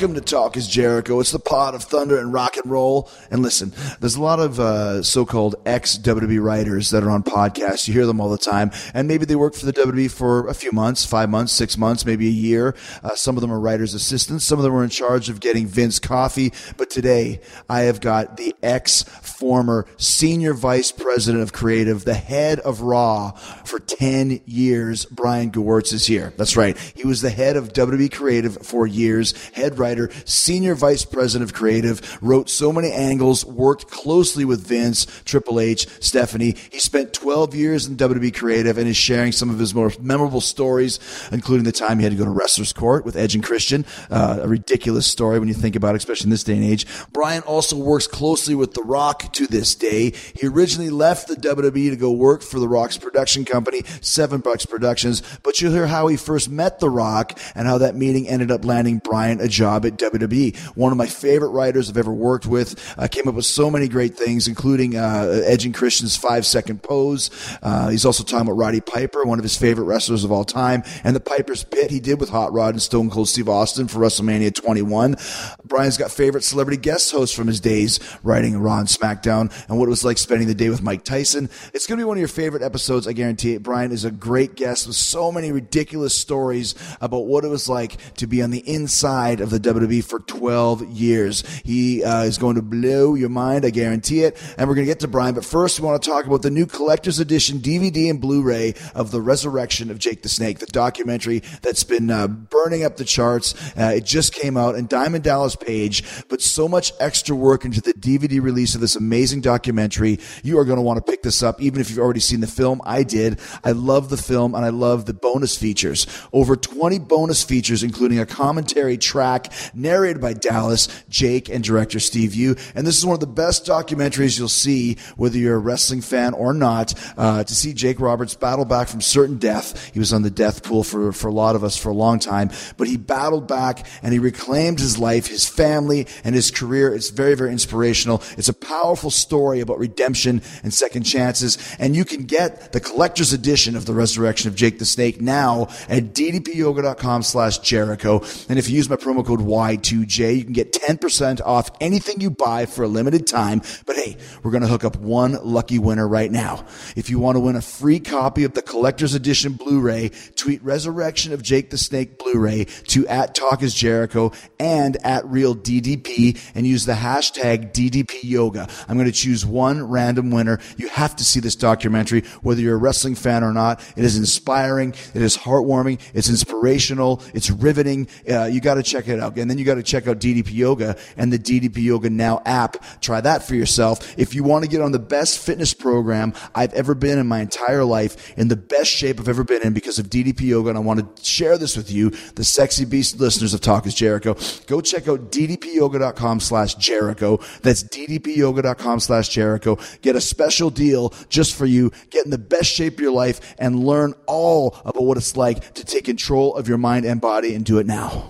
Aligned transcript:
Welcome 0.00 0.14
to 0.14 0.22
Talk 0.22 0.56
is 0.56 0.66
Jericho. 0.66 1.20
It's 1.20 1.30
the 1.30 1.38
pod 1.38 1.74
of 1.74 1.84
thunder 1.84 2.18
and 2.18 2.32
rock 2.32 2.56
and 2.56 2.64
roll. 2.70 3.10
And 3.30 3.42
listen, 3.42 3.74
there's 4.00 4.16
a 4.16 4.22
lot 4.22 4.40
of 4.40 4.58
uh, 4.58 5.02
so-called 5.02 5.56
ex-WWE 5.66 6.42
writers 6.42 6.88
that 6.88 7.02
are 7.02 7.10
on 7.10 7.22
podcasts. 7.22 7.86
You 7.86 7.92
hear 7.92 8.06
them 8.06 8.18
all 8.18 8.30
the 8.30 8.38
time, 8.38 8.70
and 8.94 9.06
maybe 9.06 9.26
they 9.26 9.36
work 9.36 9.54
for 9.54 9.66
the 9.66 9.74
WWE 9.74 10.10
for 10.10 10.48
a 10.48 10.54
few 10.54 10.72
months, 10.72 11.04
five 11.04 11.28
months, 11.28 11.52
six 11.52 11.76
months, 11.76 12.06
maybe 12.06 12.28
a 12.28 12.30
year. 12.30 12.74
Uh, 13.02 13.14
some 13.14 13.36
of 13.36 13.42
them 13.42 13.52
are 13.52 13.60
writers' 13.60 13.92
assistants. 13.92 14.46
Some 14.46 14.58
of 14.58 14.62
them 14.62 14.72
are 14.72 14.82
in 14.82 14.88
charge 14.88 15.28
of 15.28 15.38
getting 15.38 15.66
Vince 15.66 15.98
coffee. 15.98 16.54
But 16.78 16.88
today, 16.88 17.42
I 17.68 17.80
have 17.80 18.00
got 18.00 18.38
the 18.38 18.56
ex-former 18.62 19.84
senior 19.98 20.54
vice 20.54 20.92
president 20.92 21.42
of 21.42 21.52
creative, 21.52 22.06
the 22.06 22.14
head 22.14 22.58
of 22.60 22.80
Raw 22.80 23.32
for 23.66 23.78
10 23.78 24.40
years. 24.46 25.04
Brian 25.04 25.50
Gewirtz 25.50 25.92
is 25.92 26.06
here. 26.06 26.32
That's 26.38 26.56
right. 26.56 26.78
He 26.96 27.06
was 27.06 27.20
the 27.20 27.28
head 27.28 27.58
of 27.58 27.74
WWE 27.74 28.10
Creative 28.10 28.56
for 28.66 28.86
years, 28.86 29.34
head 29.50 29.78
writer, 29.78 29.89
senior 30.24 30.74
vice 30.74 31.04
president 31.04 31.48
of 31.48 31.54
creative, 31.54 32.18
wrote 32.22 32.48
so 32.48 32.72
many 32.72 32.92
angles, 32.92 33.44
worked 33.44 33.90
closely 33.90 34.44
with 34.44 34.66
Vince, 34.66 35.06
Triple 35.24 35.60
H, 35.60 35.86
Stephanie. 36.00 36.56
He 36.70 36.78
spent 36.78 37.12
12 37.12 37.54
years 37.54 37.86
in 37.86 37.96
WWE 37.96 38.34
Creative 38.34 38.76
and 38.78 38.88
is 38.88 38.96
sharing 38.96 39.32
some 39.32 39.50
of 39.50 39.58
his 39.58 39.74
most 39.74 40.00
memorable 40.00 40.40
stories, 40.40 40.98
including 41.32 41.64
the 41.64 41.72
time 41.72 41.98
he 41.98 42.04
had 42.04 42.12
to 42.12 42.18
go 42.18 42.24
to 42.24 42.30
Wrestler's 42.30 42.72
Court 42.72 43.04
with 43.04 43.16
Edge 43.16 43.34
and 43.34 43.44
Christian. 43.44 43.84
Uh, 44.10 44.40
a 44.42 44.48
ridiculous 44.48 45.06
story 45.06 45.38
when 45.38 45.48
you 45.48 45.54
think 45.54 45.76
about 45.76 45.94
it, 45.94 45.98
especially 45.98 46.26
in 46.26 46.30
this 46.30 46.44
day 46.44 46.54
and 46.54 46.64
age. 46.64 46.86
Brian 47.12 47.42
also 47.42 47.76
works 47.76 48.06
closely 48.06 48.54
with 48.54 48.74
The 48.74 48.82
Rock 48.82 49.32
to 49.34 49.46
this 49.46 49.74
day. 49.74 50.12
He 50.34 50.46
originally 50.46 50.90
left 50.90 51.28
the 51.28 51.36
WWE 51.36 51.90
to 51.90 51.96
go 51.96 52.12
work 52.12 52.42
for 52.42 52.60
The 52.60 52.68
Rock's 52.68 52.98
production 52.98 53.44
company, 53.44 53.82
Seven 54.00 54.40
Bucks 54.40 54.66
Productions, 54.66 55.22
but 55.42 55.60
you'll 55.60 55.72
hear 55.72 55.86
how 55.86 56.06
he 56.06 56.16
first 56.16 56.50
met 56.50 56.80
The 56.80 56.90
Rock 56.90 57.38
and 57.54 57.66
how 57.66 57.78
that 57.78 57.94
meeting 57.94 58.28
ended 58.28 58.50
up 58.50 58.64
landing 58.64 58.98
Brian 58.98 59.40
a 59.40 59.48
job 59.48 59.79
at 59.84 59.96
WWE. 59.96 60.56
One 60.76 60.92
of 60.92 60.98
my 60.98 61.06
favorite 61.06 61.50
writers 61.50 61.90
I've 61.90 61.96
ever 61.96 62.12
worked 62.12 62.46
with. 62.46 62.94
Uh, 62.98 63.06
came 63.08 63.28
up 63.28 63.34
with 63.34 63.44
so 63.44 63.70
many 63.70 63.88
great 63.88 64.16
things, 64.16 64.48
including 64.48 64.96
uh, 64.96 65.42
Edge 65.44 65.64
and 65.64 65.74
Christian's 65.74 66.16
five 66.16 66.46
second 66.46 66.82
pose. 66.82 67.30
Uh, 67.62 67.88
he's 67.88 68.04
also 68.04 68.24
talking 68.24 68.46
about 68.48 68.56
Roddy 68.56 68.80
Piper, 68.80 69.24
one 69.24 69.38
of 69.38 69.42
his 69.42 69.56
favorite 69.56 69.84
wrestlers 69.84 70.24
of 70.24 70.32
all 70.32 70.44
time, 70.44 70.82
and 71.04 71.14
the 71.14 71.20
Piper's 71.20 71.64
Pit 71.64 71.90
he 71.90 72.00
did 72.00 72.20
with 72.20 72.30
Hot 72.30 72.52
Rod 72.52 72.74
and 72.74 72.82
Stone 72.82 73.10
Cold 73.10 73.28
Steve 73.28 73.48
Austin 73.48 73.88
for 73.88 73.98
WrestleMania 73.98 74.54
21. 74.54 75.16
Brian's 75.64 75.96
got 75.96 76.10
favorite 76.10 76.44
celebrity 76.44 76.76
guest 76.80 77.10
hosts 77.12 77.34
from 77.34 77.46
his 77.46 77.60
days 77.60 78.00
writing 78.22 78.58
Raw 78.58 78.78
and 78.78 78.88
SmackDown 78.88 79.52
and 79.68 79.78
what 79.78 79.86
it 79.86 79.90
was 79.90 80.04
like 80.04 80.18
spending 80.18 80.48
the 80.48 80.54
day 80.54 80.68
with 80.68 80.82
Mike 80.82 81.04
Tyson. 81.04 81.48
It's 81.72 81.86
going 81.86 81.98
to 81.98 82.04
be 82.04 82.06
one 82.06 82.16
of 82.16 82.20
your 82.20 82.28
favorite 82.28 82.62
episodes, 82.62 83.06
I 83.06 83.12
guarantee 83.12 83.54
it. 83.54 83.62
Brian 83.62 83.92
is 83.92 84.04
a 84.04 84.10
great 84.10 84.54
guest 84.54 84.86
with 84.86 84.96
so 84.96 85.30
many 85.32 85.52
ridiculous 85.52 86.14
stories 86.14 86.74
about 87.00 87.26
what 87.26 87.44
it 87.44 87.48
was 87.48 87.68
like 87.68 87.96
to 88.14 88.26
be 88.26 88.42
on 88.42 88.50
the 88.50 88.68
inside 88.68 89.40
of 89.40 89.50
the 89.50 89.58
WWE 89.74 90.04
for 90.04 90.20
12 90.20 90.84
years. 90.88 91.44
He 91.64 92.02
uh, 92.04 92.24
is 92.24 92.38
going 92.38 92.56
to 92.56 92.62
blow 92.62 93.14
your 93.14 93.28
mind, 93.28 93.64
I 93.64 93.70
guarantee 93.70 94.24
it. 94.24 94.36
And 94.58 94.68
we're 94.68 94.74
going 94.74 94.86
to 94.86 94.90
get 94.90 95.00
to 95.00 95.08
Brian, 95.08 95.34
but 95.34 95.44
first 95.44 95.80
we 95.80 95.86
want 95.86 96.02
to 96.02 96.08
talk 96.08 96.26
about 96.26 96.42
the 96.42 96.50
new 96.50 96.66
collector's 96.66 97.18
edition 97.18 97.58
DVD 97.58 98.10
and 98.10 98.20
Blu-ray 98.20 98.74
of 98.94 99.10
the 99.10 99.20
Resurrection 99.20 99.90
of 99.90 99.98
Jake 99.98 100.22
the 100.22 100.28
Snake, 100.28 100.58
the 100.58 100.66
documentary 100.66 101.40
that's 101.62 101.84
been 101.84 102.10
uh, 102.10 102.26
burning 102.26 102.84
up 102.84 102.96
the 102.96 103.04
charts. 103.04 103.54
Uh, 103.76 103.92
it 103.96 104.04
just 104.04 104.32
came 104.32 104.56
out, 104.56 104.74
and 104.74 104.88
Diamond 104.88 105.24
Dallas 105.24 105.56
Page 105.56 106.26
put 106.28 106.40
so 106.42 106.68
much 106.68 106.92
extra 107.00 107.34
work 107.36 107.64
into 107.64 107.80
the 107.80 107.94
DVD 107.94 108.42
release 108.42 108.74
of 108.74 108.80
this 108.80 108.96
amazing 108.96 109.40
documentary. 109.40 110.18
You 110.42 110.58
are 110.58 110.64
going 110.64 110.76
to 110.76 110.82
want 110.82 111.04
to 111.04 111.10
pick 111.10 111.22
this 111.22 111.42
up, 111.42 111.60
even 111.60 111.80
if 111.80 111.90
you've 111.90 111.98
already 111.98 112.20
seen 112.20 112.40
the 112.40 112.46
film. 112.46 112.80
I 112.84 113.02
did. 113.02 113.38
I 113.64 113.72
love 113.72 114.08
the 114.08 114.16
film, 114.16 114.54
and 114.54 114.64
I 114.64 114.70
love 114.70 115.06
the 115.06 115.14
bonus 115.14 115.56
features. 115.56 116.06
Over 116.32 116.56
20 116.56 116.98
bonus 117.00 117.42
features, 117.42 117.82
including 117.82 118.18
a 118.18 118.26
commentary 118.26 118.96
track 118.96 119.52
narrated 119.74 120.20
by 120.20 120.32
Dallas, 120.32 120.88
Jake, 121.08 121.48
and 121.48 121.62
director 121.62 122.00
Steve 122.00 122.34
Yu. 122.34 122.56
And 122.74 122.86
this 122.86 122.98
is 122.98 123.06
one 123.06 123.14
of 123.14 123.20
the 123.20 123.26
best 123.26 123.66
documentaries 123.66 124.38
you'll 124.38 124.48
see, 124.48 124.96
whether 125.16 125.38
you're 125.38 125.56
a 125.56 125.58
wrestling 125.58 126.00
fan 126.00 126.34
or 126.34 126.52
not, 126.52 126.94
uh, 127.16 127.44
to 127.44 127.54
see 127.54 127.72
Jake 127.72 128.00
Roberts 128.00 128.34
battle 128.34 128.64
back 128.64 128.88
from 128.88 129.00
certain 129.00 129.38
death. 129.38 129.92
He 129.92 129.98
was 129.98 130.12
on 130.12 130.22
the 130.22 130.30
death 130.30 130.62
pool 130.62 130.84
for, 130.84 131.12
for 131.12 131.28
a 131.28 131.32
lot 131.32 131.56
of 131.56 131.64
us 131.64 131.76
for 131.76 131.90
a 131.90 131.94
long 131.94 132.18
time, 132.18 132.50
but 132.76 132.88
he 132.88 132.96
battled 132.96 133.46
back 133.48 133.86
and 134.02 134.12
he 134.12 134.18
reclaimed 134.18 134.78
his 134.80 134.98
life, 134.98 135.26
his 135.26 135.48
family, 135.48 136.06
and 136.24 136.34
his 136.34 136.50
career. 136.50 136.94
It's 136.94 137.10
very, 137.10 137.34
very 137.34 137.52
inspirational. 137.52 138.22
It's 138.36 138.48
a 138.48 138.54
powerful 138.54 139.10
story 139.10 139.60
about 139.60 139.78
redemption 139.78 140.42
and 140.62 140.72
second 140.72 141.04
chances. 141.04 141.58
And 141.78 141.94
you 141.94 142.04
can 142.04 142.24
get 142.24 142.72
the 142.72 142.80
collector's 142.80 143.32
edition 143.32 143.76
of 143.76 143.86
the 143.86 143.94
resurrection 143.94 144.48
of 144.48 144.54
Jake 144.54 144.78
the 144.78 144.84
Snake 144.84 145.20
now 145.20 145.68
at 145.88 146.14
ddpyoga.com 146.14 147.22
slash 147.22 147.58
Jericho. 147.58 148.22
And 148.48 148.58
if 148.58 148.68
you 148.68 148.76
use 148.76 148.88
my 148.88 148.96
promo 148.96 149.24
code 149.24 149.40
Y2J, 149.50 150.36
you 150.36 150.44
can 150.44 150.52
get 150.52 150.72
10% 150.72 151.40
off 151.44 151.70
anything 151.80 152.20
you 152.20 152.30
buy 152.30 152.66
for 152.66 152.84
a 152.84 152.88
limited 152.88 153.26
time. 153.26 153.62
But 153.84 153.96
hey, 153.96 154.16
we're 154.42 154.52
going 154.52 154.62
to 154.62 154.68
hook 154.68 154.84
up 154.84 154.96
one 154.96 155.38
lucky 155.42 155.78
winner 155.78 156.06
right 156.06 156.30
now. 156.30 156.64
If 156.94 157.10
you 157.10 157.18
want 157.18 157.36
to 157.36 157.40
win 157.40 157.56
a 157.56 157.60
free 157.60 157.98
copy 157.98 158.44
of 158.44 158.54
the 158.54 158.62
collector's 158.62 159.14
edition 159.14 159.54
Blu-ray, 159.54 160.12
tweet 160.36 160.62
resurrection 160.62 161.32
of 161.32 161.42
Jake 161.42 161.70
the 161.70 161.78
Snake 161.78 162.18
Blu-ray 162.18 162.66
to 162.88 163.06
at 163.08 163.34
Talk 163.34 163.62
is 163.62 163.74
Jericho 163.74 164.32
and 164.58 164.96
at 165.04 165.26
Real 165.26 165.56
DDP 165.56 166.40
and 166.54 166.66
use 166.66 166.86
the 166.86 166.92
hashtag 166.92 167.72
DDP 167.72 168.20
Yoga. 168.22 168.68
I'm 168.88 168.96
going 168.96 169.10
to 169.10 169.12
choose 169.12 169.44
one 169.44 169.88
random 169.88 170.30
winner. 170.30 170.60
You 170.76 170.88
have 170.88 171.16
to 171.16 171.24
see 171.24 171.40
this 171.40 171.56
documentary, 171.56 172.22
whether 172.42 172.60
you're 172.60 172.76
a 172.76 172.78
wrestling 172.78 173.16
fan 173.16 173.42
or 173.42 173.52
not. 173.52 173.82
It 173.96 174.04
is 174.04 174.16
inspiring. 174.16 174.94
It 175.14 175.22
is 175.22 175.36
heartwarming. 175.36 176.00
It's 176.14 176.28
inspirational. 176.28 177.22
It's 177.34 177.50
riveting. 177.50 178.08
Uh, 178.30 178.44
you 178.44 178.60
got 178.60 178.74
to 178.74 178.82
check 178.82 179.08
it 179.08 179.20
out. 179.20 179.29
And 179.38 179.50
then 179.50 179.58
you 179.58 179.64
got 179.64 179.76
to 179.76 179.82
check 179.82 180.06
out 180.06 180.18
DDP 180.18 180.54
Yoga 180.54 180.96
and 181.16 181.32
the 181.32 181.38
DDP 181.38 181.82
Yoga 181.82 182.10
Now 182.10 182.42
app. 182.44 182.76
Try 183.00 183.20
that 183.20 183.42
for 183.42 183.54
yourself. 183.54 184.18
If 184.18 184.34
you 184.34 184.42
want 184.44 184.64
to 184.64 184.70
get 184.70 184.80
on 184.80 184.92
the 184.92 184.98
best 184.98 185.38
fitness 185.38 185.74
program 185.74 186.32
I've 186.54 186.72
ever 186.74 186.94
been 186.94 187.18
in 187.18 187.26
my 187.26 187.40
entire 187.40 187.84
life, 187.84 188.36
in 188.38 188.48
the 188.48 188.56
best 188.56 188.90
shape 188.90 189.20
I've 189.20 189.28
ever 189.28 189.44
been 189.44 189.62
in 189.62 189.72
because 189.72 189.98
of 189.98 190.06
DDP 190.08 190.42
Yoga, 190.42 190.70
and 190.70 190.78
I 190.78 190.80
want 190.80 191.16
to 191.16 191.24
share 191.24 191.58
this 191.58 191.76
with 191.76 191.90
you, 191.90 192.10
the 192.34 192.44
sexy 192.44 192.84
beast 192.84 193.20
listeners 193.20 193.54
of 193.54 193.60
Talk 193.60 193.86
is 193.86 193.94
Jericho, 193.94 194.36
go 194.66 194.80
check 194.80 195.08
out 195.08 195.30
ddpyoga.com 195.30 196.40
slash 196.40 196.74
Jericho. 196.76 197.38
That's 197.62 197.82
ddpyoga.com 197.84 199.00
slash 199.00 199.28
Jericho. 199.28 199.78
Get 200.02 200.16
a 200.16 200.20
special 200.20 200.70
deal 200.70 201.12
just 201.28 201.54
for 201.54 201.66
you. 201.66 201.92
Get 202.10 202.24
in 202.24 202.30
the 202.30 202.38
best 202.38 202.70
shape 202.70 202.94
of 202.94 203.00
your 203.00 203.12
life 203.12 203.54
and 203.58 203.84
learn 203.84 204.14
all 204.26 204.76
about 204.84 205.02
what 205.02 205.16
it's 205.16 205.36
like 205.36 205.74
to 205.74 205.84
take 205.84 206.04
control 206.04 206.54
of 206.56 206.68
your 206.68 206.78
mind 206.78 207.04
and 207.04 207.20
body 207.20 207.54
and 207.54 207.64
do 207.64 207.78
it 207.78 207.86
now. 207.86 208.28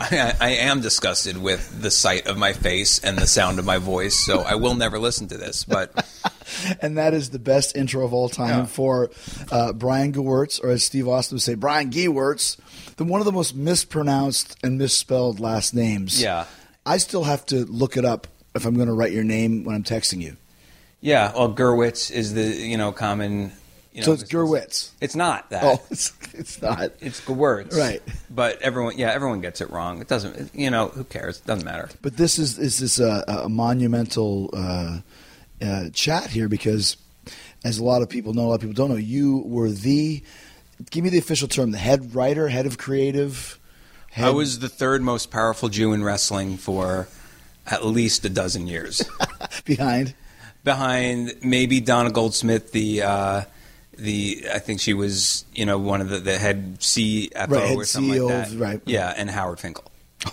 I, 0.00 0.34
I 0.40 0.50
am 0.50 0.80
disgusted 0.80 1.36
with 1.36 1.80
the 1.82 1.90
sight 1.90 2.26
of 2.26 2.36
my 2.36 2.52
face 2.52 2.98
and 3.02 3.16
the 3.18 3.26
sound 3.26 3.58
of 3.58 3.64
my 3.64 3.78
voice, 3.78 4.14
so 4.16 4.40
I 4.40 4.54
will 4.56 4.74
never 4.74 4.98
listen 4.98 5.28
to 5.28 5.36
this. 5.38 5.64
But 5.64 6.06
and 6.80 6.98
that 6.98 7.14
is 7.14 7.30
the 7.30 7.38
best 7.38 7.76
intro 7.76 8.04
of 8.04 8.12
all 8.12 8.28
time 8.28 8.60
Yeah. 8.60 8.66
for 8.66 9.10
uh, 9.52 9.72
Brian 9.72 10.12
Gewirtz, 10.12 10.62
or 10.62 10.70
as 10.70 10.84
Steve 10.84 11.08
Austin 11.08 11.36
would 11.36 11.42
say, 11.42 11.54
Brian 11.54 11.90
Gewirtz, 11.90 12.58
the 12.96 13.04
one 13.04 13.20
of 13.20 13.24
the 13.24 13.32
most 13.32 13.54
mispronounced 13.54 14.56
and 14.62 14.78
misspelled 14.78 15.40
last 15.40 15.74
names. 15.74 16.20
Yeah. 16.20 16.46
I 16.86 16.98
still 16.98 17.24
have 17.24 17.46
to 17.46 17.64
look 17.64 17.96
it 17.96 18.04
up 18.04 18.26
if 18.54 18.66
I'm 18.66 18.74
going 18.74 18.88
to 18.88 18.94
write 18.94 19.12
your 19.12 19.24
name 19.24 19.64
when 19.64 19.74
I'm 19.74 19.84
texting 19.84 20.20
you. 20.20 20.36
yeah, 21.00 21.32
well, 21.34 21.52
Gerwitz 21.52 22.10
is 22.10 22.34
the 22.34 22.42
you 22.44 22.76
know 22.76 22.92
common. 22.92 23.52
You 23.94 24.00
know, 24.00 24.06
so 24.06 24.12
it's 24.14 24.24
Gerwitz. 24.24 24.90
It's 25.00 25.14
not 25.14 25.50
that. 25.50 25.62
Oh, 25.62 25.80
it's, 25.90 26.12
it's 26.32 26.60
not. 26.60 26.90
It's 27.00 27.20
Gewirtz. 27.20 27.76
Right. 27.76 28.02
But 28.28 28.60
everyone, 28.60 28.98
yeah, 28.98 29.12
everyone 29.12 29.40
gets 29.40 29.60
it 29.60 29.70
wrong. 29.70 30.00
It 30.00 30.08
doesn't, 30.08 30.52
you 30.52 30.68
know, 30.68 30.88
who 30.88 31.04
cares? 31.04 31.38
It 31.38 31.46
doesn't 31.46 31.64
matter. 31.64 31.88
But 32.02 32.16
this 32.16 32.40
is 32.40 32.58
is 32.58 32.80
this 32.80 32.98
a, 32.98 33.24
a 33.44 33.48
monumental 33.48 34.50
uh, 34.52 34.98
uh, 35.62 35.90
chat 35.92 36.26
here 36.26 36.48
because, 36.48 36.96
as 37.62 37.78
a 37.78 37.84
lot 37.84 38.02
of 38.02 38.08
people 38.08 38.34
know, 38.34 38.46
a 38.46 38.48
lot 38.48 38.54
of 38.56 38.60
people 38.62 38.74
don't 38.74 38.90
know, 38.90 38.96
you 38.96 39.38
were 39.46 39.70
the. 39.70 40.22
Give 40.90 41.04
me 41.04 41.10
the 41.10 41.18
official 41.18 41.46
term: 41.46 41.70
the 41.70 41.78
head 41.78 42.16
writer, 42.16 42.48
head 42.48 42.66
of 42.66 42.76
creative. 42.76 43.60
Head, 44.10 44.26
I 44.26 44.30
was 44.30 44.58
the 44.58 44.68
third 44.68 45.02
most 45.02 45.30
powerful 45.30 45.68
Jew 45.68 45.92
in 45.92 46.02
wrestling 46.02 46.56
for 46.56 47.06
at 47.64 47.84
least 47.84 48.24
a 48.24 48.28
dozen 48.28 48.66
years. 48.66 49.08
behind. 49.64 50.14
Behind 50.64 51.34
maybe 51.42 51.80
Donna 51.80 52.10
Goldsmith, 52.10 52.72
the 52.72 53.02
uh, 53.02 53.42
the 53.98 54.46
I 54.52 54.58
think 54.58 54.80
she 54.80 54.94
was 54.94 55.44
you 55.54 55.66
know 55.66 55.78
one 55.78 56.00
of 56.00 56.08
the, 56.08 56.18
the 56.20 56.38
head 56.38 56.78
CFO 56.80 57.48
Right, 57.50 57.62
head 57.68 57.76
or 57.76 57.84
something 57.84 58.12
CEO 58.12 58.28
like 58.30 58.48
that. 58.50 58.58
right. 58.58 58.80
Yeah, 58.84 59.12
and 59.16 59.30
Howard 59.30 59.60
Finkel. 59.60 59.84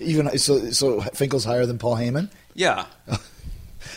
Even 0.00 0.36
so, 0.38 0.70
so 0.70 1.00
Finkel's 1.00 1.44
higher 1.44 1.66
than 1.66 1.78
Paul 1.78 1.96
Heyman. 1.96 2.30
Yeah. 2.54 2.86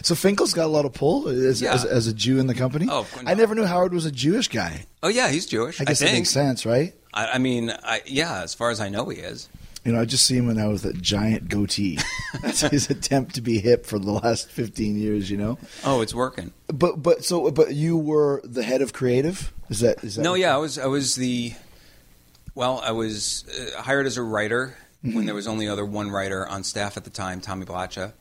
So 0.03 0.15
Finkel's 0.15 0.53
got 0.55 0.65
a 0.65 0.67
lot 0.67 0.85
of 0.85 0.93
pull 0.93 1.27
as, 1.27 1.61
Yeah. 1.61 1.73
as, 1.73 1.85
as 1.85 2.07
a 2.07 2.13
Jew 2.13 2.39
in 2.39 2.47
the 2.47 2.55
company. 2.55 2.87
Oh, 2.89 3.03
course 3.03 3.23
I 3.27 3.35
never 3.35 3.53
knew 3.53 3.65
Howard 3.65 3.93
was 3.93 4.05
a 4.05 4.11
Jewish 4.11 4.47
guy. 4.47 4.85
Oh 5.03 5.09
yeah, 5.09 5.29
he's 5.29 5.45
Jewish. 5.45 5.79
I 5.79 5.83
guess 5.83 5.99
think. 5.99 6.09
that 6.11 6.17
makes 6.17 6.29
sense, 6.29 6.65
right? 6.65 6.95
I, 7.13 7.27
I 7.33 7.37
mean, 7.37 7.71
I, 7.83 8.01
yeah, 8.07 8.41
as 8.41 8.55
far 8.55 8.71
as 8.71 8.79
I 8.79 8.89
know, 8.89 9.09
he 9.09 9.19
is. 9.19 9.47
You 9.83 9.91
know, 9.93 10.01
I 10.01 10.05
just 10.05 10.25
see 10.27 10.37
him 10.37 10.53
now 10.53 10.69
with 10.71 10.85
a 10.85 10.93
giant 10.93 11.49
goatee. 11.49 11.97
That's 12.43 12.61
his 12.61 12.89
attempt 12.91 13.33
to 13.35 13.41
be 13.41 13.59
hip 13.59 13.85
for 13.85 13.97
the 13.97 14.11
last 14.11 14.49
fifteen 14.49 14.95
years. 14.97 15.29
You 15.31 15.37
know, 15.37 15.57
Oh, 15.83 16.01
it's 16.01 16.13
working. 16.13 16.51
but 16.67 17.01
but 17.01 17.23
so 17.25 17.49
but 17.51 17.73
you 17.73 17.97
were 17.97 18.41
the 18.43 18.61
head 18.63 18.81
of 18.81 18.93
creative. 18.93 19.51
Is 19.69 19.79
that 19.79 20.03
is 20.03 20.15
that 20.15 20.21
No, 20.21 20.35
yeah, 20.35 20.53
I 20.53 20.57
was 20.57 20.77
I 20.77 20.85
was 20.85 21.15
the 21.15 21.53
well, 22.53 22.79
I 22.83 22.91
was 22.91 23.45
uh, 23.77 23.81
hired 23.81 24.05
as 24.05 24.17
a 24.17 24.21
writer 24.23 24.75
when 25.01 25.25
there 25.25 25.33
was 25.33 25.47
only 25.47 25.67
other 25.67 25.85
one 25.85 26.11
writer 26.11 26.45
on 26.47 26.63
staff 26.63 26.95
at 26.97 27.03
the 27.05 27.09
time, 27.09 27.41
Tommy 27.41 27.65
Blacha, 27.65 28.11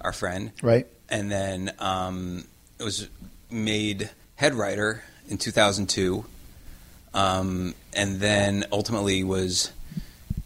our 0.00 0.12
friend. 0.14 0.52
Right. 0.62 0.86
And 1.10 1.30
then 1.30 1.72
um, 1.78 2.44
it 2.78 2.84
was 2.84 3.08
made 3.50 4.08
head 4.36 4.54
writer 4.54 5.02
in 5.28 5.36
2002, 5.36 6.24
um, 7.12 7.74
and 7.92 8.18
then 8.20 8.64
ultimately 8.72 9.22
was 9.24 9.72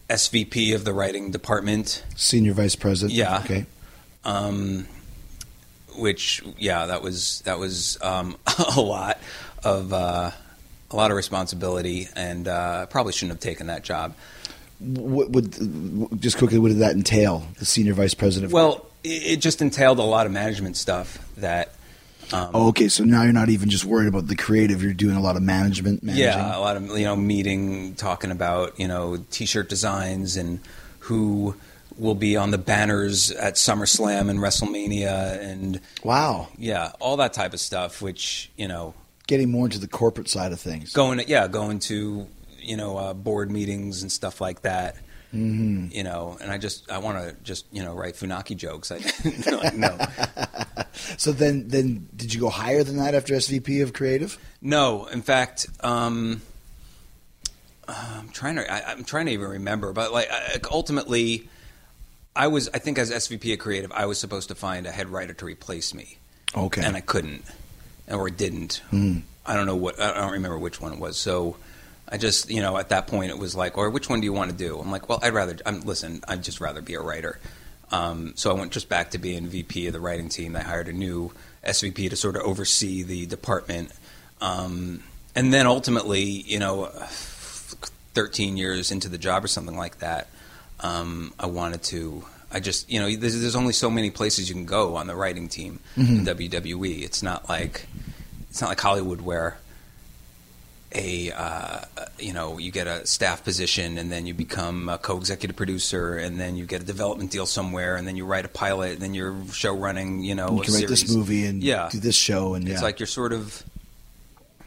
SVP 0.08 0.74
of 0.74 0.84
the 0.84 0.92
writing 0.92 1.30
department. 1.30 2.04
Senior 2.14 2.52
vice 2.52 2.76
president. 2.76 3.16
Yeah. 3.16 3.40
Okay. 3.40 3.66
Um, 4.24 4.86
which 5.96 6.42
yeah, 6.58 6.86
that 6.86 7.02
was 7.02 7.42
that 7.44 7.58
was 7.58 7.98
um, 8.02 8.36
a 8.76 8.80
lot 8.80 9.18
of 9.64 9.92
uh, 9.92 10.30
a 10.90 10.96
lot 10.96 11.10
of 11.10 11.16
responsibility, 11.16 12.08
and 12.14 12.46
uh, 12.46 12.86
probably 12.86 13.12
shouldn't 13.12 13.32
have 13.32 13.40
taken 13.40 13.68
that 13.68 13.82
job. 13.82 14.14
What 14.78 15.30
would 15.30 16.20
just 16.20 16.38
quickly? 16.38 16.58
What 16.58 16.68
did 16.68 16.78
that 16.78 16.92
entail? 16.92 17.46
The 17.58 17.64
senior 17.64 17.94
vice 17.94 18.14
president. 18.14 18.52
Well, 18.52 18.86
it, 19.02 19.08
it 19.08 19.36
just 19.40 19.62
entailed 19.62 19.98
a 19.98 20.04
lot 20.04 20.26
of 20.26 20.32
management 20.32 20.76
stuff 20.76 21.18
that. 21.38 21.72
Um, 22.32 22.50
oh, 22.54 22.68
okay. 22.68 22.88
So 22.88 23.04
now 23.04 23.22
you're 23.22 23.32
not 23.32 23.48
even 23.48 23.68
just 23.70 23.84
worried 23.84 24.08
about 24.08 24.26
the 24.26 24.36
creative. 24.36 24.82
You're 24.82 24.92
doing 24.92 25.16
a 25.16 25.20
lot 25.20 25.36
of 25.36 25.42
management. 25.42 26.02
Managing. 26.02 26.24
Yeah, 26.24 26.56
a 26.56 26.60
lot 26.60 26.76
of 26.76 26.86
you 26.98 27.04
know 27.04 27.16
meeting, 27.16 27.94
talking 27.94 28.30
about 28.30 28.78
you 28.78 28.88
know 28.88 29.18
t-shirt 29.30 29.68
designs 29.68 30.36
and 30.36 30.60
who 31.00 31.54
will 31.98 32.14
be 32.14 32.36
on 32.36 32.50
the 32.50 32.58
banners 32.58 33.30
at 33.30 33.54
SummerSlam 33.54 34.28
and 34.28 34.38
WrestleMania 34.40 35.40
and 35.40 35.80
Wow. 36.02 36.48
yeah, 36.58 36.92
all 37.00 37.16
that 37.18 37.32
type 37.32 37.54
of 37.54 37.60
stuff. 37.60 38.02
Which 38.02 38.50
you 38.56 38.68
know, 38.68 38.94
Getting 39.26 39.50
more 39.50 39.66
into 39.66 39.78
the 39.78 39.88
corporate 39.88 40.28
side 40.28 40.52
of 40.52 40.60
things. 40.60 40.92
going 40.92 41.18
to, 41.18 41.28
yeah, 41.28 41.48
going 41.48 41.78
to 41.80 42.26
you 42.60 42.76
know 42.76 42.96
uh, 42.98 43.14
board 43.14 43.50
meetings 43.50 44.02
and 44.02 44.10
stuff 44.10 44.40
like 44.40 44.62
that. 44.62 44.96
Mm-hmm. 45.34 45.88
You 45.90 46.04
know, 46.04 46.36
and 46.40 46.50
I 46.50 46.58
just 46.58 46.90
I 46.90 46.98
want 46.98 47.18
to 47.18 47.36
just 47.42 47.66
you 47.72 47.82
know 47.84 47.94
write 47.94 48.14
Funaki 48.14 48.56
jokes. 48.56 48.90
I 48.92 48.98
no, 49.50 49.60
no, 49.74 49.98
So 51.18 51.32
then, 51.32 51.68
then 51.68 52.08
did 52.14 52.34
you 52.34 52.40
go 52.40 52.48
higher 52.50 52.82
than 52.84 52.96
that 52.98 53.14
after 53.14 53.34
SVP 53.34 53.82
of 53.82 53.92
creative? 53.92 54.38
no. 54.60 55.06
In 55.06 55.22
fact, 55.22 55.66
um, 55.80 56.42
I'm 57.88 58.28
trying 58.30 58.56
to 58.56 58.70
I, 58.72 58.90
I'm 58.92 59.04
trying 59.04 59.26
to 59.26 59.32
even 59.32 59.48
remember, 59.48 59.92
but 59.92 60.12
like 60.12 60.28
ultimately, 60.72 61.48
I 62.34 62.48
was 62.48 62.68
I 62.74 62.78
think 62.78 62.98
as 62.98 63.10
SVP 63.12 63.52
of 63.52 63.58
creative, 63.60 63.92
I 63.92 64.06
was 64.06 64.18
supposed 64.18 64.48
to 64.48 64.54
find 64.54 64.86
a 64.86 64.90
head 64.90 65.08
writer 65.08 65.32
to 65.34 65.44
replace 65.44 65.94
me, 65.94 66.18
Okay. 66.54 66.82
and 66.84 66.96
I 66.96 67.00
couldn't, 67.00 67.44
or 68.10 68.28
didn't. 68.28 68.82
Hmm. 68.90 69.18
I 69.44 69.54
don't 69.54 69.66
know 69.66 69.76
what 69.76 70.00
I 70.00 70.14
don't 70.14 70.32
remember 70.32 70.58
which 70.58 70.80
one 70.80 70.92
it 70.92 70.98
was. 70.98 71.16
So 71.16 71.56
I 72.08 72.18
just 72.18 72.50
you 72.50 72.60
know 72.60 72.76
at 72.76 72.88
that 72.88 73.06
point 73.06 73.30
it 73.30 73.38
was 73.38 73.54
like, 73.54 73.78
or 73.78 73.88
which 73.90 74.08
one 74.10 74.20
do 74.20 74.24
you 74.24 74.32
want 74.32 74.50
to 74.50 74.56
do? 74.56 74.78
I'm 74.80 74.90
like, 74.90 75.08
well, 75.08 75.20
I'd 75.22 75.32
rather. 75.32 75.56
I'm 75.64 75.82
listen. 75.82 76.22
I'd 76.26 76.42
just 76.42 76.60
rather 76.60 76.82
be 76.82 76.94
a 76.94 77.00
writer. 77.00 77.38
Um, 77.92 78.32
so 78.36 78.50
I 78.50 78.54
went 78.54 78.72
just 78.72 78.88
back 78.88 79.12
to 79.12 79.18
being 79.18 79.46
VP 79.46 79.86
of 79.86 79.92
the 79.92 80.00
writing 80.00 80.28
team. 80.28 80.52
They 80.52 80.60
hired 80.60 80.88
a 80.88 80.92
new 80.92 81.32
SVP 81.64 82.10
to 82.10 82.16
sort 82.16 82.36
of 82.36 82.42
oversee 82.42 83.02
the 83.02 83.26
department, 83.26 83.90
um, 84.40 85.02
and 85.34 85.52
then 85.52 85.66
ultimately, 85.66 86.22
you 86.22 86.58
know, 86.58 86.86
13 88.14 88.56
years 88.56 88.90
into 88.90 89.08
the 89.08 89.18
job 89.18 89.44
or 89.44 89.48
something 89.48 89.76
like 89.76 89.98
that, 89.98 90.28
um, 90.80 91.32
I 91.38 91.46
wanted 91.46 91.82
to. 91.84 92.24
I 92.50 92.60
just, 92.60 92.88
you 92.90 93.00
know, 93.00 93.14
there's, 93.14 93.40
there's 93.40 93.56
only 93.56 93.72
so 93.72 93.90
many 93.90 94.10
places 94.10 94.48
you 94.48 94.54
can 94.54 94.66
go 94.66 94.96
on 94.96 95.08
the 95.08 95.16
writing 95.16 95.48
team 95.48 95.80
in 95.96 96.24
WWE. 96.24 97.02
It's 97.02 97.22
not 97.22 97.48
like 97.48 97.86
it's 98.48 98.60
not 98.60 98.68
like 98.68 98.80
Hollywood 98.80 99.20
where 99.20 99.58
a 100.96 101.32
uh, 101.32 101.80
you 102.18 102.32
know 102.32 102.58
you 102.58 102.70
get 102.70 102.86
a 102.86 103.06
staff 103.06 103.44
position 103.44 103.98
and 103.98 104.10
then 104.10 104.26
you 104.26 104.34
become 104.34 104.88
a 104.88 104.96
co-executive 104.96 105.56
producer 105.56 106.16
and 106.16 106.40
then 106.40 106.56
you 106.56 106.64
get 106.66 106.82
a 106.82 106.84
development 106.84 107.30
deal 107.30 107.46
somewhere 107.46 107.96
and 107.96 108.08
then 108.08 108.16
you 108.16 108.24
write 108.24 108.44
a 108.44 108.48
pilot 108.48 108.92
and 108.92 109.00
then 109.00 109.12
you're 109.12 109.36
show 109.52 109.76
running 109.76 110.22
you 110.22 110.34
know 110.34 110.56
you 110.56 110.62
can 110.62 110.74
write 110.74 110.88
this 110.88 111.14
movie 111.14 111.44
and 111.44 111.62
yeah 111.62 111.88
do 111.96 112.00
this 112.00 112.16
show, 112.16 112.54
and 112.54 112.68
it's 112.68 112.80
yeah. 112.80 112.84
like 112.84 112.98
you're 112.98 113.06
sort 113.06 113.32
of, 113.32 113.62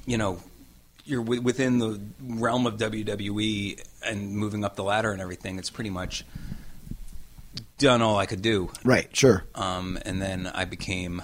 you 0.06 0.18
know, 0.18 0.42
you're 1.06 1.24
wi- 1.24 1.44
within 1.44 1.80
the 1.80 2.00
realm 2.22 2.66
of 2.66 2.78
WWE 2.78 3.82
and 4.06 4.36
moving 4.36 4.64
up 4.64 4.76
the 4.76 4.84
ladder 4.84 5.12
and 5.12 5.22
everything. 5.22 5.60
It's 5.60 5.70
pretty 5.70 5.90
much 5.90 6.26
done 7.78 8.02
all 8.02 8.18
I 8.18 8.26
could 8.26 8.42
do. 8.42 8.72
right. 8.84 9.16
Sure. 9.16 9.44
Um, 9.56 9.98
and 10.06 10.22
then 10.22 10.48
I 10.48 10.66
became 10.66 11.22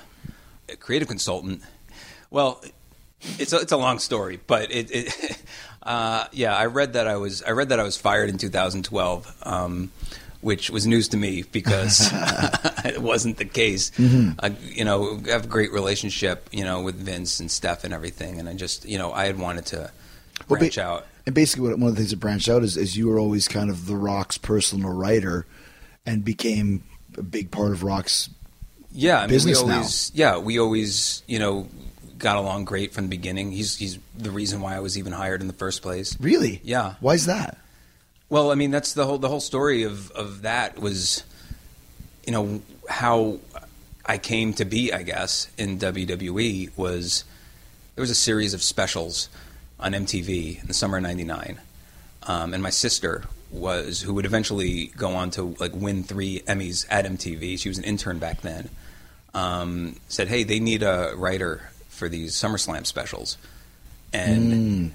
a 0.69 0.75
creative 0.75 1.07
consultant. 1.07 1.61
Well, 2.29 2.63
it's 3.39 3.53
a, 3.53 3.57
it's 3.59 3.71
a 3.71 3.77
long 3.77 3.99
story, 3.99 4.39
but 4.47 4.71
it, 4.71 4.89
it 4.91 5.41
uh, 5.83 6.25
yeah, 6.31 6.55
I 6.55 6.65
read 6.67 6.93
that 6.93 7.07
I 7.07 7.17
was 7.17 7.41
I 7.43 7.51
read 7.51 7.69
that 7.69 7.79
I 7.79 7.83
was 7.83 7.97
fired 7.97 8.29
in 8.29 8.37
2012. 8.37 9.35
Um, 9.43 9.91
which 10.41 10.69
was 10.69 10.85
news 10.85 11.07
to 11.07 11.17
me 11.17 11.41
because 11.51 12.07
it 12.85 13.01
wasn't 13.01 13.37
the 13.37 13.45
case. 13.45 13.91
I, 13.99 14.55
you 14.61 14.85
know, 14.85 15.19
I 15.27 15.31
have 15.31 15.45
a 15.45 15.47
great 15.47 15.71
relationship, 15.73 16.47
you 16.51 16.63
know, 16.63 16.83
with 16.83 16.93
Vince 16.95 17.39
and 17.39 17.49
Steph 17.49 17.83
and 17.83 17.91
everything, 17.91 18.39
and 18.39 18.47
I 18.47 18.53
just, 18.53 18.85
you 18.85 18.99
know, 18.99 19.11
I 19.11 19.25
had 19.25 19.39
wanted 19.39 19.65
to 19.67 19.89
Well, 20.47 20.59
branch 20.59 20.75
ba- 20.75 20.83
out. 20.83 21.07
And 21.25 21.33
basically, 21.33 21.69
what, 21.69 21.79
one 21.79 21.89
of 21.89 21.95
the 21.95 22.01
things 22.01 22.11
that 22.11 22.19
branched 22.19 22.47
out 22.47 22.61
is, 22.61 22.77
is 22.77 22.95
you 22.95 23.07
were 23.07 23.17
always 23.17 23.47
kind 23.47 23.71
of 23.71 23.87
the 23.87 23.95
Rock's 23.95 24.37
personal 24.37 24.91
writer, 24.91 25.47
and 26.05 26.23
became 26.23 26.83
a 27.17 27.23
big 27.23 27.49
part 27.49 27.71
of 27.71 27.81
Rock's. 27.81 28.29
Yeah, 28.91 29.17
I 29.17 29.21
mean, 29.21 29.29
business 29.29 29.63
we 29.63 29.67
now. 29.69 29.75
always, 29.77 30.11
yeah, 30.13 30.37
we 30.37 30.59
always, 30.59 31.23
you 31.25 31.39
know, 31.39 31.67
got 32.17 32.37
along 32.37 32.65
great 32.65 32.93
from 32.93 33.05
the 33.05 33.09
beginning. 33.09 33.51
He's 33.51 33.77
he's 33.77 33.99
the 34.17 34.31
reason 34.31 34.61
why 34.61 34.75
I 34.75 34.79
was 34.79 34.97
even 34.97 35.13
hired 35.13 35.41
in 35.41 35.47
the 35.47 35.53
first 35.53 35.81
place. 35.81 36.19
Really? 36.19 36.61
Yeah. 36.63 36.95
Why 36.99 37.13
is 37.13 37.25
that? 37.25 37.57
Well, 38.29 38.51
I 38.51 38.55
mean, 38.55 38.71
that's 38.71 38.93
the 38.93 39.05
whole 39.05 39.17
the 39.17 39.29
whole 39.29 39.39
story 39.39 39.83
of 39.83 40.11
of 40.11 40.43
that 40.43 40.79
was, 40.79 41.23
you 42.25 42.31
know, 42.31 42.61
how 42.89 43.39
I 44.05 44.17
came 44.17 44.53
to 44.53 44.65
be, 44.65 44.91
I 44.93 45.03
guess, 45.03 45.49
in 45.57 45.77
WWE 45.79 46.75
was 46.77 47.23
there 47.95 48.01
was 48.01 48.09
a 48.11 48.15
series 48.15 48.53
of 48.53 48.61
specials 48.63 49.29
on 49.79 49.93
MTV 49.93 50.61
in 50.61 50.67
the 50.67 50.73
summer 50.73 50.97
of 50.97 51.03
'99, 51.03 51.59
um, 52.23 52.53
and 52.53 52.63
my 52.63 52.69
sister 52.69 53.23
was 53.51 54.01
who 54.01 54.13
would 54.15 54.25
eventually 54.25 54.87
go 54.97 55.11
on 55.11 55.29
to 55.31 55.55
like 55.59 55.73
win 55.75 56.03
three 56.03 56.41
Emmys 56.41 56.85
at 56.89 57.05
MTV. 57.05 57.59
She 57.59 57.69
was 57.69 57.77
an 57.77 57.83
intern 57.83 58.19
back 58.19 58.41
then. 58.41 58.69
Um, 59.33 59.97
said, 60.07 60.29
"Hey, 60.29 60.43
they 60.43 60.59
need 60.59 60.81
a 60.81 61.13
writer 61.15 61.69
for 61.95 62.09
these 62.09 62.33
SummerSlam 62.35 62.85
specials," 62.85 63.37
and 64.13 64.91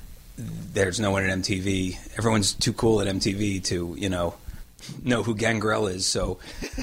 there's 0.73 1.01
no 1.01 1.11
one 1.11 1.25
at 1.25 1.39
MTV. 1.39 1.99
Everyone's 2.19 2.53
too 2.55 2.73
cool 2.73 3.01
at 3.01 3.07
MTV 3.09 3.63
to, 3.65 3.95
you 3.99 4.09
know, 4.09 4.35
know 5.05 5.23
who 5.23 5.35
Gangrel 5.35 5.87
is. 5.87 6.07
So 6.07 6.39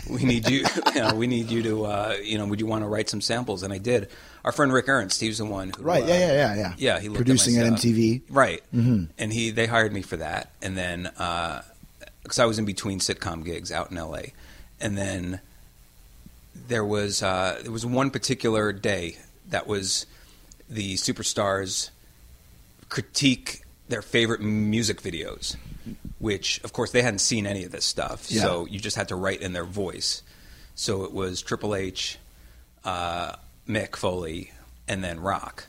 we 0.09 0.23
need 0.23 0.49
you. 0.49 0.65
You 0.95 1.03
know, 1.03 1.13
we 1.15 1.27
need 1.27 1.51
you 1.51 1.61
to, 1.63 1.85
uh, 1.85 2.15
you 2.23 2.39
know, 2.39 2.45
would 2.47 2.59
you 2.59 2.65
want 2.65 2.83
to 2.83 2.87
write 2.87 3.07
some 3.07 3.21
samples? 3.21 3.61
And 3.61 3.71
I 3.71 3.77
did. 3.77 4.09
Our 4.43 4.51
friend 4.51 4.73
Rick 4.73 4.89
Ernst, 4.89 5.21
he 5.21 5.27
was 5.27 5.37
the 5.37 5.45
one. 5.45 5.71
Who, 5.77 5.83
Right. 5.83 6.03
uh, 6.03 6.07
Yeah. 6.07 6.17
Yeah. 6.19 6.33
Yeah. 6.33 6.55
Yeah. 6.55 6.73
yeah, 6.77 6.99
he 6.99 7.09
producing 7.09 7.57
at, 7.57 7.67
at. 7.67 7.73
MTV. 7.73 8.21
Right. 8.29 8.63
And 8.71 9.09
he 9.33 9.51
they 9.51 9.67
hired 9.67 9.93
me 9.93 10.01
for 10.01 10.17
that, 10.17 10.51
and 10.61 10.75
then 10.77 11.03
because 12.23 12.39
I 12.39 12.45
was 12.45 12.57
in 12.57 12.65
between 12.65 12.99
sitcom 12.99 13.43
gigs 13.45 13.71
out 13.71 13.91
in 13.91 13.97
L.A., 13.97 14.33
and 14.81 14.97
then 14.97 15.39
there 16.67 16.85
was 16.85 17.21
uh, 17.21 17.59
there 17.61 17.71
was 17.71 17.85
one 17.85 18.09
particular 18.09 18.71
day 18.73 19.17
that 19.49 19.67
was 19.67 20.05
the 20.69 20.95
superstars 20.95 21.89
critique 22.89 23.61
their 23.89 24.01
favorite 24.01 24.41
music 24.41 25.01
videos, 25.01 25.55
which 26.19 26.61
of 26.63 26.73
course 26.73 26.91
they 26.91 27.01
hadn't 27.01 27.19
seen 27.19 27.45
any 27.47 27.63
of 27.63 27.71
this 27.71 27.85
stuff, 27.85 28.29
Yeah. 28.29 28.41
so 28.41 28.65
you 28.65 28.79
just 28.79 28.95
had 28.97 29.07
to 29.09 29.15
write 29.15 29.41
in 29.41 29.53
their 29.53 29.63
voice. 29.65 30.21
So 30.75 31.03
it 31.05 31.13
was 31.13 31.41
Triple 31.41 31.73
H, 31.75 32.17
uh, 32.83 33.33
Mick 33.67 33.95
Foley, 33.95 34.51
and 34.87 35.03
then 35.03 35.19
Rock. 35.19 35.65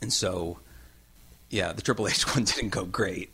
And 0.00 0.12
so, 0.12 0.58
yeah, 1.50 1.72
the 1.72 1.82
Triple 1.82 2.06
H 2.08 2.22
one 2.34 2.44
didn't 2.44 2.70
go 2.70 2.84
great 2.84 3.30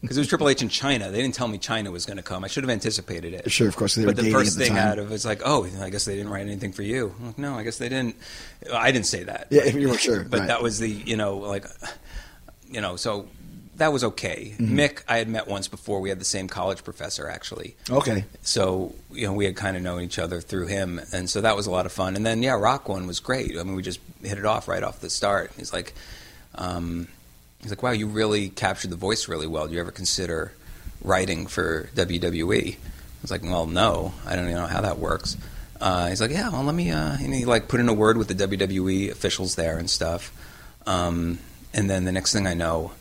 because 0.00 0.16
it 0.16 0.20
was 0.20 0.28
Triple 0.28 0.48
H 0.48 0.62
in 0.62 0.68
Chyna. 0.68 1.10
They 1.10 1.20
didn't 1.20 1.34
tell 1.34 1.48
me 1.48 1.58
Chyna 1.58 1.92
was 1.92 2.06
going 2.06 2.16
to 2.16 2.22
come. 2.22 2.42
I 2.44 2.48
should 2.48 2.64
have 2.64 2.70
anticipated 2.70 3.34
it. 3.34 3.50
Sure, 3.50 3.68
of 3.68 3.76
course, 3.76 3.94
they 3.94 4.06
were 4.06 4.12
but 4.12 4.22
the 4.22 4.30
first 4.30 4.56
the 4.56 4.64
thing 4.64 4.74
time. 4.74 4.88
out 4.88 4.98
of 4.98 5.12
it's 5.12 5.24
like, 5.24 5.42
oh, 5.44 5.68
I 5.80 5.90
guess 5.90 6.04
they 6.06 6.16
didn't 6.16 6.32
write 6.32 6.46
anything 6.46 6.72
for 6.72 6.82
you. 6.82 7.14
I'm 7.18 7.26
like, 7.26 7.38
no, 7.38 7.58
I 7.58 7.62
guess 7.62 7.78
they 7.78 7.88
didn't. 7.88 8.16
I 8.72 8.92
didn't 8.92 9.06
say 9.06 9.24
that. 9.24 9.48
Yeah, 9.50 9.64
you 9.66 9.88
were 9.88 9.98
sure, 9.98 10.24
but 10.24 10.40
right. 10.40 10.46
that 10.48 10.62
was 10.62 10.78
the 10.78 10.88
you 10.88 11.16
know 11.16 11.38
like, 11.38 11.66
you 12.70 12.80
know, 12.80 12.96
so 12.96 13.28
that 13.76 13.92
was 13.92 14.04
okay. 14.04 14.54
Mm-hmm. 14.56 14.78
Mick, 14.78 15.02
I 15.08 15.18
had 15.18 15.28
met 15.28 15.48
once 15.48 15.68
before. 15.68 16.00
We 16.00 16.08
had 16.08 16.18
the 16.18 16.24
same 16.24 16.48
college 16.48 16.82
professor 16.84 17.28
actually. 17.28 17.76
Okay. 17.90 18.24
So 18.42 18.94
you 19.10 19.26
know 19.26 19.34
we 19.34 19.44
had 19.44 19.56
kind 19.56 19.76
of 19.76 19.82
known 19.82 20.02
each 20.02 20.18
other 20.18 20.40
through 20.40 20.68
him, 20.68 21.00
and 21.12 21.28
so 21.28 21.42
that 21.42 21.56
was 21.56 21.66
a 21.66 21.70
lot 21.70 21.84
of 21.84 21.92
fun. 21.92 22.16
And 22.16 22.24
then 22.24 22.42
yeah, 22.42 22.52
Rock 22.52 22.88
one 22.88 23.06
was 23.06 23.20
great. 23.20 23.58
I 23.58 23.62
mean, 23.64 23.74
we 23.74 23.82
just 23.82 24.00
hit 24.22 24.38
it 24.38 24.46
off 24.46 24.66
right 24.66 24.82
off 24.82 25.00
the 25.00 25.10
start. 25.10 25.52
He's 25.58 25.74
like, 25.74 25.94
um, 26.54 27.08
he's 27.62 27.70
like, 27.70 27.82
wow, 27.82 27.90
you 27.90 28.06
really 28.06 28.48
captured 28.48 28.90
the 28.90 28.96
voice 28.96 29.28
really 29.28 29.46
well. 29.46 29.66
Do 29.66 29.74
you 29.74 29.80
ever 29.80 29.90
consider 29.90 30.52
writing 31.02 31.46
for 31.46 31.88
WWE? 31.94 32.74
I 32.74 32.78
was 33.22 33.30
like, 33.30 33.42
well, 33.42 33.66
no, 33.66 34.14
I 34.26 34.36
don't 34.36 34.46
even 34.46 34.56
know 34.56 34.66
how 34.66 34.80
that 34.80 34.98
works. 34.98 35.36
Uh, 35.80 36.08
he's 36.08 36.20
like, 36.20 36.30
yeah, 36.30 36.48
well, 36.50 36.62
let 36.62 36.74
me. 36.74 36.90
Uh, 36.90 37.16
and 37.18 37.34
he 37.34 37.44
like 37.44 37.68
put 37.68 37.80
in 37.80 37.88
a 37.88 37.94
word 37.94 38.16
with 38.16 38.28
the 38.28 38.34
WWE 38.34 39.10
officials 39.10 39.54
there 39.54 39.78
and 39.78 39.88
stuff. 39.88 40.32
Um, 40.86 41.38
and 41.72 41.88
then 41.88 42.04
the 42.04 42.12
next 42.12 42.32
thing 42.32 42.46
I 42.46 42.54
know, 42.54 42.92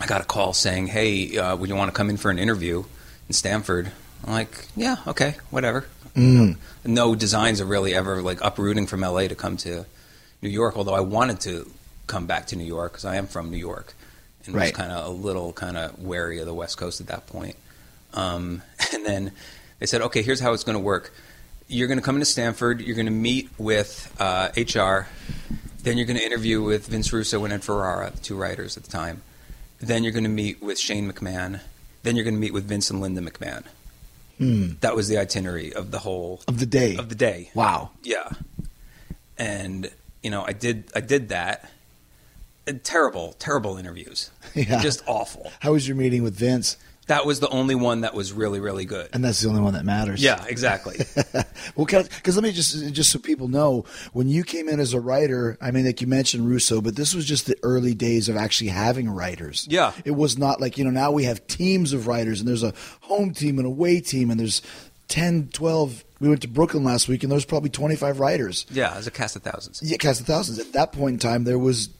I 0.00 0.06
got 0.06 0.20
a 0.20 0.24
call 0.24 0.52
saying, 0.52 0.88
"Hey, 0.88 1.38
uh, 1.38 1.56
would 1.56 1.68
you 1.68 1.76
want 1.76 1.90
to 1.90 1.96
come 1.96 2.10
in 2.10 2.16
for 2.16 2.30
an 2.30 2.38
interview 2.38 2.84
in 3.28 3.34
Stamford. 3.34 3.90
I'm 4.24 4.32
like, 4.32 4.68
yeah, 4.76 4.96
okay, 5.06 5.36
whatever. 5.50 5.86
Mm. 6.14 6.56
No 6.84 7.14
designs 7.14 7.60
are 7.60 7.66
really 7.66 7.94
ever 7.94 8.22
like 8.22 8.38
uprooting 8.42 8.86
from 8.86 9.00
LA 9.00 9.28
to 9.28 9.34
come 9.34 9.56
to 9.58 9.84
New 10.42 10.48
York. 10.48 10.76
Although 10.76 10.94
I 10.94 11.00
wanted 11.00 11.40
to 11.40 11.70
come 12.06 12.26
back 12.26 12.46
to 12.48 12.56
New 12.56 12.64
York 12.64 12.92
because 12.92 13.04
I 13.04 13.16
am 13.16 13.26
from 13.26 13.50
New 13.50 13.56
York, 13.56 13.94
and 14.44 14.54
Right. 14.54 14.72
was 14.72 14.72
kind 14.72 14.92
of 14.92 15.06
a 15.06 15.10
little 15.10 15.52
kind 15.52 15.76
of 15.76 15.98
wary 16.00 16.38
of 16.38 16.46
the 16.46 16.54
West 16.54 16.76
Coast 16.78 17.00
at 17.00 17.06
that 17.08 17.26
point. 17.26 17.56
Um, 18.14 18.62
and 18.94 19.04
then 19.04 19.32
they 19.78 19.86
said, 19.86 20.00
okay, 20.02 20.22
here's 20.22 20.40
how 20.40 20.52
it's 20.52 20.64
going 20.64 20.76
to 20.78 20.82
work. 20.82 21.12
You're 21.68 21.88
going 21.88 21.98
to 21.98 22.04
come 22.04 22.14
into 22.16 22.26
Stamford. 22.26 22.80
You're 22.80 22.94
going 22.96 23.06
to 23.06 23.12
meet 23.12 23.50
with 23.58 24.14
uh, 24.20 24.50
HR. 24.56 25.08
Then 25.82 25.98
you're 25.98 26.06
going 26.06 26.18
to 26.18 26.24
interview 26.24 26.62
with 26.62 26.86
Vince 26.86 27.12
Russo 27.12 27.42
and 27.44 27.52
Ed 27.52 27.64
Ferrara, 27.64 28.10
the 28.12 28.20
two 28.20 28.36
writers 28.36 28.76
at 28.76 28.84
the 28.84 28.90
time. 28.90 29.22
Then 29.80 30.02
you're 30.04 30.12
going 30.12 30.24
to 30.24 30.30
meet 30.30 30.62
with 30.62 30.78
Shane 30.78 31.12
McMahon. 31.12 31.60
Then 32.04 32.14
you're 32.16 32.24
going 32.24 32.34
to 32.36 32.40
meet 32.40 32.52
with 32.52 32.66
Vince 32.68 32.88
and 32.90 33.00
Linda 33.00 33.20
McMahon. 33.20 33.64
Hmm. 34.38 34.72
That 34.80 34.94
was 34.94 35.08
the 35.08 35.18
itinerary 35.18 35.72
of 35.72 35.90
the 35.90 35.98
whole 35.98 36.40
Of 36.46 36.60
the 36.60 36.66
day. 36.66 36.96
of 36.96 37.08
the 37.08 37.14
day. 37.14 37.50
wow. 37.54 37.90
Yeah, 38.02 38.28
and 39.38 39.90
you 40.22 40.30
know, 40.30 40.44
I 40.44 40.52
did 40.52 40.84
I 40.94 41.00
did 41.00 41.28
that. 41.30 41.68
Terrible, 42.82 43.34
terrible 43.38 43.76
interviews. 43.76 44.30
Yeah. 44.54 44.80
Just 44.80 45.02
awful. 45.06 45.52
How 45.60 45.72
was 45.72 45.86
your 45.86 45.96
meeting 45.98 46.22
with 46.22 46.34
Vince? 46.34 46.78
That 47.08 47.26
was 47.26 47.40
the 47.40 47.48
only 47.50 47.74
one 47.74 48.00
that 48.00 48.14
was 48.14 48.32
really, 48.32 48.58
really 48.58 48.84
good. 48.86 49.10
And 49.12 49.22
that's 49.22 49.40
the 49.40 49.48
only 49.50 49.60
one 49.60 49.74
that 49.74 49.84
matters. 49.84 50.22
Yeah, 50.22 50.42
exactly. 50.48 50.96
well, 51.76 51.84
because 51.84 52.34
let 52.36 52.42
me 52.42 52.52
just 52.52 52.92
just 52.94 53.12
so 53.12 53.18
people 53.18 53.48
know, 53.48 53.84
when 54.14 54.28
you 54.28 54.42
came 54.42 54.68
in 54.68 54.80
as 54.80 54.94
a 54.94 55.00
writer, 55.00 55.58
I 55.60 55.70
mean, 55.72 55.84
like 55.84 56.00
you 56.00 56.06
mentioned 56.06 56.48
Russo, 56.48 56.80
but 56.80 56.96
this 56.96 57.14
was 57.14 57.26
just 57.26 57.46
the 57.46 57.56
early 57.62 57.94
days 57.94 58.28
of 58.30 58.36
actually 58.36 58.70
having 58.70 59.08
writers. 59.10 59.66
Yeah. 59.70 59.92
it 60.04 60.12
was 60.12 60.38
not 60.38 60.60
like 60.60 60.78
you 60.78 60.84
know 60.84 60.90
now 60.90 61.12
we 61.12 61.24
have 61.24 61.46
teams 61.46 61.92
of 61.92 62.06
writers, 62.06 62.40
and 62.40 62.48
there's 62.48 62.64
a 62.64 62.72
home 63.02 63.32
team 63.34 63.58
and 63.58 63.66
away 63.66 64.00
team, 64.00 64.30
and 64.30 64.40
there's 64.40 64.62
10, 65.08 65.50
12. 65.52 66.02
We 66.18 66.28
went 66.30 66.40
to 66.42 66.48
Brooklyn 66.48 66.82
last 66.82 67.08
week, 67.08 67.22
and 67.22 67.30
there 67.30 67.36
was 67.36 67.44
probably 67.44 67.70
25 67.70 68.18
writers. 68.20 68.64
yeah, 68.70 68.94
it 68.94 68.96
was 68.96 69.06
a 69.06 69.10
cast 69.10 69.36
of 69.36 69.42
thousands. 69.42 69.80
Yeah, 69.82 69.98
cast 69.98 70.20
of 70.22 70.26
thousands. 70.26 70.58
At 70.58 70.72
that 70.72 70.92
point 70.92 71.12
in 71.14 71.18
time, 71.18 71.44
there 71.44 71.58
was 71.58 71.90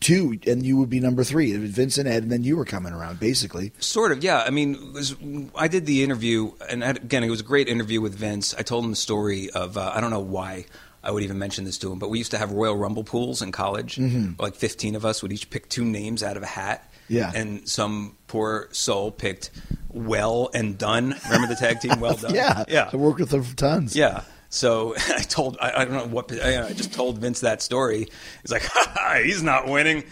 two, 0.00 0.38
and 0.46 0.64
you 0.64 0.76
would 0.78 0.90
be 0.90 1.00
number 1.00 1.24
three. 1.24 1.52
It 1.52 1.60
was 1.60 1.70
Vince 1.70 1.98
and 1.98 2.08
Ed, 2.08 2.22
and 2.22 2.32
then 2.32 2.44
you 2.44 2.56
were 2.56 2.64
coming 2.64 2.92
around, 2.92 3.20
basically. 3.20 3.72
Sort 3.78 4.12
of, 4.12 4.22
yeah. 4.24 4.42
I 4.46 4.50
mean, 4.50 4.92
was, 4.92 5.14
I 5.54 5.68
did 5.68 5.86
the 5.86 6.02
interview, 6.02 6.52
and 6.68 6.82
again, 6.82 7.22
it 7.24 7.30
was 7.30 7.40
a 7.40 7.44
great 7.44 7.68
interview 7.68 8.00
with 8.00 8.14
Vince. 8.14 8.54
I 8.58 8.62
told 8.62 8.84
him 8.84 8.90
the 8.90 8.96
story 8.96 9.50
of 9.50 9.76
uh, 9.76 9.92
I 9.94 10.00
don't 10.00 10.10
know 10.10 10.20
why 10.20 10.66
I 11.04 11.10
would 11.10 11.22
even 11.22 11.38
mention 11.38 11.64
this 11.64 11.78
to 11.78 11.92
him, 11.92 11.98
but 11.98 12.08
we 12.10 12.18
used 12.18 12.30
to 12.30 12.38
have 12.38 12.52
Royal 12.52 12.76
Rumble 12.76 13.04
pools 13.04 13.42
in 13.42 13.52
college. 13.52 13.98
Like 14.38 14.54
fifteen 14.54 14.94
of 14.96 15.04
us 15.04 15.22
would 15.22 15.32
each 15.32 15.50
pick 15.50 15.68
two 15.68 15.84
names 15.84 16.22
out 16.22 16.36
of 16.36 16.42
a 16.42 16.46
hat. 16.46 16.88
Yeah. 17.08 17.30
and 17.34 17.68
some 17.68 18.16
poor 18.26 18.68
soul 18.72 19.10
picked 19.10 19.50
Well 19.90 20.48
and 20.54 20.78
Dunn. 20.78 21.14
Remember 21.26 21.46
the 21.48 21.56
tag 21.56 21.80
team 21.80 22.00
Well 22.00 22.14
Dunn? 22.22 22.34
Yeah, 22.34 22.64
yeah, 22.68 22.88
I 22.90 22.96
worked 22.96 23.20
with 23.20 23.30
them 23.30 23.42
for 23.42 23.54
tons. 23.54 23.94
yeah. 23.94 24.22
So 24.54 24.94
I 25.08 25.22
told 25.22 25.56
I, 25.60 25.72
I 25.80 25.84
don't 25.86 25.94
know 25.94 26.06
what 26.06 26.30
I, 26.30 26.66
I 26.68 26.72
just 26.74 26.92
told 26.92 27.18
Vince 27.18 27.40
that 27.40 27.62
story. 27.62 28.06
He's 28.42 28.52
like, 28.52 28.62
ha, 28.64 28.92
ha, 28.94 29.20
he's 29.24 29.42
not 29.42 29.66
winning. 29.66 30.04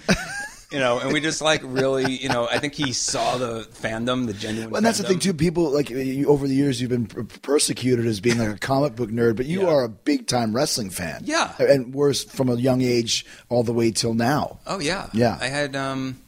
You 0.73 0.79
know, 0.79 0.99
and 1.01 1.13
we 1.13 1.21
just 1.21 1.43
like 1.43 1.61
really, 1.65 2.13
you 2.13 2.29
know, 2.29 2.47
I 2.49 2.59
think 2.61 2.75
he 2.75 2.93
saw 2.93 3.37
the 3.39 3.63
fandom, 3.83 4.27
the 4.27 4.33
genuine. 4.33 4.71
Well, 4.71 4.79
and 4.79 4.87
that's 4.87 4.99
the 4.99 5.05
thing 5.05 5.19
too. 5.19 5.35
People 5.35 5.71
like 5.71 5.91
you, 5.91 6.27
over 6.29 6.47
the 6.49 6.55
years, 6.55 6.81
you've 6.81 6.91
been 6.91 7.07
persecuted 7.07 8.07
as 8.07 8.21
being 8.21 8.39
like 8.39 8.49
a 8.51 8.57
comic 8.59 8.95
book 8.95 9.11
nerd, 9.11 9.35
but 9.37 9.47
you 9.47 9.63
Yeah. 9.63 9.69
are 9.69 9.83
a 9.85 9.89
big 9.89 10.27
time 10.29 10.55
wrestling 10.55 10.91
fan. 10.91 11.23
Yeah. 11.25 11.53
and 11.59 11.93
worse 11.93 12.23
from 12.25 12.49
a 12.49 12.55
young 12.55 12.83
age 12.83 13.27
all 13.49 13.63
the 13.65 13.73
way 13.73 13.91
till 13.91 14.15
now. 14.15 14.61
Oh 14.67 14.79
yeah, 14.79 15.09
Yeah. 15.13 15.37
I 15.41 15.49
had, 15.49 15.75
um, 15.75 16.21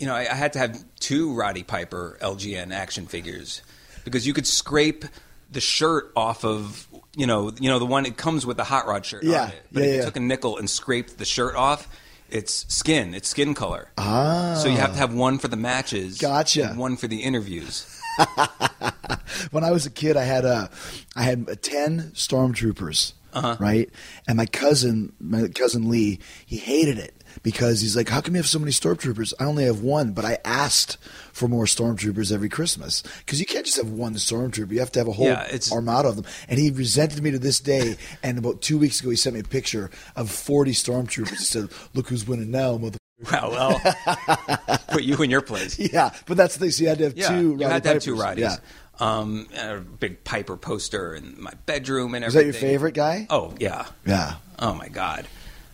you 0.00 0.06
know, 0.06 0.14
I, 0.14 0.22
I 0.22 0.34
had 0.34 0.52
to 0.54 0.58
have 0.58 0.84
two 0.98 1.32
Roddy 1.32 1.62
Piper 1.62 2.18
LJN 2.20 2.72
action 2.74 3.06
figures 3.06 3.62
because 4.04 4.26
you 4.26 4.32
could 4.34 4.46
scrape 4.46 5.04
the 5.52 5.60
shirt 5.60 6.10
off 6.16 6.44
of, 6.44 6.88
you 7.16 7.26
know, 7.26 7.52
you 7.60 7.68
know 7.68 7.78
the 7.78 7.86
one 7.86 8.06
it 8.06 8.16
comes 8.16 8.44
with 8.46 8.56
the 8.56 8.64
hot 8.64 8.86
rod 8.86 9.04
shirt. 9.04 9.24
Yeah. 9.24 9.42
on 9.44 9.48
it. 9.50 9.62
but 9.72 9.80
Yeah, 9.82 9.86
if 9.88 9.92
you 9.94 9.98
yeah. 10.00 10.04
took 10.06 10.16
a 10.16 10.20
nickel 10.20 10.58
and 10.58 10.68
scraped 10.70 11.18
the 11.18 11.24
shirt 11.24 11.54
off. 11.54 11.88
It's 12.32 12.64
skin. 12.72 13.12
It's 13.12 13.28
skin 13.28 13.54
color. 13.54 13.90
Ah, 13.98 14.54
So 14.62 14.68
you 14.68 14.76
have 14.76 14.92
to 14.92 14.98
have 14.98 15.12
one 15.12 15.38
for 15.38 15.48
the 15.48 15.56
matches, 15.56 16.18
Gotcha. 16.18 16.68
and 16.70 16.78
one 16.78 16.96
for 16.96 17.08
the 17.08 17.22
interviews. 17.24 17.84
when 19.50 19.64
I 19.64 19.70
was 19.72 19.86
a 19.86 19.90
kid, 19.90 20.16
I 20.16 20.22
had 20.24 20.44
a, 20.44 20.70
I 21.16 21.22
had 21.24 21.46
a 21.48 21.56
ten 21.56 22.12
stormtroopers, 22.14 23.14
Uh-huh. 23.32 23.56
right? 23.58 23.90
And 24.28 24.36
my 24.36 24.46
cousin, 24.46 25.12
my 25.20 25.48
cousin 25.48 25.88
Lee, 25.88 26.20
he 26.46 26.58
hated 26.58 26.98
it 26.98 27.14
because 27.42 27.80
he's 27.80 27.96
like, 27.96 28.08
"How 28.08 28.20
come 28.20 28.34
you 28.34 28.38
have 28.40 28.46
so 28.48 28.58
many 28.58 28.72
stormtroopers? 28.72 29.32
I 29.40 29.44
only 29.44 29.64
have 29.64 29.80
one." 29.80 30.12
But 30.12 30.24
I 30.24 30.38
asked 30.44 30.96
for 31.32 31.48
more 31.48 31.64
stormtroopers 31.66 32.32
every 32.32 32.48
Christmas 32.48 33.02
because 33.24 33.40
you 33.40 33.46
can't 33.46 33.64
just 33.64 33.76
have 33.78 33.90
one 33.90 34.14
stormtrooper; 34.14 34.70
you 34.72 34.80
have 34.80 34.92
to 34.92 35.00
have 35.00 35.08
a 35.08 35.12
whole 35.12 35.26
Yeah, 35.26 35.58
armada 35.72 36.08
of 36.08 36.16
them. 36.16 36.24
And 36.48 36.58
he 36.58 36.70
resented 36.70 37.22
me 37.22 37.30
to 37.30 37.38
this 37.38 37.60
day. 37.60 37.96
and 38.22 38.38
about 38.38 38.62
two 38.62 38.78
weeks 38.78 39.00
ago, 39.00 39.10
he 39.10 39.16
sent 39.16 39.34
me 39.34 39.40
a 39.40 39.44
picture 39.44 39.90
of 40.16 40.30
forty 40.30 40.72
stormtroopers. 40.72 41.30
He 41.30 41.36
said, 41.44 41.68
"Look 41.94 42.08
who's 42.08 42.26
winning 42.26 42.50
now, 42.50 42.76
mother." 42.78 42.98
Wow, 43.30 43.50
well, 43.50 44.76
put 44.88 45.02
you 45.02 45.14
in 45.22 45.28
your 45.28 45.42
place. 45.42 45.78
Yeah, 45.92 46.10
but 46.26 46.38
that's 46.38 46.54
the 46.54 46.60
thing. 46.60 46.70
So 46.70 46.82
you 46.84 46.88
had 46.88 46.98
to 46.98 47.04
have 47.04 47.16
Yeah, 47.18 47.28
two. 47.28 47.56
you 47.58 47.68
had 47.68 47.82
to 47.82 47.88
have 47.90 48.02
two. 48.02 48.14
Roddies. 48.14 48.38
Yeah. 48.38 48.56
Um, 48.98 49.46
a 49.58 49.78
big 49.78 50.24
Piper 50.24 50.56
poster 50.56 51.14
in 51.14 51.36
my 51.38 51.52
bedroom 51.66 52.14
and 52.14 52.24
Is 52.24 52.32
that 52.34 52.40
everything. 52.40 52.62
your 52.62 52.70
favorite 52.70 52.94
guy? 52.94 53.26
Oh 53.28 53.54
yeah. 53.58 53.86
Yeah. 54.06 54.36
Oh 54.58 54.72
my 54.74 54.88
God. 54.88 55.26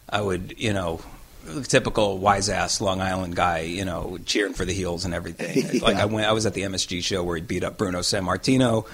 I 0.08 0.20
would, 0.20 0.54
you 0.58 0.72
know, 0.72 1.00
typical 1.68 2.18
wise 2.18 2.48
ass 2.48 2.80
Long 2.80 3.00
Island 3.00 3.36
guy, 3.36 3.60
you 3.60 3.84
know, 3.84 4.18
cheering 4.24 4.54
for 4.54 4.64
the 4.64 4.72
heels 4.72 5.04
and 5.04 5.14
everything. 5.14 5.80
Like 5.86 5.96
I 5.96 6.06
went, 6.06 6.26
I 6.26 6.32
was 6.32 6.46
at 6.46 6.54
the 6.54 6.62
MSG 6.62 7.02
show 7.02 7.22
where 7.22 7.36
he 7.36 7.42
beat 7.42 7.62
up 7.62 7.76
Bruno 7.78 8.00
Sammartino. 8.00 8.86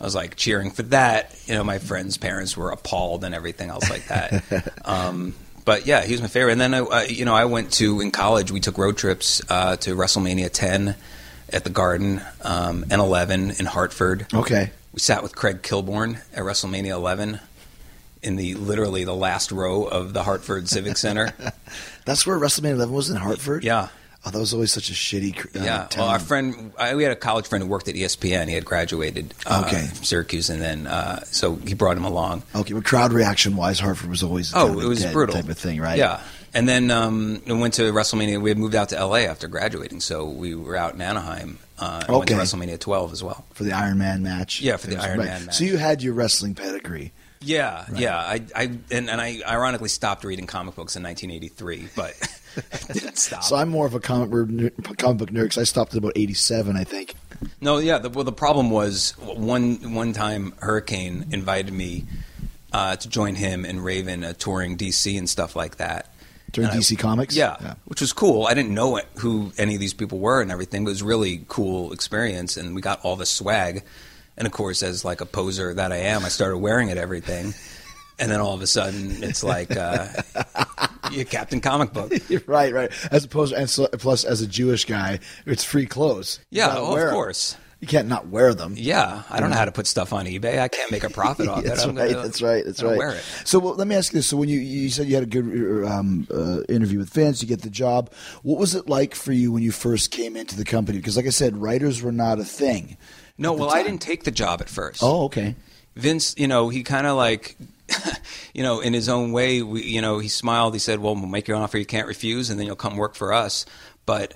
I 0.00 0.04
was 0.04 0.14
like 0.14 0.36
cheering 0.36 0.70
for 0.70 0.82
that. 0.84 1.38
You 1.46 1.54
know, 1.54 1.64
my 1.64 1.78
friends' 1.78 2.16
parents 2.16 2.56
were 2.56 2.70
appalled 2.70 3.24
and 3.24 3.34
everything 3.34 3.68
else 3.68 3.88
like 3.88 4.06
that. 4.08 4.72
um, 4.84 5.34
but 5.64 5.86
yeah, 5.86 6.02
he 6.02 6.12
was 6.12 6.22
my 6.22 6.28
favorite. 6.28 6.52
And 6.52 6.60
then, 6.60 6.74
I, 6.74 6.78
I, 6.78 7.04
you 7.04 7.24
know, 7.24 7.34
I 7.34 7.44
went 7.44 7.72
to 7.74 8.00
in 8.00 8.10
college. 8.10 8.50
We 8.50 8.60
took 8.60 8.78
road 8.78 8.96
trips 8.96 9.42
uh, 9.48 9.76
to 9.76 9.94
WrestleMania 9.94 10.50
10 10.50 10.96
at 11.52 11.64
the 11.64 11.70
Garden 11.70 12.22
um, 12.42 12.84
and 12.90 13.00
11 13.00 13.52
in 13.58 13.66
Hartford. 13.66 14.26
Okay. 14.32 14.70
We 14.92 14.98
sat 15.00 15.22
with 15.22 15.36
Craig 15.36 15.62
Kilborn 15.62 16.20
at 16.34 16.42
WrestleMania 16.42 16.90
11 16.90 17.38
in 18.22 18.36
the 18.36 18.54
literally 18.54 19.04
the 19.04 19.14
last 19.14 19.52
row 19.52 19.84
of 19.84 20.12
the 20.12 20.22
Hartford 20.22 20.68
Civic 20.68 20.96
Center. 20.96 21.32
That's 22.04 22.26
where 22.26 22.38
WrestleMania 22.38 22.72
11 22.72 22.94
was 22.94 23.10
in 23.10 23.16
Hartford. 23.16 23.64
Yeah. 23.64 23.88
Oh, 24.24 24.30
that 24.30 24.38
was 24.38 24.52
always 24.52 24.70
such 24.70 24.90
a 24.90 24.92
shitty. 24.92 25.56
Uh, 25.58 25.64
Yeah, 25.64 25.86
town. 25.88 26.00
well, 26.02 26.08
our 26.08 26.18
friend, 26.18 26.72
I, 26.78 26.94
we 26.94 27.04
had 27.04 27.12
a 27.12 27.16
college 27.16 27.46
friend 27.46 27.64
who 27.64 27.70
worked 27.70 27.88
at 27.88 27.94
ESPN. 27.94 28.48
He 28.48 28.54
had 28.54 28.66
graduated 28.66 29.32
uh, 29.46 29.62
Okay. 29.66 29.86
from 29.86 30.04
Syracuse, 30.04 30.50
and 30.50 30.60
then 30.60 30.86
uh, 30.86 31.20
so 31.24 31.54
he 31.56 31.72
brought 31.72 31.96
him 31.96 32.04
along. 32.04 32.42
Okay, 32.54 32.74
but 32.74 32.84
crowd 32.84 33.14
reaction 33.14 33.56
wise, 33.56 33.80
Hartford 33.80 34.10
was 34.10 34.22
always 34.22 34.52
Oh, 34.54 34.66
kind 34.66 34.70
of 34.72 34.76
a 34.82 34.84
it 34.84 34.88
was 34.88 35.06
brutal 35.06 35.34
type 35.36 35.48
of 35.48 35.56
thing, 35.56 35.80
right? 35.80 35.96
Yeah, 35.96 36.20
and 36.52 36.68
then 36.68 36.90
um, 36.90 37.40
we 37.46 37.54
went 37.54 37.72
to 37.74 37.82
WrestleMania. 37.92 38.42
We 38.42 38.50
had 38.50 38.58
moved 38.58 38.74
out 38.74 38.90
to 38.90 39.02
LA 39.02 39.20
after 39.20 39.48
graduating, 39.48 40.00
so 40.00 40.26
we 40.26 40.54
were 40.54 40.76
out 40.76 40.92
in 40.94 41.00
Anaheim. 41.00 41.58
Uh, 41.78 42.02
and 42.06 42.14
went 42.14 42.28
to 42.28 42.34
Okay. 42.34 42.42
WrestleMania 42.42 42.78
12 42.78 43.12
as 43.14 43.22
well. 43.24 43.46
For 43.54 43.64
the 43.64 43.72
Iron 43.72 43.96
Man 43.96 44.22
match. 44.22 44.60
Yeah, 44.60 44.76
for 44.76 44.88
the 44.88 44.98
Iron 44.98 45.18
right. 45.18 45.28
Man 45.28 45.46
match. 45.46 45.54
So 45.54 45.64
you 45.64 45.78
had 45.78 46.02
your 46.02 46.12
wrestling 46.12 46.54
pedigree. 46.54 47.10
Yeah, 47.42 47.86
yeah. 47.94 48.18
I, 48.18 48.42
I 48.54 48.62
and, 48.90 49.08
and 49.08 49.20
I 49.20 49.40
ironically 49.48 49.88
stopped 49.88 50.24
reading 50.24 50.46
comic 50.46 50.74
books 50.74 50.94
in 50.94 51.02
1983, 51.02 51.88
but 51.96 52.14
didn't 52.92 53.16
stop. 53.18 53.42
So 53.44 53.56
I'm 53.56 53.70
more 53.70 53.86
of 53.86 53.94
a 53.94 54.00
comic, 54.00 54.30
book 54.30 54.98
comic 54.98 55.16
book 55.18 55.30
nerd 55.30 55.42
because 55.44 55.58
I 55.58 55.64
stopped 55.64 55.92
at 55.94 55.98
about 55.98 56.12
87, 56.16 56.76
I 56.76 56.84
think. 56.84 57.14
No, 57.60 57.78
yeah. 57.78 57.96
The, 57.98 58.10
well, 58.10 58.24
the 58.24 58.32
problem 58.32 58.70
was 58.70 59.12
one 59.18 59.94
one 59.94 60.12
time 60.12 60.52
Hurricane 60.58 61.28
invited 61.32 61.72
me 61.72 62.04
uh, 62.74 62.96
to 62.96 63.08
join 63.08 63.34
him 63.36 63.64
and 63.64 63.82
Raven 63.82 64.22
uh, 64.22 64.34
touring 64.34 64.76
DC 64.76 65.16
and 65.16 65.28
stuff 65.28 65.56
like 65.56 65.76
that. 65.78 66.12
During 66.52 66.68
And 66.70 66.78
I- 66.78 66.82
DC 66.82 66.98
Comics? 66.98 67.34
yeah, 67.34 67.56
Yeah. 67.62 67.74
which 67.86 68.00
was 68.02 68.12
cool. 68.12 68.46
I 68.46 68.52
didn't 68.54 68.74
know 68.74 69.00
who 69.20 69.52
any 69.56 69.74
of 69.74 69.80
these 69.80 69.94
people 69.94 70.18
were 70.18 70.42
and 70.42 70.50
everything. 70.50 70.84
But 70.84 70.90
it 70.90 70.92
was 70.94 71.02
a 71.02 71.06
really 71.06 71.44
cool 71.48 71.92
experience, 71.94 72.56
and 72.58 72.74
we 72.74 72.82
got 72.82 73.00
all 73.02 73.16
the 73.16 73.24
swag. 73.24 73.82
And 74.40 74.46
of 74.46 74.54
course, 74.54 74.82
as 74.82 75.04
like 75.04 75.20
a 75.20 75.26
poser 75.26 75.74
that 75.74 75.92
I 75.92 75.96
am, 75.98 76.24
I 76.24 76.30
started 76.30 76.56
wearing 76.56 76.88
it 76.88 76.96
everything. 76.96 77.52
And 78.18 78.30
then 78.30 78.40
all 78.40 78.54
of 78.54 78.62
a 78.62 78.66
sudden, 78.66 79.22
it's 79.22 79.44
like 79.44 79.76
uh, 79.76 80.08
you're 81.12 81.26
Captain 81.26 81.60
Comic 81.60 81.92
Book. 81.92 82.10
right, 82.46 82.72
right. 82.72 82.90
As 83.12 83.22
opposed, 83.26 83.52
and 83.52 83.68
so, 83.68 83.86
plus 83.88 84.24
as 84.24 84.40
a 84.40 84.46
Jewish 84.46 84.86
guy, 84.86 85.18
it's 85.44 85.62
free 85.62 85.84
clothes. 85.84 86.40
You 86.48 86.62
Yeah, 86.62 86.74
oh, 86.74 86.96
of 86.96 87.12
course. 87.12 87.58
You 87.80 87.86
can't 87.86 88.08
not 88.08 88.28
wear 88.28 88.54
them. 88.54 88.74
Yeah, 88.78 89.24
I 89.28 89.40
don't 89.40 89.50
know 89.50 89.56
how 89.56 89.66
to 89.66 89.72
put 89.72 89.86
stuff 89.86 90.14
on 90.14 90.24
eBay. 90.24 90.58
I 90.58 90.68
can't 90.68 90.90
make 90.90 91.04
a 91.04 91.10
profit 91.10 91.46
off 91.48 91.62
that's 91.62 91.84
it. 91.84 91.90
I'm 91.90 91.96
right. 91.96 92.10
gonna- 92.10 92.22
that's 92.22 92.40
right. 92.40 92.64
That's 92.64 92.82
right. 92.82 92.96
Wear 92.96 93.12
it. 93.16 93.22
So 93.44 93.58
well, 93.58 93.74
let 93.74 93.88
me 93.88 93.94
ask 93.94 94.10
you 94.10 94.18
this: 94.20 94.26
So 94.26 94.38
when 94.38 94.48
you 94.48 94.58
you 94.58 94.88
said 94.88 95.06
you 95.06 95.16
had 95.16 95.24
a 95.24 95.26
good 95.26 95.84
um, 95.86 96.26
uh, 96.32 96.62
interview 96.62 96.98
with 96.98 97.10
Vince, 97.10 97.42
you 97.42 97.48
get 97.48 97.60
the 97.60 97.68
job. 97.70 98.10
What 98.42 98.58
was 98.58 98.74
it 98.74 98.88
like 98.88 99.14
for 99.14 99.32
you 99.32 99.52
when 99.52 99.62
you 99.62 99.72
first 99.72 100.10
came 100.10 100.34
into 100.34 100.56
the 100.56 100.64
company? 100.64 100.96
Because, 100.96 101.18
like 101.18 101.26
I 101.26 101.30
said, 101.30 101.58
writers 101.58 102.02
were 102.02 102.12
not 102.12 102.38
a 102.38 102.44
thing. 102.44 102.96
No, 103.40 103.52
well, 103.54 103.70
I 103.70 103.82
didn't 103.82 104.02
take 104.02 104.22
the 104.24 104.30
job 104.30 104.60
at 104.60 104.68
first. 104.68 105.02
Oh, 105.02 105.24
okay. 105.24 105.56
Vince, 105.96 106.34
you 106.38 106.46
know, 106.46 106.68
he 106.68 106.82
kind 106.82 107.06
of 107.06 107.16
like, 107.16 107.56
you 108.54 108.62
know, 108.62 108.80
in 108.80 108.92
his 108.92 109.08
own 109.08 109.32
way, 109.32 109.62
we, 109.62 109.82
you 109.82 110.00
know, 110.00 110.18
he 110.18 110.28
smiled. 110.28 110.74
He 110.74 110.78
said, 110.78 111.00
"Well, 111.00 111.14
we'll 111.16 111.26
make 111.26 111.48
you 111.48 111.56
an 111.56 111.62
offer 111.62 111.78
you 111.78 111.86
can't 111.86 112.06
refuse, 112.06 112.50
and 112.50 112.60
then 112.60 112.66
you'll 112.66 112.76
come 112.76 112.96
work 112.96 113.14
for 113.16 113.32
us." 113.32 113.66
But 114.06 114.34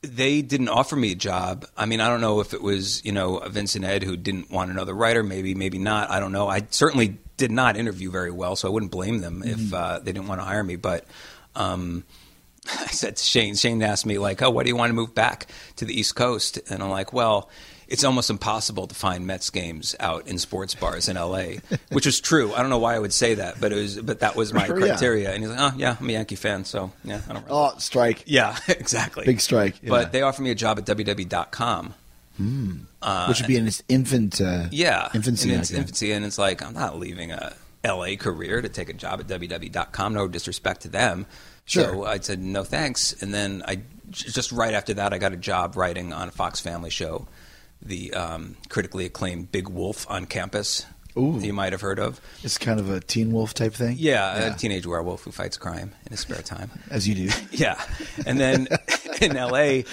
they 0.00 0.42
didn't 0.42 0.68
offer 0.68 0.96
me 0.96 1.12
a 1.12 1.14
job. 1.16 1.66
I 1.76 1.86
mean, 1.86 2.00
I 2.00 2.08
don't 2.08 2.20
know 2.20 2.40
if 2.40 2.54
it 2.54 2.62
was 2.62 3.04
you 3.04 3.12
know 3.12 3.40
Vincent 3.48 3.84
Ed 3.84 4.02
who 4.04 4.16
didn't 4.16 4.50
want 4.50 4.70
another 4.70 4.94
writer, 4.94 5.22
maybe, 5.22 5.54
maybe 5.54 5.78
not. 5.78 6.10
I 6.10 6.20
don't 6.20 6.32
know. 6.32 6.48
I 6.48 6.62
certainly 6.70 7.18
did 7.36 7.50
not 7.50 7.76
interview 7.76 8.10
very 8.10 8.30
well, 8.30 8.54
so 8.54 8.68
I 8.68 8.70
wouldn't 8.70 8.92
blame 8.92 9.20
them 9.20 9.42
if 9.44 9.56
Mm-hmm. 9.58 9.74
uh, 9.74 9.98
they 9.98 10.12
didn't 10.12 10.28
want 10.28 10.40
to 10.40 10.44
hire 10.44 10.62
me. 10.62 10.76
But 10.76 11.04
um, 11.56 12.04
I 12.80 12.86
said 12.86 13.16
to 13.16 13.22
Shane. 13.24 13.54
Shane 13.56 13.82
asked 13.82 14.06
me 14.06 14.18
like, 14.18 14.42
"Oh, 14.42 14.50
why 14.50 14.62
do 14.62 14.68
you 14.68 14.76
want 14.76 14.90
to 14.90 14.94
move 14.94 15.14
back 15.14 15.46
to 15.76 15.84
the 15.84 15.98
East 15.98 16.14
Coast?" 16.14 16.58
And 16.70 16.82
I'm 16.82 16.90
like, 16.90 17.12
"Well." 17.12 17.48
It's 17.86 18.02
almost 18.02 18.30
impossible 18.30 18.86
to 18.86 18.94
find 18.94 19.26
Mets 19.26 19.50
games 19.50 19.94
out 20.00 20.26
in 20.26 20.38
sports 20.38 20.74
bars 20.74 21.06
in 21.10 21.16
LA, 21.16 21.56
which 21.92 22.06
is 22.06 22.18
true. 22.18 22.54
I 22.54 22.62
don't 22.62 22.70
know 22.70 22.78
why 22.78 22.94
I 22.94 22.98
would 22.98 23.12
say 23.12 23.34
that, 23.34 23.60
but 23.60 23.72
it 23.72 23.74
was, 23.74 24.00
but 24.00 24.20
that 24.20 24.36
was 24.36 24.54
my 24.54 24.64
Sure, 24.66 24.80
yeah. 24.80 24.86
criteria. 24.86 25.30
And 25.32 25.42
he's 25.42 25.50
like, 25.52 25.60
"Oh, 25.60 25.76
yeah, 25.76 25.94
I'm 26.00 26.08
a 26.08 26.12
Yankee 26.12 26.34
fan, 26.34 26.64
so 26.64 26.92
yeah, 27.04 27.20
I 27.28 27.34
don't." 27.34 27.44
Really 27.44 27.54
Oh, 27.54 27.74
strike. 27.76 28.22
yeah, 28.24 28.56
exactly. 28.68 29.26
Big 29.26 29.38
strike, 29.42 29.82
yeah. 29.82 29.90
But 29.90 30.12
they 30.12 30.22
offered 30.22 30.42
me 30.44 30.50
a 30.50 30.54
job 30.54 30.78
at 30.78 30.86
wwf.com. 30.86 31.94
Which 32.38 33.40
would 33.40 33.46
be 33.46 33.56
in 33.56 33.66
its 33.66 33.82
infant. 33.88 34.40
Uh, 34.40 34.68
Yeah, 34.70 35.10
Infancy. 35.14 35.52
in 35.52 35.60
its 35.60 35.70
infancy, 35.70 36.12
and 36.12 36.24
it's 36.24 36.38
like 36.38 36.62
I'm 36.62 36.72
not 36.74 36.98
leaving 36.98 37.32
a 37.32 37.54
LA 37.84 38.16
career 38.16 38.62
to 38.62 38.68
take 38.70 38.88
a 38.88 38.94
job 38.94 39.20
at 39.20 39.26
wwf.com. 39.26 40.14
No 40.14 40.26
disrespect 40.26 40.80
to 40.82 40.88
them. 40.88 41.26
Sure. 41.64 41.84
So 41.84 42.04
I 42.04 42.18
said 42.18 42.40
no 42.40 42.64
thanks, 42.64 43.20
and 43.22 43.32
then 43.32 43.62
I 43.66 43.80
just 44.10 44.52
right 44.52 44.74
after 44.74 44.94
that 44.94 45.12
I 45.12 45.18
got 45.18 45.32
a 45.32 45.36
job 45.36 45.76
writing 45.76 46.12
on 46.12 46.28
a 46.28 46.30
Fox 46.30 46.60
Family 46.60 46.90
show, 46.90 47.26
the 47.82 48.12
um, 48.14 48.56
critically 48.68 49.06
acclaimed 49.06 49.50
Big 49.50 49.68
Wolf 49.68 50.06
on 50.10 50.26
campus. 50.26 50.86
Ooh. 51.16 51.38
you 51.40 51.52
might 51.52 51.70
have 51.70 51.80
heard 51.80 52.00
of. 52.00 52.20
It's 52.42 52.58
kind 52.58 52.80
of 52.80 52.90
a 52.90 52.98
Teen 52.98 53.30
Wolf 53.30 53.54
type 53.54 53.72
thing. 53.72 53.94
Yeah, 54.00 54.52
a 54.52 54.56
teenage 54.56 54.84
werewolf 54.84 55.22
who 55.22 55.30
fights 55.30 55.56
crime 55.56 55.94
in 56.06 56.10
his 56.10 56.18
spare 56.20 56.42
time. 56.42 56.72
as 56.90 57.06
you 57.06 57.14
do. 57.14 57.30
Yeah, 57.52 57.80
and 58.26 58.40
then 58.40 58.66
in 59.20 59.36
L.A., 59.36 59.84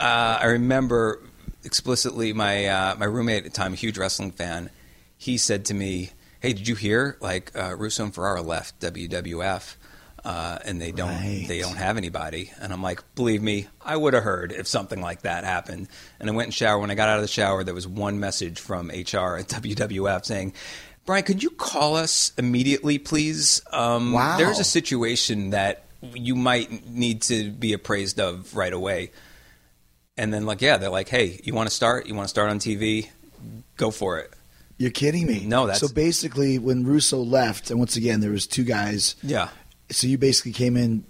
uh, 0.00 0.38
I 0.40 0.46
remember 0.46 1.20
explicitly 1.62 2.32
my 2.32 2.66
uh, 2.66 2.94
my 2.96 3.04
roommate 3.04 3.44
at 3.44 3.44
the 3.44 3.50
time, 3.50 3.74
a 3.74 3.76
huge 3.76 3.98
wrestling 3.98 4.32
fan. 4.32 4.70
He 5.18 5.36
said 5.36 5.66
to 5.66 5.74
me, 5.74 6.10
"Hey, 6.40 6.54
did 6.54 6.66
you 6.66 6.74
hear 6.74 7.18
like 7.20 7.52
uh, 7.54 7.76
Russo 7.76 8.04
and 8.04 8.14
Ferrara 8.14 8.40
left 8.40 8.80
WWF?" 8.80 9.76
Uh, 10.24 10.58
and 10.64 10.80
they 10.80 10.92
don't 10.92 11.08
Right. 11.10 11.44
they 11.48 11.58
don't 11.60 11.76
have 11.76 11.96
anybody 11.96 12.52
and 12.60 12.72
I'm 12.72 12.80
like 12.82 13.02
believe 13.16 13.42
me 13.42 13.66
I 13.84 13.96
would 13.96 14.14
have 14.14 14.22
heard 14.22 14.52
if 14.52 14.68
something 14.68 15.00
like 15.00 15.22
that 15.22 15.42
happened 15.42 15.88
and 16.20 16.30
I 16.30 16.32
went 16.32 16.46
and 16.46 16.54
shower 16.54 16.78
when 16.78 16.92
I 16.92 16.94
got 16.94 17.08
out 17.08 17.16
of 17.16 17.22
the 17.22 17.28
shower 17.28 17.64
there 17.64 17.74
was 17.74 17.88
one 17.88 18.20
message 18.20 18.60
from 18.60 18.86
HR 18.90 19.36
at 19.38 19.48
WWF 19.48 20.24
saying 20.24 20.52
Brian 21.06 21.24
could 21.24 21.42
you 21.42 21.50
call 21.50 21.96
us 21.96 22.32
immediately 22.38 22.98
please 22.98 23.62
um, 23.72 24.12
Wow. 24.12 24.38
there's 24.38 24.60
a 24.60 24.64
situation 24.64 25.50
that 25.50 25.86
you 26.14 26.36
might 26.36 26.86
need 26.88 27.22
to 27.22 27.50
be 27.50 27.72
appraised 27.72 28.20
of 28.20 28.54
right 28.56 28.72
away. 28.72 29.10
And 30.16 30.32
then, 30.34 30.46
like, 30.46 30.60
yeah, 30.60 30.76
they're 30.76 30.90
like, 30.90 31.08
hey, 31.08 31.40
you 31.44 31.54
want 31.54 31.68
to 31.68 31.74
start? 31.74 32.06
You 32.06 32.14
want 32.14 32.24
to 32.24 32.28
start 32.28 32.50
on 32.50 32.58
TV? 32.58 33.08
Go 33.76 33.90
for 33.90 34.18
it. 34.18 34.32
You're 34.78 34.90
kidding 34.90 35.26
me. 35.26 35.44
No, 35.46 35.66
that's- 35.66 35.80
so 35.80 35.86
basically 35.94 36.58
when 36.58 36.84
Russo 36.84 37.18
left, 37.22 37.70
and 37.70 37.78
once 37.78 37.94
again 37.96 38.18
there 38.20 38.32
was 38.32 38.46
two 38.48 38.64
guys. 38.64 39.14
Yeah. 39.22 39.48
So 39.92 40.06
you 40.06 40.18
basically 40.18 40.52
came 40.52 40.76
in 40.76 41.04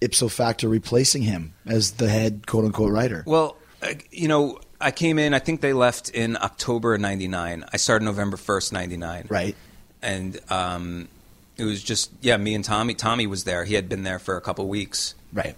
ipso 0.00 0.28
facto 0.28 0.68
replacing 0.68 1.22
him 1.22 1.54
as 1.64 1.92
the 1.92 2.08
head 2.08 2.46
quote 2.46 2.64
unquote 2.64 2.92
writer. 2.92 3.24
Well, 3.26 3.56
uh, 3.82 3.94
you 4.10 4.28
know, 4.28 4.58
I 4.80 4.90
came 4.90 5.18
in, 5.18 5.34
I 5.34 5.38
think 5.38 5.60
they 5.60 5.72
left 5.72 6.10
in 6.10 6.36
October 6.36 6.94
of 6.94 7.00
99. 7.00 7.64
I 7.72 7.76
started 7.76 8.04
November 8.04 8.36
1st, 8.36 8.72
99. 8.72 9.26
Right. 9.28 9.56
And 10.02 10.38
um, 10.50 11.08
it 11.56 11.64
was 11.64 11.82
just, 11.82 12.10
yeah, 12.20 12.36
me 12.36 12.54
and 12.54 12.64
Tommy. 12.64 12.94
Tommy 12.94 13.26
was 13.26 13.44
there. 13.44 13.64
He 13.64 13.74
had 13.74 13.88
been 13.88 14.02
there 14.02 14.18
for 14.18 14.36
a 14.36 14.40
couple 14.40 14.68
weeks. 14.68 15.14
Right. 15.32 15.56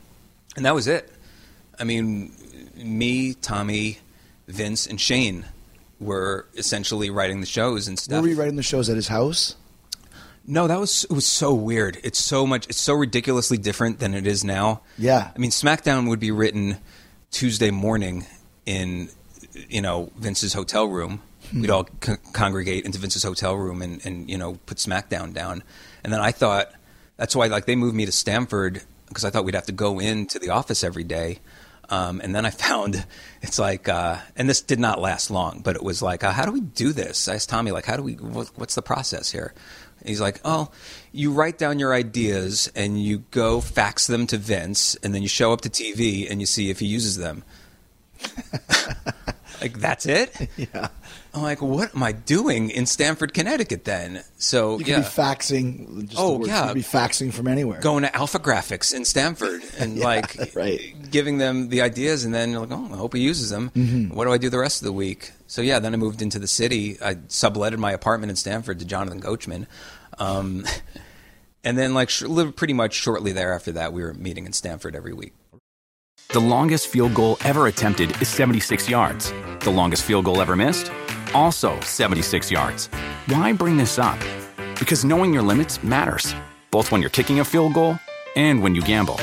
And 0.56 0.64
that 0.64 0.74
was 0.74 0.86
it. 0.86 1.10
I 1.78 1.84
mean, 1.84 2.32
me, 2.76 3.34
Tommy, 3.34 3.98
Vince, 4.46 4.86
and 4.86 5.00
Shane 5.00 5.44
were 6.00 6.46
essentially 6.56 7.10
writing 7.10 7.40
the 7.40 7.46
shows 7.46 7.88
and 7.88 7.98
stuff. 7.98 8.22
Were 8.22 8.28
we 8.28 8.34
writing 8.34 8.56
the 8.56 8.62
shows 8.62 8.88
at 8.88 8.96
his 8.96 9.08
house? 9.08 9.56
No, 10.50 10.66
that 10.66 10.80
was 10.80 11.04
it 11.04 11.12
was 11.12 11.26
so 11.26 11.52
weird. 11.52 11.98
It's 12.02 12.18
so 12.18 12.46
much. 12.46 12.66
It's 12.68 12.80
so 12.80 12.94
ridiculously 12.94 13.58
different 13.58 13.98
than 13.98 14.14
it 14.14 14.26
is 14.26 14.44
now. 14.44 14.80
Yeah. 14.96 15.30
I 15.34 15.38
mean, 15.38 15.50
SmackDown 15.50 16.08
would 16.08 16.20
be 16.20 16.30
written 16.30 16.78
Tuesday 17.30 17.70
morning 17.70 18.24
in 18.64 19.10
you 19.68 19.82
know 19.82 20.10
Vince's 20.16 20.54
hotel 20.54 20.86
room. 20.86 21.20
We'd 21.54 21.70
all 21.70 21.84
co- 22.00 22.16
congregate 22.32 22.86
into 22.86 22.98
Vince's 22.98 23.22
hotel 23.22 23.56
room 23.56 23.82
and 23.82 24.04
and 24.06 24.28
you 24.30 24.38
know 24.38 24.58
put 24.64 24.78
SmackDown 24.78 25.34
down. 25.34 25.62
And 26.02 26.12
then 26.12 26.20
I 26.20 26.32
thought 26.32 26.72
that's 27.18 27.36
why 27.36 27.48
like 27.48 27.66
they 27.66 27.76
moved 27.76 27.94
me 27.94 28.06
to 28.06 28.12
Stamford 28.12 28.80
because 29.08 29.26
I 29.26 29.30
thought 29.30 29.44
we'd 29.44 29.54
have 29.54 29.66
to 29.66 29.72
go 29.72 29.98
into 29.98 30.38
the 30.38 30.48
office 30.48 30.82
every 30.82 31.04
day. 31.04 31.40
Um, 31.90 32.20
and 32.22 32.34
then 32.34 32.46
I 32.46 32.50
found 32.66 33.04
it's 33.42 33.58
like, 33.58 33.88
uh, 33.88 34.16
and 34.36 34.48
this 34.48 34.60
did 34.60 34.78
not 34.78 35.00
last 35.00 35.30
long, 35.30 35.60
but 35.60 35.76
it 35.76 35.82
was 35.82 36.02
like, 36.02 36.24
uh, 36.24 36.32
how 36.32 36.44
do 36.44 36.52
we 36.52 36.60
do 36.60 36.92
this? 36.92 37.28
I 37.28 37.34
asked 37.34 37.48
Tommy, 37.48 37.70
like, 37.70 37.86
how 37.86 37.96
do 37.96 38.02
we, 38.02 38.14
what, 38.14 38.50
what's 38.56 38.74
the 38.74 38.82
process 38.82 39.30
here? 39.30 39.54
He's 40.08 40.20
like, 40.20 40.40
oh, 40.44 40.70
you 41.12 41.32
write 41.32 41.58
down 41.58 41.78
your 41.78 41.94
ideas 41.94 42.70
and 42.74 43.00
you 43.02 43.18
go 43.30 43.60
fax 43.60 44.06
them 44.08 44.26
to 44.28 44.36
Vince, 44.38 44.96
and 45.02 45.14
then 45.14 45.22
you 45.22 45.28
show 45.28 45.52
up 45.52 45.60
to 45.62 45.68
TV 45.70 46.28
and 46.30 46.40
you 46.40 46.46
see 46.46 46.70
if 46.70 46.80
he 46.80 46.86
uses 46.86 47.16
them. 47.16 47.44
like, 49.60 49.78
that's 49.78 50.06
it? 50.06 50.48
Yeah. 50.56 50.88
I'm 51.34 51.42
like, 51.42 51.60
what 51.60 51.94
am 51.94 52.02
I 52.02 52.12
doing 52.12 52.70
in 52.70 52.86
Stamford, 52.86 53.34
Connecticut 53.34 53.84
then? 53.84 54.22
So, 54.38 54.72
You 54.78 54.84
could 54.84 54.88
yeah. 54.88 54.98
be 55.00 55.04
faxing. 55.04 56.08
Just 56.08 56.18
Oh, 56.18 56.44
yeah. 56.44 56.62
You 56.62 56.68
could 56.68 56.74
be 56.76 56.82
faxing 56.82 57.32
from 57.32 57.46
anywhere. 57.48 57.80
going 57.80 58.02
to 58.02 58.16
Alpha 58.16 58.38
Graphics 58.38 58.94
in 58.94 59.04
Stamford 59.04 59.62
and 59.78 59.96
Yeah, 59.98 60.04
like 60.04 60.54
right. 60.54 60.94
giving 61.10 61.38
them 61.38 61.68
the 61.68 61.82
ideas, 61.82 62.24
and 62.24 62.32
then 62.34 62.50
you're 62.50 62.60
like, 62.66 62.72
oh, 62.72 62.88
I 62.92 62.96
hope 62.96 63.14
he 63.14 63.20
uses 63.20 63.50
them. 63.50 63.70
Mm-hmm. 63.76 64.14
What 64.16 64.24
do 64.24 64.32
I 64.32 64.38
do 64.38 64.48
the 64.48 64.58
rest 64.58 64.80
of 64.80 64.86
the 64.86 64.92
week? 64.92 65.32
So 65.46 65.60
yeah, 65.62 65.78
then 65.78 65.92
I 65.94 65.96
moved 65.96 66.22
into 66.22 66.38
the 66.38 66.48
city. 66.48 66.96
I 67.02 67.14
subletted 67.14 67.78
my 67.78 67.92
apartment 67.92 68.30
in 68.30 68.36
Stamford 68.36 68.78
to 68.80 68.84
Jonathan 68.84 69.20
Coachman, 69.20 69.66
um, 70.18 70.64
and 71.64 71.76
then 71.76 71.94
like 71.94 72.10
pretty 72.56 72.74
much 72.74 72.94
shortly 72.94 73.32
thereafter 73.32 73.72
that, 73.72 73.92
we 73.92 74.02
were 74.02 74.14
meeting 74.14 74.46
in 74.46 74.52
Stamford 74.52 74.94
every 74.94 75.12
week. 75.12 75.34
The 76.30 76.40
longest 76.40 76.88
field 76.88 77.14
goal 77.14 77.38
ever 77.42 77.68
attempted 77.68 78.20
is 78.20 78.28
76 78.28 78.88
yards. 78.88 79.32
The 79.60 79.70
longest 79.70 80.04
field 80.04 80.26
goal 80.26 80.42
ever 80.42 80.56
missed? 80.56 80.92
Also 81.34 81.80
76 81.80 82.50
yards. 82.50 82.88
Why 83.26 83.52
bring 83.52 83.76
this 83.78 83.98
up? 83.98 84.18
Because 84.78 85.04
knowing 85.04 85.32
your 85.32 85.42
limits 85.42 85.82
matters, 85.82 86.34
both 86.70 86.92
when 86.92 87.00
you're 87.00 87.10
kicking 87.10 87.40
a 87.40 87.44
field 87.44 87.72
goal 87.72 87.98
and 88.36 88.62
when 88.62 88.74
you 88.74 88.82
gamble. 88.82 89.16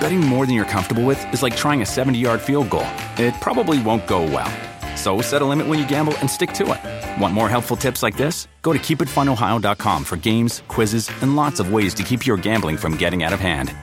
Betting 0.00 0.20
more 0.20 0.46
than 0.46 0.54
you're 0.54 0.64
comfortable 0.64 1.04
with 1.04 1.22
is 1.32 1.42
like 1.42 1.54
trying 1.56 1.82
a 1.82 1.86
70 1.86 2.18
yard 2.18 2.40
field 2.40 2.70
goal, 2.70 2.86
it 3.18 3.34
probably 3.40 3.82
won't 3.82 4.06
go 4.06 4.22
well. 4.22 4.69
So 5.00 5.22
set 5.22 5.40
a 5.40 5.46
limit 5.46 5.66
when 5.66 5.78
you 5.78 5.88
gamble 5.88 6.14
and 6.18 6.28
stick 6.28 6.52
to 6.52 6.64
it. 6.74 7.20
Want 7.20 7.32
more 7.32 7.48
helpful 7.48 7.76
tips 7.76 8.02
like 8.02 8.18
this? 8.18 8.48
Go 8.60 8.74
to 8.74 8.78
keepitfunohio.com 8.78 10.04
for 10.04 10.16
games, 10.18 10.62
quizzes, 10.68 11.10
and 11.22 11.36
lots 11.36 11.58
of 11.58 11.72
ways 11.72 11.94
to 11.94 12.02
keep 12.02 12.26
your 12.26 12.36
gambling 12.36 12.76
from 12.76 12.98
getting 12.98 13.22
out 13.22 13.32
of 13.32 13.40
hand. 13.40 13.74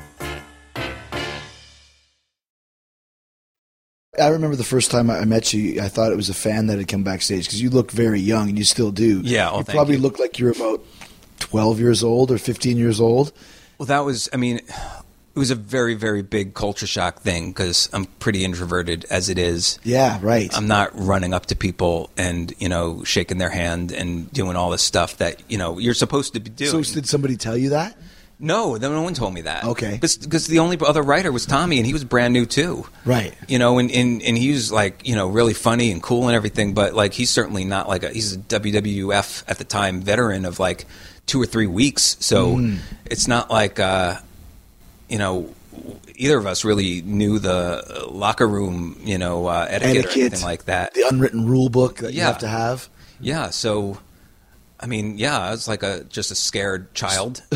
I 4.20 4.28
remember 4.30 4.56
the 4.56 4.64
first 4.64 4.90
time 4.92 5.10
I 5.10 5.26
met 5.26 5.54
you, 5.54 5.82
I 5.82 5.90
thought 5.90 6.12
it 6.12 6.16
was 6.16 6.30
a 6.30 6.34
fan 6.34 6.68
that 6.68 6.78
had 6.78 6.88
come 6.88 7.04
backstage 7.04 7.46
because 7.46 7.62
you 7.62 7.70
look 7.70 7.92
very 7.92 8.20
young 8.20 8.50
and 8.50 8.58
you 8.58 8.64
still 8.64 8.92
do. 8.92 9.22
Yeah, 9.24 9.52
oh, 9.52 9.60
you 9.60 9.64
probably 9.64 9.96
you. 9.96 10.02
look 10.02 10.20
like 10.20 10.40
you're 10.40 10.52
about 10.52 10.84
12 11.40 11.80
years 11.80 12.04
old 12.04 12.32
or 12.32 12.38
15 12.38 12.78
years 12.78 13.00
old. 13.00 13.32
Well, 13.78 13.88
that 13.88 14.00
was, 14.00 14.28
I 14.34 14.38
mean, 14.38 14.62
it 15.38 15.40
was 15.40 15.52
a 15.52 15.56
very, 15.56 15.94
very 15.94 16.24
big 16.24 16.56
culture 16.56 16.88
shock 16.88 17.20
thing 17.22 17.52
because 17.52 17.90
I'm 17.94 18.06
pretty 18.06 18.44
introverted 18.44 19.06
as 19.12 19.30
it 19.30 19.38
is. 19.38 19.78
Yeah, 19.84 20.18
right. 20.24 20.50
I'm 20.58 20.68
not 20.68 20.90
running 20.98 21.32
up 21.32 21.46
to 21.48 21.56
people 21.56 22.10
and 22.18 22.52
you 22.58 22.68
know 22.70 23.04
shaking 23.04 23.38
their 23.38 23.52
hand 23.52 23.92
and 23.92 24.32
doing 24.34 24.56
all 24.56 24.72
this 24.72 24.82
stuff 24.82 25.18
that 25.18 25.44
you 25.48 25.60
know 25.60 25.78
you're 25.78 25.94
supposed 25.94 26.34
to 26.34 26.40
be 26.40 26.50
doing. 26.50 26.84
so 26.84 26.94
did 26.96 27.08
somebody 27.08 27.38
tell 27.38 27.56
you 27.56 27.70
that? 27.70 27.96
no, 28.40 28.76
no 28.76 29.02
one 29.02 29.14
told 29.14 29.34
me 29.34 29.42
that. 29.42 29.64
Okay. 29.64 29.98
because 30.00 30.48
the 30.48 30.60
only 30.60 30.78
other 30.86 31.02
writer 31.04 31.32
was 31.32 31.46
Tommy, 31.46 31.78
and 31.78 31.86
he 31.88 31.94
was 31.94 32.04
brand 32.04 32.34
new 32.34 32.46
too. 32.48 32.86
Right. 33.06 33.34
You 33.48 33.60
know, 33.60 33.78
and, 33.80 33.92
and 33.92 34.22
and 34.24 34.36
he 34.38 34.52
was 34.52 34.72
like 34.72 35.08
you 35.08 35.16
know 35.16 35.28
really 35.28 35.54
funny 35.54 35.92
and 35.92 36.02
cool 36.02 36.28
and 36.28 36.36
everything, 36.36 36.74
but 36.74 36.94
like 36.96 37.14
he's 37.14 37.30
certainly 37.30 37.64
not 37.64 37.88
like 37.88 38.02
a 38.04 38.10
he's 38.10 38.34
a 38.36 38.40
WWF 38.40 39.44
at 39.48 39.60
the 39.60 39.64
time 39.64 40.02
veteran 40.02 40.46
of 40.46 40.60
like 40.60 40.86
two 41.28 41.42
or 41.42 41.46
three 41.46 41.68
weeks, 41.68 42.16
so 42.20 42.56
Mm. 42.56 42.78
it's 43.06 43.28
not 43.28 43.50
like 43.52 43.80
uh, 43.80 44.16
you 45.10 45.18
know. 45.18 45.54
Either 46.16 46.40
of 46.40 46.48
us 46.48 46.66
really 46.66 47.04
knew 47.04 47.38
the 47.38 48.08
locker 48.10 48.48
room, 48.48 49.00
you 49.04 49.20
know, 49.20 49.46
uh, 49.46 49.68
etiquette, 49.70 50.06
or 50.08 50.20
anything 50.20 50.42
like 50.42 50.66
that. 50.66 50.96
The 50.96 51.08
unwritten 51.08 51.46
rule 51.46 51.70
book 51.70 51.98
that 51.98 52.16
you 52.16 52.22
have 52.22 52.40
to 52.40 52.48
have. 52.48 52.90
Yeah, 53.20 53.52
so 53.52 54.00
I 54.80 54.88
mean, 54.88 55.18
yeah, 55.20 55.38
I 55.38 55.52
was 55.52 55.68
like 55.68 55.84
a 55.84 56.04
just 56.06 56.32
a 56.32 56.36
scared 56.36 56.94
child. 56.96 57.44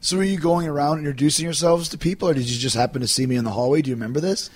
So 0.00 0.18
were 0.18 0.22
you 0.22 0.38
going 0.38 0.68
around 0.68 0.98
introducing 0.98 1.44
yourselves 1.44 1.88
to 1.88 1.98
people, 1.98 2.28
or 2.28 2.34
did 2.34 2.48
you 2.48 2.58
just 2.58 2.76
happen 2.76 3.00
to 3.00 3.08
see 3.08 3.26
me 3.26 3.36
in 3.36 3.44
the 3.44 3.50
hallway? 3.50 3.80
Do 3.80 3.88
you 3.88 3.96
remember 3.96 4.20
this? 4.20 4.50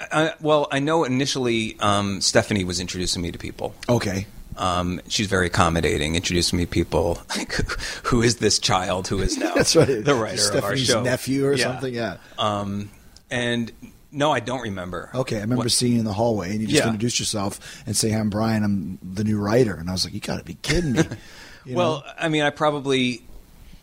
I, 0.00 0.32
well, 0.40 0.66
I 0.72 0.78
know 0.78 1.04
initially 1.04 1.76
um, 1.80 2.22
Stephanie 2.22 2.64
was 2.64 2.80
introducing 2.80 3.20
me 3.20 3.30
to 3.30 3.38
people. 3.38 3.74
Okay. 3.86 4.26
Um, 4.56 5.00
she's 5.08 5.26
very 5.26 5.46
accommodating, 5.48 6.14
introducing 6.16 6.58
me 6.58 6.64
to 6.66 6.70
people. 6.70 7.18
Like, 7.36 7.52
who 8.04 8.22
is 8.22 8.36
this 8.36 8.58
child 8.58 9.08
who 9.08 9.20
is 9.20 9.36
now 9.38 9.54
That's 9.54 9.74
right. 9.76 9.86
the 10.04 10.14
writer 10.14 10.34
of 10.34 10.64
our 10.64 10.76
Stephanie's 10.76 10.86
show? 10.86 11.02
nephew 11.02 11.46
or 11.46 11.54
Yeah. 11.54 11.64
something. 11.64 11.94
Yeah. 11.94 12.16
Um, 12.38 12.90
and 13.30 13.72
No, 14.12 14.30
I 14.30 14.38
don't 14.38 14.62
remember. 14.62 15.10
Okay, 15.12 15.38
I 15.38 15.40
remember 15.40 15.64
What- 15.64 15.72
seeing 15.72 15.94
you 15.94 15.98
in 15.98 16.04
the 16.04 16.12
hallway, 16.12 16.52
and 16.52 16.60
you 16.60 16.68
just 16.68 16.78
Yeah. 16.78 16.86
introduced 16.86 17.18
yourself 17.18 17.58
and 17.84 17.96
say, 17.96 18.12
"I'm 18.14 18.30
Brian. 18.30 18.62
I'm 18.62 18.98
the 19.02 19.24
new 19.24 19.38
writer." 19.40 19.74
And 19.74 19.88
I 19.88 19.92
was 19.92 20.04
like, 20.04 20.14
"You 20.14 20.20
got 20.20 20.38
to 20.38 20.44
be 20.44 20.54
kidding 20.62 20.92
me!" 20.92 21.02
Well, 21.66 22.04
know? 22.06 22.12
I 22.18 22.28
mean, 22.28 22.42
I 22.42 22.50
probably, 22.50 23.24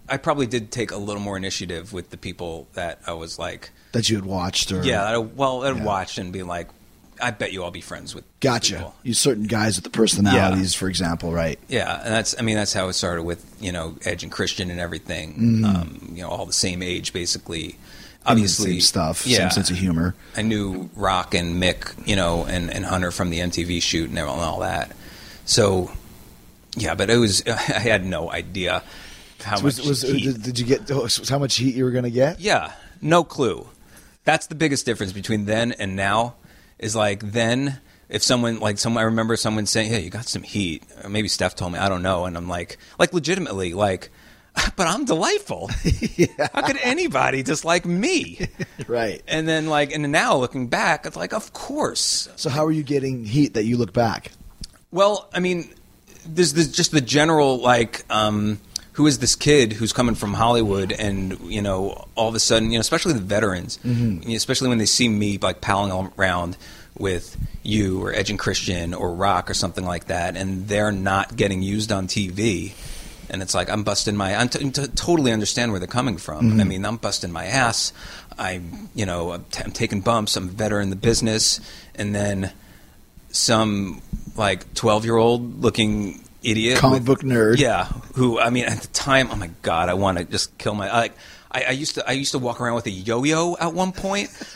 I 0.07 0.15
probably 0.17 0.45
did 0.47 0.71
take 0.71 0.91
a 0.91 0.97
little 0.97 1.21
more 1.21 1.35
initiative 1.35 1.91
with 1.91 2.11
the 2.11 2.17
people 2.17 2.67
that 2.75 2.99
I 3.07 3.11
was 3.13 3.37
like, 3.39 3.71
that 3.91 4.07
you 4.09 4.15
had 4.15 4.25
watched, 4.25 4.71
or 4.71 4.83
yeah, 4.83 5.03
I, 5.03 5.17
well, 5.17 5.63
I'd 5.65 5.75
Yeah. 5.77 5.83
watched 5.83 6.17
and 6.17 6.31
be 6.31 6.43
like, 6.43 6.69
I 7.21 7.31
bet 7.31 7.51
you 7.53 7.63
I'll 7.63 7.71
be 7.71 7.81
friends 7.81 8.13
with. 8.15 8.23
gotcha. 8.39 8.75
people. 8.77 8.95
You 9.03 9.13
certain 9.13 9.45
guys 9.45 9.75
with 9.77 9.83
the 9.83 9.89
personalities, 9.89 10.73
for 10.73 10.87
example, 10.89 11.31
right? 11.31 11.59
Yeah, 11.67 12.01
and 12.03 12.13
that's 12.13 12.35
I 12.39 12.41
mean 12.41 12.55
that's 12.55 12.73
how 12.73 12.87
it 12.89 12.93
started 12.93 13.23
with 13.23 13.45
you 13.61 13.71
know 13.71 13.95
Edge 14.05 14.23
and 14.23 14.31
Christian 14.31 14.69
and 14.71 14.79
everything. 14.79 15.33
Mm-hmm. 15.33 15.65
Um, 15.65 16.11
you 16.15 16.21
know, 16.23 16.29
all 16.29 16.45
the 16.45 16.53
same 16.53 16.81
age 16.81 17.13
basically. 17.13 17.77
Obviously, 18.23 18.73
same 18.73 18.81
stuff, 18.81 19.25
Yeah, 19.25 19.37
same 19.39 19.49
sense 19.49 19.71
of 19.71 19.77
humor. 19.77 20.13
I 20.37 20.43
knew 20.43 20.91
Rock 20.95 21.33
and 21.33 21.59
Mick, 21.61 22.07
you 22.07 22.15
know, 22.15 22.45
and, 22.45 22.69
and 22.69 22.85
Hunter 22.85 23.09
from 23.09 23.31
the 23.31 23.39
MTV 23.39 23.81
shoot 23.81 24.11
and 24.11 24.19
all- 24.19 24.59
that. 24.59 24.95
So, 25.45 25.91
yeah, 26.77 26.93
but 26.93 27.09
it 27.09 27.17
was 27.17 27.41
I 27.47 27.51
had 27.51 28.05
no 28.05 28.31
idea 28.31 28.83
how 29.43 29.59
Was, 29.61 29.79
much. 29.79 29.87
was, 29.87 30.01
heat- 30.03 30.23
did, 30.33 30.43
did 30.43 30.59
you 30.59 30.65
get 30.67 30.91
oh, 30.91 31.07
how 31.27 31.39
much 31.39 31.55
heat 31.55 31.73
you 31.73 31.83
were 31.83 31.89
going 31.89 32.03
to 32.03 32.11
get? 32.11 32.39
yeah, 32.39 32.73
no 33.01 33.23
clue. 33.23 33.67
That's 34.23 34.45
the 34.45 34.55
biggest 34.55 34.85
difference 34.85 35.13
between 35.13 35.45
then 35.45 35.71
and 35.71 35.95
now. 35.95 36.35
Is 36.81 36.95
like 36.95 37.31
then, 37.31 37.79
if 38.09 38.21
someone 38.23 38.59
like 38.59 38.77
someone, 38.77 39.01
I 39.01 39.05
remember 39.05 39.37
someone 39.37 39.65
saying, 39.65 39.89
"Hey, 39.89 40.01
you 40.01 40.09
got 40.09 40.25
some 40.25 40.43
heat." 40.43 40.83
Or 41.03 41.09
maybe 41.09 41.29
Steph 41.29 41.55
told 41.55 41.71
me, 41.71 41.79
I 41.79 41.87
don't 41.87 42.01
know, 42.03 42.25
and 42.25 42.35
I'm 42.35 42.49
like, 42.49 42.77
like 42.99 43.13
legitimately, 43.13 43.73
like, 43.73 44.09
but 44.75 44.87
I'm 44.87 45.05
delightful. 45.05 45.69
How 46.53 46.61
could 46.61 46.77
anybody 46.81 47.43
dislike 47.43 47.85
me? 47.85 48.47
Right. 48.87 49.21
And 49.27 49.47
then 49.47 49.67
like, 49.67 49.93
and 49.93 50.11
now 50.11 50.35
looking 50.35 50.67
back, 50.67 51.05
it's 51.05 51.15
like, 51.15 51.33
of 51.33 51.53
course. 51.53 52.27
So 52.35 52.49
how 52.49 52.65
are 52.65 52.71
you 52.71 52.83
getting 52.83 53.23
heat 53.23 53.53
that 53.53 53.63
you 53.63 53.77
look 53.77 53.93
back? 53.93 54.31
Well, 54.91 55.29
I 55.33 55.39
mean, 55.39 55.69
there's, 56.25 56.53
there's 56.53 56.71
just 56.71 56.91
the 56.91 56.99
general 56.99 57.59
like, 57.59 58.03
um, 58.09 58.59
who 59.01 59.07
is 59.07 59.17
this 59.17 59.35
kid 59.35 59.73
who's 59.73 59.93
coming 59.93 60.13
from 60.13 60.35
Hollywood, 60.35 60.91
and 60.91 61.39
you 61.51 61.59
know, 61.59 62.05
all 62.13 62.29
of 62.29 62.35
a 62.35 62.39
sudden, 62.39 62.69
you 62.69 62.77
know, 62.77 62.81
especially 62.81 63.13
the 63.13 63.19
veterans, 63.19 63.79
mm-hmm. 63.83 64.29
know, 64.29 64.35
especially 64.35 64.69
when 64.69 64.77
they 64.77 64.85
see 64.85 65.09
me 65.09 65.39
like 65.39 65.59
palling 65.59 66.11
around 66.17 66.55
with 66.99 67.35
you 67.63 67.99
or 68.03 68.13
Edge 68.13 68.29
and 68.29 68.37
Christian 68.37 68.93
or 68.93 69.11
Rock 69.11 69.49
or 69.49 69.55
something 69.55 69.83
like 69.83 70.05
that, 70.05 70.37
and 70.37 70.67
they're 70.67 70.91
not 70.91 71.35
getting 71.35 71.63
used 71.63 71.91
on 71.91 72.05
TV. 72.05 72.73
And 73.31 73.41
it's 73.41 73.55
like 73.55 73.71
I'm 73.71 73.83
busting 73.83 74.15
my. 74.15 74.35
I'm 74.35 74.49
t- 74.49 74.69
t- 74.69 74.87
totally 74.89 75.31
understand 75.31 75.71
where 75.71 75.79
they're 75.79 75.87
coming 75.87 76.17
from. 76.17 76.51
Mm-hmm. 76.51 76.61
I 76.61 76.63
mean, 76.63 76.85
I'm 76.85 76.97
busting 76.97 77.31
my 77.31 77.45
ass. 77.45 77.93
I'm, 78.37 78.87
you 78.93 79.07
know, 79.07 79.31
I'm, 79.31 79.45
t- 79.45 79.63
I'm 79.63 79.71
taking 79.71 80.01
bumps. 80.01 80.35
I'm 80.35 80.47
a 80.47 80.51
veteran 80.51 80.83
in 80.83 80.89
the 80.91 80.95
business, 80.95 81.59
and 81.95 82.13
then 82.13 82.51
some 83.31 84.03
like 84.35 84.71
12 84.75 85.05
year 85.05 85.17
old 85.17 85.59
looking 85.59 86.21
idiot 86.43 86.77
Comic 86.79 86.99
with- 86.99 87.05
book 87.05 87.21
nerd. 87.21 87.57
yeah 87.59 87.85
who 88.15 88.39
i 88.39 88.49
mean 88.49 88.65
at 88.65 88.79
the 88.81 88.87
time 88.89 89.29
oh 89.31 89.35
my 89.35 89.49
god 89.61 89.89
i 89.89 89.93
want 89.93 90.17
to 90.17 90.23
just 90.23 90.57
kill 90.57 90.73
my 90.75 90.91
like 90.91 91.13
I, 91.51 91.63
I 91.63 91.71
used 91.71 91.95
to 91.95 92.07
i 92.09 92.13
used 92.13 92.31
to 92.31 92.39
walk 92.39 92.59
around 92.61 92.75
with 92.75 92.85
a 92.87 92.91
yo-yo 92.91 93.55
at 93.59 93.73
one 93.73 93.91
point 93.91 94.29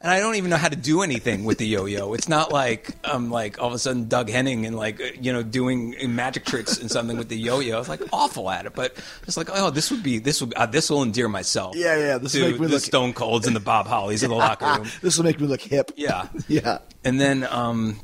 and 0.00 0.10
i 0.12 0.20
don't 0.20 0.36
even 0.36 0.50
know 0.50 0.56
how 0.56 0.68
to 0.68 0.76
do 0.76 1.02
anything 1.02 1.44
with 1.44 1.58
the 1.58 1.66
yo-yo 1.66 2.14
it's 2.14 2.28
not 2.28 2.52
like 2.52 2.94
i'm 3.04 3.30
like 3.30 3.60
all 3.60 3.66
of 3.68 3.74
a 3.74 3.78
sudden 3.78 4.06
doug 4.08 4.30
henning 4.30 4.64
and 4.66 4.76
like 4.76 5.00
uh, 5.00 5.04
you 5.20 5.32
know 5.32 5.42
doing 5.42 5.94
magic 6.14 6.44
tricks 6.44 6.78
and 6.78 6.90
something 6.90 7.16
with 7.18 7.28
the 7.28 7.36
yo-yo 7.36 7.74
i 7.76 7.78
was 7.78 7.88
like 7.88 8.00
awful 8.12 8.48
at 8.48 8.64
it 8.66 8.74
but 8.74 8.96
it's 9.26 9.36
like 9.36 9.48
oh 9.52 9.70
this 9.70 9.90
would 9.90 10.02
be 10.02 10.18
this 10.18 10.40
would 10.40 10.54
uh, 10.54 10.64
this 10.66 10.88
will 10.88 11.02
endear 11.02 11.28
myself 11.28 11.74
Yeah, 11.76 11.96
yeah, 11.98 12.18
this 12.18 12.32
to 12.32 12.42
will 12.42 12.50
make 12.52 12.60
me 12.60 12.66
the 12.68 12.72
look- 12.74 12.82
stone 12.82 13.12
colds 13.12 13.46
and 13.48 13.56
the 13.56 13.60
bob 13.60 13.86
hollies 13.88 14.22
in 14.22 14.30
the 14.30 14.36
locker 14.46 14.64
room 14.66 14.86
this 15.02 15.16
will 15.18 15.24
make 15.24 15.40
me 15.40 15.46
look 15.48 15.60
hip. 15.60 15.90
yeah. 15.96 16.28
Yeah. 16.48 16.78
And 17.04 17.20
then, 17.20 17.44
um, 17.50 18.00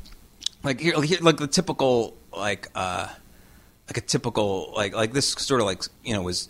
like 0.65 0.79
here, 0.79 0.95
like, 0.95 1.07
here, 1.09 1.19
like 1.21 1.37
the 1.37 1.47
typical, 1.47 2.15
like, 2.35 2.69
uh, 2.75 3.07
like 3.87 3.97
a 3.97 4.01
typical, 4.01 4.73
like, 4.75 4.93
like 4.95 5.13
this 5.13 5.29
sort 5.31 5.61
of 5.61 5.67
like, 5.67 5.83
you 6.03 6.13
know, 6.13 6.21
was 6.21 6.49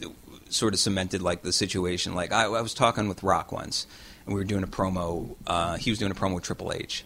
sort 0.49 0.73
of 0.73 0.79
cemented 0.79 1.21
like 1.21 1.41
the 1.43 1.51
situation. 1.51 2.15
Like 2.15 2.31
I, 2.31 2.43
I 2.45 2.61
was 2.61 2.73
talking 2.73 3.07
with 3.07 3.23
Rock 3.23 3.51
once, 3.51 3.87
and 4.25 4.33
we 4.33 4.39
were 4.39 4.45
doing 4.45 4.63
a 4.63 4.67
promo. 4.67 5.35
Uh, 5.45 5.75
he 5.77 5.89
was 5.89 5.99
doing 5.99 6.11
a 6.11 6.15
promo 6.15 6.35
with 6.35 6.43
Triple 6.45 6.71
H, 6.73 7.03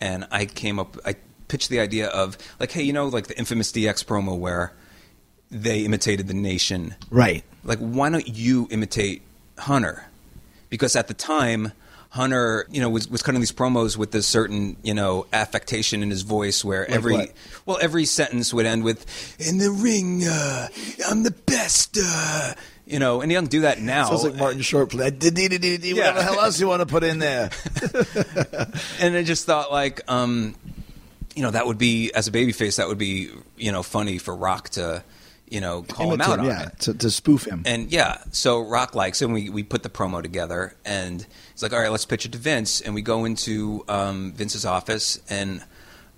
and 0.00 0.26
I 0.30 0.46
came 0.46 0.78
up, 0.78 0.96
I 1.06 1.16
pitched 1.48 1.70
the 1.70 1.80
idea 1.80 2.08
of 2.08 2.36
like, 2.60 2.70
hey, 2.70 2.82
you 2.82 2.92
know, 2.92 3.06
like 3.08 3.26
the 3.28 3.38
infamous 3.38 3.72
DX 3.72 4.04
promo 4.04 4.36
where 4.38 4.72
they 5.50 5.80
imitated 5.80 6.28
the 6.28 6.34
Nation 6.34 6.94
Right. 7.10 7.44
like 7.62 7.78
why 7.78 8.08
don't 8.08 8.26
you 8.26 8.68
imitate 8.70 9.22
Hunter? 9.58 10.04
Because 10.70 10.96
at 10.96 11.08
the 11.08 11.14
time, 11.14 11.72
Hunter, 12.12 12.66
you 12.70 12.82
know, 12.82 12.90
was, 12.90 13.08
was 13.08 13.22
cutting 13.22 13.40
these 13.40 13.52
promos 13.52 13.96
with 13.96 14.10
this 14.10 14.26
certain, 14.26 14.76
you 14.82 14.92
know, 14.92 15.26
affectation 15.32 16.02
in 16.02 16.10
his 16.10 16.20
voice 16.20 16.62
where 16.62 16.88
every 16.90 17.14
what? 17.14 17.32
well, 17.64 17.78
every 17.80 18.04
sentence 18.04 18.52
would 18.52 18.66
end 18.66 18.84
with 18.84 19.06
"In 19.40 19.56
the 19.56 19.70
ring, 19.70 20.22
uh, 20.26 20.68
I'm 21.08 21.22
the 21.22 21.30
best," 21.30 21.98
uh, 21.98 22.52
you 22.84 22.98
know, 22.98 23.22
and 23.22 23.30
he 23.30 23.34
doesn't 23.34 23.50
do 23.50 23.62
that 23.62 23.80
now. 23.80 24.10
Sounds 24.10 24.24
like 24.24 24.34
Martin 24.34 24.60
Short 24.60 24.90
play. 24.90 25.08
Whatever 25.08 26.18
the 26.18 26.22
hell 26.22 26.40
else 26.40 26.60
you 26.60 26.68
want 26.68 26.80
to 26.80 26.86
put 26.86 27.02
in 27.02 27.18
there. 27.18 27.48
and 29.00 29.16
I 29.16 29.22
just 29.22 29.46
thought 29.46 29.72
like, 29.72 30.02
um, 30.12 30.54
you 31.34 31.42
know, 31.42 31.50
that 31.50 31.66
would 31.66 31.78
be 31.78 32.12
as 32.12 32.28
a 32.28 32.30
babyface, 32.30 32.76
that 32.76 32.88
would 32.88 32.98
be 32.98 33.30
you 33.56 33.72
know 33.72 33.82
funny 33.82 34.18
for 34.18 34.36
Rock 34.36 34.68
to, 34.70 35.02
you 35.48 35.62
know, 35.62 35.80
call 35.80 36.12
him 36.12 36.20
out 36.20 36.40
on 36.40 36.44
yeah, 36.44 36.68
to, 36.80 36.92
to 36.92 37.10
spoof 37.10 37.46
him. 37.46 37.62
And 37.64 37.90
yeah, 37.90 38.18
so 38.32 38.60
Rock 38.60 38.94
likes 38.94 39.22
it. 39.22 39.24
And 39.24 39.32
we, 39.32 39.48
we 39.48 39.62
put 39.62 39.82
the 39.82 39.88
promo 39.88 40.22
together, 40.22 40.76
and 40.84 41.26
he's 41.52 41.62
like, 41.62 41.72
all 41.72 41.80
right, 41.80 41.90
let's 41.90 42.04
pitch 42.06 42.26
it 42.26 42.32
to 42.32 42.38
Vince. 42.38 42.80
And 42.80 42.94
we 42.94 43.02
go 43.02 43.24
into 43.24 43.84
um, 43.88 44.32
Vince's 44.32 44.64
office, 44.66 45.20
and 45.28 45.62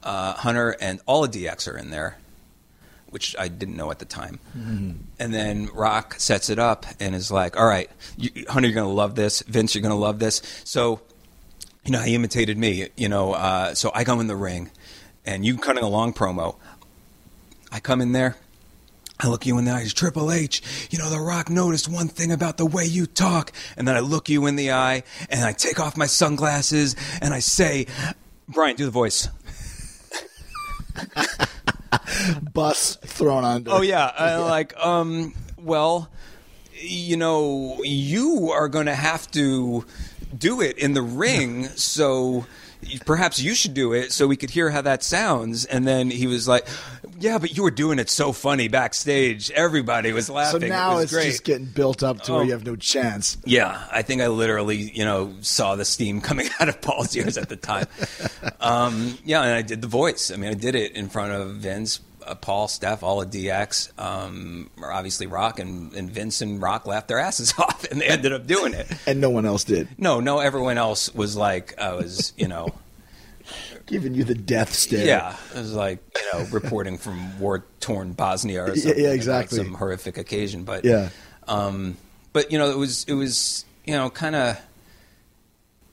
uh, 0.03 0.35
Hunter 0.35 0.77
and 0.81 1.01
all 1.07 1.25
of 1.25 1.31
DX 1.31 1.73
are 1.73 1.77
in 1.77 1.91
there, 1.91 2.19
which 3.11 3.35
I 3.39 3.49
didn't 3.49 3.77
know 3.77 3.91
at 3.91 3.99
the 3.99 4.05
time. 4.05 4.39
And 5.19 5.35
then 5.35 5.69
Rock 5.73 6.15
sets 6.19 6.51
it 6.51 6.59
up 6.59 6.87
and 7.01 7.15
is 7.15 7.31
like, 7.31 7.57
all 7.57 7.67
right, 7.67 7.91
you, 8.17 8.45
Hunter, 8.49 8.69
you're 8.69 8.75
going 8.75 8.89
to 8.89 8.93
love 8.93 9.15
this. 9.15 9.43
Vince, 9.43 9.75
you're 9.75 9.83
going 9.83 9.91
to 9.91 9.97
love 9.97 10.19
this. 10.19 10.43
So, 10.65 11.01
you 11.85 11.93
know, 11.93 12.01
he 12.01 12.15
imitated 12.15 12.59
me, 12.59 12.89
you 12.97 13.09
know, 13.09 13.33
uh, 13.33 13.75
so 13.75 13.91
I 13.95 14.05
go 14.05 14.21
in 14.21 14.27
the 14.27 14.37
ring, 14.37 14.71
and 15.27 15.45
you 15.45 15.57
cutting 15.57 15.85
a 15.85 15.89
long 15.89 16.13
promo. 16.13 16.57
I 17.73 17.81
come 17.81 18.01
in 18.01 18.13
there. 18.13 18.37
I 19.21 19.29
look 19.29 19.47
you 19.47 19.57
in 19.59 19.65
the 19.65 19.71
eyes, 19.71 19.95
Triple 19.95 20.33
H. 20.33 20.61
You 20.91 20.99
know, 20.99 21.09
The 21.09 21.21
Rock 21.21 21.49
noticed 21.49 21.89
one 21.89 22.09
thing 22.09 22.33
about 22.33 22.57
the 22.57 22.67
way 22.67 22.85
you 22.85 23.07
talk. 23.07 23.53
And 23.77 23.87
then 23.87 23.97
I 23.97 24.01
look 24.01 24.29
you 24.29 24.47
in 24.47 24.57
the 24.57 24.73
eye 24.73 25.05
and 25.31 25.45
I 25.45 25.53
take 25.53 25.79
off 25.79 25.97
my 25.97 26.07
sunglasses 26.07 26.97
and 27.23 27.33
I 27.33 27.39
say, 27.39 27.87
Brian, 28.49 28.77
do 28.77 28.85
the 28.85 28.91
voice. 28.91 29.29
Bus 32.53 32.97
thrown 32.97 33.45
under. 33.45 33.71
Oh, 33.71 33.83
yeah. 33.83 34.11
I 34.19 34.37
like, 34.39 34.77
um, 34.79 35.33
well, 35.59 36.11
you 36.75 37.17
know, 37.17 37.81
you 37.85 38.51
are 38.51 38.69
going 38.69 38.87
to 38.87 38.95
have 38.95 39.31
to 39.33 39.85
do 40.37 40.61
it 40.61 40.77
in 40.79 40.93
the 40.95 41.03
ring. 41.03 41.69
So 41.77 42.47
perhaps 43.07 43.41
you 43.41 43.55
should 43.55 43.73
do 43.73 43.93
it 43.93 44.13
so 44.13 44.27
we 44.27 44.37
could 44.37 44.51
hear 44.51 44.71
how 44.71 44.83
that 44.83 45.03
sounds. 45.03 45.65
And 45.65 45.87
then 45.87 46.11
he 46.11 46.27
was 46.27 46.47
like, 46.49 46.67
yeah, 47.19 47.39
but 47.39 47.57
you 47.57 47.63
were 47.63 47.71
doing 47.71 47.99
it 47.99 48.09
so 48.11 48.33
funny 48.33 48.69
backstage. 48.69 49.51
Everybody 49.51 50.13
was 50.13 50.29
laughing. 50.31 50.63
so 50.63 50.67
now 50.69 50.93
it 50.93 50.95
was 50.95 51.05
it's 51.05 51.13
great. 51.13 51.25
just 51.27 51.45
getting 51.45 51.67
built 51.67 52.03
up 52.03 52.21
to 52.23 52.33
where 52.33 52.41
Oh. 52.41 52.45
you 52.45 52.53
have 52.53 52.65
no 52.67 52.77
chance. 52.77 53.37
Yeah, 53.45 53.83
I 53.93 54.03
think 54.03 54.23
I 54.23 54.29
literally, 54.29 54.77
you 54.77 55.05
know, 55.05 55.35
saw 55.41 55.77
the 55.77 55.85
steam 55.85 56.21
coming 56.23 56.49
out 56.61 56.69
of 56.69 56.81
Paul's 56.81 57.15
ears 57.17 57.37
at 57.39 57.49
the 57.49 57.57
time. 57.57 57.87
um, 58.61 59.19
yeah, 59.25 59.43
and 59.43 59.53
I 59.53 59.63
did 59.63 59.81
the 59.83 59.89
voice. 59.89 60.31
I 60.31 60.37
mean, 60.37 60.51
I 60.51 60.55
did 60.55 60.75
it 60.75 60.93
in 60.93 61.09
front 61.09 61.33
of 61.33 61.49
Vince, 61.57 62.01
uh, 62.27 62.35
Paul, 62.35 62.69
Steph, 62.69 63.03
all 63.03 63.21
of 63.23 63.31
DX, 63.31 63.99
um, 63.99 64.71
or 64.81 64.91
obviously 64.93 65.27
Rock, 65.27 65.59
and, 65.59 65.93
and 65.95 66.11
Vince 66.11 66.41
and 66.41 66.61
Rock 66.63 66.87
laughed 66.87 67.09
their 67.09 67.19
asses 67.19 67.53
off, 67.59 67.85
and 67.91 68.01
they 68.01 68.07
ended 68.07 68.33
up 68.33 68.47
doing 68.47 68.73
it. 68.75 68.87
And 69.07 69.21
no 69.21 69.31
one 69.31 69.45
else 69.47 69.65
did. 69.65 69.89
No, 69.99 70.21
no, 70.21 70.39
everyone 70.41 70.79
else 70.79 71.13
was 71.15 71.37
like, 71.37 71.79
I 71.79 71.93
was, 71.93 72.33
you 72.37 72.49
know, 72.49 72.75
Giving 73.87 74.15
you 74.15 74.25
the 74.25 74.35
death 74.35 74.73
stare. 74.73 75.05
yeah, 75.07 75.37
it 75.55 75.59
was 75.59 75.75
like, 75.75 75.99
you 76.17 76.39
know, 76.39 76.47
reporting 76.51 76.97
from 76.99 77.39
war 77.39 77.65
torn 77.81 78.13
Bosnia 78.13 78.65
or 78.65 78.77
something. 78.77 79.03
yeah, 79.03 79.11
exactly. 79.11 79.59
Some 79.59 79.75
horrific 79.75 80.17
occasion, 80.19 80.65
but 80.65 80.85
Yeah. 80.85 81.11
Um, 81.47 81.97
but 82.33 82.51
you 82.51 82.59
know, 82.59 82.71
it 82.71 82.79
was 82.79 83.05
it 83.05 83.15
was 83.15 83.65
you 83.85 83.93
know 83.95 84.11
kind 84.11 84.35
of 84.35 84.59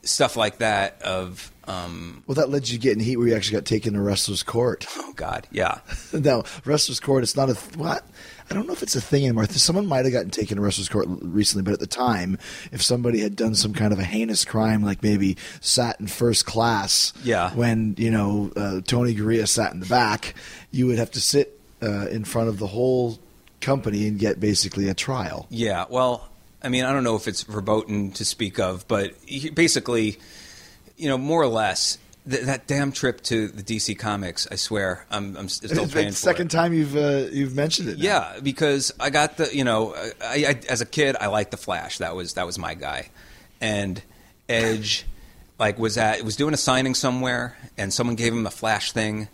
stuff 0.02 0.36
like 0.36 0.58
that. 0.58 1.00
Of 1.02 1.50
um, 1.68 2.22
Well, 2.26 2.34
that 2.36 2.50
led 2.50 2.68
you 2.68 2.78
to 2.78 2.82
get 2.82 2.92
in 2.94 3.00
heat 3.00 3.16
where 3.16 3.28
you 3.28 3.34
actually 3.36 3.56
got 3.58 3.64
taken 3.66 3.94
to 3.94 4.00
wrestler's 4.00 4.42
court. 4.42 4.86
oh 4.96 5.12
god, 5.14 5.46
yeah, 5.50 5.78
now, 6.12 6.42
wrestler's 6.64 7.00
court, 7.00 7.22
it's 7.22 7.36
not 7.36 7.50
a 7.50 7.54
th- 7.54 7.76
what? 7.76 8.04
I 8.50 8.54
don't 8.54 8.66
know 8.66 8.72
if 8.74 8.82
it's 8.82 8.96
a 8.96 9.00
thing 9.00 9.22
anymore. 9.24 9.46
Someone 9.46 9.86
might 9.86 10.04
have 10.04 10.12
gotten 10.12 10.30
taken 10.30 10.56
to 10.56 10.62
wrestler's 10.62 10.88
court 10.88 11.06
recently, 11.08 11.62
but 11.62 11.72
at 11.72 11.80
the 11.80 11.86
time, 11.86 12.36
if 12.70 12.82
somebody 12.82 13.20
had 13.20 13.34
done 13.34 13.54
some 13.54 13.72
kind 13.72 13.92
of 13.94 13.98
a 13.98 14.04
heinous 14.04 14.44
crime, 14.44 14.82
like 14.82 15.02
maybe 15.02 15.38
sat 15.62 15.98
in 16.00 16.06
first 16.06 16.44
class, 16.44 17.14
Yeah. 17.24 17.54
when 17.54 17.94
you 17.96 18.10
know 18.10 18.50
uh, 18.56 18.80
Tony 18.84 19.14
Garea 19.14 19.48
sat 19.48 19.72
in 19.72 19.80
the 19.80 19.86
back, 19.86 20.34
you 20.70 20.86
would 20.88 20.98
have 20.98 21.10
to 21.12 21.20
sit 21.20 21.58
uh, 21.82 22.08
in 22.08 22.24
front 22.24 22.48
of 22.48 22.58
the 22.58 22.66
whole 22.66 23.18
company 23.62 24.06
and 24.08 24.18
get 24.18 24.38
basically 24.40 24.88
a 24.88 24.94
trial. 24.94 25.46
yeah. 25.48 25.86
Well, 25.88 26.28
I 26.64 26.68
mean, 26.68 26.84
I 26.84 26.92
don't 26.92 27.04
know 27.04 27.16
if 27.16 27.26
it's 27.28 27.42
verboten 27.42 28.12
to 28.12 28.24
speak 28.24 28.58
of, 28.58 28.86
but 28.88 29.14
he- 29.26 29.50
basically, 29.50 30.18
you 30.96 31.08
know, 31.08 31.18
more 31.18 31.42
or 31.42 31.46
less, 31.48 31.98
th- 32.28 32.42
that 32.44 32.66
damn 32.66 32.92
trip 32.92 33.20
to 33.24 33.48
the 33.48 33.62
DC 33.62 33.98
Comics. 33.98 34.46
I 34.50 34.54
swear, 34.56 35.04
I'm, 35.10 35.36
I'm 35.36 35.48
still 35.48 35.70
It's 35.84 35.92
paying 35.92 36.06
the 36.08 36.12
for 36.12 36.18
second 36.18 36.46
it. 36.46 36.56
time 36.56 36.72
you've 36.72 36.96
uh, 36.96 37.26
you've 37.32 37.54
mentioned 37.56 37.88
it. 37.88 37.98
now. 37.98 38.04
Yeah, 38.04 38.40
because 38.42 38.92
I 39.00 39.10
got 39.10 39.36
the 39.38 39.54
you 39.54 39.64
know, 39.64 39.94
I, 40.22 40.44
I 40.48 40.60
as 40.68 40.80
a 40.80 40.86
kid 40.86 41.16
I 41.20 41.26
liked 41.28 41.50
the 41.50 41.56
Flash. 41.56 41.98
That 41.98 42.14
was 42.14 42.34
that 42.34 42.46
was 42.46 42.58
my 42.58 42.74
guy, 42.74 43.08
and 43.60 44.00
Edge, 44.48 45.04
like 45.58 45.78
was 45.78 45.96
at 45.98 46.22
was 46.24 46.36
doing 46.36 46.54
a 46.54 46.58
signing 46.58 46.94
somewhere, 46.94 47.56
and 47.76 47.92
someone 47.92 48.16
gave 48.16 48.32
him 48.32 48.46
a 48.46 48.50
Flash 48.50 48.92
thing, 48.92 49.28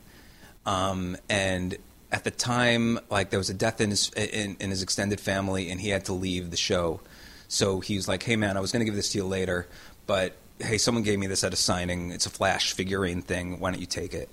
um, 0.67 1.17
and 1.29 1.77
at 2.11 2.25
the 2.25 2.31
time 2.31 2.99
like 3.11 3.29
there 3.31 3.39
was 3.39 3.51
a 3.51 3.55
death 3.55 3.81
in 3.83 3.91
his 3.91 4.09
in, 4.11 4.57
in 4.61 4.71
his 4.71 4.83
extended 4.83 5.21
family, 5.21 5.71
and 5.71 5.81
he 5.81 5.91
had 5.91 6.07
to 6.07 6.13
leave 6.15 6.51
the 6.51 6.57
show, 6.57 7.01
so 7.49 7.81
he 7.81 7.97
was 7.97 8.07
like, 8.09 8.23
"Hey 8.23 8.37
man, 8.37 8.57
I 8.57 8.61
was 8.61 8.71
going 8.73 8.81
to 8.81 8.85
give 8.85 8.95
this 8.95 9.11
to 9.13 9.19
you 9.19 9.25
later, 9.25 9.67
but 10.07 10.35
hey, 10.61 10.79
someone 10.79 11.03
gave 11.03 11.19
me 11.19 11.27
this 11.27 11.43
at 11.45 11.53
a 11.53 11.57
signing. 11.57 12.11
It's 12.13 12.27
a 12.27 12.31
Flash 12.31 12.73
figurine 12.73 13.23
thing. 13.23 13.59
Why 13.61 13.71
don't 13.71 13.81
you 13.81 13.87
take 13.87 14.15
it?" 14.15 14.29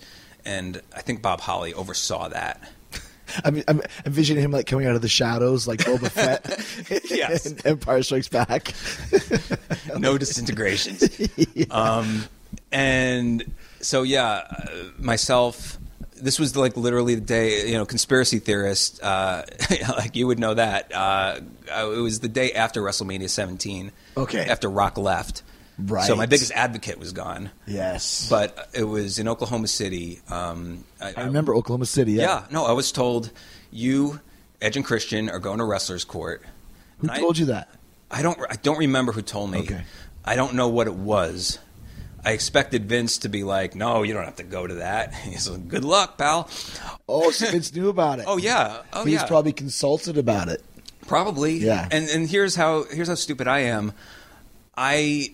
And 0.46 0.82
I 0.96 1.02
think 1.02 1.22
Bob 1.22 1.42
Holly 1.42 1.74
oversaw 1.74 2.30
that. 2.30 2.62
I 3.44 3.50
mean, 3.50 3.64
I'm 3.68 3.82
envisioning 4.06 4.44
him 4.44 4.52
like 4.52 4.68
coming 4.68 4.86
out 4.86 4.96
of 4.96 5.02
the 5.02 5.08
shadows, 5.10 5.68
like 5.68 5.80
Boba 5.80 6.12
Fett 6.12 7.02
Yes. 7.10 7.46
in 7.52 7.58
Empire 7.66 8.04
Strikes 8.04 8.28
Back. 8.28 8.74
no 9.98 10.18
disintegrations. 10.20 11.04
um, 11.72 12.26
and 12.72 13.52
so 13.82 14.04
yeah, 14.04 14.44
uh, 14.50 14.68
myself. 15.00 15.80
This 16.22 16.40
was 16.40 16.56
like 16.56 16.78
literally 16.78 17.16
the 17.16 17.22
day, 17.22 17.68
you 17.70 17.74
know, 17.74 17.86
conspiracy 17.86 18.40
theorist, 18.40 19.02
uh, 19.04 19.44
like 19.90 20.16
you 20.16 20.28
would 20.28 20.40
know 20.40 20.54
that. 20.54 20.94
Uh, 20.94 21.40
uh, 21.72 21.92
it 21.92 22.00
was 22.00 22.20
the 22.22 22.30
day 22.30 22.54
after 22.54 22.82
WrestleMania 22.82 23.30
17. 23.30 23.92
Okay. 24.18 24.46
After 24.46 24.70
Rock 24.70 24.98
left. 24.98 25.44
Right. 25.78 26.06
So 26.08 26.16
my 26.16 26.26
biggest 26.26 26.52
advocate 26.54 26.98
was 27.00 27.12
gone. 27.12 27.50
Yes, 27.68 28.30
But 28.30 28.70
it 28.74 28.86
was 28.86 29.20
in 29.20 29.28
Oklahoma 29.28 29.68
City. 29.68 30.22
Um, 30.30 30.86
I 31.02 31.24
remember 31.24 31.54
Oklahoma 31.54 31.86
City. 31.86 32.14
Yeah. 32.14 32.22
Yeah. 32.24 32.46
No, 32.50 32.66
I 32.66 32.72
was 32.72 32.94
told 32.94 33.30
you, 33.72 34.22
Edge 34.62 34.78
and 34.78 34.86
Christian, 34.86 35.30
are 35.30 35.40
going 35.40 35.58
to 35.58 35.66
wrestlers' 35.66 36.06
court. 36.06 36.44
Who 37.00 37.08
And 37.08 37.12
I- 37.12 37.20
told 37.20 37.38
you 37.38 37.48
that? 37.48 37.70
I 38.10 38.22
don't. 38.22 38.40
I 38.50 38.56
don't 38.56 38.78
remember 38.78 39.12
who 39.12 39.22
told 39.22 39.52
me. 39.52 39.60
Okay. 39.60 39.84
I 40.24 40.36
don't 40.38 40.54
know 40.54 40.70
what 40.70 40.88
it 40.88 40.94
was. 40.94 41.60
I 42.26 42.32
expected 42.32 42.90
Vince 42.90 43.20
to 43.20 43.30
be 43.30 43.44
like, 43.44 43.76
"No, 43.76 44.02
you 44.02 44.14
don't 44.14 44.26
have 44.26 44.38
to 44.38 44.44
go 44.44 44.66
to 44.66 44.76
that." 44.76 45.14
He's 45.24 45.48
like, 45.48 45.68
"Good 45.68 45.86
luck, 45.86 46.18
pal." 46.18 46.50
Oh, 47.08 47.30
so 47.32 47.50
Vince 47.52 47.74
knew 47.74 47.90
about 47.90 48.20
it. 48.20 48.26
Oh 48.28 48.38
yeah. 48.38 48.82
Oh 48.92 49.06
yeah. 49.06 49.26
probably 49.26 49.54
consulted 49.54 50.18
about 50.18 50.50
it. 50.50 50.64
Probably. 51.08 51.58
Yeah. 51.58 51.88
And 51.92 52.10
and 52.10 52.28
here's 52.28 52.56
how 52.56 52.84
here's 52.86 53.08
how 53.08 53.16
stupid 53.16 53.48
I 53.48 53.60
am. 53.60 53.94
I 54.76 55.34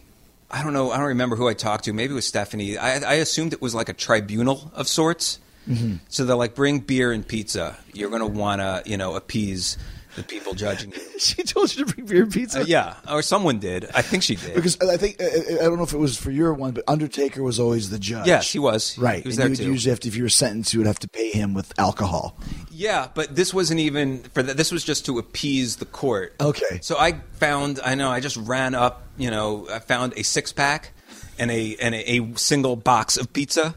I 0.52 0.64
don't 0.64 0.74
know. 0.74 0.92
I 0.92 0.98
don't 0.98 1.08
remember 1.08 1.38
who 1.38 1.48
I 1.48 1.54
talked 1.54 1.86
to. 1.86 1.94
Maybe 1.94 2.12
it 2.12 2.16
was 2.16 2.28
Stephanie. 2.28 2.78
I 2.78 3.00
I 3.00 3.14
assumed 3.16 3.54
it 3.54 3.62
was 3.62 3.74
like 3.74 3.88
a 3.88 3.94
tribunal 3.94 4.72
of 4.76 4.88
sorts. 4.88 5.40
Mm-hmm. 5.70 5.98
So 6.10 6.26
they're 6.26 6.36
like, 6.36 6.56
bring 6.56 6.80
beer 6.80 7.12
and 7.12 7.26
pizza. 7.26 7.78
You're 7.94 8.10
gonna 8.10 8.28
wanna 8.28 8.84
you 8.86 8.98
know 8.98 9.16
appease 9.16 9.78
the 10.16 10.24
people 10.24 10.54
judging 10.54 10.92
you. 10.92 11.00
She 11.22 11.44
told 11.44 11.76
you 11.76 11.86
to 11.86 11.94
bring 11.94 12.08
beer 12.08 12.24
and 12.24 12.32
pizza. 12.34 12.62
Uh, 12.62 12.66
yeah, 12.66 12.96
or 13.10 13.22
someone 13.22 13.60
did. 13.60 13.88
I 13.94 14.02
think 14.02 14.24
she 14.24 14.36
did. 14.36 14.56
Because 14.56 14.80
I 14.82 14.98
think 14.98 15.22
I 15.22 15.60
I 15.60 15.64
don't 15.64 15.78
know 15.78 15.84
if 15.84 15.94
it 15.94 15.98
was 16.00 16.18
for 16.18 16.32
your 16.32 16.54
one, 16.54 16.72
but 16.72 16.84
Undertaker 16.88 17.44
was 17.44 17.60
always 17.60 17.92
the 17.92 18.00
judge. 18.00 18.26
Yes, 18.26 18.52
he 18.52 18.58
was. 18.60 18.98
Right, 18.98 19.22
He 19.22 19.28
was 19.30 19.38
and 19.38 19.42
there 19.42 19.48
you 19.48 19.52
would 19.52 19.58
too. 19.66 19.72
usually 19.72 19.92
have 19.92 20.00
to, 20.02 20.08
if 20.08 20.16
you 20.16 20.24
were 20.24 20.30
sentenced, 20.30 20.74
you 20.74 20.80
would 20.80 20.88
have 20.88 21.00
to 21.00 21.08
pay 21.08 21.30
him 21.30 21.54
with 21.54 21.72
alcohol. 21.80 22.36
Yeah, 22.72 23.10
but 23.14 23.36
this 23.36 23.54
wasn't 23.54 23.80
even 23.82 24.24
for 24.34 24.42
that. 24.42 24.58
This 24.58 24.72
was 24.72 24.84
just 24.84 25.06
to 25.06 25.20
appease 25.20 25.76
the 25.76 25.86
court. 25.86 26.34
Okay. 26.42 26.80
So 26.82 26.98
I 26.98 27.22
found. 27.34 27.80
I 27.86 27.94
know. 27.96 28.10
I 28.10 28.20
just 28.20 28.38
ran 28.38 28.74
up. 28.74 29.04
You 29.18 29.30
know, 29.30 29.68
I 29.72 29.78
found 29.80 30.14
a 30.18 30.24
six 30.24 30.52
pack 30.52 30.92
and 31.38 31.52
a 31.52 31.76
and 31.80 31.94
a, 31.94 32.18
a 32.20 32.36
single 32.38 32.76
box 32.76 33.18
of 33.18 33.32
pizza. 33.32 33.76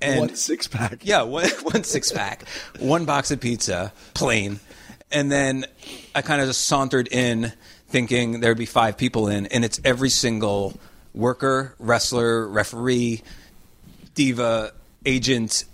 And 0.00 0.20
one 0.20 0.36
six 0.36 0.68
pack. 0.68 1.00
yeah, 1.02 1.22
one 1.22 1.48
one 1.62 1.82
six 1.82 2.12
pack, 2.12 2.46
one 2.78 3.04
box 3.04 3.32
of 3.32 3.40
pizza, 3.40 3.92
plain, 4.14 4.60
and 5.10 5.30
then 5.30 5.64
I 6.14 6.22
kind 6.22 6.40
of 6.40 6.48
just 6.48 6.66
sauntered 6.66 7.08
in, 7.08 7.52
thinking 7.88 8.40
there'd 8.40 8.58
be 8.58 8.66
five 8.66 8.96
people 8.96 9.28
in, 9.28 9.46
and 9.46 9.64
it's 9.64 9.80
every 9.84 10.10
single 10.10 10.78
worker, 11.14 11.74
wrestler, 11.78 12.46
referee, 12.46 13.22
diva, 14.14 14.72
agent, 15.06 15.64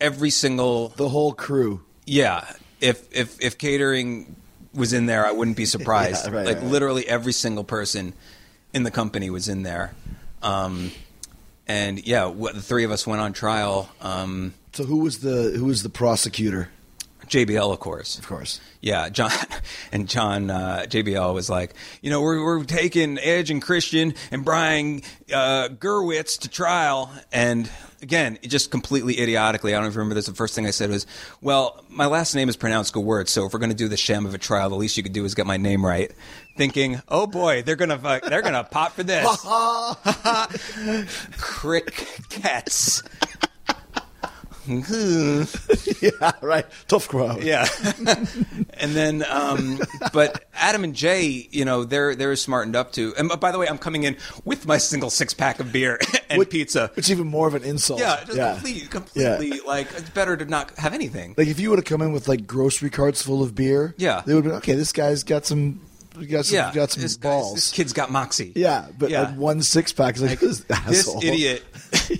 every 0.00 0.30
single 0.30 0.88
the 0.88 1.08
whole 1.08 1.32
crew. 1.32 1.82
yeah, 2.06 2.44
if 2.80 3.06
if 3.12 3.40
if 3.40 3.58
catering 3.58 4.36
was 4.74 4.92
in 4.92 5.06
there, 5.06 5.26
I 5.26 5.32
wouldn't 5.32 5.56
be 5.56 5.64
surprised. 5.76 6.26
Yeah, 6.26 6.32
right, 6.34 6.46
like 6.46 6.56
right, 6.56 6.62
right. 6.62 6.72
literally 6.72 7.08
every 7.08 7.32
single 7.32 7.64
person 7.64 8.12
in 8.72 8.82
the 8.84 8.90
company 8.90 9.30
was 9.30 9.48
in 9.48 9.62
there. 9.62 9.94
Um, 10.42 10.92
and 11.66 12.06
yeah, 12.06 12.26
what, 12.26 12.54
the 12.54 12.62
three 12.62 12.84
of 12.84 12.90
us 12.90 13.06
went 13.06 13.20
on 13.20 13.32
trial. 13.32 13.90
Um, 14.00 14.54
So 14.72 14.84
who 14.84 14.98
was 14.98 15.18
the 15.20 15.54
who 15.56 15.64
was 15.64 15.82
the 15.82 15.88
prosecutor? 15.88 16.70
JBL, 17.28 17.72
of 17.72 17.80
course. 17.80 18.18
Of 18.18 18.26
course. 18.26 18.60
Yeah, 18.80 19.08
John 19.08 19.30
and 19.92 20.08
John 20.08 20.50
uh, 20.50 20.84
JBL 20.88 21.34
was 21.34 21.50
like, 21.50 21.74
you 22.00 22.10
know, 22.10 22.20
we're 22.20 22.44
we're 22.44 22.64
taking 22.64 23.18
Edge 23.18 23.50
and 23.50 23.60
Christian 23.60 24.14
and 24.30 24.44
Brian 24.44 25.02
uh, 25.32 25.68
Gerwitz 25.68 26.38
to 26.40 26.48
trial, 26.48 27.10
and 27.32 27.68
again, 28.02 28.38
it 28.42 28.48
just 28.48 28.70
completely 28.70 29.20
idiotically. 29.20 29.74
I 29.74 29.78
don't 29.78 29.86
even 29.86 29.98
remember 29.98 30.14
this. 30.14 30.26
The 30.26 30.34
first 30.34 30.54
thing 30.54 30.66
I 30.66 30.70
said 30.70 30.90
was, 30.90 31.06
"Well, 31.40 31.84
my 31.88 32.06
last 32.06 32.34
name 32.34 32.48
is 32.48 32.56
pronounced 32.56 32.94
Gewirtz, 32.94 33.30
so 33.30 33.46
if 33.46 33.52
we're 33.52 33.58
going 33.58 33.70
to 33.70 33.76
do 33.76 33.88
the 33.88 33.96
sham 33.96 34.26
of 34.26 34.34
a 34.34 34.38
trial, 34.38 34.70
the 34.70 34.76
least 34.76 34.96
you 34.96 35.02
could 35.02 35.12
do 35.12 35.24
is 35.24 35.34
get 35.34 35.46
my 35.46 35.56
name 35.56 35.84
right." 35.84 36.12
Thinking, 36.56 37.00
"Oh 37.08 37.26
boy, 37.26 37.62
they're 37.62 37.76
gonna 37.76 37.98
fuck- 37.98 38.24
they're 38.24 38.42
gonna 38.42 38.64
pop 38.64 38.92
for 38.92 39.02
this." 39.02 39.26
Crickets. 41.38 43.02
yeah, 46.00 46.32
right. 46.42 46.66
Tough 46.86 47.08
crowd. 47.08 47.42
Yeah. 47.42 47.66
and 48.74 48.92
then, 48.94 49.24
um, 49.28 49.80
but 50.12 50.44
Adam 50.54 50.84
and 50.84 50.94
Jay, 50.94 51.48
you 51.50 51.64
know, 51.64 51.84
they're 51.84 52.14
they're 52.14 52.36
smartened 52.36 52.76
up 52.76 52.92
to. 52.92 53.14
And 53.16 53.28
by 53.40 53.50
the 53.52 53.58
way, 53.58 53.66
I'm 53.68 53.78
coming 53.78 54.04
in 54.04 54.16
with 54.44 54.66
my 54.66 54.78
single 54.78 55.10
six 55.10 55.34
pack 55.34 55.60
of 55.60 55.72
beer 55.72 55.98
and 56.28 56.38
What- 56.38 56.50
pizza. 56.50 56.90
It's 56.96 57.10
even 57.10 57.26
more 57.26 57.48
of 57.48 57.54
an 57.54 57.62
insult. 57.64 58.00
Yeah, 58.00 58.22
just 58.24 58.38
complete, 58.38 58.90
completely. 58.90 59.60
Like 59.66 59.88
it's 59.92 60.10
better 60.10 60.36
to 60.36 60.44
not 60.44 60.76
have 60.78 60.94
anything. 60.94 61.34
Like 61.36 61.48
if 61.48 61.58
you 61.60 61.70
would 61.70 61.78
have 61.78 61.86
come 61.86 62.02
in 62.02 62.12
with 62.12 62.28
like 62.28 62.46
grocery 62.46 62.90
carts 62.90 63.22
full 63.22 63.42
of 63.42 63.54
beer, 63.54 63.94
Yeah. 63.98 64.22
they 64.26 64.34
would 64.34 64.44
have 64.44 64.52
been 64.52 64.58
okay. 64.58 64.74
This 64.74 64.92
guy's 64.92 65.22
got 65.24 65.46
some, 65.46 65.80
got 66.26 66.46
some, 66.46 66.56
yeah, 66.56 66.72
got 66.74 66.90
some 66.90 67.02
this 67.02 67.16
balls. 67.16 67.54
This 67.54 67.72
kid's 67.72 67.92
got 67.92 68.10
moxie. 68.10 68.52
yeah, 68.54 68.88
but 68.98 69.10
Yeah. 69.10 69.22
like 69.22 69.36
one 69.36 69.62
six 69.62 69.92
pack 69.92 70.16
is 70.16 70.22
like, 70.22 70.40
this, 70.40 70.60
This 70.86 71.14
idiot. 71.22 71.62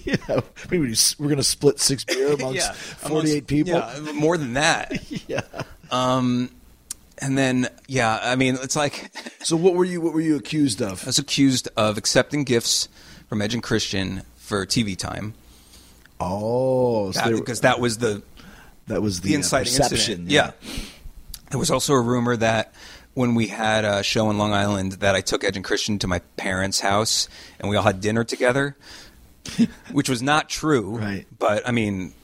yeah, 0.04 0.40
maybe 0.70 0.78
we 0.86 0.92
s- 0.92 1.18
we're 1.18 1.28
gonna 1.28 1.42
split 1.42 1.80
six 1.80 2.04
beer 2.04 2.32
amongst 2.34 2.56
yeah, 2.56 2.72
forty-eight 2.72 3.30
amongst- 3.32 3.46
people. 3.48 3.72
Yeah, 3.74 4.12
more 4.12 4.36
than 4.38 4.54
that. 4.54 4.92
Yeah. 5.28 5.40
Um, 5.90 6.50
and 7.20 7.36
then 7.36 7.68
yeah, 7.86 8.18
I 8.22 8.36
mean, 8.36 8.56
it's 8.62 8.76
like 8.76 9.10
So 9.42 9.56
what 9.56 9.74
were 9.74 9.84
you 9.84 10.00
what 10.00 10.12
were 10.14 10.20
you 10.20 10.36
accused 10.36 10.80
of? 10.80 11.02
I 11.04 11.06
was 11.06 11.18
accused 11.18 11.68
of 11.76 11.98
accepting 11.98 12.44
gifts 12.44 12.88
from 13.28 13.42
Edge 13.42 13.54
and 13.54 13.62
Christian 13.62 14.22
for 14.36 14.64
TV 14.64 14.96
time 14.96 15.34
Oh, 16.20 17.10
so 17.12 17.30
were- 17.30 17.36
because 17.38 17.60
that 17.60 17.80
was 17.80 17.98
the 17.98 18.22
that 18.86 19.02
was 19.02 19.20
the, 19.20 19.28
the 19.28 19.34
uh, 19.34 19.38
inciting 19.38 19.72
perception. 19.76 19.96
incident. 20.28 20.30
Yeah. 20.30 20.50
There 21.50 21.58
was 21.58 21.70
also 21.70 21.94
a 21.94 22.00
rumor 22.00 22.36
that 22.36 22.72
when 23.18 23.34
we 23.34 23.48
had 23.48 23.84
a 23.84 24.00
show 24.04 24.30
in 24.30 24.38
Long 24.38 24.52
Island 24.52 24.92
that 24.92 25.16
I 25.16 25.20
took 25.22 25.42
Edge 25.42 25.56
and 25.56 25.64
Christian 25.64 25.98
to 25.98 26.06
my 26.06 26.20
parents' 26.36 26.78
house 26.78 27.28
and 27.58 27.68
we 27.68 27.74
all 27.74 27.82
had 27.82 28.00
dinner 28.00 28.22
together, 28.22 28.76
which 29.90 30.08
was 30.08 30.22
not 30.22 30.48
true. 30.48 30.96
Right. 30.96 31.26
But 31.36 31.66
I 31.66 31.72
mean, 31.72 32.14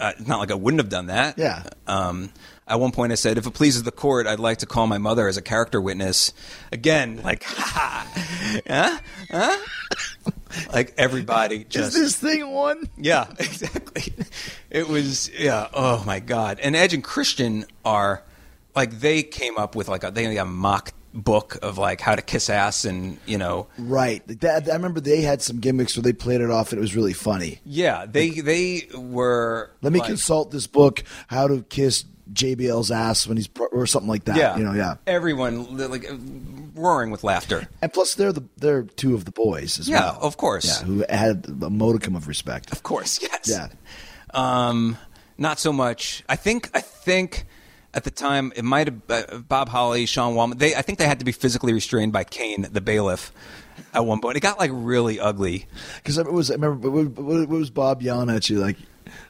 uh, 0.00 0.10
it's 0.18 0.26
not 0.26 0.40
like 0.40 0.50
I 0.50 0.54
wouldn't 0.54 0.80
have 0.80 0.88
done 0.88 1.06
that. 1.06 1.38
Yeah. 1.38 1.62
Um, 1.86 2.32
at 2.66 2.80
one 2.80 2.90
point, 2.90 3.12
I 3.12 3.14
said, 3.14 3.38
if 3.38 3.46
it 3.46 3.54
pleases 3.54 3.84
the 3.84 3.92
court, 3.92 4.26
I'd 4.26 4.40
like 4.40 4.58
to 4.58 4.66
call 4.66 4.88
my 4.88 4.98
mother 4.98 5.28
as 5.28 5.36
a 5.36 5.42
character 5.42 5.80
witness. 5.80 6.32
Again, 6.72 7.20
like, 7.22 7.42
ha 7.46 8.08
ha, 8.12 8.60
huh? 8.66 8.98
Huh? 9.30 10.30
like 10.72 10.94
everybody 10.98 11.58
Is 11.58 11.64
just 11.66 11.92
this 11.92 12.16
thing 12.16 12.50
one? 12.50 12.88
yeah, 12.96 13.28
exactly. 13.38 14.12
It 14.68 14.88
was 14.88 15.30
yeah. 15.38 15.68
Oh 15.72 16.02
my 16.04 16.18
god. 16.18 16.58
And 16.58 16.74
Edge 16.74 16.92
and 16.92 17.04
Christian 17.04 17.66
are 17.84 18.24
like 18.74 19.00
they 19.00 19.22
came 19.22 19.58
up 19.58 19.74
with 19.74 19.88
like 19.88 20.04
a 20.04 20.10
they 20.10 20.24
had 20.24 20.36
a 20.36 20.44
mock 20.44 20.92
book 21.12 21.58
of 21.62 21.76
like 21.76 22.00
how 22.00 22.14
to 22.14 22.22
kiss 22.22 22.48
ass 22.48 22.84
and 22.84 23.18
you 23.26 23.36
know 23.36 23.66
Right. 23.78 24.22
That, 24.40 24.68
I 24.70 24.74
remember 24.74 25.00
they 25.00 25.22
had 25.22 25.42
some 25.42 25.58
gimmicks 25.58 25.96
where 25.96 26.02
they 26.04 26.12
played 26.12 26.40
it 26.40 26.50
off 26.52 26.70
and 26.70 26.78
it 26.78 26.80
was 26.80 26.94
really 26.94 27.12
funny. 27.14 27.60
yeah 27.64 28.06
they 28.06 28.30
they 28.30 28.86
were 28.94 29.70
Let 29.82 29.92
me 29.92 29.98
like, 29.98 30.08
consult 30.08 30.52
this 30.52 30.68
book, 30.68 31.02
How 31.26 31.48
to 31.48 31.62
Kiss 31.64 32.04
JBL's 32.32 32.92
Ass 32.92 33.26
when 33.26 33.36
he's 33.38 33.48
or 33.72 33.86
something 33.86 34.08
like 34.08 34.24
that. 34.26 34.36
yeah 34.36 34.56
You 34.56 34.62
know, 34.62 34.72
yeah. 34.72 34.94
everyone 35.04 35.76
like 35.76 36.06
roaring 36.76 37.10
with 37.10 37.24
laughter 37.24 37.66
And 37.82 37.92
plus, 37.92 38.14
they're 38.14 38.32
the 38.32 38.44
they're 38.58 38.84
two 38.84 39.14
of 39.16 39.24
the 39.24 39.32
boys 39.32 39.80
as 39.80 39.88
Yeah, 39.88 39.98
well. 40.00 40.18
Yeah, 40.20 40.26
of 40.28 40.36
course. 40.36 40.66
Yeah, 40.80 40.86
who 40.86 41.04
had 41.08 41.46
a 41.60 41.70
modicum 41.70 42.14
of 42.14 42.28
respect. 42.28 42.70
of 42.70 42.84
course 42.84 43.18
yes 43.22 43.48
Yeah. 43.48 43.68
um 44.32 44.96
not 45.38 45.58
so 45.58 45.72
much 45.72 46.22
I 46.28 46.36
think 46.36 46.70
I 46.72 46.80
think 46.80 47.46
at 47.94 48.04
the 48.04 48.10
time 48.10 48.52
it 48.56 48.64
might 48.64 48.86
have 48.86 49.00
uh, 49.08 49.38
Bob 49.38 49.68
Holly, 49.68 50.06
Sean 50.06 50.34
Waltman. 50.34 50.58
They 50.58 50.74
I 50.74 50.82
think 50.82 50.98
they 50.98 51.06
had 51.06 51.18
to 51.18 51.24
be 51.24 51.32
physically 51.32 51.72
restrained 51.72 52.12
by 52.12 52.24
Kane, 52.24 52.66
the 52.70 52.80
bailiff, 52.80 53.32
at 53.92 54.04
one 54.04 54.20
point. 54.20 54.36
It 54.36 54.40
got 54.40 54.58
like 54.58 54.70
really 54.72 55.18
ugly. 55.18 55.66
Because 55.96 56.18
it 56.18 56.30
was, 56.30 56.50
I 56.50 56.54
remember, 56.54 56.90
what, 56.90 57.48
was 57.48 57.70
Bob 57.70 58.02
yelling 58.02 58.30
at 58.30 58.48
you? 58.48 58.58
Like, 58.58 58.76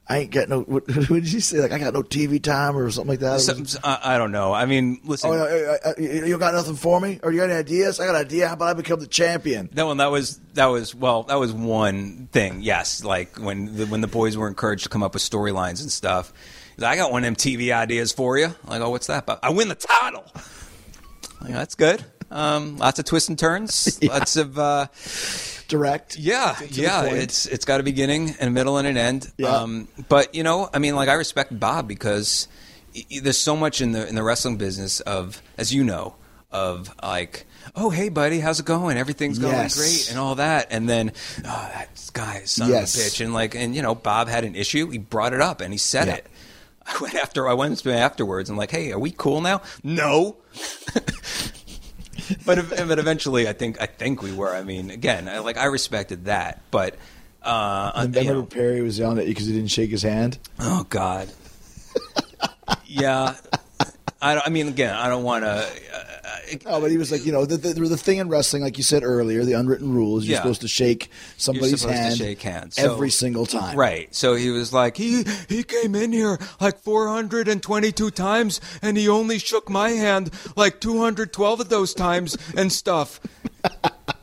I 0.09 0.18
ain't 0.18 0.31
got 0.31 0.49
no, 0.49 0.61
what, 0.62 0.87
what 1.09 1.09
did 1.09 1.33
you 1.33 1.40
say? 1.40 1.59
Like, 1.59 1.73
I 1.73 1.79
got 1.79 1.94
no 1.94 2.03
TV 2.03 2.42
time 2.42 2.77
or 2.77 2.90
something 2.90 3.11
like 3.11 3.20
that? 3.20 3.33
Was- 3.33 3.79
I, 3.83 4.14
I 4.14 4.18
don't 4.18 4.33
know. 4.33 4.53
I 4.53 4.66
mean, 4.66 5.01
listen. 5.05 5.31
oh, 5.33 5.94
you 5.99 6.37
got 6.38 6.55
nothing 6.55 6.77
for 6.77 7.01
me? 7.01 7.20
Or 7.23 7.33
you 7.33 7.38
got 7.38 7.51
any 7.51 7.59
ideas? 7.59 8.01
I 8.01 8.07
got 8.07 8.14
an 8.14 8.20
idea. 8.20 8.49
How 8.49 8.55
about 8.55 8.68
I 8.68 8.75
become 8.75 9.01
the 9.01 9.07
champion? 9.07 9.70
No, 9.73 9.87
one, 9.87 9.99
that 9.99 10.11
was 10.11 10.40
that 10.55 10.66
was 10.66 10.94
well, 10.94 11.23
that 11.25 11.38
was 11.38 11.53
one 11.53 12.29
thing. 12.33 12.61
Yes, 12.61 13.05
like 13.05 13.37
when 13.38 13.77
the, 13.77 13.87
when 13.87 14.01
the 14.01 14.09
boys 14.09 14.37
were 14.37 14.49
encouraged 14.49 14.85
to 14.85 14.88
come 14.88 15.03
up 15.03 15.14
with 15.14 15.23
storylines 15.23 15.81
and 15.81 15.90
stuff. 15.90 16.33
I 16.83 16.97
got 16.97 17.12
one 17.12 17.25
of 17.25 17.27
them 17.27 17.37
TV 17.37 17.73
ideas 17.73 18.12
for 18.12 18.38
you. 18.38 18.47
I'm 18.47 18.55
like, 18.69 18.81
oh, 18.81 18.90
what's 18.90 19.07
that? 19.09 19.25
about? 19.25 19.40
I 19.43 19.51
win 19.51 19.69
the 19.69 19.75
title. 19.75 20.25
Like, 21.40 21.53
that's 21.53 21.75
good. 21.75 22.05
Um, 22.31 22.77
lots 22.77 22.99
of 22.99 23.05
twists 23.07 23.29
and 23.29 23.38
turns. 23.38 24.01
Lots 24.09 24.37
of 24.37 24.57
uh, 24.59 24.87
Direct? 25.69 26.16
yeah, 26.16 26.57
yeah. 26.69 27.05
It's 27.07 27.47
it's 27.47 27.64
got 27.64 27.81
a 27.81 27.83
beginning 27.83 28.31
and 28.38 28.49
a 28.49 28.51
middle 28.51 28.79
and 28.79 28.87
an 28.87 28.97
end. 28.97 29.33
Yeah. 29.37 29.49
Um, 29.49 29.88
but 30.09 30.35
you 30.35 30.43
know, 30.45 30.69
I 30.73 30.79
mean, 30.79 30.95
like 30.95 31.09
I 31.09 31.14
respect 31.14 31.59
Bob 31.59 31.88
because 31.88 32.47
there's 33.23 33.38
so 33.38 33.57
much 33.57 33.81
in 33.81 33.93
the 33.93 34.07
in 34.07 34.14
the 34.14 34.23
wrestling 34.23 34.59
business 34.59 35.01
of, 35.01 35.43
as 35.59 35.75
you 35.75 35.83
know, 35.83 36.14
of 36.53 36.95
like, 37.03 37.47
oh 37.75 37.90
hey 37.90 38.11
buddy, 38.11 38.38
how's 38.38 38.61
it 38.61 38.66
going? 38.66 38.97
Everything's 38.97 39.40
going 39.40 39.55
Yes. 39.55 39.77
great 39.77 40.11
and 40.11 40.19
all 40.19 40.37
that, 40.37 40.69
and 40.71 40.88
then 40.88 41.11
oh 41.38 41.71
that 41.75 42.11
guy, 42.12 42.43
son 42.45 42.69
Yes. 42.71 42.95
of 42.95 43.01
a 43.01 43.05
bitch, 43.05 43.25
and 43.25 43.35
like, 43.35 43.57
and 43.57 43.75
you 43.75 43.83
know, 43.83 43.97
Bob 43.97 44.29
had 44.29 44.45
an 44.45 44.55
issue. 44.55 44.88
He 44.90 44.99
brought 44.99 45.33
it 45.33 45.40
up 45.40 45.61
and 45.61 45.73
he 45.73 45.79
said 45.79 46.07
Yeah. 46.07 46.14
it. 46.14 46.27
I 46.90 46.98
went 47.00 47.14
after 47.14 47.48
I 47.48 47.55
went 47.55 47.79
to 47.79 47.90
him 47.90 47.96
afterwards 47.98 48.50
and 48.50 48.59
like, 48.59 48.70
hey, 48.70 48.92
are 48.92 48.98
we 48.98 49.11
cool 49.11 49.40
now? 49.40 49.62
No. 49.83 50.37
but 52.46 52.68
but 52.68 52.98
eventually, 52.98 53.48
I 53.48 53.53
think 53.53 53.81
I 53.81 53.87
think 53.87 54.22
we 54.22 54.33
were. 54.33 54.55
I 54.55 54.62
mean, 54.62 54.90
again, 54.90 55.29
I, 55.29 55.38
like 55.38 55.57
I 55.57 55.66
respected 55.66 56.26
that, 56.26 56.62
but 56.70 56.96
uh, 57.42 57.92
And 57.94 58.14
you 58.14 58.20
remember 58.20 58.40
know- 58.42 58.46
Perry 58.46 58.83
was 58.83 58.98
yelling 58.98 59.18
at 59.18 59.26
you 59.26 59.31
because 59.33 59.46
he 59.46 59.53
didn't 59.53 59.70
shake 59.70 59.90
his 59.90 60.03
hand? 60.03 60.38
oh 60.59 60.85
God, 60.88 61.29
yeah. 62.87 63.35
I, 64.22 64.38
I 64.46 64.48
mean, 64.50 64.68
again, 64.68 64.94
I 64.94 65.09
don't 65.09 65.24
want 65.24 65.44
to. 65.44 65.50
Uh, 65.50 66.06
Oh, 66.66 66.80
but 66.80 66.90
he 66.90 66.96
was 66.96 67.12
like, 67.12 67.24
you 67.24 67.30
know, 67.30 67.44
the, 67.46 67.56
the, 67.56 67.74
the 67.74 67.96
thing 67.96 68.18
in 68.18 68.28
wrestling, 68.28 68.62
like 68.64 68.76
you 68.76 68.83
said 68.83 69.04
earlier, 69.04 69.44
the 69.44 69.52
unwritten 69.52 69.94
rule 69.94 70.18
is 70.18 70.26
you're 70.26 70.35
Yeah. 70.35 70.42
supposed 70.42 70.62
to 70.62 70.68
shake 70.68 71.09
somebody's 71.37 71.85
hand 71.85 72.16
shake 72.16 72.42
hands. 72.42 72.74
So- 72.74 72.92
every 72.92 73.11
single 73.11 73.46
time. 73.46 73.76
Right. 73.78 74.12
So 74.12 74.35
he 74.35 74.50
was 74.50 74.72
like, 74.72 74.96
he 74.96 75.24
he 75.48 75.62
came 75.62 75.94
in 75.94 76.12
here 76.12 76.40
like 76.61 76.78
422 76.80 78.11
times, 78.11 78.61
and 78.83 78.96
he 78.96 79.09
only 79.09 79.38
shook 79.38 79.70
my 79.70 79.90
hand 79.90 80.30
like 80.56 80.80
212 80.80 81.61
of 81.61 81.68
those 81.68 81.94
times 81.94 82.37
and 82.56 82.72
stuff. 82.72 83.20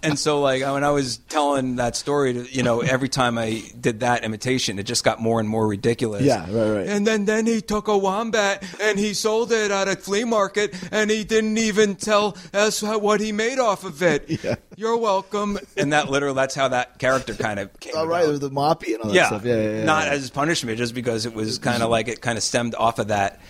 And 0.08 0.20
so, 0.20 0.42
like, 0.42 0.62
when 0.64 0.84
I 0.84 0.92
was 0.92 1.18
telling 1.30 1.76
that 1.78 1.96
story, 1.96 2.34
to, 2.34 2.56
you 2.56 2.64
know, 2.64 2.82
every 2.82 3.10
time 3.10 3.38
I 3.38 3.64
did 3.80 4.02
that 4.02 4.24
imitation, 4.24 4.80
it 4.80 4.84
just 4.84 5.04
got 5.04 5.20
more 5.20 5.40
and 5.40 5.48
more 5.48 5.68
ridiculous. 5.68 6.24
Yeah, 6.24 6.42
right, 6.50 6.78
right. 6.78 6.88
And 6.88 7.06
then 7.06 7.26
then 7.26 7.46
he 7.46 7.62
took 7.62 7.88
a 7.88 7.98
wombat 7.98 8.64
and 8.82 8.98
he 8.98 9.14
sold 9.14 9.52
it 9.52 9.72
at 9.72 9.88
a 9.88 9.96
flea 9.96 10.24
market, 10.24 10.74
and 10.92 11.12
he 11.12 11.24
didn't 11.24 11.58
even 11.58 11.96
tell 11.96 12.38
us 12.54 12.82
what 12.82 13.20
he 13.20 13.32
made 13.32 13.60
off 13.60 13.84
of 13.84 14.02
it. 14.02 14.26
Yeah. 14.48 14.56
You're 14.76 14.98
welcome. 14.98 15.58
And 15.76 15.94
that 15.94 16.10
literally, 16.12 16.36
that's 16.36 16.54
how 16.54 16.68
that 16.68 17.00
character 17.00 17.34
kind 17.34 17.60
of 17.60 17.78
came. 17.80 17.96
All 17.96 18.08
right, 18.08 18.24
about 18.24 18.40
the 18.40 18.52
moppy 18.52 18.94
and 18.94 19.02
all 19.02 19.10
that 19.10 19.16
yeah, 19.16 19.28
stuff. 19.28 19.44
Yeah, 19.44 19.56
yeah, 19.56 19.78
yeah. 19.78 19.84
not 19.84 20.06
yeah. 20.06 20.14
as 20.14 20.30
punishment, 20.30 20.78
just 20.78 20.94
because 20.94 21.26
it 21.26 21.34
was 21.34 21.58
kind 21.58 21.82
of 21.82 21.90
like 21.90 22.08
it 22.08 22.22
kind 22.22 22.38
of 22.38 22.44
stemmed 22.44 22.76
off 22.76 23.00
of 23.00 23.08
that 23.08 23.42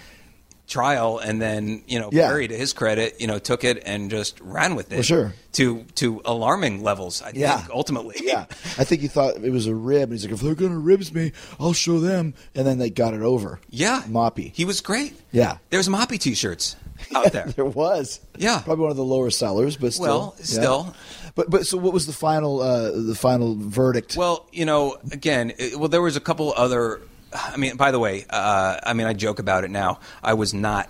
trial, 0.68 1.18
and 1.20 1.42
then 1.42 1.82
you 1.88 2.00
know 2.00 2.10
Yeah. 2.12 2.28
Perry, 2.28 2.48
to 2.48 2.56
his 2.58 2.74
credit, 2.74 3.16
you 3.20 3.28
know 3.28 3.40
took 3.40 3.64
it 3.64 3.82
and 3.86 4.10
just 4.12 4.40
ran 4.42 4.76
with 4.76 4.92
it. 4.92 4.96
Well, 4.98 5.04
sure. 5.04 5.34
To 5.54 5.84
to 5.96 6.22
alarming 6.26 6.84
levels, 6.84 7.22
I 7.22 7.32
Yeah. 7.34 7.58
think 7.60 7.70
ultimately. 7.74 8.16
yeah, 8.24 8.46
I 8.78 8.84
think 8.84 9.02
he 9.02 9.08
thought 9.08 9.36
it 9.44 9.52
was 9.52 9.66
a 9.68 9.74
rib, 9.76 10.04
and 10.04 10.12
he's 10.14 10.24
like, 10.26 10.34
if 10.34 10.42
they're 10.42 10.56
gonna 10.56 10.78
ribs 10.78 11.14
me, 11.14 11.32
I'll 11.60 11.74
show 11.74 12.00
them. 12.00 12.34
And 12.54 12.68
then 12.68 12.78
they 12.78 12.90
got 12.90 13.14
it 13.14 13.22
over. 13.22 13.60
yeah, 13.70 14.04
moppy. 14.08 14.52
He 14.54 14.66
was 14.66 14.82
great. 14.82 15.14
Yeah. 15.32 15.58
There's 15.70 15.88
Moppy 15.88 16.20
T-shirts 16.20 16.76
out 17.16 17.32
there. 17.32 17.46
there 17.56 17.66
was. 17.66 18.20
Yeah. 18.38 18.60
probably 18.64 18.84
one 18.84 18.92
of 18.92 18.98
the 18.98 19.04
lower 19.04 19.30
sellers, 19.30 19.78
but 19.78 19.94
still. 19.94 20.06
Well, 20.06 20.36
yeah. 20.40 20.44
still. 20.46 20.96
But 21.36 21.50
but 21.52 21.68
so 21.68 21.78
what 21.78 21.94
was 21.94 22.08
the 22.08 22.14
final 22.14 22.62
uh, 22.62 22.92
the 22.92 23.14
final 23.16 23.56
verdict? 23.56 24.16
Well, 24.18 24.48
you 24.52 24.66
know, 24.66 24.98
again, 25.12 25.54
it, 25.58 25.78
well, 25.80 25.88
there 25.90 26.02
was 26.02 26.16
a 26.16 26.20
couple 26.20 26.52
other. 26.58 27.00
I 27.34 27.58
mean, 27.58 27.76
by 27.76 27.92
the 27.92 28.00
way, 28.00 28.26
uh, 28.30 28.80
I 28.84 28.94
mean, 28.94 29.08
I 29.08 29.14
joke 29.14 29.40
about 29.40 29.64
it 29.64 29.72
now. 29.72 30.00
I 30.24 30.34
was 30.34 30.54
not. 30.54 30.90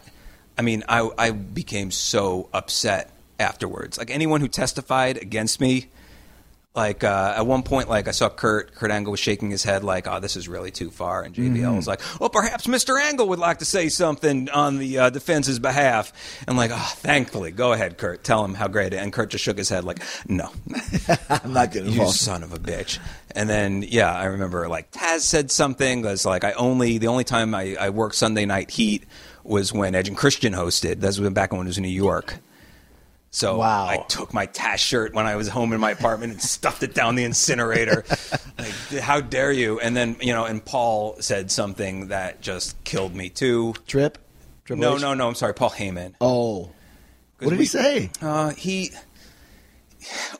I 0.57 0.61
mean, 0.61 0.83
I 0.87 1.09
I 1.17 1.31
became 1.31 1.91
so 1.91 2.49
upset 2.53 3.11
afterwards. 3.39 3.97
Like 3.97 4.09
anyone 4.09 4.41
who 4.41 4.47
testified 4.47 5.17
against 5.17 5.59
me, 5.61 5.89
like 6.77 7.03
uh, 7.03 7.33
at 7.35 7.45
one 7.45 7.63
point, 7.63 7.89
like 7.89 8.07
I 8.07 8.11
saw 8.11 8.29
Kurt 8.29 8.75
Kurt 8.75 8.91
Angle 8.91 9.11
was 9.11 9.19
shaking 9.19 9.49
his 9.49 9.63
head, 9.63 9.83
like, 9.83 10.07
"Oh, 10.07 10.19
this 10.19 10.35
is 10.37 10.47
really 10.47 10.69
too 10.69 10.91
far." 10.91 11.23
And 11.23 11.33
JBL 11.33 11.75
was 11.75 11.87
like, 11.87 11.99
"Well, 12.19 12.29
perhaps 12.29 12.67
Mr. 12.67 13.01
Angle 13.01 13.27
would 13.29 13.39
like 13.39 13.57
to 13.57 13.65
say 13.65 13.89
something 13.89 14.47
on 14.51 14.77
the 14.77 14.99
uh, 14.99 15.09
defense's 15.09 15.57
behalf." 15.57 16.13
And 16.47 16.55
like, 16.55 16.71
"Oh, 16.71 16.93
thankfully, 16.97 17.51
go 17.51 17.73
ahead, 17.73 17.97
Kurt. 17.97 18.23
Tell 18.23 18.45
him 18.45 18.53
how 18.53 18.67
great." 18.67 18.93
it 18.93 18.97
And 18.97 19.11
Kurt 19.11 19.31
just 19.31 19.43
shook 19.43 19.57
his 19.57 19.69
head, 19.69 19.83
like, 19.83 20.01
"No." 20.27 20.51
I'm 21.29 21.51
not 21.51 21.71
getting 21.71 21.91
You 21.91 22.07
son 22.07 22.43
of 22.43 22.53
a 22.53 22.59
bitch. 22.59 22.99
And 23.31 23.49
then, 23.49 23.81
yeah, 23.81 24.13
I 24.13 24.25
remember 24.25 24.67
like 24.67 24.91
Taz 24.91 25.21
said 25.21 25.49
something. 25.49 26.03
Was 26.03 26.25
like 26.25 26.43
I 26.43 26.51
only 26.53 26.99
the 26.99 27.07
only 27.07 27.23
time 27.23 27.55
I, 27.55 27.75
I 27.79 27.89
worked 27.89 28.15
Sunday 28.15 28.45
Night 28.45 28.69
Heat 28.69 29.03
was 29.43 29.73
when 29.73 29.95
Edge 29.95 30.09
and 30.09 30.17
Christian 30.17 30.53
hosted. 30.53 30.99
That's 30.99 31.19
when 31.19 31.33
back 31.33 31.51
when 31.51 31.61
it 31.61 31.65
was 31.65 31.77
in 31.77 31.83
New 31.83 31.89
York. 31.89 32.37
So 33.29 33.57
Wow. 33.57 33.87
I 33.87 33.97
took 34.07 34.33
my 34.33 34.47
Taz 34.47 34.77
shirt 34.77 35.13
when 35.13 35.25
I 35.27 35.35
was 35.35 35.47
home 35.49 35.73
in 35.73 35.79
my 35.79 35.91
apartment 35.91 36.31
and 36.33 36.41
stuffed 36.41 36.81
it 36.81 36.93
down 36.95 37.15
the 37.15 37.23
incinerator. 37.23 38.03
like, 38.57 38.99
how 39.01 39.21
dare 39.21 39.51
you? 39.51 39.79
And 39.79 39.95
then 39.95 40.15
you 40.21 40.33
know, 40.33 40.45
and 40.45 40.63
Paul 40.63 41.17
said 41.19 41.51
something 41.51 42.07
that 42.07 42.41
just 42.41 42.81
killed 42.83 43.13
me 43.15 43.29
too. 43.29 43.73
Trip. 43.85 44.17
Triple 44.65 44.81
No, 44.81 44.95
H? 44.95 45.01
no, 45.01 45.13
no. 45.13 45.27
I'm 45.27 45.35
sorry, 45.35 45.53
Paul 45.53 45.69
Heyman. 45.71 46.13
Oh, 46.21 46.71
what 47.39 47.49
did 47.49 47.51
we- 47.51 47.57
he 47.57 47.65
say? 47.65 48.09
Uh, 48.21 48.49
he, 48.51 48.91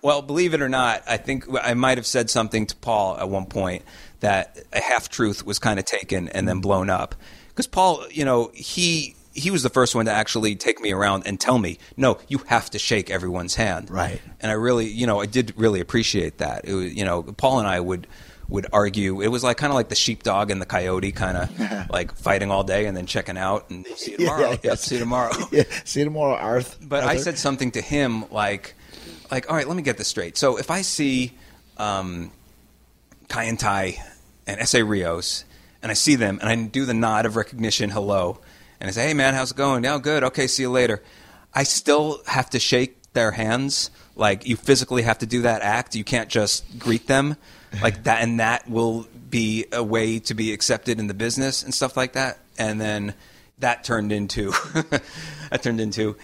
well, 0.02 0.22
believe 0.22 0.54
it 0.54 0.62
or 0.62 0.70
not, 0.70 1.04
I 1.08 1.18
think 1.18 1.46
I 1.62 1.74
might 1.74 1.98
have 1.98 2.06
said 2.08 2.30
something 2.30 2.66
to 2.68 2.76
Paul 2.78 3.18
at 3.18 3.30
one 3.30 3.46
point 3.48 3.84
that 4.22 4.58
a 4.74 4.82
half 4.82 5.10
truth 5.10 5.46
was 5.46 5.60
kind 5.60 5.78
of 5.78 5.86
taken 5.86 6.30
and 6.30 6.48
then 6.48 6.62
blown 6.62 6.90
up. 6.90 7.16
Because 7.50 7.68
Paul, 7.68 8.06
you 8.10 8.24
know, 8.26 8.50
he 8.54 9.16
he 9.38 9.52
was 9.52 9.64
the 9.64 9.70
first 9.70 9.94
one 9.96 10.06
to 10.06 10.12
actually 10.12 10.56
take 10.56 10.82
me 10.82 10.92
around 10.92 11.28
and 11.28 11.40
tell 11.40 11.60
me, 11.60 11.78
no, 11.96 12.18
you 12.28 12.40
have 12.48 12.70
to 12.72 12.80
shake 12.80 13.10
everyone's 13.10 13.56
hand. 13.56 13.90
Right. 13.90 14.20
And 14.42 14.52
I 14.52 14.56
really, 14.56 14.88
you 14.88 15.06
know, 15.06 15.22
I 15.22 15.28
did 15.28 15.54
really 15.56 15.80
appreciate 15.80 16.40
that. 16.40 16.66
It 16.66 16.74
was, 16.74 16.94
you 16.94 17.06
know, 17.06 17.24
Paul 17.24 17.60
and 17.60 17.68
I 17.68 17.80
would 17.80 18.08
would 18.50 18.66
argue. 18.72 19.22
It 19.22 19.28
was 19.28 19.44
like 19.44 19.58
kind 19.58 19.72
of 19.72 19.76
like 19.76 19.90
the 19.90 19.96
sheepdog 19.96 20.52
and 20.52 20.62
the 20.62 20.66
coyote, 20.66 21.12
kind 21.12 21.38
of 21.38 21.90
like 21.90 22.16
fighting 22.16 22.50
all 22.50 22.64
day 22.64 22.86
and 22.86 22.96
then 22.96 23.06
checking 23.06 23.38
out 23.38 23.70
and 23.70 23.86
see 23.96 24.12
you 24.12 24.18
tomorrow. 24.18 24.58
yeah. 24.64 24.76
See 24.76 24.96
you 24.96 25.00
tomorrow. 25.00 25.34
Yeah, 25.52 25.64
see 25.86 26.00
you 26.00 26.06
tomorrow, 26.06 26.36
Arth. 26.36 26.78
But 26.82 27.04
I 27.04 27.18
said 27.18 27.38
something 27.38 27.72
to 27.72 27.82
him 27.82 28.30
like, 28.32 28.74
like, 29.30 29.50
all 29.50 29.56
right, 29.56 29.68
let 29.68 29.76
me 29.78 29.84
get 29.84 29.98
this 29.98 30.08
straight. 30.08 30.38
So 30.38 30.58
if 30.58 30.72
I 30.72 30.82
see 30.82 31.34
um, 31.78 32.32
Kaientai 33.28 33.98
and 34.46 34.60
Essa 34.60 34.84
Rios, 34.84 35.44
and 35.82 35.92
I 35.92 35.94
see 35.94 36.16
them, 36.16 36.40
and 36.42 36.50
I 36.50 36.56
do 36.56 36.86
the 36.86 36.94
nod 36.94 37.26
of 37.26 37.36
recognition, 37.36 37.90
hello, 37.90 38.40
and 38.80 38.88
I 38.88 38.92
say, 38.92 39.08
hey, 39.08 39.14
man, 39.14 39.34
how's 39.34 39.52
it 39.52 39.58
going? 39.58 39.84
Yeah, 39.84 40.00
good. 40.00 40.24
Okay, 40.24 40.48
see 40.48 40.64
you 40.64 40.72
later. 40.72 41.02
I 41.54 41.64
still 41.64 42.22
have 42.28 42.50
to 42.52 42.60
shake 42.60 43.02
their 43.14 43.32
hands. 43.32 43.90
Like, 44.16 44.48
you 44.48 44.56
physically 44.56 45.04
have 45.04 45.20
to 45.20 45.26
do 45.26 45.44
that 45.44 45.62
act. 45.62 45.96
You 45.96 46.04
can't 46.04 46.30
just 46.30 46.80
greet 46.80 47.08
them 47.08 47.38
like 47.82 48.04
that, 48.04 48.22
and 48.22 48.40
that 48.40 48.70
will 48.70 49.08
be 49.30 49.66
a 49.72 49.84
way 49.84 50.20
to 50.20 50.34
be 50.34 50.54
accepted 50.54 51.00
in 51.00 51.08
the 51.08 51.14
business 51.14 51.64
and 51.64 51.74
stuff 51.74 51.98
like 51.98 52.14
that. 52.14 52.40
And 52.58 52.80
then 52.80 53.14
that 53.60 53.84
turned 53.84 54.12
into 54.12 54.52
that 55.50 55.64
turned 55.64 55.82
into 55.82 56.16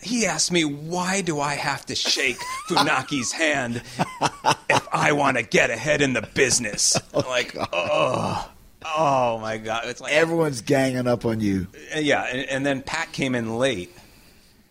he 0.00 0.26
asked 0.26 0.52
me 0.52 0.64
why 0.64 1.20
do 1.20 1.40
I 1.40 1.54
have 1.54 1.84
to 1.86 1.94
shake 1.94 2.38
Funaki's 2.68 3.32
hand 3.32 3.82
if 4.70 4.88
I 4.92 5.12
want 5.12 5.38
to 5.38 5.42
get 5.42 5.70
ahead 5.70 6.02
in 6.02 6.12
the 6.12 6.22
business 6.22 6.96
oh, 7.14 7.24
like 7.28 7.56
oh 7.72 8.48
oh 8.84 9.38
my 9.38 9.58
god 9.58 9.82
it's 9.86 10.00
like 10.00 10.12
everyone's 10.12 10.60
ganging 10.60 11.06
up 11.06 11.24
on 11.24 11.40
you. 11.40 11.66
Uh, 11.94 11.98
yeah 11.98 12.22
and, 12.24 12.48
and 12.48 12.66
then 12.66 12.82
Pat 12.82 13.12
came 13.12 13.34
in 13.34 13.58
late 13.58 13.90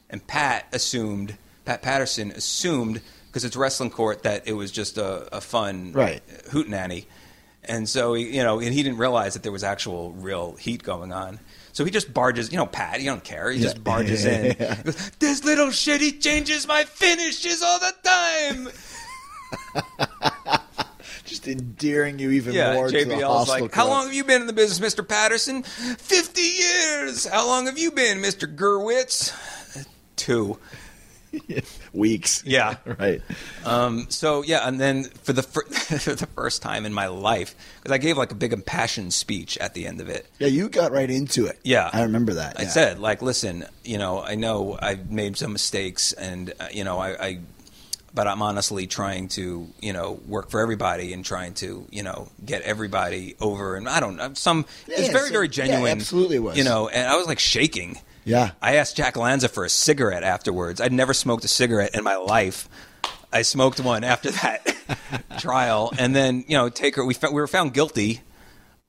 and 0.09 0.25
Pat 0.25 0.65
assumed 0.71 1.37
Pat 1.65 1.81
Patterson 1.81 2.31
assumed 2.31 3.01
because 3.27 3.43
it's 3.43 3.55
wrestling 3.57 3.89
court 3.89 4.23
that 4.23 4.47
it 4.47 4.53
was 4.53 4.71
just 4.71 4.97
a, 4.97 5.35
a 5.35 5.41
fun 5.41 5.91
Right. 5.91 6.21
hootenanny 6.49 7.05
and 7.65 7.87
so 7.89 8.13
he, 8.13 8.37
you 8.37 8.43
know 8.43 8.59
and 8.59 8.73
he 8.73 8.81
didn't 8.81 8.97
realize 8.97 9.33
that 9.33 9.43
there 9.43 9.51
was 9.51 9.63
actual 9.63 10.11
real 10.13 10.53
heat 10.55 10.83
going 10.83 11.11
on 11.11 11.39
so 11.73 11.83
he 11.83 11.91
just 11.91 12.13
barges 12.13 12.49
you 12.51 12.57
know 12.57 12.65
Pat 12.65 12.99
he 13.01 13.05
don't 13.05 13.23
care 13.25 13.51
he 13.51 13.57
Yeah. 13.59 13.63
just 13.63 13.83
barges 13.83 14.23
in 14.25 14.55
Yeah. 14.59 14.81
Goes, 14.83 15.11
this 15.19 15.43
little 15.43 15.69
shit 15.71 15.99
he 15.99 16.13
changes 16.13 16.65
my 16.67 16.85
finishes 16.85 17.61
all 17.61 17.79
the 17.79 17.93
time 18.03 18.69
Just 21.27 21.47
endearing 21.47 22.19
you 22.19 22.31
even 22.31 22.53
Yeah, 22.55 22.73
more 22.73 22.87
to 22.87 23.05
the 23.05 23.13
JBL's 23.13 23.23
hostile 23.23 23.61
like, 23.63 23.73
how 23.73 23.83
club. 23.83 23.97
long 23.97 24.05
have 24.05 24.13
you 24.15 24.23
been 24.23 24.41
in 24.41 24.47
the 24.47 24.53
business, 24.53 24.95
Mr. 24.95 25.07
Patterson? 25.07 25.61
50 25.63 26.41
years. 26.41 27.25
How 27.27 27.45
long 27.45 27.65
have 27.65 27.77
you 27.77 27.91
been, 27.91 28.19
Mr. 28.19 28.47
Gewirtz? 28.53 29.85
Two. 30.15 30.57
Weeks. 31.93 32.43
Yeah. 32.45 32.77
Right. 32.97 33.21
Um, 33.65 34.07
so 34.09 34.41
yeah, 34.43 34.67
and 34.67 34.79
then 34.79 35.03
for 35.03 35.33
the 35.33 35.43
fir- 35.43 35.65
for 35.99 36.15
the 36.15 36.25
first 36.27 36.61
time 36.61 36.85
in 36.85 36.93
my 36.93 37.07
life, 37.07 37.53
because 37.77 37.91
I 37.91 37.97
gave 37.97 38.17
like 38.17 38.31
a 38.31 38.35
big 38.35 38.53
impassioned 38.53 39.13
speech 39.13 39.57
at 39.57 39.73
the 39.73 39.85
end 39.85 39.99
of 39.99 40.07
it. 40.09 40.25
Yeah, 40.39 40.47
you 40.47 40.69
got 40.69 40.91
right 40.93 41.09
into 41.09 41.45
it. 41.45 41.59
Yeah, 41.63 41.89
I 41.91 42.03
remember 42.03 42.35
that. 42.35 42.57
I 42.59 42.63
yeah. 42.63 42.69
said, 42.69 42.99
like, 42.99 43.21
listen, 43.21 43.65
you 43.83 43.97
know, 43.97 44.23
I 44.23 44.35
know 44.35 44.79
I've 44.81 45.11
made 45.11 45.37
some 45.37 45.51
mistakes, 45.53 46.13
and 46.13 46.53
uh, 46.59 46.67
you 46.71 46.83
know, 46.85 46.97
I, 46.97 47.09
I, 47.23 47.39
but 48.13 48.27
I'm 48.27 48.41
honestly 48.41 48.87
trying 48.87 49.27
to, 49.29 49.67
you 49.81 49.93
know, 49.93 50.19
work 50.27 50.49
for 50.49 50.59
everybody 50.59 51.13
and 51.13 51.23
trying 51.23 51.53
to, 51.55 51.85
you 51.91 52.03
know, 52.03 52.29
get 52.45 52.61
everybody 52.63 53.35
over. 53.39 53.75
And 53.75 53.87
I 53.87 53.99
don't 53.99 54.15
know, 54.15 54.33
some. 54.33 54.65
Yeah, 54.87 54.95
it's 54.99 55.09
very, 55.09 55.27
so- 55.27 55.33
very 55.33 55.47
yeah, 55.47 55.51
genuine. 55.51 55.91
absolutely 55.91 56.39
was. 56.39 56.57
You 56.57 56.63
know, 56.63 56.87
and 56.87 57.07
I 57.07 57.15
was 57.15 57.27
like 57.27 57.39
shaking. 57.39 57.99
Yeah. 58.25 58.51
I 58.61 58.75
asked 58.75 58.97
Jack 58.97 59.15
Lanza 59.15 59.47
for 59.47 59.63
a 59.63 59.69
cigarette 59.69 60.23
afterwards. 60.23 60.81
I'd 60.81 60.91
never 60.91 61.13
smoked 61.13 61.45
a 61.45 61.47
cigarette 61.47 61.95
in 61.95 62.03
my 62.03 62.17
life. 62.17 62.67
I 63.31 63.41
smoked 63.43 63.79
one 63.79 64.03
after 64.03 64.31
that 64.31 64.75
trial, 65.39 65.93
and 65.97 66.15
then 66.15 66.45
you 66.47 66.57
know, 66.57 66.69
Taker. 66.69 67.05
We 67.05 67.15
we 67.21 67.33
were 67.33 67.47
found 67.47 67.73
guilty, 67.73 68.21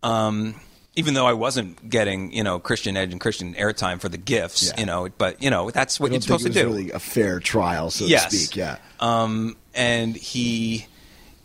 um, 0.02 0.54
even 0.98 1.14
though 1.14 1.26
I 1.26 1.32
wasn't 1.32 1.88
getting 1.88 2.32
you 2.32 2.42
know 2.42 2.58
Christian 2.58 2.96
Edge 2.96 3.12
and 3.12 3.20
Christian 3.20 3.54
airtime 3.54 4.00
for 4.00 4.08
the 4.08 4.18
gifts. 4.18 4.66
Yeah. 4.68 4.80
You 4.80 4.86
know, 4.86 5.08
but 5.16 5.42
you 5.42 5.48
know 5.50 5.70
that's 5.70 5.98
what 6.00 6.10
you're 6.12 6.20
supposed 6.20 6.44
to 6.46 6.52
do. 6.52 6.66
really 6.66 6.90
a 6.90 6.98
fair 6.98 7.40
trial, 7.40 7.90
so 7.90 8.04
yes. 8.04 8.26
to 8.30 8.36
speak. 8.36 8.56
Yeah. 8.56 8.76
Um, 9.00 9.56
and 9.74 10.16
he, 10.16 10.86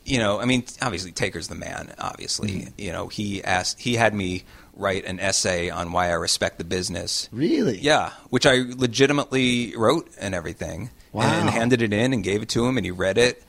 you 0.06 0.18
know, 0.20 0.39
I 0.41 0.45
mean, 0.45 0.64
obviously 0.82 1.12
Taker's 1.12 1.47
the 1.47 1.56
man. 1.56 1.93
Obviously, 1.99 2.49
Mm-hmm. 2.51 2.70
you 2.82 2.91
know, 2.91 3.08
he 3.08 3.43
asked, 3.43 3.80
he 3.80 3.95
had 3.95 4.14
me 4.14 4.43
write 4.76 5.06
an 5.06 5.20
essay 5.20 5.70
on 5.70 5.91
why 5.91 6.08
I 6.10 6.14
respect 6.14 6.58
the 6.58 6.64
business. 6.64 7.30
Really? 7.32 7.78
Yeah, 7.78 8.10
which 8.32 8.47
I 8.47 8.64
legitimately 8.76 9.76
wrote 9.78 10.10
and 10.20 10.34
everything, 10.34 10.89
Wow. 11.12 11.24
and 11.32 11.47
handed 11.49 11.82
it 11.84 11.93
in 11.93 12.12
and 12.12 12.24
gave 12.24 12.41
it 12.41 12.49
to 12.49 12.66
him, 12.66 12.78
and 12.78 12.86
he 12.86 12.91
read 12.91 13.20
it, 13.20 13.43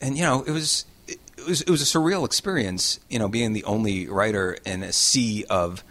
and 0.00 0.16
you 0.16 0.24
know, 0.24 0.42
it 0.42 0.50
was. 0.50 0.84
It 1.44 1.48
was 1.48 1.60
it 1.62 1.70
was 1.70 1.82
a 1.82 1.98
surreal 1.98 2.24
experience, 2.24 3.00
you 3.08 3.18
know, 3.18 3.28
being 3.28 3.52
the 3.52 3.64
only 3.64 4.06
writer 4.08 4.56
in 4.64 4.82
a 4.82 4.92
sea 4.92 5.44
of. 5.50 5.84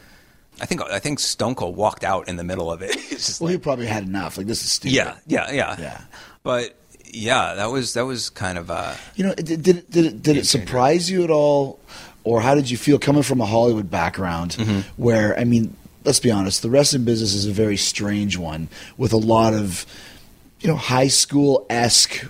I 0.62 0.66
think 0.68 0.82
I 0.84 1.00
think 1.00 1.20
Stone 1.20 1.56
Cold 1.56 1.76
walked 1.76 2.04
out 2.04 2.28
in 2.28 2.36
the 2.36 2.44
middle 2.44 2.72
of 2.72 2.82
it. 2.82 2.96
Just 3.10 3.42
Well, 3.42 3.48
like- 3.48 3.60
he 3.60 3.64
probably 3.64 3.86
had 3.88 4.04
enough. 4.04 4.38
Like 4.38 4.48
this 4.48 4.64
is 4.64 4.72
stupid. 4.72 4.96
yeah, 4.96 5.16
yeah, 5.26 5.52
yeah, 5.52 5.76
Yeah. 5.80 6.02
But 6.44 6.76
yeah, 7.06 7.56
that 7.56 7.72
was 7.72 7.94
that 7.94 8.06
was 8.06 8.30
kind 8.30 8.58
of 8.58 8.70
uh, 8.72 8.94
You 9.16 9.26
know, 9.26 9.34
did 9.36 9.64
did 9.64 9.78
it, 9.78 9.92
did 9.92 10.06
it, 10.06 10.22
did 10.22 10.38
it 10.38 10.46
surprise 10.46 11.10
you 11.10 11.24
at 11.24 11.30
all, 11.32 11.80
or 12.24 12.42
how 12.42 12.54
did 12.56 12.70
you 12.70 12.78
feel 12.78 13.00
coming 13.00 13.24
from 13.24 13.42
a 13.42 13.46
Hollywood 13.46 13.90
background, 13.90 14.52
Mm-hmm. 14.52 14.80
where 15.02 15.38
I 15.40 15.44
mean, 15.44 15.76
let's 16.06 16.20
be 16.20 16.30
honest, 16.32 16.62
the 16.62 16.70
wrestling 16.70 17.04
business 17.06 17.34
is 17.34 17.46
a 17.48 17.52
very 17.52 17.78
strange 17.78 18.38
one 18.38 18.68
with 18.98 19.14
a 19.14 19.18
lot 19.18 19.54
of, 19.54 19.86
you 20.60 20.68
know, 20.68 20.76
high 20.76 21.08
school 21.08 21.66
esque 21.70 22.26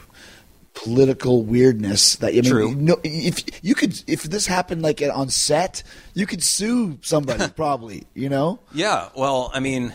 political 0.74 1.44
weirdness 1.44 2.16
that 2.18 2.30
I 2.30 2.42
mean, 2.42 2.44
True. 2.46 2.70
you 2.70 2.76
know, 2.76 2.98
if 3.04 3.44
you 3.64 3.76
could 3.76 4.02
if 4.08 4.24
this 4.24 4.48
happened 4.48 4.82
like 4.82 5.02
on 5.14 5.30
set 5.30 5.84
you 6.14 6.26
could 6.26 6.42
sue 6.44 6.98
somebody 7.02 7.48
probably 7.56 8.06
you 8.16 8.30
know 8.30 8.60
Yeah, 8.74 9.10
well, 9.16 9.52
I 9.54 9.60
mean, 9.60 9.94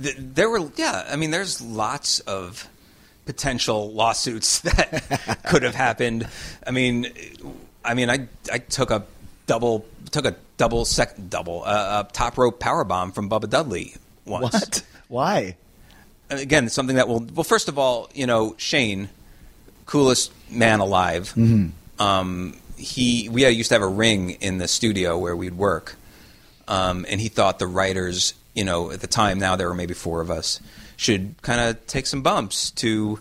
th- 0.00 0.16
there 0.18 0.48
were 0.48 0.70
yeah, 0.76 1.06
I 1.10 1.16
mean, 1.16 1.30
there's 1.30 1.60
lots 1.60 2.20
of 2.20 2.68
potential 3.26 3.92
lawsuits 3.92 4.60
that 4.66 5.38
could 5.48 5.62
have 5.62 5.74
happened. 5.74 6.28
I 6.66 6.70
mean, 6.70 7.06
I 7.84 7.94
mean, 7.94 8.10
I 8.10 8.28
I 8.52 8.58
took 8.58 8.90
a 8.90 9.04
double 9.46 9.84
took 10.12 10.24
a 10.24 10.36
double 10.56 10.84
sec 10.84 11.14
double 11.28 11.62
uh, 11.64 12.04
a 12.08 12.12
top 12.12 12.38
rope 12.38 12.60
power 12.60 12.84
bomb 12.84 13.12
from 13.12 13.28
Bubba 13.28 13.48
Dudley 13.50 13.94
once. 14.24 14.52
what 14.52 14.82
why 15.08 15.56
again, 16.30 16.68
something 16.68 16.96
that 16.96 17.08
will 17.08 17.26
well, 17.34 17.44
first 17.44 17.68
of 17.68 17.78
all, 17.78 18.08
you 18.14 18.26
know, 18.26 18.54
Shane, 18.56 19.08
coolest 19.90 20.32
man 20.48 20.78
alive. 20.80 21.34
Um, 21.98 22.56
he 22.76 23.28
we 23.28 23.46
used 23.48 23.68
to 23.68 23.74
have 23.74 23.82
a 23.82 23.88
ring 23.88 24.30
in 24.40 24.58
the 24.58 24.68
studio 24.68 25.18
where 25.18 25.36
we'd 25.36 25.54
work, 25.54 25.96
um, 26.68 27.04
and 27.08 27.20
he 27.20 27.28
thought 27.28 27.58
the 27.58 27.66
writers, 27.66 28.34
you 28.54 28.64
know, 28.64 28.90
at 28.90 29.00
the 29.00 29.06
time 29.06 29.38
now 29.38 29.56
there 29.56 29.68
were 29.68 29.74
maybe 29.74 29.92
four 29.92 30.20
of 30.22 30.30
us, 30.30 30.60
should 30.96 31.34
kind 31.42 31.60
of 31.60 31.86
take 31.86 32.06
some 32.06 32.22
bumps 32.22 32.70
to. 32.82 33.20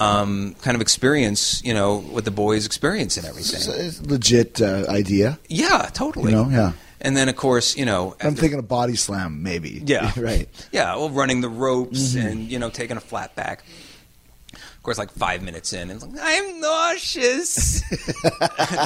Um, 0.00 0.54
kind 0.62 0.76
of 0.76 0.80
experience, 0.80 1.60
you 1.64 1.74
know, 1.74 1.98
what 1.98 2.24
the 2.24 2.30
boys 2.30 2.66
experience 2.66 3.16
and 3.16 3.26
everything. 3.26 3.58
it's 3.74 3.98
a, 3.98 4.04
legit 4.06 4.62
uh, 4.62 4.84
idea 4.88 5.40
Yeah, 5.48 5.90
totally. 5.92 6.30
You 6.30 6.36
know, 6.44 6.48
yeah. 6.48 6.72
And 7.00 7.16
then, 7.16 7.28
of 7.28 7.34
course, 7.34 7.76
you 7.76 7.84
know, 7.84 8.14
I'm 8.20 8.28
after- 8.28 8.40
thinking 8.42 8.60
of 8.60 8.68
body 8.68 8.94
slam 8.94 9.42
maybe 9.42 9.82
yeah. 9.84 10.12
right 10.16 10.48
Yeah, 10.70 10.94
well, 10.94 11.10
running 11.10 11.40
the 11.40 11.48
ropes 11.48 12.14
and, 12.14 12.48
you 12.48 12.60
know, 12.60 12.70
taking 12.70 12.96
a 12.96 13.00
flat 13.00 13.34
back. 13.34 13.64
Course, 14.88 14.96
like 14.98 15.10
five 15.10 15.42
minutes 15.42 15.74
in, 15.74 15.90
and 15.90 16.02
it's 16.02 16.06
like, 16.06 16.18
I'm 16.22 16.60
nauseous. 16.60 17.82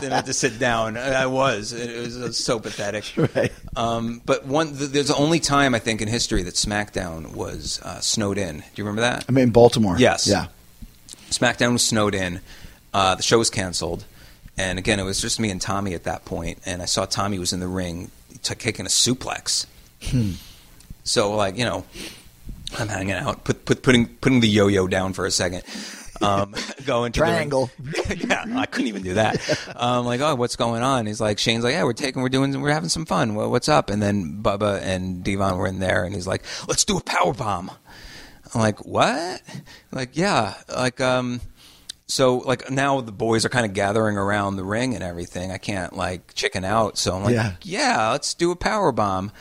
then 0.00 0.12
I 0.12 0.16
had 0.16 0.26
to 0.26 0.32
sit 0.32 0.58
down. 0.58 0.96
I 0.96 1.26
was. 1.26 1.72
It 1.72 1.96
was, 1.96 2.16
it 2.16 2.22
was 2.24 2.44
so 2.44 2.58
pathetic. 2.58 3.04
Right. 3.36 3.52
Um, 3.76 4.20
but 4.26 4.44
one, 4.44 4.76
th- 4.76 4.90
there's 4.90 5.06
the 5.08 5.14
only 5.16 5.38
time 5.38 5.76
I 5.76 5.78
think 5.78 6.02
in 6.02 6.08
history 6.08 6.42
that 6.42 6.54
SmackDown 6.54 7.34
was 7.36 7.80
uh, 7.84 8.00
snowed 8.00 8.36
in. 8.36 8.58
Do 8.58 8.64
you 8.74 8.84
remember 8.84 9.02
that? 9.02 9.24
I 9.28 9.32
mean 9.32 9.50
Baltimore 9.50 9.96
Yes. 9.96 10.26
yeah 10.26 10.46
SmackDown 11.30 11.72
was 11.72 11.86
snowed 11.86 12.14
in. 12.16 12.40
Uh, 12.92 13.14
the 13.14 13.22
show 13.22 13.38
was 13.38 13.48
canceled, 13.48 14.04
and 14.58 14.78
again, 14.80 14.98
it 14.98 15.04
was 15.04 15.20
just 15.20 15.38
me 15.38 15.50
and 15.50 15.60
Tommy 15.60 15.94
at 15.94 16.02
that 16.04 16.24
point. 16.24 16.58
And 16.66 16.82
I 16.82 16.86
saw 16.86 17.04
Tommy 17.06 17.38
was 17.38 17.52
in 17.52 17.60
the 17.60 17.68
ring, 17.68 18.10
t- 18.42 18.54
taking 18.56 18.86
a 18.86 18.88
suplex. 18.90 19.66
So, 21.04 21.34
like 21.36 21.56
you 21.56 21.64
know, 21.64 21.84
I'm 22.78 22.88
hanging 22.88 23.14
out, 23.14 23.44
put, 23.44 23.64
put, 23.64 23.82
putting 23.82 24.06
putting 24.06 24.40
the 24.40 24.48
yo-yo 24.48 24.86
down 24.86 25.12
for 25.12 25.26
a 25.26 25.30
second. 25.30 25.62
Um, 26.20 26.54
going 26.86 27.12
to 27.12 27.20
the 27.20 27.24
ring. 27.26 27.32
Triangle. 27.50 27.70
yeah, 28.16 28.44
I 28.56 28.66
couldn't 28.66 28.88
even 28.88 29.02
do 29.02 29.14
that. 29.14 29.58
Um, 29.76 30.06
like, 30.06 30.20
oh, 30.20 30.34
what's 30.36 30.56
going 30.56 30.82
on? 30.82 31.06
He's 31.06 31.20
like, 31.20 31.38
Shane's 31.38 31.64
like, 31.64 31.72
yeah, 31.72 31.84
we're 31.84 31.92
taking, 31.94 32.22
we're 32.22 32.28
doing, 32.28 32.60
we're 32.60 32.72
having 32.72 32.88
some 32.88 33.06
fun. 33.06 33.34
Well, 33.34 33.50
what's 33.50 33.68
up? 33.68 33.90
And 33.90 34.00
then 34.00 34.40
Bubba 34.42 34.80
and 34.82 35.24
Devon 35.24 35.56
were 35.58 35.66
in 35.66 35.80
there, 35.80 36.04
and 36.04 36.14
he's 36.14 36.26
like, 36.26 36.44
let's 36.68 36.84
do 36.84 36.96
a 36.96 37.02
power 37.02 37.34
bomb. 37.34 37.70
I'm 38.54 38.60
like, 38.60 38.84
what? 38.84 39.42
Like, 39.90 40.16
yeah, 40.16 40.54
like, 40.68 41.00
um, 41.00 41.40
so 42.06 42.38
like 42.38 42.70
now 42.70 43.00
the 43.00 43.10
boys 43.12 43.44
are 43.46 43.48
kind 43.48 43.64
of 43.64 43.72
gathering 43.72 44.18
around 44.18 44.56
the 44.56 44.64
ring 44.64 44.94
and 44.94 45.02
everything. 45.02 45.50
I 45.50 45.56
can't 45.58 45.96
like 45.96 46.34
chicken 46.34 46.64
out, 46.64 46.98
so 46.98 47.16
I'm 47.16 47.24
like, 47.24 47.34
Yeah. 47.34 47.54
yeah, 47.62 48.10
let's 48.10 48.34
do 48.34 48.50
a 48.50 48.56
power 48.56 48.92
bomb. 48.92 49.32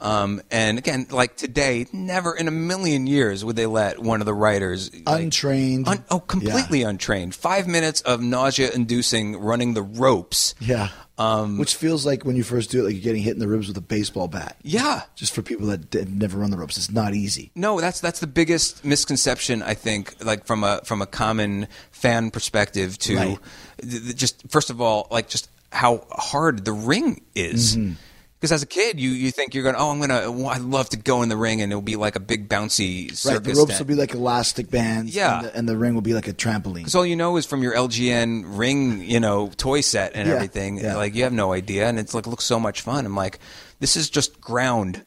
Um, 0.00 0.40
and 0.50 0.78
again, 0.78 1.06
like 1.10 1.36
today, 1.36 1.86
never 1.92 2.34
in 2.34 2.48
a 2.48 2.50
million 2.50 3.06
years 3.06 3.44
would 3.44 3.54
they 3.56 3.66
let 3.66 3.98
one 3.98 4.20
of 4.20 4.26
the 4.26 4.32
writers 4.34 4.90
like, 5.04 5.22
Untrained. 5.22 5.86
un- 5.86 6.04
oh, 6.10 6.20
completely 6.20 6.82
untrained. 6.82 7.34
Five 7.34 7.68
minutes 7.68 8.00
of 8.00 8.22
nausea-inducing 8.22 9.38
running 9.38 9.74
the 9.74 9.82
ropes. 9.82 10.54
Yeah. 10.60 10.88
Um, 11.18 11.58
Which 11.58 11.74
feels 11.76 12.06
like 12.06 12.24
when 12.24 12.34
you 12.34 12.42
first 12.42 12.70
do 12.70 12.80
it, 12.80 12.84
like 12.84 12.94
you're 12.94 13.02
getting 13.02 13.22
hit 13.22 13.34
in 13.34 13.40
the 13.40 13.48
ribs 13.48 13.68
with 13.68 13.76
a 13.76 13.82
baseball 13.82 14.26
bat. 14.26 14.56
Yeah. 14.62 15.02
Just 15.16 15.34
for 15.34 15.42
people 15.42 15.66
that 15.66 16.08
never 16.10 16.38
run 16.38 16.50
the 16.50 16.56
ropes, 16.56 16.78
it's 16.78 16.90
not 16.90 17.12
easy. 17.12 17.50
No, 17.54 17.78
that's 17.78 18.00
that's 18.00 18.20
the 18.20 18.26
biggest 18.26 18.82
misconception 18.86 19.62
I 19.62 19.74
think. 19.74 20.14
Like 20.24 20.46
from 20.46 20.64
a 20.64 20.80
from 20.84 21.02
a 21.02 21.06
common 21.06 21.68
fan 21.90 22.30
perspective, 22.30 22.96
to 23.00 23.16
Right. 23.16 23.38
th- 23.82 24.02
th- 24.02 24.16
just 24.16 24.48
first 24.50 24.70
of 24.70 24.80
all, 24.80 25.08
like 25.10 25.28
just 25.28 25.50
how 25.72 26.06
hard 26.10 26.64
the 26.64 26.72
ring 26.72 27.20
is. 27.34 27.76
Mm-hmm. 27.76 27.92
Because 28.40 28.52
as 28.52 28.62
a 28.62 28.66
kid, 28.66 28.98
you, 28.98 29.10
you 29.10 29.30
think 29.30 29.54
you're 29.54 29.62
going, 29.64 29.76
oh, 29.76 29.90
I'm 29.90 30.00
gonna, 30.00 30.32
well, 30.32 30.46
I'd 30.48 30.62
love 30.62 30.88
to 30.90 30.96
go 30.96 31.20
in 31.22 31.28
the 31.28 31.36
ring, 31.36 31.60
and 31.60 31.70
it'll 31.70 31.82
be 31.82 31.96
like 31.96 32.16
a 32.16 32.20
big 32.20 32.48
bouncy 32.48 33.14
circus. 33.14 33.24
Right. 33.26 33.44
The 33.44 33.52
ropes 33.54 33.68
tent. 33.72 33.80
will 33.80 33.86
be 33.94 34.00
like 34.00 34.14
elastic 34.14 34.70
bands. 34.70 35.14
Yeah. 35.14 35.36
And 35.40 35.44
the, 35.46 35.56
and 35.58 35.68
the 35.68 35.76
ring 35.76 35.92
will 35.92 36.00
be 36.00 36.14
like 36.14 36.26
a 36.26 36.32
trampoline. 36.32 36.74
Because 36.76 36.94
all 36.94 37.04
you 37.04 37.16
know 37.16 37.36
is 37.36 37.44
from 37.44 37.62
your 37.62 37.74
LJN 37.74 38.56
ring, 38.58 39.02
you 39.02 39.20
know, 39.20 39.50
toy 39.58 39.82
set 39.82 40.12
and 40.14 40.26
Yeah, 40.26 40.36
everything. 40.36 40.78
yeah. 40.78 40.96
Like 40.96 41.14
you 41.14 41.24
have 41.24 41.34
no 41.34 41.52
idea, 41.52 41.86
and 41.86 41.98
it's 41.98 42.14
like 42.14 42.26
looks 42.26 42.46
so 42.46 42.58
much 42.58 42.80
fun. 42.80 43.04
I'm 43.04 43.14
like, 43.14 43.40
this 43.78 43.94
is 43.94 44.08
just 44.08 44.40
ground 44.40 45.04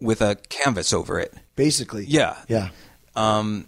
with 0.00 0.20
a 0.20 0.36
canvas 0.48 0.92
over 0.92 1.18
it. 1.18 1.34
Basically. 1.56 2.04
Yeah. 2.04 2.36
Yeah. 2.46 2.68
Um, 3.16 3.66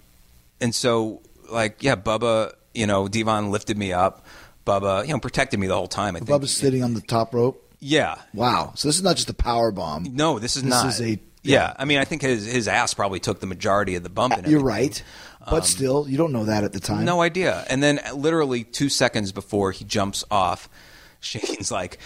and 0.60 0.72
so 0.72 1.20
like 1.50 1.82
yeah, 1.82 1.96
Bubba, 1.96 2.52
you 2.74 2.86
know, 2.86 3.08
Devon 3.08 3.50
lifted 3.50 3.76
me 3.76 3.92
up. 3.92 4.24
Bubba, 4.64 5.04
you 5.04 5.12
know, 5.12 5.18
protected 5.18 5.58
me 5.58 5.66
the 5.66 5.74
whole 5.74 5.88
time. 5.88 6.14
I 6.14 6.20
think. 6.20 6.30
Bubba's 6.30 6.54
sitting 6.54 6.84
on 6.84 6.94
the 6.94 7.00
top 7.00 7.34
rope. 7.34 7.66
Yeah. 7.80 8.16
Wow. 8.34 8.72
So 8.76 8.88
this 8.88 8.96
is 8.96 9.02
not 9.02 9.16
just 9.16 9.30
a 9.30 9.34
power 9.34 9.70
bomb. 9.72 10.04
No, 10.14 10.38
this 10.38 10.56
is 10.56 10.62
This 10.62 10.70
not. 10.70 10.86
is 10.88 11.00
a- 11.00 11.18
yeah. 11.42 11.74
I 11.78 11.86
mean, 11.86 11.98
I 11.98 12.04
think 12.04 12.20
his 12.22 12.44
his 12.44 12.68
ass 12.68 12.92
probably 12.92 13.18
took 13.20 13.40
the 13.40 13.46
majority 13.46 13.94
of 13.94 14.02
the 14.02 14.10
bump. 14.10 14.34
And 14.36 14.46
You're 14.46 14.60
everything. 14.60 14.90
right. 14.90 15.02
But 15.48 15.64
still, 15.64 16.06
you 16.08 16.18
don't 16.18 16.32
know 16.32 16.44
that 16.44 16.64
at 16.64 16.72
the 16.74 16.80
time. 16.80 17.06
No 17.06 17.22
idea. 17.22 17.64
And 17.70 17.82
then 17.82 17.98
literally 18.14 18.62
two 18.64 18.90
seconds 18.90 19.32
before 19.32 19.72
he 19.72 19.84
jumps 19.86 20.22
off, 20.30 20.68
Shane's 21.20 21.70
like, 21.72 21.98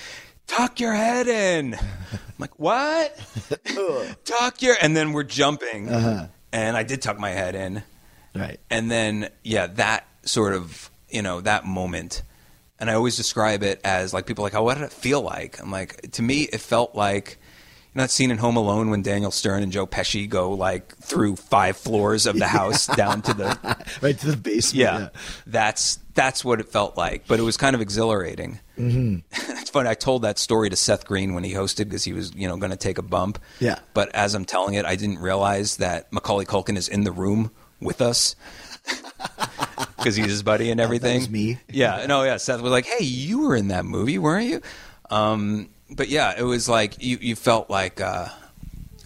tuck 0.47 0.79
your 0.79 0.95
head 0.95 1.27
in. 1.27 1.75
I'm 1.75 1.81
like, 2.39 2.57
what? 2.61 3.17
tuck 4.25 4.63
your. 4.63 4.77
And 4.81 4.97
then 4.97 5.13
we're 5.13 5.25
jumping. 5.25 5.89
Uh-huh. 5.89 6.27
And 6.53 6.77
I 6.77 6.85
did 6.85 7.03
tuck 7.03 7.19
my 7.19 7.31
head 7.31 7.57
in. 7.57 7.83
Right. 8.37 8.61
And 8.71 8.89
then, 8.91 9.31
yeah, 9.43 9.67
that 9.67 10.07
sort 10.23 10.55
of, 10.55 10.91
you 11.11 11.23
know, 11.23 11.41
that 11.41 11.65
moment 11.67 12.23
and 12.79 12.91
I 12.91 12.95
always 12.95 13.17
describe 13.17 13.63
it 13.63 13.81
as 13.85 14.13
like 14.13 14.27
people 14.27 14.45
are 14.45 14.47
like, 14.47 14.55
oh, 14.55 14.63
what 14.63 14.75
did 14.75 14.85
it 14.85 14.93
feel 14.93 15.23
like? 15.23 15.61
I'm 15.61 15.71
like, 15.71 16.13
to 16.13 16.23
me, 16.23 16.43
it 16.43 16.61
felt 16.61 16.95
like. 16.95 17.39
You 17.93 17.99
know 17.99 18.05
that 18.07 18.11
scene 18.11 18.33
in 18.33 18.39
Home 18.39 18.57
Alone 18.57 18.91
when 18.91 19.03
Daniel 19.03 19.31
Stern 19.31 19.63
and 19.63 19.71
Joe 19.71 19.87
Pesci 19.87 20.29
go 20.29 20.51
like 20.51 20.97
through 20.97 21.37
five 21.37 21.77
floors 21.77 22.27
of 22.27 22.37
the 22.37 22.49
house 22.49 22.87
down 22.97 23.23
to 23.23 23.33
the 23.33 23.87
right 24.03 24.19
to 24.19 24.33
the 24.33 24.37
basement. 24.37 24.81
yeah, 24.81 25.09
that's 25.47 26.01
that's 26.13 26.45
what 26.45 26.59
it 26.59 26.69
felt 26.69 26.97
like. 26.97 27.29
But 27.29 27.39
it 27.39 27.45
was 27.45 27.57
kind 27.57 27.77
of 27.77 27.81
exhilarating. 27.81 28.59
Mm-hmm. 28.77 29.19
it's 29.61 29.71
funny. 29.71 29.89
I 29.89 29.95
told 29.95 30.23
that 30.23 30.41
story 30.41 30.71
to 30.71 30.75
Seth 30.75 31.07
Green 31.07 31.35
when 31.35 31.45
he 31.45 31.53
hosted 31.53 31.85
because 31.85 32.03
he 32.03 32.13
was 32.13 32.35
you 32.35 32.49
know 32.49 32.57
going 32.57 32.73
to 32.73 32.77
take 32.77 32.99
a 32.99 33.03
bump. 33.03 33.39
Yeah. 33.61 33.79
But 33.95 34.13
as 34.13 34.35
I'm 34.35 34.45
telling 34.45 34.75
it, 34.75 34.85
I 34.85 34.97
didn't 34.97 35.21
realize 35.21 35.77
that 35.77 36.13
Macaulay 36.13 36.47
Culkin 36.47 36.77
is 36.77 36.89
in 36.89 37.05
the 37.05 37.13
room 37.13 37.53
with 37.81 38.03
us. 38.03 38.35
Because 40.05 40.17
he's 40.17 40.27
his 40.27 40.43
buddy 40.43 40.71
and 40.71 40.81
everything. 40.87 41.17
was 41.17 41.31
me. 41.31 41.59
Yeah, 41.69 42.05
no, 42.07 42.23
yeah. 42.23 42.37
Seth 42.37 42.61
was 42.61 42.71
like, 42.71 42.87
"Hey, 42.87 43.05
you 43.05 43.41
were 43.49 43.57
in 43.57 43.69
that 43.69 43.85
movie, 43.85 44.19
weren't 44.19 44.47
you?" 44.47 44.61
Um, 45.11 45.71
but 45.91 46.09
yeah, 46.09 46.35
it 46.39 46.43
was 46.43 46.69
like 46.69 47.03
you, 47.03 47.19
you 47.21 47.37
felt 47.37 47.71
like. 47.71 48.01
Uh, 48.01 48.29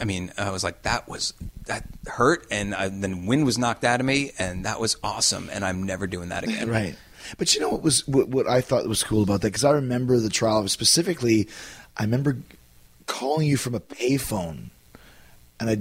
I 0.00 0.04
mean, 0.04 0.32
I 0.38 0.50
was 0.50 0.62
like, 0.62 0.82
that 0.82 1.08
was 1.08 1.34
that 1.66 1.84
hurt, 2.06 2.46
and 2.50 2.74
I, 2.74 2.88
then 2.88 3.26
wind 3.26 3.44
was 3.44 3.58
knocked 3.58 3.84
out 3.84 4.00
of 4.00 4.06
me, 4.06 4.30
and 4.38 4.64
that 4.64 4.78
was 4.80 4.96
awesome, 5.02 5.50
and 5.52 5.64
I'm 5.64 5.82
never 5.82 6.06
doing 6.06 6.28
that 6.28 6.44
again. 6.44 6.68
Right. 6.68 6.94
But 7.36 7.54
you 7.54 7.60
know 7.60 7.68
what 7.68 7.82
was 7.82 8.06
what, 8.06 8.28
what 8.28 8.48
I 8.48 8.60
thought 8.60 8.86
was 8.86 9.02
cool 9.02 9.22
about 9.22 9.40
that 9.42 9.48
because 9.48 9.64
I 9.64 9.72
remember 9.72 10.18
the 10.18 10.30
trial 10.30 10.66
specifically. 10.68 11.48
I 11.96 12.04
remember 12.04 12.38
calling 13.06 13.48
you 13.48 13.56
from 13.56 13.74
a 13.74 13.80
payphone, 13.80 14.70
and 15.58 15.68
I 15.68 15.78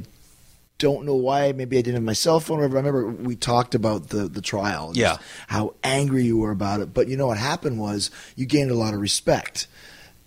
don't 0.78 1.05
know 1.05 1.15
why. 1.15 1.51
Maybe 1.51 1.78
I 1.78 1.82
didn't 1.82 1.95
have 1.95 2.03
my 2.03 2.13
cell 2.13 2.39
phone. 2.39 2.59
Or 2.59 2.67
whatever. 2.67 2.78
I 2.78 2.82
remember 2.82 3.23
we 3.23 3.36
talked 3.36 3.75
about 3.75 4.09
the 4.09 4.28
the 4.28 4.41
trial. 4.41 4.91
Yeah. 4.93 5.17
How 5.47 5.73
angry 5.84 6.23
you 6.23 6.38
were 6.38 6.51
about 6.51 6.82
it. 6.82 6.93
But 6.93 7.07
you 7.07 7.17
know 7.17 7.28
what 7.28 7.38
happened 7.38 7.80
was 7.80 8.11
you 8.36 8.45
gained 8.45 8.71
a 8.71 8.75
lot 8.75 8.93
of 8.93 8.99
respect 8.99 9.67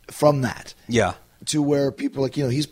from 0.09 0.43
that 0.43 0.75
Yeah, 0.89 1.15
to 1.47 1.63
where 1.63 1.93
people 1.93 2.23
like 2.23 2.37
you 2.37 2.43
know 2.43 2.51
he's 2.51 2.67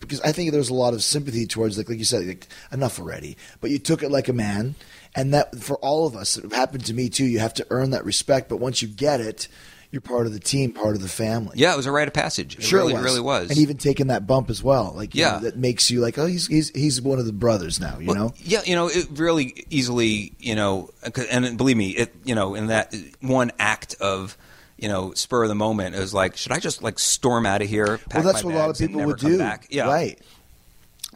because 0.00 0.20
I 0.22 0.32
think 0.32 0.52
there's 0.52 0.70
a 0.70 0.74
lot 0.74 0.94
of 0.94 1.02
sympathy 1.02 1.46
towards 1.46 1.76
like 1.76 1.88
like 1.88 1.98
you 1.98 2.04
said 2.04 2.26
like 2.26 2.46
enough 2.72 2.98
already 2.98 3.36
but 3.60 3.70
you 3.70 3.78
took 3.78 4.02
it 4.02 4.10
like 4.10 4.28
a 4.28 4.32
man 4.32 4.74
and 5.14 5.34
that 5.34 5.56
for 5.56 5.76
all 5.78 6.06
of 6.06 6.16
us 6.16 6.38
it 6.38 6.50
happened 6.52 6.86
to 6.86 6.94
me 6.94 7.10
too 7.10 7.26
you 7.26 7.40
have 7.40 7.52
to 7.54 7.66
earn 7.70 7.90
that 7.90 8.04
respect 8.04 8.48
but 8.48 8.56
once 8.56 8.80
you 8.80 8.88
get 8.88 9.20
it 9.20 9.48
you're 9.90 10.02
part 10.02 10.26
of 10.26 10.32
the 10.34 10.38
team 10.40 10.72
part 10.72 10.94
of 10.94 11.00
the 11.00 11.08
family 11.08 11.52
yeah. 11.54 11.72
It 11.72 11.76
was 11.76 11.86
a 11.86 11.90
rite 11.92 12.08
of 12.08 12.14
passage. 12.14 12.56
It 12.58 12.62
sure 12.62 12.80
really, 12.80 12.92
it 12.92 12.96
was. 12.96 13.04
really 13.04 13.20
was. 13.20 13.50
and 13.50 13.58
even 13.58 13.76
taking 13.78 14.08
that 14.08 14.26
bump 14.26 14.50
as 14.50 14.62
well 14.62 14.92
like 14.94 15.14
Yeah. 15.14 15.32
know, 15.32 15.38
that 15.40 15.56
makes 15.56 15.90
you 15.90 16.00
like 16.00 16.18
oh 16.18 16.26
he's 16.26 16.46
he's 16.46 16.70
he's 16.70 17.00
one 17.00 17.18
of 17.18 17.24
the 17.26 17.32
brothers 17.32 17.80
now 17.80 17.98
you 17.98 18.08
Well, 18.08 18.16
know 18.16 18.34
Yeah, 18.44 18.60
you 18.64 18.74
know, 18.74 18.88
it 18.88 19.08
really 19.12 19.64
easily, 19.70 20.32
you 20.38 20.54
know, 20.54 20.90
and 21.30 21.56
believe 21.56 21.76
me, 21.76 21.90
it, 21.90 22.14
you 22.24 22.34
know, 22.34 22.54
in 22.54 22.66
that 22.66 22.94
one 23.20 23.50
act 23.58 23.94
of, 24.00 24.36
you 24.76 24.88
know, 24.88 25.12
spur 25.14 25.42
of 25.44 25.48
the 25.48 25.54
moment, 25.54 25.94
it 25.96 26.00
was 26.00 26.12
like, 26.14 26.36
should 26.36 26.52
I 26.52 26.58
just 26.60 26.82
like 26.82 26.98
storm 26.98 27.46
out 27.46 27.62
of 27.62 27.68
here? 27.68 27.98
well 28.12 28.22
that's 28.22 28.44
what 28.44 28.54
a 28.54 28.58
lot 28.58 28.70
of 28.70 28.78
people 28.78 29.02
would 29.04 29.18
do 29.18 29.38
Back? 29.38 29.68
Yeah, 29.70 29.86
right 29.86 30.18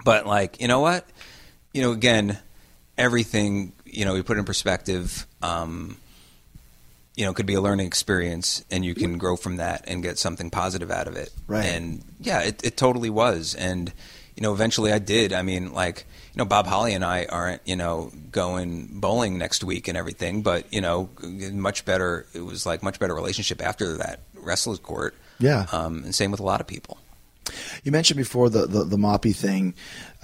But 0.04 0.26
like, 0.26 0.60
you 0.60 0.68
know 0.68 0.80
what? 0.80 1.06
You 1.74 1.82
know, 1.82 1.92
again, 1.92 2.38
everything, 2.98 3.72
you 3.84 4.04
know, 4.04 4.14
you 4.14 4.22
put 4.22 4.38
in 4.38 4.44
perspective. 4.44 5.26
Um, 5.42 5.96
you 7.22 7.28
know, 7.28 7.32
could 7.32 7.46
be 7.46 7.54
a 7.54 7.60
learning 7.60 7.86
experience, 7.86 8.64
and 8.68 8.84
you 8.84 8.96
can 8.96 9.16
grow 9.16 9.36
from 9.36 9.58
that 9.58 9.84
and 9.86 10.02
get 10.02 10.18
something 10.18 10.50
positive 10.50 10.90
out 10.90 11.06
of 11.06 11.14
it. 11.14 11.30
Right. 11.46 11.66
And 11.66 12.02
yeah, 12.18 12.40
it, 12.40 12.64
it 12.64 12.76
totally 12.76 13.10
was. 13.10 13.54
And 13.54 13.92
you 14.34 14.42
know, 14.42 14.52
eventually 14.52 14.92
I 14.92 14.98
did. 14.98 15.32
I 15.32 15.42
mean, 15.42 15.72
like 15.72 16.04
you 16.34 16.38
know, 16.38 16.44
Bob 16.44 16.66
Holly 16.66 16.94
and 16.94 17.04
I 17.04 17.26
aren't 17.26 17.62
you 17.64 17.76
know 17.76 18.10
going 18.32 18.88
bowling 18.98 19.38
next 19.38 19.62
week 19.62 19.86
and 19.86 19.96
everything, 19.96 20.42
but 20.42 20.66
you 20.72 20.80
know, 20.80 21.10
much 21.52 21.84
better. 21.84 22.26
It 22.34 22.40
was 22.40 22.66
like 22.66 22.82
much 22.82 22.98
better 22.98 23.14
relationship 23.14 23.62
after 23.62 23.98
that 23.98 24.22
wrestler's 24.34 24.80
court. 24.80 25.14
Yeah. 25.38 25.66
Um, 25.70 26.02
and 26.02 26.12
same 26.12 26.32
with 26.32 26.40
a 26.40 26.44
lot 26.44 26.60
of 26.60 26.66
people. 26.66 26.98
You 27.84 27.92
mentioned 27.92 28.18
before 28.18 28.50
the 28.50 28.66
the, 28.66 28.82
the 28.82 28.96
moppy 28.96 29.32
thing. 29.32 29.74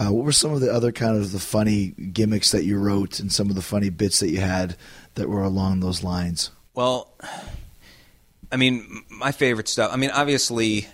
Uh, 0.01 0.09
what 0.09 0.25
were 0.25 0.33
some 0.33 0.53
of 0.53 0.61
the 0.61 0.75
other 0.75 0.91
kind 0.91 1.17
of 1.17 1.31
the 1.31 1.39
funny 1.39 1.95
gimmicks 2.13 2.51
that 2.51 2.65
you 2.65 2.77
wrote 2.77 3.21
and 3.21 3.33
some 3.33 3.51
of 3.51 3.55
the 3.55 3.63
funny 3.63 3.89
bits 3.89 4.19
that 4.19 4.31
you 4.31 4.41
had 4.41 4.77
that 5.15 5.29
were 5.29 5.45
along 5.45 5.79
those 5.79 6.03
lines? 6.03 6.51
Well, 6.79 7.09
I 8.53 8.57
mean, 8.57 9.03
my 9.11 9.33
favorite 9.33 9.67
stuff. 9.67 9.91
I 9.93 9.97
mean, 9.97 10.11
obviously, 10.11 10.87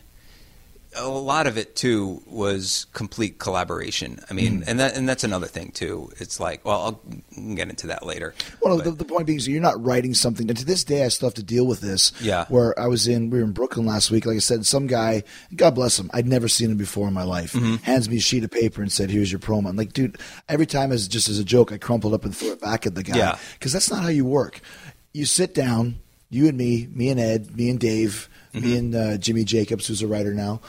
a 0.97 1.07
lot 1.07 1.47
of 1.47 1.59
it 1.59 1.77
too 1.77 2.23
was 2.27 2.87
complete 2.95 3.39
collaboration. 3.39 4.19
I 4.31 4.33
mean, 4.33 4.63
Mm. 4.63 4.65
and 4.69 4.81
that 4.81 4.97
and 4.97 5.07
that's 5.09 5.25
another 5.25 5.47
thing 5.49 5.73
too. 5.73 6.11
It's 6.19 6.39
like, 6.41 6.65
well, 6.65 6.81
I'll 6.81 7.45
get 7.57 7.69
into 7.69 7.89
that 7.89 8.07
later. 8.07 8.33
Well, 8.63 8.77
But- 8.79 8.85
the, 8.85 8.91
the 8.93 9.05
point 9.05 9.27
being 9.27 9.39
is 9.39 9.47
you're 9.49 9.61
not 9.61 9.83
writing 9.85 10.15
something. 10.15 10.49
And 10.49 10.57
to 10.57 10.65
this 10.65 10.85
day, 10.85 11.05
I 11.05 11.09
still 11.09 11.29
have 11.29 11.35
to 11.35 11.43
deal 11.43 11.67
with 11.67 11.81
this. 11.81 12.13
Yeah. 12.21 12.47
Where 12.49 12.79
I 12.81 12.87
was 12.87 13.07
in, 13.09 13.29
we 13.31 13.39
were 13.41 13.45
in 13.45 13.51
Brooklyn 13.53 13.85
last 13.87 14.11
week. 14.13 14.25
Like 14.25 14.37
I 14.37 14.39
said, 14.39 14.65
some 14.67 14.87
guy, 14.87 15.25
God 15.55 15.75
bless 15.75 15.99
him, 15.99 16.11
I'd 16.15 16.29
never 16.29 16.47
seen 16.49 16.71
him 16.71 16.77
before 16.79 17.09
in 17.09 17.13
my 17.15 17.25
life, 17.25 17.53
Mm-hmm. 17.53 17.75
hands 17.83 18.09
me 18.09 18.17
a 18.19 18.21
sheet 18.21 18.45
of 18.45 18.51
paper 18.53 18.81
and 18.81 18.91
said, 18.91 19.11
"Here's 19.11 19.31
your 19.33 19.41
promo." 19.41 19.69
I'm 19.69 19.77
like, 19.77 19.93
dude, 19.93 20.17
every 20.49 20.67
time 20.67 20.93
as 20.93 21.09
just 21.09 21.29
as 21.29 21.39
a 21.41 21.45
joke, 21.45 21.73
I 21.73 21.77
crumpled 21.79 22.15
up 22.15 22.25
and 22.25 22.35
threw 22.35 22.53
it 22.53 22.61
back 22.61 22.87
at 22.87 22.95
the 22.95 23.03
guy. 23.03 23.19
Yeah. 23.19 23.39
Because 23.59 23.73
that's 23.73 23.91
not 23.91 24.03
how 24.03 24.09
you 24.11 24.25
work. 24.25 24.61
You 25.15 25.25
sit 25.25 25.55
down, 25.55 26.01
you 26.29 26.49
and 26.49 26.59
me, 26.59 26.89
me 26.93 27.09
and 27.09 27.19
Ed, 27.21 27.57
me 27.57 27.71
and 27.71 27.79
Dave, 27.81 28.29
Mm-hmm. 28.53 28.65
me 28.65 28.77
and 28.77 28.95
uh, 28.95 29.17
Jimmy 29.17 29.43
Jacobs, 29.43 29.89
who's 29.89 30.01
a 30.01 30.07
writer 30.07 30.33
now. 30.33 30.61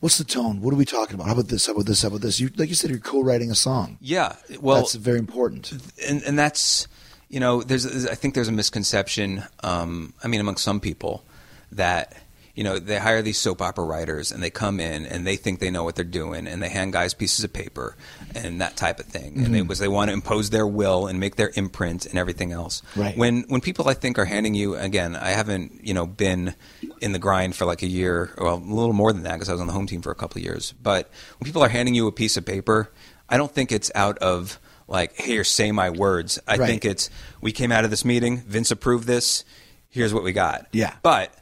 What's 0.00 0.18
the 0.18 0.24
tone? 0.24 0.60
What 0.60 0.74
are 0.74 0.76
we 0.76 0.84
talking 0.84 1.14
about? 1.14 1.26
How 1.28 1.34
about 1.34 1.46
this? 1.46 1.66
How 1.66 1.72
about 1.72 1.86
this? 1.86 2.02
How 2.02 2.08
about 2.08 2.22
this? 2.22 2.40
You, 2.40 2.50
like 2.56 2.68
you 2.68 2.74
said, 2.74 2.90
you're 2.90 2.98
co-writing 2.98 3.52
a 3.52 3.54
song. 3.54 3.98
yeah, 4.00 4.34
well, 4.60 4.78
that's 4.78 4.96
very 4.96 5.20
important. 5.20 5.72
and 6.08 6.24
and 6.24 6.36
that's 6.36 6.88
you 7.28 7.38
know 7.38 7.62
there's 7.62 7.84
there's- 7.84 8.06
I 8.08 8.16
think 8.16 8.34
there's 8.34 8.48
a 8.48 8.52
misconception 8.52 9.44
um, 9.62 10.12
I 10.24 10.26
mean 10.28 10.40
among 10.40 10.56
some 10.56 10.80
people 10.80 11.22
that 11.70 12.16
you 12.54 12.62
know 12.64 12.78
they 12.78 12.98
hire 12.98 13.20
these 13.22 13.36
soap 13.38 13.60
opera 13.60 13.84
writers 13.84 14.30
and 14.30 14.42
they 14.42 14.50
come 14.50 14.78
in 14.78 15.06
and 15.06 15.26
they 15.26 15.36
think 15.36 15.58
they 15.58 15.70
know 15.70 15.82
what 15.82 15.96
they're 15.96 16.04
doing 16.04 16.46
and 16.46 16.62
they 16.62 16.68
hand 16.68 16.92
guys 16.92 17.12
pieces 17.14 17.44
of 17.44 17.52
paper 17.52 17.96
and 18.34 18.60
that 18.60 18.76
type 18.76 19.00
of 19.00 19.06
thing 19.06 19.44
and 19.44 19.52
they 19.54 19.58
Mm-hmm. 19.60 19.68
was 19.68 19.78
they 19.80 19.88
want 19.88 20.08
to 20.10 20.12
impose 20.12 20.50
their 20.50 20.66
will 20.66 21.06
and 21.08 21.18
make 21.18 21.34
their 21.36 21.50
imprint 21.54 22.06
and 22.06 22.18
everything 22.18 22.52
else 22.52 22.82
Right. 22.94 23.16
when 23.16 23.42
when 23.48 23.60
people 23.60 23.88
I 23.88 23.94
think 23.94 24.18
are 24.18 24.24
handing 24.24 24.54
you 24.54 24.76
again 24.76 25.16
I 25.16 25.30
haven't 25.30 25.80
you 25.84 25.94
know 25.94 26.06
been 26.06 26.54
in 27.00 27.12
the 27.12 27.18
grind 27.18 27.56
for 27.56 27.64
like 27.64 27.82
a 27.82 27.88
year 27.88 28.30
well 28.38 28.56
a 28.56 28.74
little 28.74 28.92
more 28.92 29.12
than 29.12 29.24
that 29.24 29.32
because 29.34 29.48
I 29.48 29.52
was 29.52 29.60
on 29.60 29.66
the 29.66 29.72
home 29.72 29.86
team 29.86 30.00
for 30.02 30.12
a 30.12 30.14
couple 30.14 30.38
of 30.38 30.44
years 30.44 30.72
but 30.80 31.10
when 31.38 31.46
people 31.46 31.62
are 31.62 31.68
handing 31.68 31.94
you 31.96 32.06
a 32.06 32.12
piece 32.12 32.36
of 32.36 32.44
paper 32.46 32.90
I 33.28 33.36
don't 33.36 33.50
think 33.52 33.72
it's 33.72 33.90
out 33.96 34.18
of 34.18 34.60
like 34.86 35.16
here 35.16 35.42
say 35.44 35.72
my 35.72 35.90
words 35.90 36.38
I 36.46 36.56
Right. 36.56 36.66
think 36.68 36.84
it's 36.84 37.10
we 37.40 37.50
came 37.50 37.72
out 37.72 37.84
of 37.84 37.90
this 37.90 38.04
meeting 38.04 38.42
Vince 38.46 38.70
approved 38.70 39.06
this 39.08 39.44
here's 39.90 40.14
what 40.14 40.22
we 40.22 40.32
got 40.32 40.68
Yeah. 40.72 40.92
but 41.02 41.34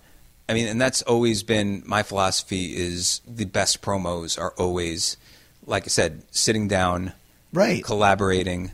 I 0.48 0.54
mean 0.54 0.66
and 0.68 0.80
that's 0.80 1.02
always 1.02 1.42
been 1.42 1.82
my 1.86 2.02
philosophy 2.02 2.76
is 2.76 3.20
the 3.26 3.44
best 3.44 3.80
promos 3.82 4.38
are 4.38 4.52
always 4.58 5.16
like 5.66 5.84
I 5.84 5.88
said 5.88 6.22
sitting 6.30 6.68
down 6.68 7.12
Right. 7.52 7.84
collaborating 7.84 8.70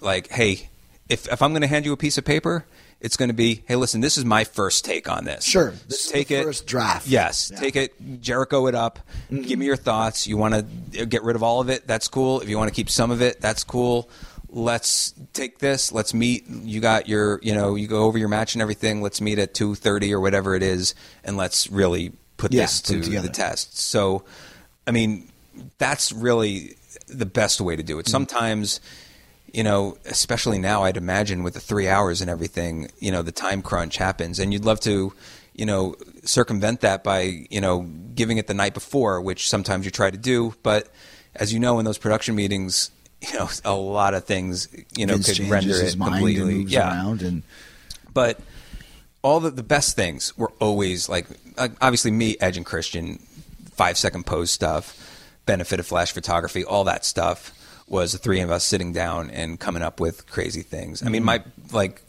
like 0.00 0.28
hey 0.28 0.68
if 1.08 1.26
if 1.32 1.40
I'm 1.42 1.52
going 1.52 1.62
to 1.62 1.68
hand 1.68 1.84
you 1.84 1.92
a 1.92 1.96
piece 1.96 2.18
of 2.18 2.24
paper 2.24 2.64
it's 3.00 3.16
going 3.16 3.28
to 3.28 3.34
be 3.34 3.62
hey 3.68 3.76
listen 3.76 4.00
this 4.00 4.18
is 4.18 4.24
my 4.24 4.42
first 4.44 4.84
take 4.84 5.08
on 5.08 5.24
this 5.24 5.44
Sure. 5.44 5.70
This 5.88 6.06
is 6.06 6.10
take 6.12 6.28
the 6.28 6.36
it 6.36 6.44
first 6.44 6.66
draft. 6.66 7.06
yes 7.06 7.50
Yeah. 7.52 7.60
take 7.60 7.76
it 7.76 8.20
Jericho 8.20 8.66
it 8.66 8.74
up 8.74 8.98
give 9.30 9.40
mm-hmm. 9.44 9.58
me 9.60 9.66
your 9.66 9.76
thoughts 9.76 10.26
you 10.26 10.36
want 10.36 10.54
to 10.92 11.06
get 11.06 11.22
rid 11.22 11.36
of 11.36 11.42
all 11.42 11.60
of 11.60 11.68
it 11.70 11.86
that's 11.86 12.08
cool 12.08 12.40
if 12.40 12.48
you 12.48 12.58
want 12.58 12.68
to 12.68 12.74
keep 12.74 12.90
some 12.90 13.10
of 13.10 13.22
it 13.22 13.40
that's 13.40 13.64
cool 13.64 14.08
let's 14.48 15.12
take 15.32 15.58
this 15.58 15.92
let's 15.92 16.14
meet 16.14 16.46
you 16.48 16.80
got 16.80 17.08
your 17.08 17.40
you 17.42 17.54
know 17.54 17.74
you 17.74 17.86
go 17.86 18.04
over 18.04 18.16
your 18.16 18.28
match 18.28 18.54
and 18.54 18.62
everything 18.62 19.02
let's 19.02 19.20
meet 19.20 19.38
at 19.38 19.54
2.30 19.54 20.12
or 20.12 20.20
whatever 20.20 20.54
it 20.54 20.62
is 20.62 20.94
and 21.24 21.36
let's 21.36 21.68
really 21.70 22.12
put 22.36 22.52
Yeah, 22.52 22.62
this 22.62 22.80
to 22.82 23.00
together. 23.02 23.26
the 23.26 23.32
test 23.32 23.76
so 23.78 24.24
i 24.86 24.90
mean 24.92 25.28
that's 25.78 26.12
really 26.12 26.76
the 27.08 27.26
best 27.26 27.60
way 27.60 27.76
to 27.76 27.82
do 27.82 27.98
it 27.98 28.02
mm-hmm. 28.04 28.10
sometimes 28.12 28.80
you 29.52 29.62
know, 29.62 29.96
especially 30.04 30.58
now, 30.58 30.82
I'd 30.82 30.98
imagine 30.98 31.42
with 31.42 31.54
the 31.54 31.60
three 31.60 31.88
hours 31.88 32.20
and 32.20 32.28
everything, 32.28 32.90
you 32.98 33.10
know, 33.10 33.22
the 33.22 33.32
time 33.32 33.62
crunch 33.62 33.96
happens, 33.96 34.38
and 34.38 34.52
you'd 34.52 34.66
love 34.66 34.80
to, 34.80 35.14
you 35.54 35.64
know, 35.64 35.94
circumvent 36.24 36.82
that 36.82 37.02
by, 37.02 37.46
you 37.48 37.62
know, 37.62 37.88
giving 38.14 38.36
it 38.36 38.48
the 38.48 38.54
night 38.54 38.74
before, 38.74 39.18
which 39.22 39.48
sometimes 39.48 39.86
you 39.86 39.90
try 39.90 40.10
to 40.10 40.18
do. 40.18 40.54
But 40.62 40.90
as 41.34 41.54
you 41.54 41.58
know, 41.58 41.78
in 41.78 41.86
those 41.86 41.96
production 41.96 42.34
meetings, 42.34 42.90
you 43.20 43.38
know, 43.38 43.48
a 43.64 43.74
lot 43.74 44.14
of 44.14 44.24
things, 44.24 44.68
you 44.96 45.06
know, 45.06 45.14
Vince 45.14 45.38
could 45.38 45.48
render 45.48 45.74
it 45.74 45.98
completely. 45.98 46.62
yeah, 46.62 46.90
around 46.90 47.22
and 47.22 47.42
but 48.12 48.40
all 49.22 49.40
the, 49.40 49.50
the 49.50 49.62
best 49.62 49.96
things 49.96 50.36
were 50.38 50.52
always 50.60 51.08
like 51.08 51.26
obviously 51.58 52.10
me 52.10 52.36
edge 52.40 52.56
and 52.56 52.64
christian 52.64 53.18
five 53.72 53.98
second 53.98 54.24
pose 54.24 54.50
stuff 54.50 55.26
benefit 55.46 55.80
of 55.80 55.86
flash 55.86 56.12
photography 56.12 56.64
all 56.64 56.84
that 56.84 57.04
stuff 57.04 57.52
was 57.88 58.12
the 58.12 58.18
three 58.18 58.40
of 58.40 58.50
us 58.50 58.64
sitting 58.64 58.92
down 58.92 59.30
and 59.30 59.60
coming 59.60 59.82
up 59.82 60.00
with 60.00 60.26
crazy 60.28 60.62
things. 60.62 61.02
I 61.02 61.08
mean 61.08 61.22
mm-hmm. 61.22 61.26
my 61.26 61.44
like 61.72 62.02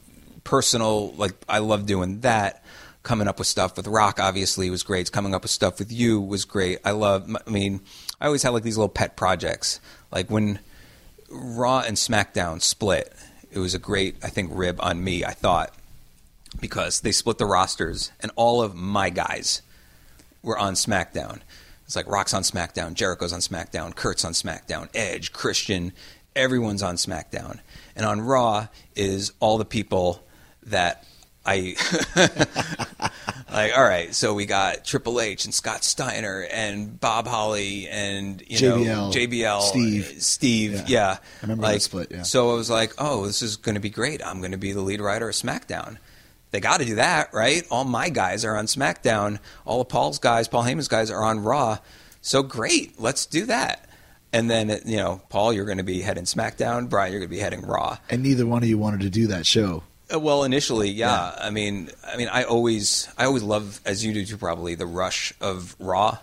personal 0.43 1.11
like 1.13 1.33
i 1.47 1.59
love 1.59 1.85
doing 1.85 2.21
that. 2.21 2.63
Coming 3.03 3.27
up 3.29 3.39
with 3.39 3.47
stuff 3.47 3.77
with 3.77 3.87
rock 3.87 4.19
obviously 4.19 4.69
was 4.69 4.83
great. 4.83 5.11
Coming 5.11 5.33
up 5.33 5.43
with 5.43 5.51
stuff 5.51 5.79
with 5.79 5.91
you 5.91 6.19
was 6.19 6.45
great. 6.45 6.79
I 6.83 6.91
love 6.91 7.29
i 7.45 7.49
mean 7.49 7.81
i 8.19 8.25
always 8.25 8.43
had 8.43 8.49
like 8.49 8.63
these 8.63 8.77
little 8.77 8.89
pet 8.89 9.15
projects. 9.15 9.79
Like 10.11 10.29
when 10.29 10.59
Raw 11.29 11.79
and 11.79 11.97
SmackDown 11.97 12.61
split. 12.61 13.13
It 13.51 13.59
was 13.59 13.73
a 13.73 13.79
great, 13.79 14.15
I 14.23 14.29
think, 14.29 14.51
rib 14.53 14.79
on 14.81 15.03
me. 15.03 15.23
I 15.23 15.31
thought 15.31 15.73
because 16.59 17.01
they 17.01 17.11
split 17.11 17.37
the 17.37 17.45
rosters 17.45 18.11
and 18.19 18.31
all 18.35 18.61
of 18.61 18.75
my 18.75 19.09
guys 19.09 19.61
were 20.41 20.57
on 20.57 20.73
SmackDown. 20.73 21.41
It's 21.85 21.95
like 21.95 22.07
Rock's 22.07 22.33
on 22.33 22.43
SmackDown, 22.43 22.93
Jericho's 22.93 23.31
on 23.31 23.39
SmackDown, 23.39 23.95
Kurt's 23.95 24.25
on 24.25 24.33
SmackDown, 24.33 24.89
Edge, 24.93 25.31
Christian, 25.31 25.93
everyone's 26.35 26.83
on 26.83 26.95
SmackDown. 26.95 27.59
And 27.95 28.05
on 28.05 28.21
Raw 28.21 28.67
is 28.95 29.31
all 29.39 29.57
the 29.57 29.65
people 29.65 30.23
that 30.63 31.05
I 31.45 31.75
like. 33.51 33.77
All 33.77 33.83
right, 33.83 34.13
so 34.13 34.33
we 34.33 34.45
got 34.45 34.85
Triple 34.85 35.19
H 35.21 35.45
and 35.45 35.53
Scott 35.53 35.83
Steiner 35.83 36.47
and 36.51 36.99
Bob 36.99 37.27
Holly 37.27 37.87
and 37.87 38.41
you 38.47 38.67
know 38.69 38.77
JBL, 38.77 39.13
JBL, 39.13 39.61
Steve. 39.61 40.15
Steve, 40.19 40.73
Yeah. 40.73 40.83
yeah. 40.87 41.11
I 41.11 41.41
remember 41.43 41.63
like, 41.63 41.73
that 41.75 41.81
split, 41.81 42.11
yeah. 42.11 42.23
So 42.23 42.51
I 42.51 42.53
was 42.55 42.69
like, 42.69 42.93
oh, 42.97 43.25
this 43.25 43.41
is 43.41 43.57
going 43.57 43.75
to 43.75 43.81
be 43.81 43.89
great. 43.89 44.25
I'm 44.25 44.39
going 44.39 44.51
to 44.51 44.57
be 44.57 44.73
the 44.73 44.81
lead 44.81 45.01
writer 45.01 45.29
of 45.29 45.35
SmackDown. 45.35 45.97
They 46.51 46.59
got 46.59 46.79
to 46.79 46.85
do 46.85 46.95
that, 46.95 47.33
right? 47.33 47.63
All 47.69 47.83
my 47.83 48.09
guys 48.09 48.45
are 48.45 48.55
on 48.55 48.65
SmackDown. 48.65 49.39
All 49.65 49.81
of 49.81 49.89
Paul's 49.89 50.19
guys, 50.19 50.47
Paul 50.47 50.63
Heyman's 50.63 50.87
guys, 50.87 51.11
are 51.11 51.23
on 51.23 51.41
Raw. 51.41 51.79
So 52.21 52.41
great, 52.43 52.99
let's 52.99 53.25
do 53.25 53.45
that. 53.45 53.89
And 54.33 54.49
then 54.49 54.81
you 54.85 54.97
know, 54.97 55.21
Paul, 55.29 55.53
you're 55.53 55.65
going 55.65 55.77
to 55.77 55.83
be 55.83 56.01
heading 56.01 56.25
SmackDown. 56.25 56.89
Brian, 56.89 57.11
you're 57.11 57.21
going 57.21 57.29
to 57.29 57.35
be 57.35 57.41
heading 57.41 57.61
Raw. 57.61 57.97
And 58.09 58.23
neither 58.23 58.45
one 58.45 58.63
of 58.63 58.69
you 58.69 58.77
wanted 58.77 59.01
to 59.01 59.09
do 59.09 59.27
that 59.27 59.45
show. 59.45 59.83
Uh, 60.13 60.19
Well, 60.19 60.43
initially, 60.43 60.89
yeah. 60.89 61.35
I 61.39 61.49
mean, 61.49 61.89
I 62.05 62.17
mean, 62.17 62.29
I 62.29 62.43
always, 62.43 63.07
I 63.17 63.25
always 63.25 63.43
love, 63.43 63.79
as 63.85 64.05
you 64.05 64.13
do 64.13 64.25
too, 64.25 64.37
probably 64.37 64.75
the 64.75 64.85
rush 64.85 65.33
of 65.41 65.75
Raw. 65.79 66.17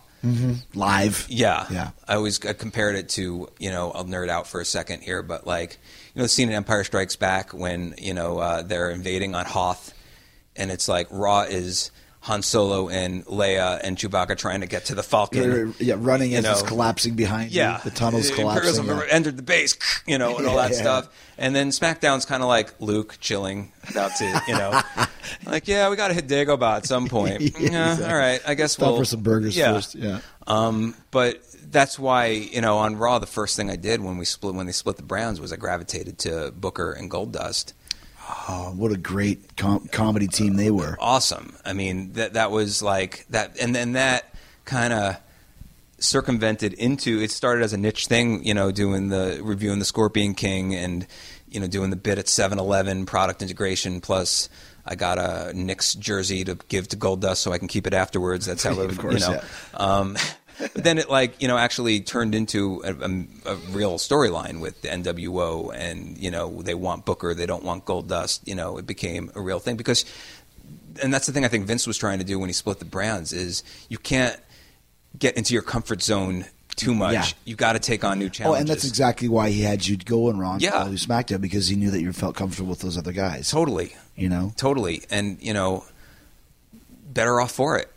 Live. 0.74 1.26
Yeah, 1.28 1.66
Yeah. 1.70 1.90
I 2.08 2.14
always 2.14 2.42
I 2.46 2.54
compared 2.54 2.96
it 2.96 3.10
to 3.10 3.46
you 3.58 3.70
know 3.70 3.90
I'll 3.90 4.06
nerd 4.06 4.30
out 4.30 4.46
for 4.46 4.58
a 4.58 4.64
second 4.64 5.02
here, 5.02 5.22
but 5.22 5.46
like 5.46 5.76
you 6.14 6.18
know 6.18 6.22
the 6.22 6.30
scene 6.30 6.48
in 6.48 6.54
Empire 6.54 6.82
Strikes 6.82 7.14
Back 7.14 7.52
when 7.52 7.94
you 7.98 8.14
know 8.14 8.38
uh, 8.38 8.62
they're 8.62 8.90
invading 8.90 9.34
on 9.34 9.44
Hoth, 9.44 9.92
and 10.56 10.70
it's 10.70 10.88
like 10.88 11.08
Raw 11.10 11.42
is 11.42 11.90
Han 12.24 12.40
Solo 12.42 12.88
and 12.88 13.24
Leia 13.26 13.80
and 13.84 13.98
Chewbacca 13.98 14.36
trying 14.38 14.62
to 14.62 14.66
get 14.66 14.86
to 14.86 14.94
the 14.94 15.02
Falcon. 15.02 15.42
They're, 15.50 15.66
yeah, 15.78 15.94
running 15.98 16.32
You 16.32 16.38
as 16.38 16.44
it's 16.46 16.62
collapsing 16.62 17.16
behind 17.16 17.50
Yeah, 17.52 17.76
you. 17.84 17.90
The 17.90 17.96
tunnel's 17.96 18.30
The 18.30 18.36
collapsing. 18.36 18.86
Yeah. 18.86 19.02
entered 19.10 19.36
the 19.36 19.42
base, 19.42 19.76
you 20.06 20.16
know, 20.16 20.38
and 20.38 20.46
all 20.46 20.56
that 20.56 20.70
Yeah. 20.70 20.76
stuff. 20.78 21.08
And 21.36 21.54
then 21.54 21.68
SmackDown's 21.68 22.24
kind 22.24 22.42
of 22.42 22.48
like 22.48 22.72
Luke 22.80 23.18
chilling, 23.20 23.72
about 23.90 24.16
to, 24.16 24.42
you 24.48 24.54
know, 24.54 24.80
like 25.46 25.68
yeah, 25.68 25.90
we 25.90 25.96
got 25.96 26.08
to 26.08 26.14
hit 26.14 26.26
Dagobah 26.26 26.78
at 26.78 26.86
some 26.86 27.08
point. 27.08 27.42
Yeah, 27.60 27.60
yeah, 27.60 27.92
exactly. 27.92 28.06
all 28.06 28.16
right, 28.18 28.40
I 28.46 28.54
guess 28.54 28.72
Stop 28.72 28.88
we'll 28.88 28.96
for 28.98 29.04
some 29.04 29.20
burgers 29.22 29.54
yeah. 29.56 29.74
first. 29.74 29.94
Yeah. 29.94 30.20
Um, 30.46 30.94
but 31.10 31.42
that's 31.70 31.98
why 31.98 32.26
you 32.28 32.60
know 32.62 32.78
on 32.78 32.96
Raw 32.96 33.18
the 33.18 33.26
first 33.26 33.56
thing 33.56 33.68
I 33.68 33.76
did 33.76 34.00
when 34.00 34.16
we 34.16 34.24
split 34.24 34.54
when 34.54 34.64
they 34.66 34.72
split 34.72 34.96
the 34.96 35.02
Browns 35.02 35.40
was 35.40 35.52
I 35.52 35.56
gravitated 35.56 36.18
to 36.20 36.52
Booker 36.56 36.92
and 36.92 37.10
Goldust. 37.10 37.72
Oh, 38.26 38.72
what 38.76 38.92
a 38.92 38.96
great 38.96 39.56
com- 39.56 39.88
comedy 39.88 40.26
team 40.26 40.56
they 40.56 40.70
were. 40.70 40.96
Awesome. 41.00 41.54
I 41.64 41.72
mean 41.72 42.12
that 42.14 42.34
that 42.34 42.50
was 42.50 42.82
like 42.82 43.26
that, 43.30 43.58
and 43.60 43.74
then 43.74 43.92
that 43.92 44.34
kind 44.64 44.92
of 44.92 45.16
circumvented 45.98 46.74
into 46.74 47.20
it 47.20 47.30
started 47.30 47.62
as 47.62 47.72
a 47.72 47.78
niche 47.78 48.06
thing, 48.06 48.44
you 48.44 48.54
know, 48.54 48.70
doing 48.70 49.08
the 49.08 49.40
reviewing 49.42 49.78
the 49.78 49.84
Scorpion 49.84 50.34
King 50.34 50.74
and 50.74 51.06
you 51.48 51.60
know 51.60 51.66
doing 51.66 51.90
the 51.90 51.96
bit 51.96 52.18
at 52.18 52.26
7-Eleven 52.26 53.06
product 53.06 53.42
integration 53.42 54.00
plus. 54.00 54.48
I 54.86 54.96
got 54.96 55.18
a 55.18 55.52
Knicks 55.54 55.94
jersey 55.94 56.44
to 56.44 56.58
give 56.68 56.88
to 56.88 56.96
Goldust 56.96 57.38
so 57.38 57.52
I 57.52 57.58
can 57.58 57.68
keep 57.68 57.86
it 57.86 57.94
afterwards. 57.94 58.44
That's 58.44 58.62
how 58.62 58.72
it, 58.82 58.90
Of 58.90 58.98
course, 58.98 59.26
you 59.26 59.34
know. 59.34 59.42
Um, 59.74 60.16
but 60.58 60.84
then 60.84 60.98
it 60.98 61.08
like 61.10 61.40
you 61.40 61.48
know 61.48 61.56
actually 61.58 62.00
turned 62.00 62.34
into 62.34 62.82
a, 62.84 62.92
a, 62.92 63.52
a 63.52 63.56
real 63.70 63.94
storyline 63.98 64.60
with 64.60 64.80
the 64.82 64.88
NWO, 64.88 65.72
and 65.74 66.16
you 66.18 66.30
know 66.30 66.62
they 66.62 66.74
want 66.74 67.04
Booker, 67.04 67.34
they 67.34 67.46
don't 67.46 67.64
want 67.64 67.84
Goldust. 67.84 68.40
You 68.44 68.54
know 68.54 68.78
it 68.78 68.86
became 68.86 69.30
a 69.34 69.40
real 69.40 69.58
thing 69.58 69.76
because, 69.76 70.04
and 71.02 71.12
that's 71.12 71.26
the 71.26 71.32
thing 71.32 71.44
I 71.44 71.48
think 71.48 71.66
Vince 71.66 71.86
was 71.86 71.98
trying 71.98 72.18
to 72.18 72.24
do 72.24 72.38
when 72.38 72.48
he 72.48 72.52
split 72.52 72.78
the 72.78 72.84
brands 72.84 73.32
is 73.32 73.62
you 73.88 73.98
can't 73.98 74.38
get 75.18 75.36
into 75.36 75.54
your 75.54 75.62
comfort 75.62 76.02
zone 76.02 76.46
too 76.76 76.94
much. 76.94 77.12
Yeah. 77.14 77.26
You 77.44 77.54
got 77.56 77.74
to 77.74 77.78
take 77.78 78.02
on 78.04 78.18
new 78.18 78.28
challenges. 78.28 78.56
Oh, 78.56 78.60
and 78.60 78.68
that's 78.68 78.84
exactly 78.84 79.28
why 79.28 79.50
he 79.50 79.62
had 79.62 79.86
you 79.86 79.96
go 79.96 80.28
and 80.28 80.40
Ron 80.40 80.58
Yeah. 80.60 80.84
Do 80.84 80.94
SmackDown 80.94 81.40
because 81.40 81.68
he 81.68 81.76
knew 81.76 81.90
that 81.92 82.00
you 82.00 82.12
felt 82.12 82.34
comfortable 82.34 82.70
with 82.70 82.80
those 82.80 82.98
other 82.98 83.12
guys. 83.12 83.50
totally, 83.50 83.94
You 84.16 84.28
know. 84.28 84.52
totally, 84.56 85.02
and 85.10 85.40
you 85.40 85.52
know 85.54 85.84
better 87.12 87.40
off 87.40 87.52
for 87.52 87.78
it. 87.78 87.88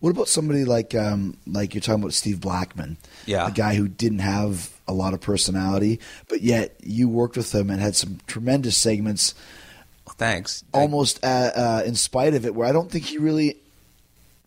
What 0.00 0.10
about 0.10 0.28
somebody 0.28 0.64
like 0.64 0.94
um, 0.94 1.36
like 1.46 1.74
you're 1.74 1.80
talking 1.80 2.02
about 2.02 2.14
Steve 2.14 2.40
Blackman? 2.40 2.96
Yeah. 3.26 3.46
a 3.48 3.50
guy 3.50 3.74
who 3.74 3.88
didn't 3.88 4.20
have 4.20 4.70
a 4.88 4.92
lot 4.92 5.14
of 5.14 5.20
personality, 5.20 6.00
but 6.28 6.40
yet 6.42 6.74
you 6.82 7.08
worked 7.08 7.36
with 7.36 7.54
him 7.54 7.70
and 7.70 7.80
had 7.80 7.94
some 7.94 8.18
tremendous 8.26 8.76
segments, 8.76 9.34
Thanks. 10.16 10.64
almost 10.74 11.22
uh, 11.24 11.26
uh, 11.54 11.82
in 11.86 11.94
spite 11.94 12.34
of 12.34 12.44
it, 12.44 12.54
where 12.54 12.66
I 12.68 12.72
don't 12.72 12.90
think 12.90 13.04
he 13.06 13.18
really 13.18 13.56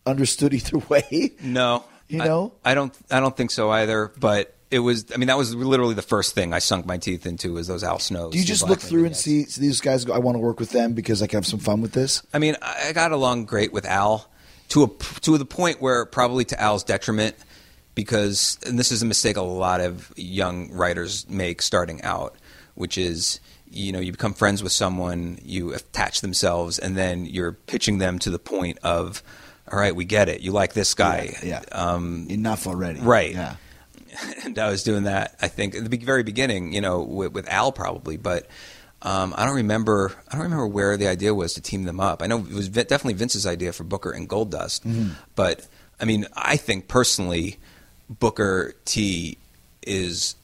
understood 0.06 0.52
either 0.54 0.78
way. 0.88 1.32
No, 1.42 1.84
You 2.08 2.22
I- 2.22 2.24
know? 2.26 2.52
I, 2.64 2.74
don't. 2.74 2.94
I 3.10 3.20
don't 3.20 3.36
think 3.36 3.50
so 3.50 3.70
either. 3.70 4.12
But 4.18 4.54
it 4.70 4.78
was. 4.80 5.06
I 5.14 5.16
mean, 5.16 5.28
that 5.28 5.38
was 5.38 5.54
literally 5.54 5.94
the 5.94 6.02
first 6.02 6.34
thing 6.34 6.52
I 6.52 6.58
sunk 6.58 6.84
my 6.86 6.98
teeth 6.98 7.26
into 7.26 7.54
was 7.54 7.66
those 7.66 7.82
Al 7.84 7.98
Snows. 7.98 8.32
Do 8.32 8.38
you 8.38 8.44
just 8.44 8.66
look 8.68 8.80
through 8.80 9.06
and 9.06 9.16
see, 9.16 9.44
see 9.44 9.60
these 9.60 9.80
guys? 9.80 10.04
Go, 10.04 10.12
I 10.12 10.18
want 10.18 10.34
to 10.36 10.40
work 10.40 10.60
with 10.60 10.70
them 10.70 10.92
because 10.94 11.22
I 11.22 11.26
can 11.26 11.38
have 11.38 11.46
some 11.46 11.60
fun 11.60 11.80
with 11.80 11.92
this. 11.92 12.22
I 12.34 12.38
mean, 12.38 12.56
I 12.60 12.88
I 12.88 12.92
got 12.92 13.12
along 13.12 13.46
great 13.46 13.72
with 13.72 13.86
Al 13.86 14.28
to 14.74 14.82
a 14.82 14.88
to 15.20 15.38
the 15.38 15.44
point 15.44 15.80
where 15.80 16.04
probably 16.04 16.44
to 16.46 16.60
Al's 16.60 16.82
detriment, 16.82 17.36
because 17.94 18.58
and 18.66 18.76
this 18.76 18.90
is 18.90 19.02
a 19.02 19.06
mistake 19.06 19.36
a 19.36 19.42
lot 19.42 19.80
of 19.80 20.12
young 20.16 20.72
writers 20.72 21.28
make 21.28 21.62
starting 21.62 22.02
out, 22.02 22.34
which 22.74 22.98
is 22.98 23.38
you 23.70 23.92
know 23.92 24.00
you 24.00 24.10
become 24.10 24.34
friends 24.34 24.64
with 24.64 24.72
someone, 24.72 25.38
you 25.44 25.72
attach 25.72 26.22
themselves, 26.22 26.80
and 26.80 26.96
then 26.96 27.24
you're 27.24 27.52
pitching 27.52 27.98
them 27.98 28.18
to 28.18 28.30
the 28.30 28.38
point 28.40 28.78
of, 28.82 29.22
all 29.70 29.78
right, 29.78 29.94
we 29.94 30.04
get 30.04 30.28
it, 30.28 30.40
you 30.40 30.50
like 30.50 30.74
this 30.74 30.92
guy, 30.94 31.36
Yeah, 31.42 31.62
Um, 31.70 32.26
enough 32.28 32.66
already. 32.66 33.00
right. 33.00 33.32
Yeah. 33.32 33.56
and 34.44 34.58
I 34.58 34.70
was 34.70 34.82
doing 34.82 35.04
that. 35.04 35.36
I 35.40 35.48
think 35.48 35.74
at 35.76 35.88
the 35.88 35.96
very 35.98 36.22
beginning, 36.24 36.72
you 36.72 36.80
know, 36.80 37.02
with, 37.02 37.32
with 37.32 37.48
Al 37.48 37.72
probably, 37.72 38.16
but 38.16 38.46
um, 39.04 39.34
I 39.36 39.44
don't 39.44 39.56
remember. 39.56 40.12
I 40.28 40.32
don't 40.32 40.42
remember 40.42 40.66
where 40.66 40.96
the 40.96 41.06
idea 41.06 41.34
was 41.34 41.54
to 41.54 41.60
team 41.60 41.84
them 41.84 42.00
up. 42.00 42.22
I 42.22 42.26
know 42.26 42.38
it 42.38 42.52
was 42.52 42.68
definitely 42.68 43.14
Vince's 43.14 43.46
idea 43.46 43.72
for 43.72 43.84
Booker 43.84 44.10
and 44.10 44.28
Goldust, 44.28 45.14
but 45.36 45.66
I 46.00 46.04
mean, 46.06 46.26
I 46.34 46.56
think 46.56 46.88
personally, 46.88 47.58
Booker 48.08 48.74
T 48.84 49.38
is 49.82 50.36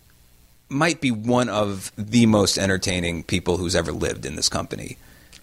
might 0.68 1.00
be 1.00 1.10
one 1.10 1.48
of 1.48 1.90
the 1.96 2.26
most 2.26 2.56
entertaining 2.58 3.24
people 3.24 3.56
who's 3.56 3.74
ever 3.74 3.92
lived 3.92 4.24
in 4.24 4.36
this 4.36 4.48
company. 4.48 4.96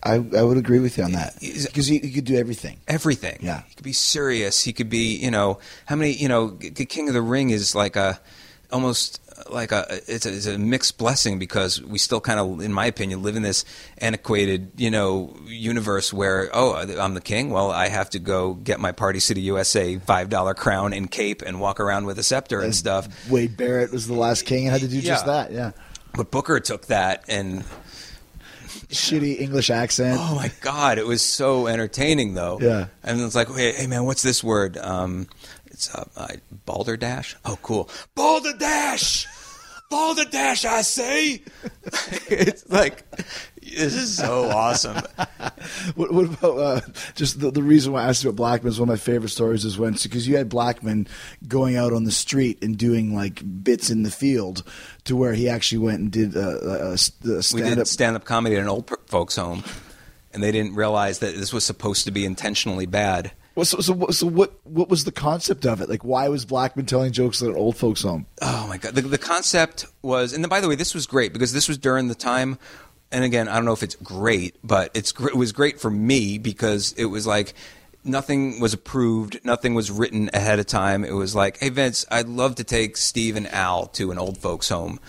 I, 0.03 0.13
I 0.13 0.43
would 0.43 0.57
agree 0.57 0.79
with 0.79 0.97
you 0.97 1.03
on 1.03 1.13
that 1.13 1.35
because 1.41 1.87
he, 1.87 1.97
he 1.97 2.11
could 2.11 2.23
do 2.23 2.37
everything. 2.37 2.77
everything. 2.87 3.39
Yeah. 3.41 3.63
he 3.67 3.75
could 3.75 3.83
be 3.83 3.93
serious. 3.93 4.63
He 4.63 4.71
could 4.71 4.89
be, 4.89 5.17
you 5.17 5.31
know, 5.31 5.59
how 5.85 5.95
many, 5.95 6.13
you 6.13 6.29
know, 6.29 6.51
King 6.51 7.09
of 7.09 7.13
the 7.13 7.21
Ring 7.21 7.49
is 7.49 7.75
like 7.75 7.95
a 7.95 8.19
almost 8.71 9.19
like 9.49 9.71
a 9.71 9.85
it's 10.07 10.25
a, 10.25 10.33
it's 10.33 10.45
a 10.47 10.57
mixed 10.57 10.97
blessing 10.97 11.39
because 11.39 11.81
we 11.81 11.97
still 11.97 12.19
kind 12.19 12.39
of, 12.39 12.59
in 12.61 12.73
my 12.73 12.85
opinion, 12.85 13.21
live 13.21 13.35
in 13.35 13.43
this 13.43 13.65
antiquated, 13.99 14.71
you 14.77 14.89
know, 14.91 15.35
universe 15.45 16.11
where 16.11 16.49
oh, 16.53 16.73
I'm 16.75 17.13
the 17.13 17.21
king. 17.21 17.49
Well, 17.51 17.71
I 17.71 17.87
have 17.89 18.09
to 18.11 18.19
go 18.19 18.53
get 18.55 18.79
my 18.79 18.91
Party 18.91 19.19
City 19.19 19.41
USA 19.41 19.97
five 19.99 20.29
dollar 20.29 20.53
crown 20.53 20.93
and 20.93 21.09
cape 21.09 21.41
and 21.41 21.59
walk 21.59 21.79
around 21.79 22.05
with 22.05 22.17
a 22.19 22.23
scepter 22.23 22.61
and 22.61 22.73
stuff. 22.75 23.07
Wade 23.29 23.55
Barrett 23.57 23.91
was 23.91 24.07
the 24.07 24.13
last 24.15 24.45
king 24.45 24.65
and 24.65 24.71
had 24.71 24.81
to 24.81 24.87
do 24.87 25.01
just 25.01 25.25
Yeah. 25.25 25.31
that. 25.33 25.51
Yeah. 25.51 25.71
But 26.13 26.31
Booker 26.31 26.59
took 26.59 26.87
that 26.87 27.23
and 27.27 27.63
Shitty 28.89 29.39
English 29.39 29.69
accent. 29.69 30.17
Oh 30.21 30.35
my 30.35 30.51
god, 30.61 30.97
it 30.97 31.05
was 31.05 31.21
so 31.21 31.67
entertaining 31.67 32.33
though. 32.33 32.57
Yeah. 32.61 32.87
And 33.03 33.19
it's 33.21 33.35
like, 33.35 33.49
hey, 33.49 33.73
hey 33.73 33.87
man, 33.87 34.05
what's 34.05 34.21
this 34.21 34.43
word? 34.43 34.77
Um, 34.77 35.27
it's 35.77 35.93
uh, 35.93 36.05
uh, 36.17 36.27
balderdash. 36.65 37.35
Oh, 37.45 37.59
cool. 37.61 37.87
Balderdash. 38.15 39.27
Balderdash, 39.91 40.65
I 40.65 40.81
say. 40.81 41.43
it's 42.29 42.67
like 42.67 43.03
this 43.61 43.93
is 43.93 44.17
so 44.17 44.49
awesome. 44.49 44.97
What, 45.93 46.11
what 46.11 46.25
about 46.25 46.57
uh, 46.57 46.81
just 47.13 47.39
the, 47.39 47.51
the 47.51 47.61
reason 47.61 47.93
why 47.93 48.01
I 48.03 48.09
asked 48.09 48.23
you 48.23 48.31
about 48.31 48.37
Blackman 48.37 48.71
is 48.71 48.79
one 48.79 48.89
of 48.89 48.93
my 48.93 48.97
favorite 48.97 49.29
stories 49.29 49.65
is 49.65 49.77
when 49.77 49.93
because 49.93 50.27
you 50.27 50.35
had 50.35 50.49
Blackman 50.49 51.07
going 51.47 51.77
out 51.77 51.93
on 51.93 52.05
the 52.05 52.11
street 52.11 52.63
and 52.63 52.75
doing 52.75 53.13
like 53.15 53.43
bits 53.63 53.91
in 53.91 54.01
the 54.01 54.09
field 54.11 54.63
to 55.03 55.15
where 55.15 55.33
he 55.33 55.47
actually 55.47 55.77
went 55.77 55.99
and 55.99 56.11
did 56.11 56.35
uh, 56.35 56.39
a, 56.39 56.69
a, 56.69 56.89
a 56.89 56.91
We 56.93 57.41
stand 57.43 57.65
did 57.65 57.79
up. 57.79 57.87
stand 57.87 58.15
up 58.15 58.25
comedy 58.25 58.55
at 58.55 58.63
an 58.63 58.67
old 58.67 58.91
folks 59.05 59.35
home, 59.35 59.63
and 60.33 60.41
they 60.41 60.51
didn't 60.51 60.73
realize 60.73 61.19
that 61.19 61.35
this 61.35 61.53
was 61.53 61.63
supposed 61.65 62.05
to 62.05 62.11
be 62.11 62.25
intentionally 62.25 62.87
bad. 62.87 63.31
Well, 63.57 63.65
so, 63.65 63.79
so, 63.79 63.93
what- 63.93 64.13
so 64.13 64.27
what 64.27 64.53
what 64.65 64.87
was 64.87 65.03
the 65.03 65.11
concept 65.11 65.65
of 65.65 65.81
it? 65.81 65.89
Like, 65.89 66.03
why 66.05 66.29
was 66.29 66.45
Blackman 66.45 66.85
telling 66.85 67.11
jokes 67.11 67.41
at 67.41 67.49
an 67.49 67.55
old 67.55 67.75
folks' 67.75 68.03
home? 68.03 68.27
Oh 68.41 68.67
my 68.69 68.77
god! 68.77 68.93
The, 68.93 69.01
the 69.01 69.17
concept 69.17 69.87
was, 70.03 70.31
and 70.31 70.43
then, 70.43 70.49
by 70.49 70.61
the 70.61 70.69
way, 70.69 70.75
this 70.75 70.93
was 70.93 71.07
great 71.07 71.33
because 71.33 71.53
this 71.53 71.67
was 71.67 71.79
during 71.79 72.07
the 72.07 72.13
time. 72.15 72.59
And 73.11 73.23
again, 73.23 73.47
I 73.47 73.55
don't 73.55 73.65
know 73.65 73.73
if 73.73 73.81
it's 73.83 73.95
great, 73.95 74.55
but 74.63 74.91
it's 74.93 75.11
it 75.19 75.35
was 75.35 75.53
great 75.53 75.79
for 75.81 75.89
me 75.89 76.37
because 76.37 76.93
it 76.99 77.05
was 77.05 77.25
like 77.25 77.55
nothing 78.03 78.59
was 78.59 78.73
approved, 78.73 79.39
nothing 79.43 79.73
was 79.73 79.89
written 79.89 80.29
ahead 80.35 80.59
of 80.59 80.65
time. 80.67 81.03
It 81.03 81.13
was 81.15 81.33
like, 81.35 81.57
hey 81.57 81.69
Vince, 81.69 82.05
I'd 82.11 82.27
love 82.27 82.55
to 82.55 82.63
take 82.63 82.95
Steve 82.95 83.35
and 83.37 83.47
Al 83.47 83.87
to 83.87 84.11
an 84.11 84.17
old 84.19 84.37
folks 84.37 84.69
home. 84.69 84.99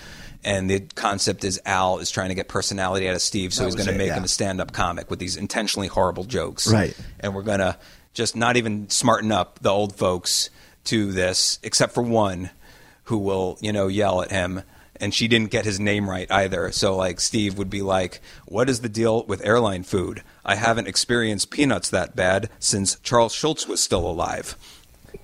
and 0.44 0.70
the 0.70 0.80
concept 0.94 1.44
is 1.44 1.61
Al 1.66 1.99
is 1.99 2.11
trying 2.11 2.28
to 2.30 2.34
get 2.34 2.49
personality 2.49 3.09
out 3.09 3.14
of 3.14 3.20
Steve, 3.20 3.53
so 3.53 3.62
That 3.62 3.66
he's 3.66 3.74
going 3.74 3.88
to 3.88 3.94
make 3.99 4.09
yeah. 4.09 4.16
him 4.16 4.24
a 4.24 4.28
stand-up 4.28 4.72
comic 4.72 5.11
with 5.11 5.18
these 5.18 5.36
intentionally 5.36 5.88
horrible 5.88 6.24
jokes, 6.24 6.66
Right. 6.72 6.96
And 7.20 7.34
we're 7.34 7.42
going 7.42 7.59
to 7.59 7.76
just 8.19 8.35
not 8.35 8.57
even 8.57 8.91
smarten 8.91 9.31
up 9.31 9.61
the 9.61 9.71
old 9.71 9.95
folks 9.95 10.51
to 10.83 11.12
this, 11.12 11.61
except 11.62 11.95
for 11.95 12.03
one 12.03 12.51
who 13.05 13.16
will, 13.16 13.57
you 13.61 13.73
know, 13.73 13.87
yell 13.87 14.21
at 14.21 14.33
him. 14.33 14.62
And 15.01 15.14
she 15.14 15.29
didn't 15.29 15.53
get 15.53 15.64
his 15.64 15.79
name 15.79 16.11
right 16.11 16.29
either. 16.29 16.73
So, 16.73 16.97
like, 16.97 17.21
Steve 17.21 17.57
would 17.57 17.71
be 17.71 17.81
like, 17.81 18.21
What 18.47 18.69
is 18.69 18.81
the 18.81 18.89
deal 18.89 19.25
with 19.27 19.47
airline 19.47 19.85
food? 19.85 20.25
I 20.45 20.57
haven't 20.57 20.89
experienced 20.89 21.53
peanuts 21.53 21.91
that 21.91 22.16
bad 22.16 22.51
since 22.59 22.99
Charles 23.05 23.33
Schulz 23.33 23.69
was 23.69 23.81
still 23.81 24.05
alive. 24.05 24.57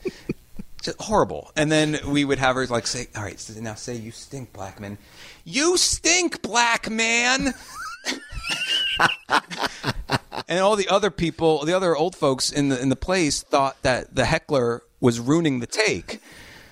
Just 0.82 1.02
horrible. 1.02 1.50
And 1.56 1.72
then 1.72 1.98
we 2.06 2.24
would 2.24 2.38
have 2.38 2.54
her, 2.54 2.64
like, 2.68 2.86
say, 2.86 3.08
All 3.16 3.24
right, 3.24 3.50
now 3.60 3.74
say 3.74 3.96
you 3.96 4.12
stink, 4.12 4.52
black 4.52 4.78
man. 4.78 4.98
You 5.44 5.76
stink, 5.76 6.42
black 6.42 6.88
man! 6.88 7.54
and 10.48 10.60
all 10.60 10.76
the 10.76 10.88
other 10.88 11.10
people, 11.10 11.64
the 11.64 11.74
other 11.74 11.96
old 11.96 12.16
folks 12.16 12.50
in 12.50 12.68
the 12.68 12.80
in 12.80 12.88
the 12.88 12.96
place 12.96 13.42
thought 13.42 13.80
that 13.82 14.14
the 14.14 14.24
heckler 14.26 14.82
was 15.00 15.20
ruining 15.20 15.60
the 15.60 15.66
take. 15.66 16.20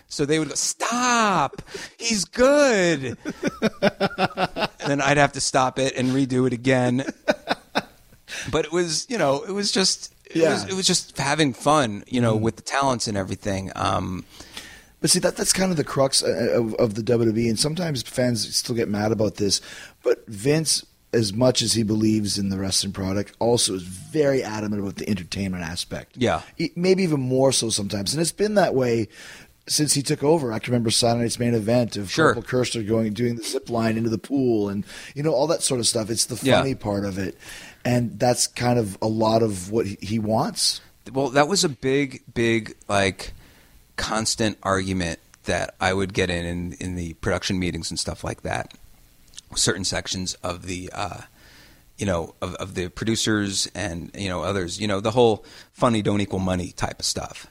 So 0.08 0.26
they 0.26 0.38
would 0.38 0.48
go, 0.48 0.54
"Stop! 0.54 1.62
He's 1.98 2.24
good." 2.26 3.16
and 3.80 4.68
then 4.86 5.00
I'd 5.00 5.16
have 5.16 5.32
to 5.32 5.40
stop 5.40 5.78
it 5.78 5.96
and 5.96 6.10
redo 6.10 6.46
it 6.46 6.52
again. 6.52 7.04
But 8.50 8.64
it 8.64 8.72
was, 8.72 9.06
you 9.08 9.18
know, 9.18 9.42
it 9.42 9.52
was 9.52 9.72
just 9.72 10.12
it 10.26 10.36
Yeah. 10.36 10.52
was 10.52 10.64
it 10.64 10.74
was 10.74 10.86
just 10.86 11.16
having 11.18 11.52
fun, 11.54 12.04
you 12.06 12.20
know, 12.20 12.36
with 12.36 12.56
the 12.56 12.62
talents 12.62 13.08
and 13.08 13.16
everything. 13.16 13.72
Um, 13.74 14.24
But 15.00 15.10
see, 15.10 15.18
that 15.20 15.36
that's 15.36 15.52
kind 15.52 15.70
of 15.70 15.76
the 15.76 15.84
crux 15.84 16.22
uh, 16.22 16.28
of, 16.60 16.74
of 16.74 16.94
the 16.94 17.02
WWE, 17.02 17.48
and 17.48 17.58
sometimes 17.58 18.02
fans 18.02 18.54
still 18.56 18.74
get 18.76 18.88
mad 18.88 19.12
about 19.12 19.36
this. 19.36 19.60
But 20.02 20.24
Vince, 20.28 20.84
as 21.12 21.32
much 21.32 21.60
as 21.62 21.74
he 21.74 21.82
believes 21.82 22.38
in 22.38 22.48
the 22.48 22.58
wrestling 22.58 22.92
product, 22.92 23.32
also 23.38 23.74
is 23.74 23.82
very 23.82 24.42
adamant 24.42 24.80
about 24.82 24.96
the 24.96 25.08
entertainment 25.08 25.62
aspect. 25.62 26.16
Yeah. 26.16 26.42
Maybe 26.74 27.02
even 27.02 27.20
more 27.20 27.52
so 27.52 27.68
sometimes, 27.70 28.14
and 28.14 28.20
it's 28.22 28.32
been 28.32 28.54
that 28.54 28.74
way 28.74 29.08
since 29.68 29.94
he 29.94 30.02
took 30.02 30.24
over. 30.24 30.52
I 30.52 30.58
can 30.58 30.72
remember 30.72 30.90
Saturday 30.90 31.22
Night's 31.24 31.38
main 31.38 31.54
event 31.54 31.96
of 31.96 32.10
Sure. 32.10 32.34
Corporal 32.34 32.42
Kirchner 32.48 32.82
going 32.82 33.12
doing 33.12 33.36
the 33.36 33.44
zip 33.44 33.70
line 33.70 33.96
into 33.96 34.10
the 34.10 34.18
pool, 34.18 34.68
and 34.68 34.84
you 35.14 35.22
know 35.22 35.32
all 35.32 35.46
that 35.48 35.62
sort 35.62 35.80
of 35.80 35.86
stuff. 35.86 36.10
It's 36.10 36.24
the 36.24 36.38
Yeah. 36.44 36.58
funny 36.60 36.74
part 36.74 37.04
of 37.04 37.18
it, 37.18 37.36
and 37.84 38.18
that's 38.18 38.46
kind 38.46 38.78
of 38.78 38.96
a 39.02 39.06
lot 39.06 39.42
of 39.42 39.70
what 39.70 39.86
he, 39.86 39.98
he 40.00 40.18
wants. 40.18 40.80
well 41.12 41.28
that 41.30 41.46
was 41.48 41.62
a 41.64 41.68
big 41.68 42.22
big 42.32 42.74
like 42.88 43.32
constant 43.96 44.56
argument 44.62 45.18
that 45.44 45.74
i 45.80 45.92
would 45.92 46.14
get 46.14 46.30
in 46.30 46.46
in, 46.46 46.72
in 46.74 46.94
the 46.94 47.12
production 47.14 47.58
meetings 47.58 47.90
and 47.90 47.98
stuff 47.98 48.22
like 48.24 48.42
that 48.42 48.72
certain 49.56 49.84
sections 49.84 50.34
of 50.42 50.66
the 50.66 50.90
uh, 50.92 51.22
you 51.98 52.06
know 52.06 52.34
of, 52.40 52.54
of 52.56 52.74
the 52.74 52.88
producers 52.88 53.70
and 53.74 54.10
you 54.14 54.28
know 54.28 54.42
others 54.42 54.80
you 54.80 54.88
know 54.88 55.00
the 55.00 55.10
whole 55.10 55.44
funny 55.72 56.02
don't 56.02 56.20
equal 56.20 56.38
money 56.38 56.72
type 56.72 56.98
of 56.98 57.04
stuff. 57.04 57.46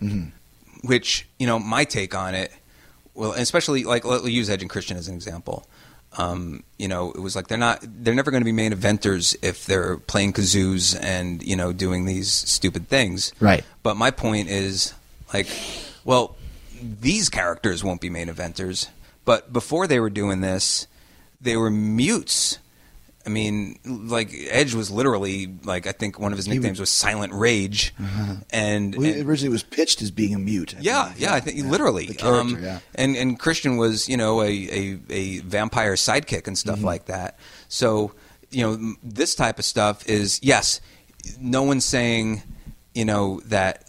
Which 0.84 1.28
you 1.40 1.48
know 1.48 1.60
my 1.60 1.84
take 1.84 2.16
on 2.16 2.36
it 2.36 2.52
well 3.14 3.34
especially 3.34 3.84
like 3.84 4.04
let, 4.04 4.22
us 4.22 4.30
use 4.30 4.50
edge 4.50 4.62
and 4.62 4.70
christian 4.70 4.98
as 4.98 5.08
an 5.08 5.16
example. 5.16 5.66
Um, 6.18 6.64
you 6.78 6.90
know 6.90 7.12
it 7.12 7.22
was 7.22 7.36
like 7.36 7.48
they're 7.48 7.58
not 7.58 7.80
they're 7.82 8.16
never 8.16 8.32
going 8.32 8.42
to 8.42 8.46
be 8.46 8.52
main 8.52 8.74
eventers 8.74 9.36
if 9.42 9.66
they're 9.66 9.96
playing 9.98 10.34
kazoos 10.34 11.00
and 11.02 11.42
you 11.42 11.56
know 11.56 11.72
doing 11.72 12.06
these 12.06 12.32
stupid 12.34 12.90
things. 12.90 13.32
Right. 13.40 13.64
but 13.84 13.96
my 13.96 14.12
point 14.12 14.50
is 14.50 14.94
like 15.34 15.48
well 16.04 16.36
these 16.82 17.30
characters 17.30 17.84
won't 17.84 18.02
be 18.02 18.10
main 18.10 18.28
eventers. 18.28 18.90
But 19.24 19.54
before 19.54 19.88
they 19.88 20.00
were 20.00 20.10
doing 20.10 20.42
this 20.42 20.88
they 21.42 21.58
were 21.58 21.70
mutes 21.72 22.58
I 23.24 23.30
mean, 23.30 23.78
like 23.86 24.32
Edge 24.50 24.74
was 24.74 24.90
literally 24.90 25.54
like 25.64 25.86
I 25.86 25.92
think 25.92 26.18
one 26.20 26.32
of 26.32 26.40
his 26.40 26.48
nicknames 26.48 26.80
was 26.80 26.90
Silent 26.90 27.32
Rage, 27.34 27.94
and, 28.52 28.96
Well, 28.96 29.06
and- 29.06 29.30
originally 29.30 29.50
it 29.50 29.52
was 29.52 29.62
pitched 29.62 30.02
as 30.02 30.10
being 30.10 30.34
a 30.34 30.40
mute. 30.40 30.74
I 30.76 30.80
yeah, 30.82 31.04
believe. 31.04 31.20
yeah, 31.20 31.34
I 31.36 31.40
think 31.40 31.64
literally. 31.68 32.08
the 32.08 32.16
character. 32.16 32.56
um, 32.58 32.64
yeah. 32.64 32.80
And 32.96 33.16
and 33.16 33.38
Christian 33.38 33.78
was 33.78 34.10
you 34.10 34.18
know 34.18 34.42
a 34.42 34.48
a, 34.50 35.00
a 35.12 35.40
vampire 35.42 35.94
sidekick 35.94 36.48
and 36.48 36.58
Mm-hmm. 36.58 36.70
stuff 36.70 36.82
like 36.82 37.06
that. 37.06 37.38
So 37.68 38.12
you 38.50 38.64
know 38.64 38.96
this 39.04 39.36
type 39.36 39.60
of 39.60 39.66
stuff 39.66 40.04
is 40.10 40.40
yes. 40.42 40.82
No 41.40 41.62
one's 41.62 41.86
saying 41.86 42.42
you 42.96 43.06
know 43.06 43.40
that 43.46 43.88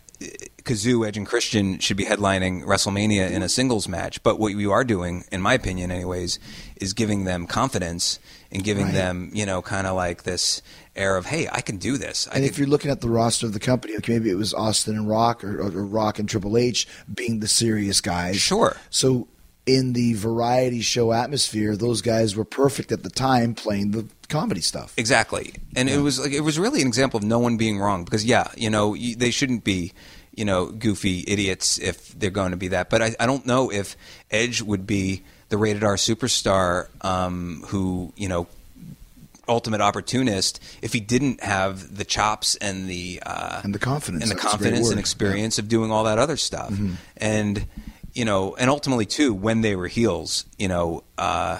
Kazoo, 0.63 1.07
Edge, 1.07 1.17
and 1.17 1.27
Christian 1.27 1.79
should 1.79 1.97
be 1.97 2.05
headlining 2.05 2.65
WrestleMania 2.65 3.31
in 3.31 3.43
a 3.43 3.49
singles 3.49 3.89
match. 3.89 4.23
But 4.23 4.39
what 4.39 4.55
you 4.55 4.73
are 4.73 4.85
doing, 4.85 5.25
in 5.33 5.41
my 5.41 5.55
opinion, 5.55 5.91
anyways, 5.91 6.39
is 6.77 6.93
giving 6.93 7.25
them 7.25 7.47
confidence 7.47 8.19
and 8.51 8.63
giving 8.63 8.87
Right. 8.87 8.95
them 8.95 9.31
you 9.33 9.47
know 9.47 9.63
kind 9.63 9.87
of 9.87 9.97
like 9.97 10.25
this 10.25 10.63
air 10.95 11.17
of 11.17 11.27
hey, 11.27 11.49
I 11.51 11.61
can 11.63 11.79
do 11.79 11.97
this. 11.97 12.29
I 12.31 12.37
And 12.37 12.45
if 12.45 12.59
you're 12.59 12.69
looking 12.69 12.91
at 12.91 13.01
the 13.01 13.09
roster 13.09 13.47
of 13.47 13.55
the 13.55 13.61
company, 13.61 13.97
okay, 13.97 14.13
maybe 14.13 14.31
it 14.31 14.37
was 14.37 14.53
Austin 14.53 14.97
and 14.97 15.09
Rock 15.09 15.43
or, 15.43 15.61
or, 15.61 15.71
Rock 15.71 16.19
and 16.19 16.29
Triple 16.29 16.57
H 16.57 16.87
being 17.13 17.41
the 17.41 17.49
serious 17.49 18.01
guys. 18.01 18.37
Sure. 18.37 18.77
So 18.91 19.29
in 19.65 19.93
the 19.93 20.15
variety 20.15 20.81
show 20.81 21.13
atmosphere, 21.13 21.77
those 21.77 22.03
guys 22.03 22.35
were 22.37 22.45
perfect 22.45 22.93
at 22.93 23.03
the 23.05 23.11
time 23.11 23.55
playing 23.55 23.93
the 23.93 24.07
comedy 24.29 24.61
stuff. 24.61 24.93
Exactly, 24.97 25.55
and 25.77 25.89
it 25.89 25.99
was 25.99 26.19
like 26.19 26.33
it 26.33 26.41
was 26.41 26.59
really 26.59 26.83
an 26.83 26.89
example 26.89 27.19
of 27.19 27.25
no 27.25 27.39
one 27.39 27.57
being 27.57 27.79
wrong 27.79 28.05
because 28.05 28.25
yeah, 28.25 28.49
you 28.57 28.69
know 28.71 28.95
you, 28.95 29.15
they 29.15 29.31
shouldn't 29.31 29.63
be 29.65 29.93
you 30.35 30.45
know 30.45 30.67
goofy 30.67 31.25
idiots 31.27 31.79
if 31.79 32.19
they're 32.19 32.31
going 32.31 32.53
to 32.53 32.57
be 32.57 32.69
that. 32.69 32.91
But 32.91 33.03
I, 33.03 33.15
I 33.21 33.27
don't 33.27 33.45
know 33.47 33.71
if 33.71 33.97
Edge 34.31 34.63
would 34.63 34.87
be 34.87 35.23
the 35.49 35.59
rated 35.59 35.85
R 35.85 35.97
superstar 35.97 36.89
um, 37.05 37.63
who 37.69 38.13
you 38.17 38.29
know 38.29 38.47
ultimate 39.49 39.81
opportunist 39.81 40.61
if 40.83 40.93
he 40.93 41.01
didn't 41.01 41.43
have 41.43 41.97
the 41.97 42.05
chops 42.05 42.55
and 42.57 42.89
the 42.89 43.21
uh, 43.27 43.61
And 43.65 43.75
the 43.75 43.79
confidence. 43.79 44.23
and 44.23 44.31
the 44.31 44.37
That's 44.37 44.47
confidence 44.49 44.91
and 44.91 45.01
experience 45.01 45.59
of 45.59 45.69
doing 45.69 45.91
all 45.91 46.05
that 46.05 46.19
other 46.19 46.37
stuff. 46.37 46.73
And 47.17 47.67
you 48.15 48.25
know, 48.25 48.55
and 48.57 48.71
ultimately 48.71 49.07
too, 49.07 49.35
when 49.35 49.63
they 49.63 49.75
were 49.75 49.89
heels, 49.89 50.45
you 50.59 50.69
know, 50.69 51.03
uh, 51.19 51.59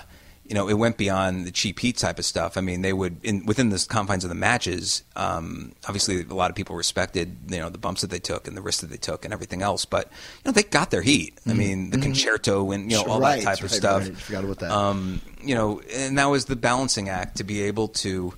you 0.53 0.59
know, 0.59 0.69
it 0.69 0.75
went 0.75 0.99
beyond 0.99 1.47
the 1.47 1.51
cheap 1.51 1.79
heat 1.79 1.97
type 1.97 2.19
of 2.19 2.27
stuff. 2.27 2.59
I 2.59 2.61
mean, 2.61 2.83
they 2.83 2.93
would 2.93 3.25
in 3.25 3.47
within 3.47 3.71
the 3.71 3.83
confines 3.89 4.23
of 4.23 4.29
the 4.29 4.35
matches. 4.35 5.03
Um, 5.17 5.73
obviously, 5.89 6.21
a 6.21 6.35
lot 6.35 6.51
of 6.51 6.57
people 6.57 6.77
respected 6.77 7.39
you 7.49 7.57
know 7.57 7.71
the 7.71 7.79
bumps 7.79 8.03
that 8.03 8.11
they 8.11 8.19
took 8.19 8.47
and 8.47 8.55
the 8.55 8.61
risks 8.61 8.83
that 8.83 8.91
they 8.91 8.99
took 8.99 9.25
and 9.25 9.33
everything 9.33 9.63
else. 9.63 9.87
But 9.87 10.09
you 10.09 10.51
know, 10.51 10.53
they 10.53 10.65
got 10.65 10.91
their 10.91 11.01
heat. 11.01 11.39
I 11.49 11.55
mean, 11.55 11.89
the 11.89 11.97
concerto 11.97 12.71
and 12.71 12.93
you 12.93 12.99
know 12.99 13.11
all 13.11 13.19
Right, 13.19 13.43
that 13.43 13.57
type 13.57 13.65
of 13.65 13.71
stuff. 13.71 14.03
right. 14.03 14.15
Forgot 14.15 14.45
about 14.45 14.59
that. 14.59 14.71
Um, 14.73 15.23
you 15.43 15.55
know, 15.55 15.81
and 15.91 16.19
that 16.19 16.27
was 16.27 16.45
the 16.45 16.57
balancing 16.57 17.09
act 17.09 17.39
to 17.39 17.45
be 17.45 17.63
able 17.63 17.89
to 17.89 18.35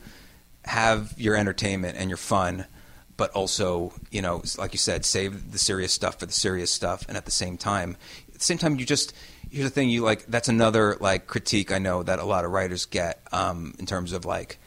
have 0.65 1.15
your 1.17 1.35
entertainment 1.35 1.99
and 1.99 2.09
your 2.09 2.17
fun, 2.17 2.65
but 3.17 3.33
also, 3.33 3.93
you 4.13 4.23
know, 4.23 4.41
like 4.57 4.73
you 4.73 4.79
said, 4.79 5.05
save 5.05 5.51
the 5.51 5.59
serious 5.59 5.93
stuff 5.93 6.21
for 6.21 6.27
the 6.27 6.33
serious 6.33 6.71
stuff, 6.71 7.07
and 7.09 7.17
at 7.17 7.25
the 7.25 7.33
same 7.33 7.57
time, 7.59 7.97
the 8.45 8.47
same 8.47 8.59
time, 8.59 8.79
you 8.79 8.85
just 8.87 9.13
here's 9.51 9.65
the 9.65 9.71
thing, 9.71 9.89
you 9.89 10.03
like 10.03 10.27
that's 10.27 10.49
another 10.49 10.97
like 11.01 11.27
critique 11.27 11.73
I 11.73 11.79
know 11.79 12.03
that 12.03 12.19
a 12.19 12.25
lot 12.25 12.45
of 12.45 12.51
writers 12.53 12.87
get 12.87 13.21
um, 13.33 13.75
in 13.79 13.87
terms 13.87 14.13
of 14.13 14.25
like, 14.25 14.59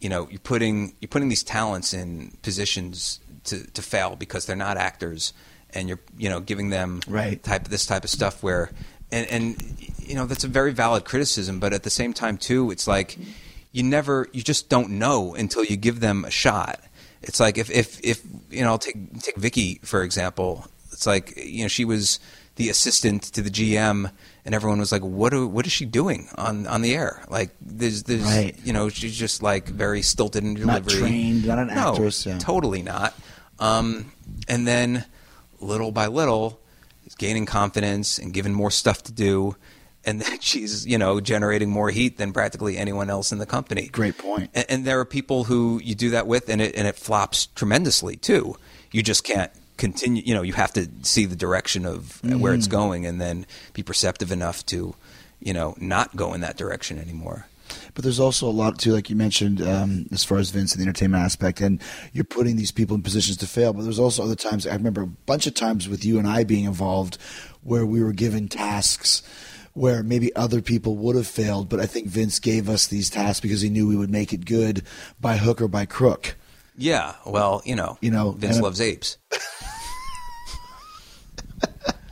you 0.00 0.08
know, 0.08 0.28
you're 0.30 0.40
putting 0.40 0.94
you're 1.00 1.08
putting 1.08 1.28
these 1.28 1.42
talents 1.42 1.94
in 1.94 2.36
positions 2.42 3.20
to 3.44 3.64
to 3.72 3.82
fail 3.82 4.16
because 4.16 4.46
they're 4.46 4.56
not 4.56 4.76
actors, 4.76 5.32
and 5.70 5.88
you're 5.88 6.00
you 6.18 6.28
know 6.28 6.40
giving 6.40 6.70
them 6.70 7.00
Right. 7.06 7.42
type 7.42 7.68
this 7.68 7.86
type 7.86 8.04
of 8.04 8.10
stuff 8.10 8.42
where 8.42 8.70
and 9.12 9.28
and 9.28 9.76
you 9.98 10.14
know 10.14 10.26
that's 10.26 10.44
a 10.44 10.48
very 10.48 10.72
valid 10.72 11.04
criticism 11.04 11.60
but 11.60 11.72
at 11.72 11.82
the 11.82 11.90
same 11.90 12.12
time 12.12 12.36
too 12.38 12.70
it's 12.70 12.86
like 12.88 13.18
you 13.72 13.82
never 13.82 14.28
you 14.32 14.42
just 14.42 14.68
don't 14.68 14.88
know 14.90 15.34
until 15.34 15.62
you 15.64 15.76
give 15.76 16.00
them 16.00 16.24
a 16.24 16.30
shot 16.30 16.80
it's 17.22 17.38
like 17.38 17.58
if 17.58 17.70
if 17.70 18.00
if 18.02 18.22
you 18.50 18.62
know 18.62 18.70
I'll 18.70 18.78
take 18.78 19.20
take 19.20 19.36
Vicky 19.36 19.78
for 19.82 20.02
example 20.02 20.66
it's 20.90 21.06
like 21.06 21.36
you 21.36 21.62
know 21.62 21.68
she 21.68 21.84
was 21.84 22.18
the 22.56 22.68
assistant 22.68 23.22
to 23.24 23.42
the 23.42 23.50
GM 23.50 24.10
and 24.44 24.54
everyone 24.54 24.78
was 24.78 24.92
like 24.92 25.02
what 25.02 25.30
do, 25.30 25.46
what 25.46 25.66
is 25.66 25.72
she 25.72 25.84
doing 25.84 26.28
on 26.36 26.66
on 26.66 26.82
the 26.82 26.94
air 26.94 27.22
like 27.28 27.50
there's 27.60 28.04
there's 28.04 28.22
Right. 28.22 28.56
you 28.64 28.72
know 28.72 28.88
she's 28.88 29.16
just 29.16 29.42
like 29.42 29.66
very 29.68 30.02
stilted 30.02 30.44
in 30.44 30.54
Not 30.54 30.86
trained, 30.86 31.46
not 31.46 31.58
an 31.58 31.68
no, 31.68 31.90
actress, 31.92 32.24
yeah. 32.26 32.38
totally 32.38 32.82
not 32.82 33.14
um, 33.58 34.12
and 34.48 34.66
then 34.66 35.04
little 35.60 35.92
by 35.92 36.06
little 36.06 36.60
is 37.06 37.14
gaining 37.14 37.46
confidence 37.46 38.18
and 38.18 38.32
given 38.32 38.52
more 38.52 38.70
stuff 38.70 39.02
to 39.04 39.12
do 39.12 39.56
and 40.04 40.20
then 40.20 40.38
she's 40.40 40.86
you 40.86 40.98
know 40.98 41.20
generating 41.20 41.70
more 41.70 41.90
heat 41.90 42.18
than 42.18 42.32
practically 42.32 42.76
anyone 42.76 43.10
else 43.10 43.32
in 43.32 43.38
the 43.38 43.46
company 43.46 43.88
Great 43.88 44.16
point. 44.18 44.50
and, 44.54 44.66
and 44.68 44.84
there 44.84 45.00
are 45.00 45.04
people 45.04 45.44
who 45.44 45.80
you 45.82 45.94
do 45.94 46.10
that 46.10 46.26
with 46.26 46.48
and 46.48 46.60
it 46.60 46.76
and 46.76 46.86
it 46.86 46.94
flops 46.96 47.46
tremendously 47.46 48.16
too 48.16 48.54
you 48.92 49.02
just 49.02 49.24
can't 49.24 49.50
continue 49.76 50.22
you 50.24 50.34
know 50.34 50.42
you 50.42 50.52
have 50.52 50.72
to 50.72 50.88
see 51.02 51.24
the 51.26 51.36
direction 51.36 51.84
of 51.84 52.22
where 52.40 52.54
it's 52.54 52.68
going 52.68 53.04
and 53.06 53.20
then 53.20 53.44
be 53.72 53.82
perceptive 53.82 54.30
enough 54.30 54.64
to 54.66 54.94
you 55.40 55.52
know 55.52 55.74
not 55.78 56.14
go 56.14 56.32
in 56.32 56.40
that 56.40 56.56
direction 56.56 56.98
anymore 56.98 57.46
But 57.94 58.04
there's 58.04 58.20
also 58.20 58.48
a 58.48 58.52
lot 58.52 58.78
too, 58.78 58.92
like 58.92 59.08
you 59.10 59.16
mentioned, 59.16 59.62
um, 59.62 60.06
as 60.12 60.24
far 60.24 60.38
as 60.38 60.50
Vince 60.50 60.74
and 60.74 60.80
the 60.80 60.86
entertainment 60.86 61.24
aspect, 61.24 61.60
and 61.60 61.80
you're 62.12 62.24
putting 62.24 62.56
these 62.56 62.72
people 62.72 62.94
in 62.94 63.02
positions 63.02 63.38
to 63.38 63.46
fail. 63.46 63.72
But 63.72 63.82
there's 63.82 63.98
also 63.98 64.22
other 64.22 64.36
times. 64.36 64.66
I 64.66 64.74
remember 64.74 65.02
a 65.02 65.06
bunch 65.06 65.46
of 65.46 65.54
times 65.54 65.88
with 65.88 66.04
you 66.04 66.18
and 66.18 66.28
I 66.28 66.44
being 66.44 66.64
involved, 66.64 67.18
where 67.62 67.86
we 67.86 68.02
were 68.02 68.12
given 68.12 68.48
tasks 68.48 69.22
where 69.72 70.04
maybe 70.04 70.34
other 70.36 70.62
people 70.62 70.96
would 70.96 71.16
have 71.16 71.26
failed, 71.26 71.68
but 71.68 71.80
I 71.80 71.86
think 71.86 72.06
Vince 72.06 72.38
gave 72.38 72.68
us 72.68 72.86
these 72.86 73.10
tasks 73.10 73.40
because 73.40 73.60
he 73.60 73.68
knew 73.68 73.88
we 73.88 73.96
would 73.96 74.10
make 74.10 74.32
it 74.32 74.44
good 74.44 74.82
by 75.20 75.36
hook 75.36 75.60
or 75.60 75.66
by 75.66 75.84
crook. 75.84 76.36
Yeah, 76.76 77.14
well, 77.24 77.62
you 77.64 77.76
know, 77.76 77.98
You 78.00 78.10
know, 78.10 78.32
Vince 78.32 78.60
loves 78.60 78.80
apes. 78.80 79.18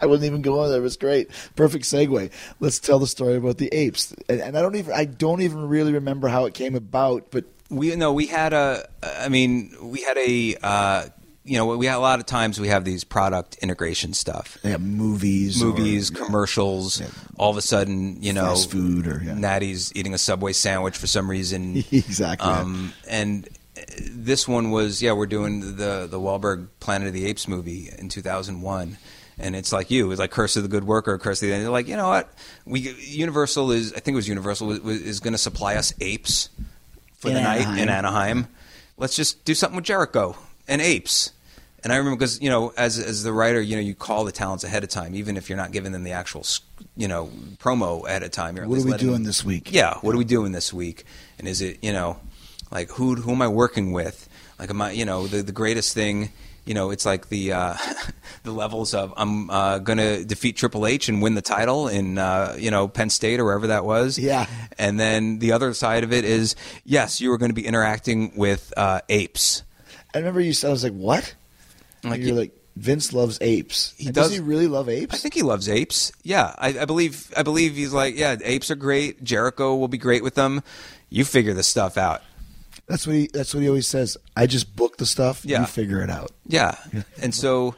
I 0.00 0.06
wouldn't 0.06 0.24
even 0.26 0.42
go 0.42 0.60
on 0.60 0.70
there. 0.70 0.78
It 0.80 0.82
was 0.82 0.96
great. 0.96 1.28
Perfect 1.54 1.84
segue. 1.84 2.30
Let's 2.58 2.80
tell 2.80 2.98
the 2.98 3.06
story 3.06 3.36
about 3.36 3.58
the 3.58 3.68
apes. 3.72 4.12
And, 4.28 4.40
and 4.40 4.58
I 4.58 4.62
don't 4.62 4.74
even 4.74 4.92
I 4.92 5.04
don't 5.04 5.42
even 5.42 5.68
really 5.68 5.92
remember 5.92 6.26
how 6.26 6.44
it 6.46 6.54
came 6.54 6.74
about, 6.74 7.30
but 7.30 7.44
We 7.70 7.94
no, 7.94 8.12
we 8.12 8.26
had 8.26 8.52
a. 8.52 8.88
I 9.02 9.28
mean, 9.28 9.72
we 9.80 10.02
had 10.02 10.18
a. 10.18 10.56
Uh, 10.60 11.04
you 11.44 11.56
know, 11.56 11.76
we 11.76 11.86
had 11.86 11.96
a 11.96 12.00
lot 12.00 12.18
of 12.20 12.26
times 12.26 12.60
we 12.60 12.68
have 12.68 12.84
these 12.84 13.02
product 13.04 13.56
integration 13.62 14.12
stuff. 14.14 14.58
yeah, 14.62 14.76
movies, 14.76 15.60
or- 15.62 15.66
movies, 15.66 16.10
yeah. 16.14 16.24
commercials. 16.24 17.02
All 17.36 17.50
of 17.50 17.56
a 17.56 17.62
sudden, 17.62 18.22
you 18.22 18.32
know, 18.32 18.46
Fast 18.50 18.70
food 18.70 19.06
or- 19.08 19.20
yeah. 19.24 19.34
Natty's 19.34 19.92
eating 19.96 20.14
a 20.14 20.18
Subway 20.18 20.52
sandwich 20.52 20.96
for 20.96 21.06
some 21.08 21.28
reason. 21.30 21.76
Exactly. 21.92 22.48
Um, 22.48 22.92
and 23.08 23.48
this 24.10 24.46
one 24.46 24.70
was, 24.70 25.02
yeah, 25.02 25.12
we're 25.12 25.26
doing 25.26 25.60
the 25.76 26.06
the 26.10 26.18
Wahlberg 26.18 26.68
Planet 26.80 27.08
of 27.08 27.14
the 27.14 27.26
Apes 27.26 27.48
movie 27.48 27.90
in 27.98 28.08
2001. 28.08 28.98
And 29.38 29.56
it's 29.56 29.72
like 29.72 29.90
you, 29.90 30.10
it's 30.10 30.20
like 30.20 30.30
Curse 30.30 30.56
of 30.56 30.62
the 30.62 30.68
Good 30.68 30.84
Worker, 30.84 31.16
Curse 31.18 31.42
of 31.42 31.48
the. 31.48 31.54
And 31.54 31.62
they're 31.62 31.70
like, 31.70 31.88
you 31.88 31.96
know 31.96 32.08
what? 32.08 32.32
We 32.66 32.80
Universal 33.00 33.72
is, 33.72 33.92
I 33.92 34.00
think 34.00 34.14
it 34.14 34.16
was 34.16 34.28
Universal 34.28 34.88
is 34.88 35.20
going 35.20 35.32
to 35.32 35.38
supply 35.38 35.74
us 35.76 35.92
apes 36.00 36.48
for 37.16 37.28
In 37.28 37.34
the 37.34 37.40
night 37.40 37.78
in 37.78 37.88
Anaheim. 37.88 38.46
Let's 38.98 39.16
just 39.16 39.44
do 39.44 39.54
something 39.54 39.76
with 39.76 39.86
Jericho 39.86 40.36
and 40.68 40.80
apes. 40.82 41.32
And 41.82 41.92
I 41.92 41.96
remember 41.96 42.16
because 42.18 42.40
you 42.40 42.50
know, 42.50 42.72
as 42.76 42.98
as 42.98 43.24
the 43.24 43.32
writer, 43.32 43.60
you 43.60 43.74
know, 43.74 43.82
you 43.82 43.94
call 43.94 44.24
the 44.24 44.30
talents 44.32 44.62
ahead 44.62 44.84
of 44.84 44.90
time, 44.90 45.14
even 45.16 45.36
if 45.36 45.48
you're 45.48 45.58
not 45.58 45.72
giving 45.72 45.90
them 45.90 46.04
the 46.04 46.12
actual, 46.12 46.44
you 46.96 47.08
know, 47.08 47.28
promo 47.58 48.06
ahead 48.06 48.22
of 48.22 48.30
time. 48.30 48.56
You're 48.56 48.68
What 48.68 48.78
are 48.78 48.84
we 48.84 48.96
doing 48.96 49.12
them- 49.14 49.24
this 49.24 49.44
week? 49.44 49.72
Yeah, 49.72 49.98
what 50.02 50.14
are 50.14 50.18
we 50.18 50.24
doing 50.24 50.52
this 50.52 50.72
week? 50.72 51.04
And 51.38 51.48
is 51.48 51.60
it 51.60 51.78
you 51.82 51.92
know, 51.92 52.20
like 52.72 52.90
who 52.90 53.14
who 53.14 53.30
am 53.32 53.42
I 53.42 53.48
working 53.48 53.92
with? 53.92 54.28
Like 54.58 54.70
am 54.70 54.82
I 54.82 54.90
you 54.92 55.04
know 55.04 55.26
the 55.28 55.42
the 55.42 55.52
greatest 55.52 55.94
thing? 55.94 56.30
You 56.64 56.74
know, 56.74 56.90
it's 56.92 57.04
like 57.04 57.28
the 57.28 57.52
uh, 57.52 57.74
the 58.44 58.52
levels 58.52 58.94
of 58.94 59.12
I'm 59.16 59.50
uh, 59.50 59.78
going 59.80 59.98
to 59.98 60.24
defeat 60.24 60.56
Triple 60.56 60.86
H 60.86 61.08
and 61.08 61.20
win 61.20 61.34
the 61.34 61.42
title 61.42 61.88
in 61.88 62.18
uh, 62.18 62.54
you 62.56 62.70
know 62.70 62.86
Penn 62.86 63.10
State 63.10 63.40
or 63.40 63.44
wherever 63.44 63.66
that 63.66 63.84
was. 63.84 64.16
Yeah. 64.16 64.46
And 64.78 64.98
then 64.98 65.40
the 65.40 65.52
other 65.52 65.74
side 65.74 66.04
of 66.04 66.12
it 66.12 66.24
is 66.24 66.54
yes, 66.84 67.20
you 67.20 67.32
are 67.32 67.38
going 67.38 67.50
to 67.50 67.54
be 67.54 67.66
interacting 67.66 68.32
with 68.36 68.72
uh, 68.76 69.00
apes. 69.08 69.64
I 70.14 70.18
remember 70.18 70.40
you 70.40 70.52
said 70.52 70.68
I 70.68 70.70
was 70.70 70.84
like, 70.84 70.92
"What?" 70.92 71.34
Like, 72.04 72.20
You're 72.20 72.36
like 72.36 72.52
Vince 72.76 73.12
loves 73.12 73.38
apes. 73.40 73.92
He 73.98 74.06
And 74.06 74.14
does- 74.14 74.32
he 74.32 74.38
really 74.40 74.66
love 74.68 74.88
apes? 74.88 75.14
I 75.14 75.18
think 75.18 75.34
he 75.34 75.42
loves 75.42 75.68
apes. 75.68 76.12
Yeah, 76.22 76.54
I, 76.58 76.68
I 76.80 76.84
believe. 76.84 77.32
I 77.36 77.42
believe 77.42 77.74
he's 77.74 77.92
like, 77.92 78.16
yeah, 78.16 78.36
apes 78.42 78.70
are 78.70 78.76
great. 78.76 79.22
Jericho 79.24 79.74
will 79.76 79.88
be 79.88 79.98
great 79.98 80.22
with 80.22 80.36
them. 80.36 80.62
You 81.10 81.24
figure 81.24 81.54
this 81.54 81.66
stuff 81.66 81.96
out. 81.98 82.22
That's 82.92 83.06
what 83.06 83.16
he. 83.16 83.28
That's 83.32 83.54
what 83.54 83.62
he 83.62 83.68
always 83.68 83.86
says. 83.86 84.16
I 84.36 84.46
just 84.46 84.76
book 84.76 84.98
the 84.98 85.06
stuff. 85.06 85.44
Yeah. 85.44 85.60
You 85.60 85.66
figure 85.66 86.02
it 86.02 86.10
out. 86.10 86.30
Yeah, 86.46 86.76
and 87.20 87.34
so, 87.34 87.74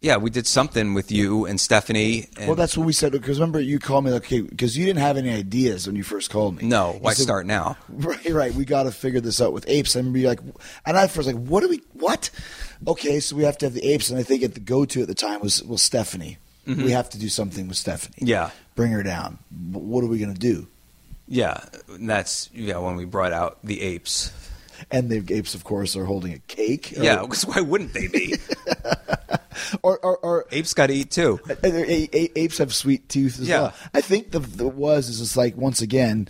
yeah, 0.00 0.16
we 0.16 0.30
did 0.30 0.46
something 0.46 0.94
with 0.94 1.12
you 1.12 1.46
and 1.46 1.60
Stephanie. 1.60 2.28
And 2.36 2.48
well, 2.48 2.56
that's 2.56 2.76
what 2.76 2.84
we 2.86 2.92
said. 2.92 3.12
Because 3.12 3.38
remember, 3.38 3.60
you 3.60 3.78
called 3.78 4.04
me 4.04 4.10
like, 4.10 4.24
okay, 4.24 4.40
because 4.40 4.76
you 4.76 4.84
didn't 4.84 4.98
have 5.00 5.16
any 5.16 5.30
ideas 5.30 5.86
when 5.86 5.94
you 5.96 6.02
first 6.02 6.30
called 6.30 6.56
me. 6.60 6.66
no. 6.68 6.98
Why 7.00 7.12
said, 7.14 7.22
start 7.22 7.46
now? 7.46 7.76
Right, 7.88 8.30
right. 8.30 8.52
We 8.54 8.64
got 8.64 8.82
to 8.84 8.90
figure 8.90 9.20
this 9.20 9.40
out 9.40 9.52
with 9.52 9.64
apes. 9.68 9.94
I 9.94 10.00
remember 10.00 10.18
you 10.18 10.26
like, 10.28 10.40
and 10.84 10.96
I 10.98 11.06
first 11.06 11.26
like, 11.28 11.36
what 11.36 11.60
do 11.60 11.68
we? 11.68 11.80
What? 11.92 12.30
Okay, 12.88 13.20
so 13.20 13.36
we 13.36 13.44
have 13.44 13.56
to 13.58 13.66
have 13.66 13.74
the 13.74 13.84
apes, 13.86 14.10
and 14.10 14.18
I 14.18 14.24
think 14.24 14.42
at 14.42 14.54
the 14.54 14.60
go-to 14.60 15.02
at 15.02 15.08
the 15.08 15.14
time 15.14 15.40
was 15.40 15.62
well, 15.62 15.78
Stephanie. 15.78 16.38
We 16.66 16.92
have 16.92 17.10
to 17.10 17.18
do 17.18 17.28
something 17.28 17.66
with 17.66 17.76
Stephanie. 17.76 18.14
Mm-hmm. 18.18 18.26
Yeah. 18.28 18.50
bring 18.76 18.92
her 18.92 19.02
down. 19.02 19.38
What 19.72 20.04
are 20.04 20.06
we 20.06 20.18
going 20.18 20.32
to 20.32 20.38
do? 20.38 20.68
Yeah, 21.28 21.58
and 21.88 22.08
that's 22.10 22.50
yeah 22.52 22.78
when 22.78 22.96
we 22.96 23.04
brought 23.04 23.32
out 23.32 23.58
the 23.64 23.80
apes. 23.80 24.32
And 24.90 25.08
the 25.08 25.24
apes, 25.34 25.54
of 25.54 25.62
course, 25.62 25.94
are 25.96 26.04
holding 26.04 26.32
a 26.34 26.38
cake. 26.40 26.92
Or- 26.96 27.04
Yeah, 27.04 27.22
because 27.22 27.46
why 27.46 27.60
wouldn't 27.60 27.94
they 27.94 28.08
be? 28.08 28.34
or 29.82 29.98
or, 30.00 30.16
or 30.18 30.46
apes 30.50 30.74
got 30.74 30.88
to 30.88 30.94
eat 30.94 31.10
too. 31.10 31.38
Uh, 31.48 31.54
apes 31.64 32.58
have 32.58 32.74
sweet 32.74 33.08
teeth 33.08 33.38
as 33.40 33.48
Yeah. 33.48 33.60
well. 33.62 33.74
I 33.94 34.00
think 34.00 34.30
the 34.32 34.40
the 34.40 34.66
was 34.68 35.08
is 35.08 35.18
just 35.20 35.36
like 35.36 35.56
once 35.56 35.82
again, 35.82 36.28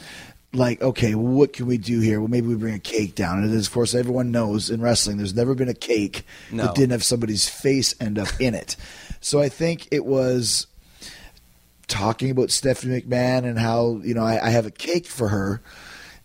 like 0.53 0.83
okay, 0.83 1.15
what 1.15 1.53
can 1.55 1.67
we 1.67 1.79
do 1.79 2.01
here? 2.01 2.21
Well, 2.21 2.29
maybe 2.29 2.49
we 2.49 2.55
bring 2.57 2.75
a 2.75 2.79
cake 2.79 3.15
down. 3.15 3.43
And 3.43 3.59
of 3.59 3.73
course, 3.73 3.95
everyone 3.95 4.31
knows 4.31 4.71
in 4.71 4.81
wrestling, 4.83 5.17
there's 5.17 5.35
never 5.35 5.55
been 5.55 5.69
a 5.71 5.75
cake 5.75 6.25
No. 6.51 6.65
that 6.65 6.75
didn't 6.75 6.93
have 6.93 7.05
somebody's 7.05 7.49
face 7.49 7.95
end 8.01 8.19
up 8.19 8.29
in 8.41 8.55
it. 8.55 8.77
So 9.21 9.41
I 9.41 9.49
think 9.49 9.89
it 9.91 10.05
was 10.05 10.67
talking 11.93 12.31
about 12.31 12.51
Stephanie 12.51 13.01
McMahon 13.03 13.45
and 13.45 13.59
how 13.59 14.01
you 14.03 14.15
know 14.15 14.25
I, 14.25 14.47
I 14.47 14.51
have 14.51 14.67
a 14.67 14.71
cake 14.71 15.07
for 15.07 15.29
her. 15.29 15.63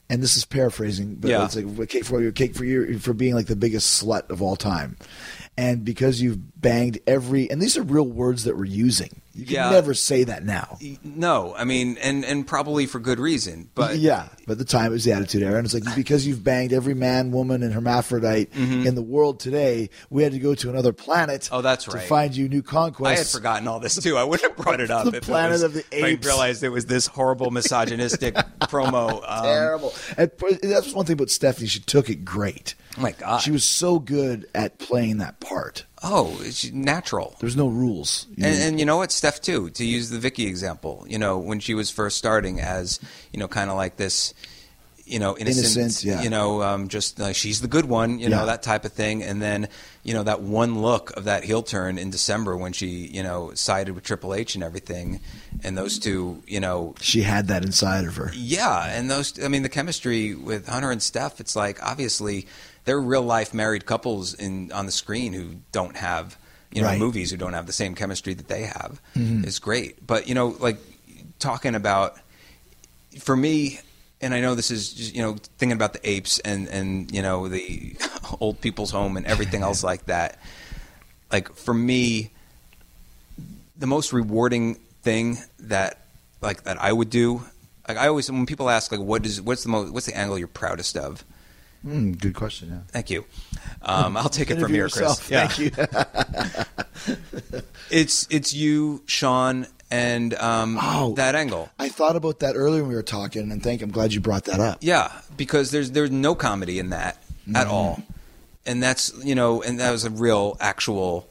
And 0.10 0.24
this 0.24 0.38
is 0.38 0.46
paraphrasing, 0.46 1.16
but 1.16 1.30
Yeah. 1.30 1.44
it's 1.44 1.58
like 1.58 1.66
a 1.66 1.86
cake 1.86 2.06
for 2.06 2.22
your 2.22 2.32
cake 2.32 2.56
for 2.56 2.64
you 2.64 2.98
for 2.98 3.12
being 3.14 3.36
like 3.36 3.48
the 3.48 3.58
biggest 3.58 4.02
slut 4.02 4.30
of 4.30 4.42
all 4.42 4.56
time, 4.56 4.96
and 5.58 5.84
because 5.84 6.22
you've 6.22 6.62
banged 6.62 6.98
every 7.06 7.52
and 7.52 7.62
these 7.62 7.76
are 7.78 7.84
real 7.84 8.08
words 8.08 8.46
that 8.46 8.56
we're 8.56 8.64
using. 8.64 9.22
You 9.38 9.46
can 9.46 9.54
Yeah. 9.56 9.70
never 9.70 9.94
say 9.94 10.24
that 10.24 10.44
now. 10.44 10.78
No, 11.04 11.54
I 11.56 11.64
mean, 11.64 11.98
and 12.02 12.26
and 12.26 12.46
probably 12.48 12.86
for 12.88 13.00
good 13.00 13.20
reason. 13.20 13.70
But 13.76 13.98
yeah, 14.00 14.30
but 14.48 14.58
the 14.58 14.66
time 14.66 14.88
it 14.88 14.90
was 14.96 15.04
the 15.06 15.12
Attitude 15.14 15.44
Era, 15.44 15.58
and 15.58 15.66
it's 15.66 15.74
like 15.74 15.84
because 15.96 16.26
you've 16.26 16.44
banged 16.44 16.74
every 16.74 16.94
man, 16.96 17.32
woman, 17.32 17.62
and 17.64 17.74
hermaphrodite 17.74 18.50
in 18.56 18.96
the 18.96 19.02
world 19.02 19.40
today, 19.40 19.90
we 20.10 20.24
had 20.24 20.32
to 20.32 20.40
go 20.40 20.56
to 20.56 20.70
another 20.70 20.92
planet. 20.94 21.42
Mm-hmm. 21.44 21.56
Oh, 21.56 21.62
that's 21.62 21.88
right. 21.88 22.02
to 22.02 22.08
find 22.08 22.36
you 22.36 22.50
new 22.50 22.62
conquests. 22.64 23.12
I 23.14 23.18
had 23.18 23.28
forgotten 23.28 23.68
all 23.68 23.80
this 23.80 23.96
too. 23.96 24.18
I 24.18 24.24
wouldn't 24.24 24.50
have 24.56 24.64
brought 24.66 24.80
it 24.82 24.90
up. 24.92 25.06
The 25.12 25.22
planet 25.22 25.52
was- 25.54 25.64
of 25.64 25.74
the 25.74 25.86
apes. 25.92 26.28
I 26.28 26.30
realized 26.30 26.64
it 26.64 26.70
was 26.70 26.86
this 26.88 27.08
horrible 27.08 27.52
misogynistic 27.52 28.36
promo. 28.62 29.24
Um, 29.28 29.44
Terrible. 29.44 29.94
And 30.18 30.32
that's 30.64 30.94
one 30.94 31.06
thing 31.06 31.14
about 31.14 31.30
Stephanie. 31.30 31.68
She 31.68 31.80
took 31.80 32.10
it 32.10 32.26
great. 32.26 32.76
Oh 32.98 33.02
my 33.02 33.12
God. 33.12 33.38
she 33.42 33.52
was 33.52 33.64
so 33.64 34.00
good 34.00 34.48
at 34.56 34.80
playing 34.80 35.18
that 35.20 35.40
part. 35.40 35.86
Oh, 36.04 36.38
it's 36.42 36.72
natural. 36.72 37.36
There's 37.40 37.58
no 37.58 37.68
rules. 37.68 38.28
You 38.36 38.46
And, 38.46 38.62
and 38.62 38.80
you 38.80 38.86
know 38.86 38.98
what, 38.98 39.12
Steph 39.12 39.42
too. 39.42 39.70
To 39.72 39.86
use 39.86 40.10
the 40.10 40.20
Vicky 40.20 40.46
example, 40.46 41.06
you 41.08 41.18
know, 41.18 41.38
when 41.40 41.60
she 41.60 41.74
was 41.74 41.90
first 41.90 42.18
starting 42.18 42.60
as, 42.62 43.00
you 43.34 43.40
know, 43.40 43.48
kind 43.48 43.70
of 43.70 43.78
like 43.78 43.98
this, 43.98 44.34
you 45.06 45.20
know, 45.20 45.38
innocent, 45.38 45.78
Innocent, 45.78 46.04
yeah. 46.04 46.22
you 46.22 46.30
know, 46.30 46.62
um, 46.62 46.90
just 46.90 47.18
like 47.18 47.36
she's 47.36 47.62
the 47.62 47.68
good 47.70 47.86
one, 47.86 48.20
you 48.20 48.28
know, 48.30 48.46
that 48.46 48.62
type 48.62 48.84
of 48.84 48.92
thing. 48.92 49.24
And 49.24 49.42
then, 49.42 49.70
you 50.04 50.14
know, 50.14 50.24
that 50.24 50.42
one 50.42 50.82
look 50.82 51.16
of 51.16 51.24
that 51.24 51.46
heel 51.46 51.64
turn 51.64 51.98
in 51.98 52.10
December 52.10 52.58
when 52.58 52.74
she, 52.74 53.08
you 53.08 53.24
know, 53.24 53.54
sided 53.54 53.96
with 53.96 54.04
Triple 54.04 54.34
H 54.34 54.56
and 54.56 54.64
everything, 54.64 55.22
and 55.64 55.78
those 55.78 55.98
two, 55.98 56.44
you 56.46 56.60
know, 56.60 56.94
she 57.00 57.22
had 57.22 57.48
that 57.48 57.64
inside 57.64 58.04
of 58.06 58.18
her. 58.18 58.32
yeah, 58.36 58.86
and 58.98 59.10
those, 59.10 59.42
I 59.42 59.48
mean, 59.48 59.64
the 59.64 59.70
chemistry 59.70 60.36
with 60.36 60.68
Hunter 60.68 60.92
and 60.92 61.02
Steph, 61.02 61.40
it's 61.40 61.56
like 61.56 61.82
obviously 61.82 62.46
they're 62.88 63.00
real 63.00 63.22
life 63.22 63.54
married 63.54 63.86
couples 63.86 64.34
in 64.34 64.72
on 64.72 64.86
the 64.88 64.92
screen 64.92 65.34
who 65.34 65.58
don't 65.72 65.96
have, 65.96 66.36
you 66.72 66.82
know, 66.82 66.88
Right. 66.88 66.98
movies 67.00 67.30
who 67.30 67.38
don't 67.38 67.54
have 67.54 67.68
the 67.68 67.74
same 67.74 67.94
chemistry 67.94 68.34
that 68.34 68.48
they 68.48 68.64
have. 68.64 69.00
Mm-hmm. 69.16 69.44
It's 69.46 69.60
great, 69.60 70.06
but 70.08 70.28
you 70.28 70.34
know, 70.34 70.56
like 70.60 70.78
talking 71.38 71.76
about 71.76 72.18
for 73.20 73.36
me, 73.36 73.80
and 74.22 74.34
I 74.34 74.40
know 74.42 74.56
this 74.56 74.72
is 74.72 74.94
just, 74.94 75.14
you 75.16 75.22
know 75.22 75.36
thinking 75.60 75.76
about 75.76 75.94
the 75.94 76.10
apes 76.10 76.40
and 76.40 76.68
and 76.70 77.12
you 77.12 77.22
know 77.22 77.48
the 77.48 77.96
old 78.40 78.60
people's 78.62 78.90
home 78.92 79.18
and 79.18 79.26
everything 79.28 79.62
else 79.62 79.84
like 79.84 80.06
that. 80.08 80.40
Like 81.32 81.54
for 81.56 81.74
me, 81.74 82.32
the 83.78 83.86
most 83.88 84.14
rewarding 84.14 84.76
thing 85.04 85.38
that 85.60 86.00
like 86.42 86.64
that 86.64 86.82
I 86.82 86.92
would 86.94 87.10
do. 87.10 87.44
Like 87.88 87.98
I 87.98 88.08
always 88.08 88.32
when 88.32 88.46
people 88.46 88.70
ask 88.70 88.92
like 88.92 89.02
what 89.02 89.26
is 89.26 89.42
what's 89.42 89.64
the 89.64 89.70
most 89.70 89.92
what's 89.94 90.06
the 90.06 90.18
angle 90.18 90.38
you're 90.40 90.48
proudest 90.48 90.98
of? 90.98 91.24
Mm, 91.86 92.20
good 92.20 92.34
question. 92.36 92.70
Yeah. 92.70 92.80
Thank 92.90 93.10
you. 93.10 93.26
Um, 93.82 94.18
I'll 94.18 94.30
take 94.30 94.50
it 94.52 94.60
from 94.60 94.72
here, 94.74 94.84
yourself. 94.86 95.28
Chris. 95.28 95.32
Yeah. 95.32 95.48
Thank 95.48 97.08
you. 97.08 97.62
It's 97.90 98.28
it's 98.30 98.54
you, 98.54 99.02
Sean, 99.06 99.66
and 99.90 100.34
um, 100.34 100.78
Oh. 100.82 101.14
that 101.16 101.36
angle. 101.36 101.70
I 101.80 101.88
thought 101.88 102.18
about 102.18 102.40
that 102.40 102.56
earlier 102.56 102.82
when 102.82 102.90
we 102.90 102.96
were 102.96 103.04
talking, 103.04 103.50
and 103.52 103.64
thank. 103.64 103.82
I'm 103.82 103.92
glad 103.92 104.14
you 104.14 104.20
brought 104.20 104.44
that 104.46 104.60
up. 104.60 104.80
Yeah, 104.82 105.10
because 105.38 105.72
there's 105.72 105.92
there's 105.92 106.12
no 106.12 106.36
comedy 106.36 106.80
in 106.80 106.90
that 106.90 107.22
Mm-hmm. 107.48 107.56
at 107.56 107.68
all, 107.68 108.04
and 108.66 108.84
that's 108.84 109.14
you 109.24 109.36
know, 109.36 109.62
and 109.62 109.80
that 109.80 109.92
was 109.92 110.04
a 110.04 110.10
real 110.10 110.58
actual 110.60 111.30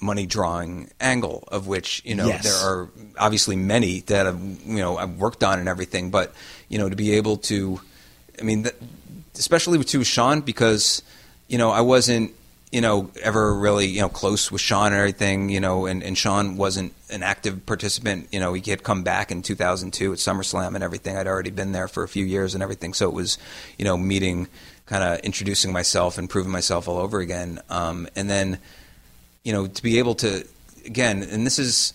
money 0.00 0.24
drawing 0.24 0.88
angle 0.98 1.44
of 1.52 1.66
which 1.66 2.00
you 2.06 2.14
know 2.14 2.26
Yes. 2.28 2.44
there 2.44 2.54
are 2.56 2.88
obviously 3.18 3.54
many 3.56 4.00
that 4.00 4.24
have 4.24 4.40
you 4.64 4.78
know 4.78 4.96
I've 4.96 5.16
worked 5.18 5.44
on 5.44 5.58
and 5.58 5.68
everything, 5.68 6.10
but 6.10 6.32
you 6.70 6.78
know 6.78 6.88
to 6.88 6.96
be 6.96 7.12
able 7.16 7.36
to, 7.52 7.82
I 8.40 8.44
mean, 8.44 8.62
that, 8.62 8.76
especially 9.38 9.78
with 9.78 9.88
too 9.88 10.04
Sean 10.04 10.40
because 10.40 11.02
you 11.48 11.58
know 11.58 11.70
I 11.70 11.80
wasn't 11.80 12.32
you 12.70 12.80
know 12.80 13.10
ever 13.22 13.54
really 13.54 13.86
you 13.86 14.00
know 14.00 14.08
close 14.08 14.52
with 14.52 14.60
Sean 14.60 14.88
and 14.88 14.96
everything 14.96 15.48
you 15.48 15.60
know 15.60 15.86
and, 15.86 16.02
and 16.02 16.16
Sean 16.16 16.56
wasn't 16.56 16.94
an 17.10 17.22
active 17.22 17.64
participant. 17.66 18.28
You 18.32 18.40
know 18.40 18.52
he 18.52 18.70
had 18.70 18.82
come 18.82 19.02
back 19.02 19.30
in 19.30 19.42
2002 19.42 20.12
at 20.12 20.18
SummerSlam 20.18 20.74
and 20.74 20.84
everything. 20.84 21.16
I'd 21.16 21.26
already 21.26 21.50
been 21.50 21.72
there 21.72 21.88
for 21.88 22.02
a 22.02 22.08
few 22.08 22.24
years 22.24 22.54
and 22.54 22.62
everything. 22.62 22.94
So 22.94 23.08
it 23.08 23.14
was 23.14 23.38
you 23.78 23.84
know 23.84 23.96
meeting 23.96 24.48
kind 24.86 25.04
of 25.04 25.20
introducing 25.20 25.72
myself 25.72 26.18
and 26.18 26.28
proving 26.28 26.52
myself 26.52 26.88
all 26.88 26.98
over 26.98 27.20
again. 27.20 27.60
Um, 27.70 28.08
and 28.16 28.28
then 28.28 28.58
you 29.44 29.52
know 29.52 29.66
to 29.66 29.82
be 29.82 29.98
able 29.98 30.14
to 30.16 30.46
again 30.84 31.22
and 31.22 31.46
this 31.46 31.58
is 31.58 31.94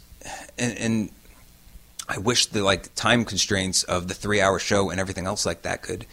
and, 0.58 0.78
and 0.78 1.10
I 2.08 2.18
wish 2.18 2.48
the 2.48 2.64
like 2.64 2.94
time 2.96 3.26
constraints 3.26 3.84
of 3.84 4.08
the 4.08 4.14
three 4.14 4.42
hour 4.42 4.60
show 4.60 4.90
and 4.90 5.00
everything 5.00 5.26
else 5.26 5.46
like 5.46 5.62
that 5.62 5.82
could, 5.82 6.06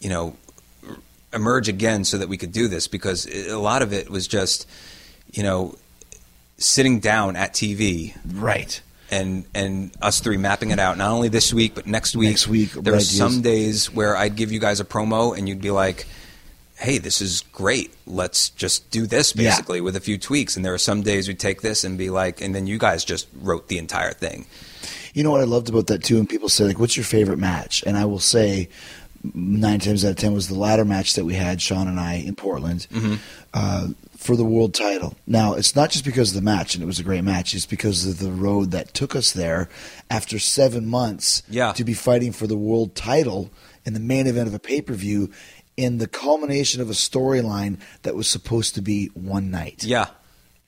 you 0.00 0.08
know, 0.08 0.36
emerge 1.32 1.68
again 1.68 2.04
so 2.04 2.18
that 2.18 2.28
we 2.28 2.36
could 2.36 2.52
do 2.52 2.68
this 2.68 2.86
because 2.88 3.26
a 3.26 3.56
lot 3.58 3.82
of 3.82 3.92
it 3.92 4.10
was 4.10 4.26
just, 4.26 4.66
you 5.32 5.42
know, 5.42 5.76
sitting 6.58 7.00
down 7.00 7.36
at 7.36 7.54
TV 7.54 8.14
Right. 8.34 8.80
and 9.10 9.44
and 9.54 9.90
us 10.02 10.20
three 10.20 10.36
mapping 10.36 10.70
it 10.70 10.78
out. 10.78 10.98
Not 10.98 11.10
only 11.10 11.28
this 11.28 11.52
week, 11.54 11.74
but 11.74 11.86
next 11.86 12.14
week. 12.16 12.30
Next 12.30 12.48
week, 12.48 12.72
there 12.72 12.92
were 12.92 13.00
some 13.00 13.42
days 13.42 13.92
where 13.92 14.16
I'd 14.16 14.36
give 14.36 14.52
you 14.52 14.60
guys 14.60 14.80
a 14.80 14.84
promo, 14.84 15.36
and 15.36 15.48
you'd 15.48 15.60
be 15.62 15.70
like, 15.70 16.06
"Hey, 16.76 16.98
this 16.98 17.20
is 17.20 17.42
great. 17.52 17.94
Let's 18.06 18.50
just 18.50 18.90
do 18.90 19.06
this 19.06 19.34
Yeah. 19.34 19.50
basically 19.50 19.80
with 19.80 19.96
a 19.96 20.00
few 20.00 20.18
tweaks." 20.18 20.54
And 20.56 20.64
there 20.64 20.74
are 20.74 20.78
some 20.78 21.02
days 21.02 21.28
we'd 21.28 21.38
take 21.40 21.62
this 21.62 21.82
and 21.84 21.96
be 21.96 22.10
like, 22.10 22.40
and 22.40 22.54
then 22.54 22.66
you 22.66 22.78
guys 22.78 23.04
just 23.04 23.26
wrote 23.40 23.68
the 23.68 23.78
entire 23.78 24.12
thing. 24.12 24.46
You 25.14 25.24
know 25.24 25.30
what 25.32 25.40
I 25.40 25.44
loved 25.44 25.68
about 25.68 25.88
that 25.88 26.04
too? 26.04 26.18
And 26.18 26.28
people 26.28 26.48
say 26.48 26.64
like, 26.64 26.78
"What's 26.78 26.96
your 26.96 27.04
favorite 27.04 27.38
match?" 27.38 27.82
And 27.86 27.96
I 27.96 28.04
will 28.04 28.20
say, 28.20 28.68
nine 29.34 29.80
times 29.80 30.04
out 30.04 30.10
of 30.12 30.16
ten 30.16 30.32
was 30.32 30.48
the 30.48 30.54
ladder 30.58 30.84
match 30.84 31.14
that 31.14 31.24
we 31.24 31.34
had, 31.34 31.60
Shawn 31.60 31.88
and 31.88 32.00
I, 32.00 32.14
in 32.14 32.34
Portland, 32.36 32.86
Mm-hmm. 32.90 33.14
uh, 33.54 33.88
for 34.16 34.36
the 34.36 34.44
world 34.44 34.74
title. 34.74 35.14
Now, 35.26 35.54
it's 35.54 35.74
not 35.74 35.88
just 35.90 36.04
because 36.04 36.30
of 36.30 36.34
the 36.34 36.42
match, 36.42 36.74
and 36.74 36.82
it 36.82 36.86
was 36.86 36.98
a 36.98 37.02
great 37.02 37.24
match. 37.24 37.54
It's 37.54 37.64
because 37.64 38.06
of 38.06 38.18
the 38.18 38.30
road 38.30 38.70
that 38.72 38.92
took 38.92 39.16
us 39.16 39.32
there 39.32 39.68
after 40.10 40.38
seven 40.38 40.86
months 40.86 41.42
Yeah. 41.48 41.72
to 41.72 41.84
be 41.84 41.94
fighting 41.94 42.32
for 42.32 42.46
the 42.46 42.56
world 42.56 42.94
title 42.94 43.50
in 43.86 43.94
the 43.94 44.00
main 44.00 44.26
event 44.26 44.46
of 44.48 44.52
a 44.54 44.58
pay 44.58 44.82
per 44.82 44.92
view. 44.94 45.30
In 45.76 45.96
the 45.96 46.06
culmination 46.06 46.82
of 46.82 46.90
a 46.90 46.94
storyline 46.94 47.78
that 48.02 48.14
was 48.14 48.28
supposed 48.28 48.74
to 48.74 48.82
be 48.82 49.06
one 49.14 49.50
night. 49.50 49.82
Yeah, 49.84 50.08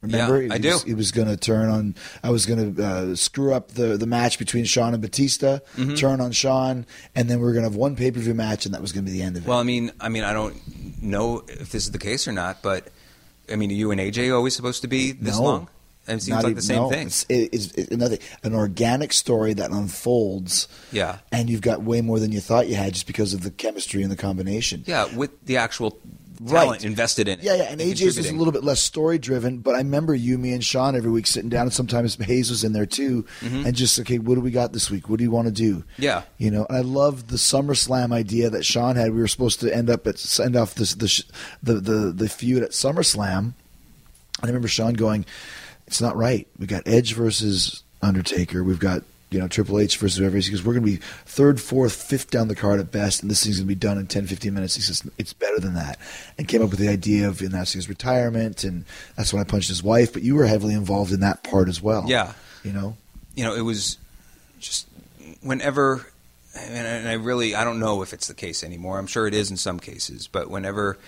Remember, 0.02 0.42
yeah, 0.42 0.52
I 0.54 0.58
do. 0.58 0.70
was- 0.72 0.84
was 0.84 1.12
going 1.12 1.28
to 1.28 1.36
turn 1.36 1.68
on. 1.68 1.94
I 2.22 2.30
was 2.30 2.44
going 2.44 2.74
to 2.74 2.84
uh, 2.84 3.14
screw 3.16 3.54
up 3.54 3.68
the 3.72 3.96
the 3.96 4.06
match 4.06 4.38
between 4.38 4.64
Shawn 4.64 4.92
and 4.94 5.00
Batista, 5.02 5.58
Mm-hmm. 5.76 5.94
turn 5.94 6.20
on 6.20 6.32
Shawn, 6.32 6.84
and 7.14 7.30
then 7.30 7.40
we 7.40 7.46
are 7.48 7.52
going 7.52 7.62
to 7.64 7.70
have 7.70 7.76
one 7.76 7.94
pay 7.96 8.10
per 8.10 8.18
view 8.20 8.34
match, 8.34 8.66
and 8.66 8.74
that 8.74 8.82
was 8.82 8.92
going 8.92 9.04
to 9.04 9.10
be 9.12 9.16
the 9.16 9.24
end 9.24 9.36
of 9.36 9.44
it. 9.44 9.48
Well, 9.48 9.58
I 9.58 9.62
mean, 9.62 9.92
I 10.00 10.08
mean, 10.08 10.24
I 10.24 10.32
don't 10.32 10.56
know 11.02 11.44
if 11.48 11.70
this 11.70 11.84
is 11.86 11.92
the 11.92 11.98
case 11.98 12.26
or 12.28 12.32
not, 12.32 12.62
but 12.62 12.88
I 13.50 13.56
mean, 13.56 13.70
are 13.70 13.74
you 13.74 13.90
and 13.92 14.00
AJ 14.00 14.34
always 14.34 14.54
supposed 14.56 14.82
to 14.82 14.88
be 14.88 15.12
this 15.12 15.36
No. 15.38 15.42
long? 15.44 15.68
And 16.08 16.18
it 16.18 16.24
seems 16.24 16.34
like 16.38 16.44
even- 16.46 16.54
the 16.56 16.62
same 16.62 16.76
no, 16.78 16.90
thing. 16.90 17.06
It's, 17.06 17.22
it, 17.28 17.50
it's, 17.52 17.66
it's 17.74 17.90
another 17.92 18.18
an 18.42 18.54
organic 18.56 19.12
story 19.12 19.52
that 19.54 19.70
unfolds. 19.70 20.66
Yeah. 20.90 21.18
and 21.30 21.48
you've 21.48 21.60
got 21.60 21.82
way 21.82 22.00
more 22.00 22.18
than 22.18 22.32
you 22.32 22.40
thought 22.40 22.66
you 22.66 22.74
had 22.74 22.94
just 22.94 23.06
because 23.06 23.34
of 23.34 23.42
the 23.44 23.52
chemistry 23.52 24.02
and 24.02 24.10
the 24.10 24.16
combination. 24.16 24.82
Yeah, 24.84 25.06
with 25.14 25.30
the 25.46 25.58
actual 25.58 25.96
Right. 26.44 26.84
invested 26.84 27.28
in 27.28 27.38
it. 27.38 27.44
Yeah, 27.44 27.54
yeah, 27.54 27.62
and 27.64 27.80
AJ's 27.80 28.16
was 28.16 28.28
a 28.30 28.34
little 28.34 28.52
bit 28.52 28.64
less 28.64 28.80
story 28.80 29.18
driven, 29.18 29.58
but 29.58 29.74
I 29.74 29.78
remember 29.78 30.14
you, 30.14 30.38
me, 30.38 30.52
and 30.52 30.64
Shawn 30.64 30.96
every 30.96 31.10
week 31.10 31.26
sitting 31.26 31.48
down, 31.50 31.62
and 31.62 31.72
sometimes 31.72 32.16
Hayes 32.16 32.50
was 32.50 32.64
in 32.64 32.72
there 32.72 32.86
too, 32.86 33.26
and 33.40 33.74
just 33.74 33.98
okay, 34.00 34.18
what 34.18 34.34
do 34.34 34.40
we 34.40 34.50
got 34.50 34.72
this 34.72 34.90
week? 34.90 35.08
What 35.08 35.18
do 35.18 35.24
you 35.24 35.30
want 35.30 35.46
to 35.46 35.52
do? 35.52 35.76
Mm-hmm. 35.76 36.02
Yeah. 36.02 36.22
you 36.38 36.50
know, 36.50 36.66
and 36.68 36.76
I 36.76 36.80
love 36.80 37.28
the 37.28 37.36
SummerSlam 37.36 38.12
idea 38.12 38.50
that 38.50 38.64
Shawn 38.64 38.96
had. 38.96 39.12
We 39.12 39.20
were 39.20 39.28
supposed 39.28 39.60
to 39.60 39.74
end 39.74 39.88
up 39.90 40.06
at 40.06 40.18
send 40.18 40.56
off 40.56 40.74
this 40.74 40.94
the 40.94 41.24
the 41.62 41.74
the, 41.74 42.12
the 42.12 42.28
feud 42.28 42.62
at 42.62 42.70
SummerSlam, 42.70 43.38
and 43.38 43.54
I 44.42 44.46
remember 44.46 44.68
Shawn 44.68 44.94
going, 44.94 45.24
"It's 45.86 46.00
not 46.00 46.16
right. 46.16 46.48
We 46.58 46.66
got 46.66 46.82
Edge 46.86 47.14
versus 47.14 47.82
Undertaker. 48.00 48.64
We've 48.64 48.80
got." 48.80 49.02
You 49.32 49.40
know, 49.40 49.48
Triple 49.48 49.78
H 49.78 49.96
versus 49.96 50.18
whoever. 50.18 50.36
He 50.36 50.50
goes, 50.50 50.62
we're 50.62 50.74
going 50.74 50.84
to 50.84 50.98
be 50.98 51.02
third, 51.26 51.60
fourth, 51.60 51.94
fifth 51.94 52.30
down 52.30 52.48
the 52.48 52.54
card 52.54 52.80
at 52.80 52.90
best, 52.90 53.22
and 53.22 53.30
this 53.30 53.44
thing's 53.44 53.58
going 53.58 53.66
to 53.66 53.74
be 53.74 53.74
done 53.74 53.98
in 53.98 54.06
10, 54.06 54.26
15 54.26 54.52
minutes. 54.52 54.74
He 54.74 54.82
says, 54.82 55.08
it's 55.18 55.32
better 55.32 55.58
than 55.58 55.74
that. 55.74 55.98
And 56.38 56.46
came 56.48 56.62
up 56.62 56.70
with 56.70 56.78
the 56.78 56.88
idea 56.88 57.28
of 57.28 57.40
announcing 57.40 57.78
his 57.78 57.88
retirement, 57.88 58.64
and 58.64 58.84
that's 59.16 59.32
when 59.32 59.40
I 59.40 59.44
punched 59.44 59.68
his 59.68 59.82
wife. 59.82 60.12
But 60.12 60.22
you 60.22 60.34
were 60.34 60.46
heavily 60.46 60.74
involved 60.74 61.12
in 61.12 61.20
that 61.20 61.42
part 61.42 61.68
as 61.68 61.80
well. 61.80 62.04
Yeah. 62.06 62.32
You 62.62 62.72
know? 62.72 62.96
you 63.34 63.44
know, 63.44 63.54
it 63.54 63.62
was 63.62 63.98
just 64.60 64.86
whenever, 65.40 66.06
and 66.56 67.08
I 67.08 67.14
really, 67.14 67.54
I 67.54 67.64
don't 67.64 67.80
know 67.80 68.02
if 68.02 68.12
it's 68.12 68.28
the 68.28 68.34
case 68.34 68.62
anymore. 68.62 68.98
I'm 68.98 69.06
sure 69.06 69.26
it 69.26 69.34
is 69.34 69.50
in 69.50 69.56
some 69.56 69.80
cases, 69.80 70.26
but 70.26 70.50
whenever 70.50 70.98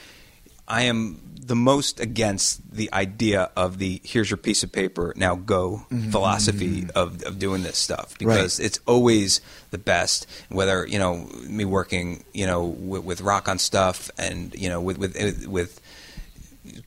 I 0.66 0.82
am 0.82 1.20
the 1.36 1.54
most 1.54 2.00
against 2.00 2.74
the 2.74 2.90
idea 2.92 3.50
of 3.54 3.78
the 3.78 4.00
here's 4.02 4.30
your 4.30 4.38
piece 4.38 4.62
of 4.62 4.72
paper, 4.72 5.12
now 5.14 5.34
go 5.34 5.86
mm-hmm. 5.90 6.10
philosophy 6.10 6.86
of, 6.94 7.22
of 7.24 7.38
doing 7.38 7.62
this 7.62 7.76
stuff 7.76 8.16
because 8.18 8.58
it's 8.58 8.80
always 8.86 9.42
the 9.70 9.78
best. 9.78 10.26
Whether, 10.48 10.86
you 10.86 10.98
know, 10.98 11.28
me 11.46 11.64
working, 11.66 12.24
you 12.32 12.46
know, 12.46 12.64
with, 12.64 13.04
with 13.04 13.20
rock 13.20 13.48
on 13.48 13.58
stuff 13.58 14.10
and, 14.16 14.54
you 14.54 14.70
know, 14.70 14.80
with, 14.80 14.96
with, 14.98 15.46
with, 15.46 15.80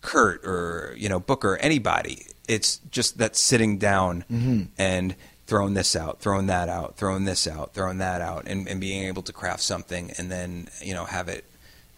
Kurt 0.02 0.46
or 0.46 0.94
you 0.98 1.10
know 1.10 1.20
Booker, 1.20 1.58
anybody. 1.58 2.26
It's 2.48 2.78
just 2.92 3.18
that 3.18 3.36
sitting 3.36 3.78
down 3.78 4.24
mm-hmm. 4.32 4.64
and 4.78 5.16
throwing 5.46 5.74
this 5.74 5.96
out, 5.96 6.20
throwing 6.20 6.48
that 6.48 6.70
out, 6.70 6.98
throwing 6.98 7.26
this 7.26 7.48
out, 7.48 7.74
throwing 7.74 7.98
that 8.00 8.22
out, 8.22 8.46
and, 8.48 8.68
and 8.68 8.80
being 8.80 9.04
able 9.04 9.22
to 9.24 9.34
craft 9.34 9.62
something 9.62 10.12
and 10.18 10.32
then 10.32 10.70
you 10.82 10.94
know 10.94 11.06
have 11.06 11.28
it 11.28 11.46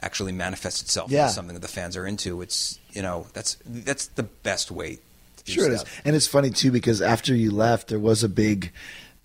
actually 0.01 0.31
manifest 0.31 0.81
itself 0.81 1.11
Yeah. 1.11 1.23
into 1.23 1.33
something 1.33 1.53
that 1.53 1.61
the 1.61 1.67
fans 1.67 1.95
are 1.97 2.05
into. 2.05 2.41
It's 2.41 2.79
you 2.91 3.01
know 3.01 3.27
that's 3.33 3.57
that's 3.65 4.07
the 4.07 4.23
best 4.23 4.71
way. 4.71 4.99
To 5.37 5.43
do 5.45 5.51
Sure 5.53 5.65
it 5.65 5.73
is. 5.73 5.85
And 6.05 6.15
it's 6.15 6.27
funny 6.27 6.49
too 6.49 6.71
because 6.71 7.01
after 7.01 7.33
you 7.35 7.51
left, 7.51 7.87
there 7.89 7.99
was 7.99 8.23
a 8.23 8.29
big 8.29 8.71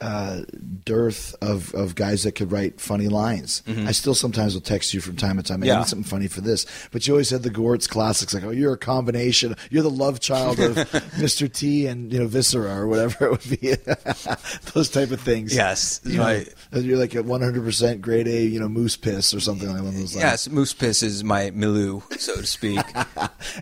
uh, 0.01 0.43
dearth 0.85 1.35
of, 1.41 1.73
of 1.75 1.95
guys 1.95 2.25
that 2.25 2.33
could 2.33 2.51
write 2.53 2.81
funny 2.81 3.09
lines. 3.09 3.63
I 3.67 3.93
still 3.93 4.15
sometimes 4.15 4.53
will 4.55 4.61
text 4.61 4.93
you 4.93 5.01
from 5.01 5.17
time 5.17 5.37
to 5.39 5.43
time. 5.43 5.63
I 5.63 5.67
Yeah. 5.67 5.79
need 5.79 5.87
something 5.87 6.05
funny 6.09 6.27
for 6.29 6.41
this. 6.41 6.67
But 6.91 7.07
you 7.07 7.15
always 7.15 7.31
had 7.31 7.43
the 7.43 7.51
Gewirtz 7.51 7.89
classics 7.89 8.35
like, 8.35 8.45
oh, 8.45 8.51
you're 8.51 8.75
a 8.75 8.79
combination. 8.79 9.55
You're 9.71 9.83
the 9.83 9.91
love 9.91 10.21
child 10.21 10.59
of 10.61 10.77
Mr. 11.17 11.51
T 11.51 11.87
and, 11.87 12.13
you 12.13 12.19
know, 12.19 12.27
Viscera 12.27 12.77
or 12.77 12.87
whatever 12.87 13.27
it 13.27 13.31
would 13.31 13.61
be. 13.61 13.75
Those 14.75 14.91
type 14.91 15.11
of 15.11 15.21
things. 15.21 15.55
Yes, 15.55 16.01
You 16.05 16.19
my- 16.19 16.47
know, 16.73 16.81
you're 16.81 16.99
like 16.99 17.15
a 17.15 17.23
100% 17.23 18.01
grade 18.01 18.27
A, 18.29 18.43
you 18.45 18.61
know, 18.61 18.69
moose 18.69 18.97
piss 18.97 19.33
or 19.33 19.41
something 19.41 19.69
like 19.69 19.79
one 19.79 19.89
of 19.89 19.95
those 19.95 20.15
lines. 20.15 20.25
Yes, 20.25 20.49
moose 20.51 20.75
piss 20.75 21.03
is 21.03 21.23
my 21.25 21.51
milieu, 21.51 22.01
so 22.19 22.35
to 22.37 22.47
speak. 22.47 22.81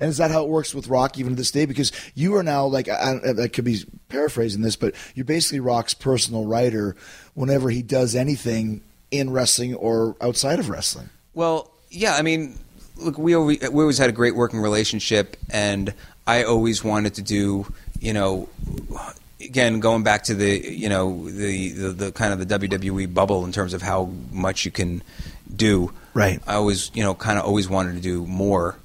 And 0.00 0.04
is 0.08 0.16
that 0.18 0.30
how 0.30 0.44
it 0.44 0.48
works 0.48 0.74
with 0.74 0.88
Rock 0.88 1.18
even 1.18 1.32
to 1.32 1.36
this 1.36 1.50
day? 1.50 1.66
Because 1.66 1.92
you 2.14 2.34
are 2.36 2.42
now 2.42 2.64
like 2.66 2.88
I, 2.88 3.18
I, 3.24 3.42
I 3.44 3.48
could 3.48 3.64
be 3.64 3.84
paraphrasing 4.12 4.62
this, 4.62 4.76
but 4.76 4.94
you're 5.14 5.24
basically 5.24 5.60
Rock's 5.60 5.94
personal 5.94 6.44
writer 6.44 6.94
whenever 7.34 7.70
he 7.70 7.82
does 7.82 8.14
anything 8.14 8.82
in 9.10 9.30
wrestling 9.30 9.74
or 9.74 10.16
outside 10.20 10.58
of 10.58 10.68
wrestling. 10.68 11.10
Well, 11.34 11.70
yeah, 11.90 12.14
I 12.14 12.22
mean, 12.22 12.58
look, 12.96 13.18
we 13.18 13.34
always, 13.34 13.60
we 13.70 13.82
always 13.82 13.98
had 13.98 14.08
a 14.08 14.12
great 14.12 14.34
working 14.34 14.60
relationship, 14.60 15.36
and 15.50 15.92
I 16.26 16.44
always 16.44 16.84
wanted 16.84 17.14
to 17.14 17.22
do, 17.22 17.66
you 18.00 18.12
know, 18.12 18.48
again 19.40 19.80
going 19.80 20.02
back 20.02 20.24
to 20.24 20.34
the, 20.34 20.72
you 20.72 20.88
know, 20.88 21.28
the 21.28 21.70
the, 21.70 21.88
the 21.88 22.12
kind 22.12 22.32
of 22.32 22.46
the 22.46 22.58
WWE 22.58 23.12
bubble 23.12 23.44
in 23.44 23.52
terms 23.52 23.74
of 23.74 23.82
how 23.82 24.10
much 24.30 24.64
you 24.64 24.70
can 24.70 25.02
do. 25.54 25.92
Right. 26.14 26.40
I 26.46 26.54
always, 26.54 26.90
you 26.94 27.02
know, 27.02 27.14
kind 27.14 27.38
of 27.38 27.44
always 27.44 27.68
wanted 27.68 27.94
to 27.94 28.00
do 28.00 28.26
more, 28.26 28.76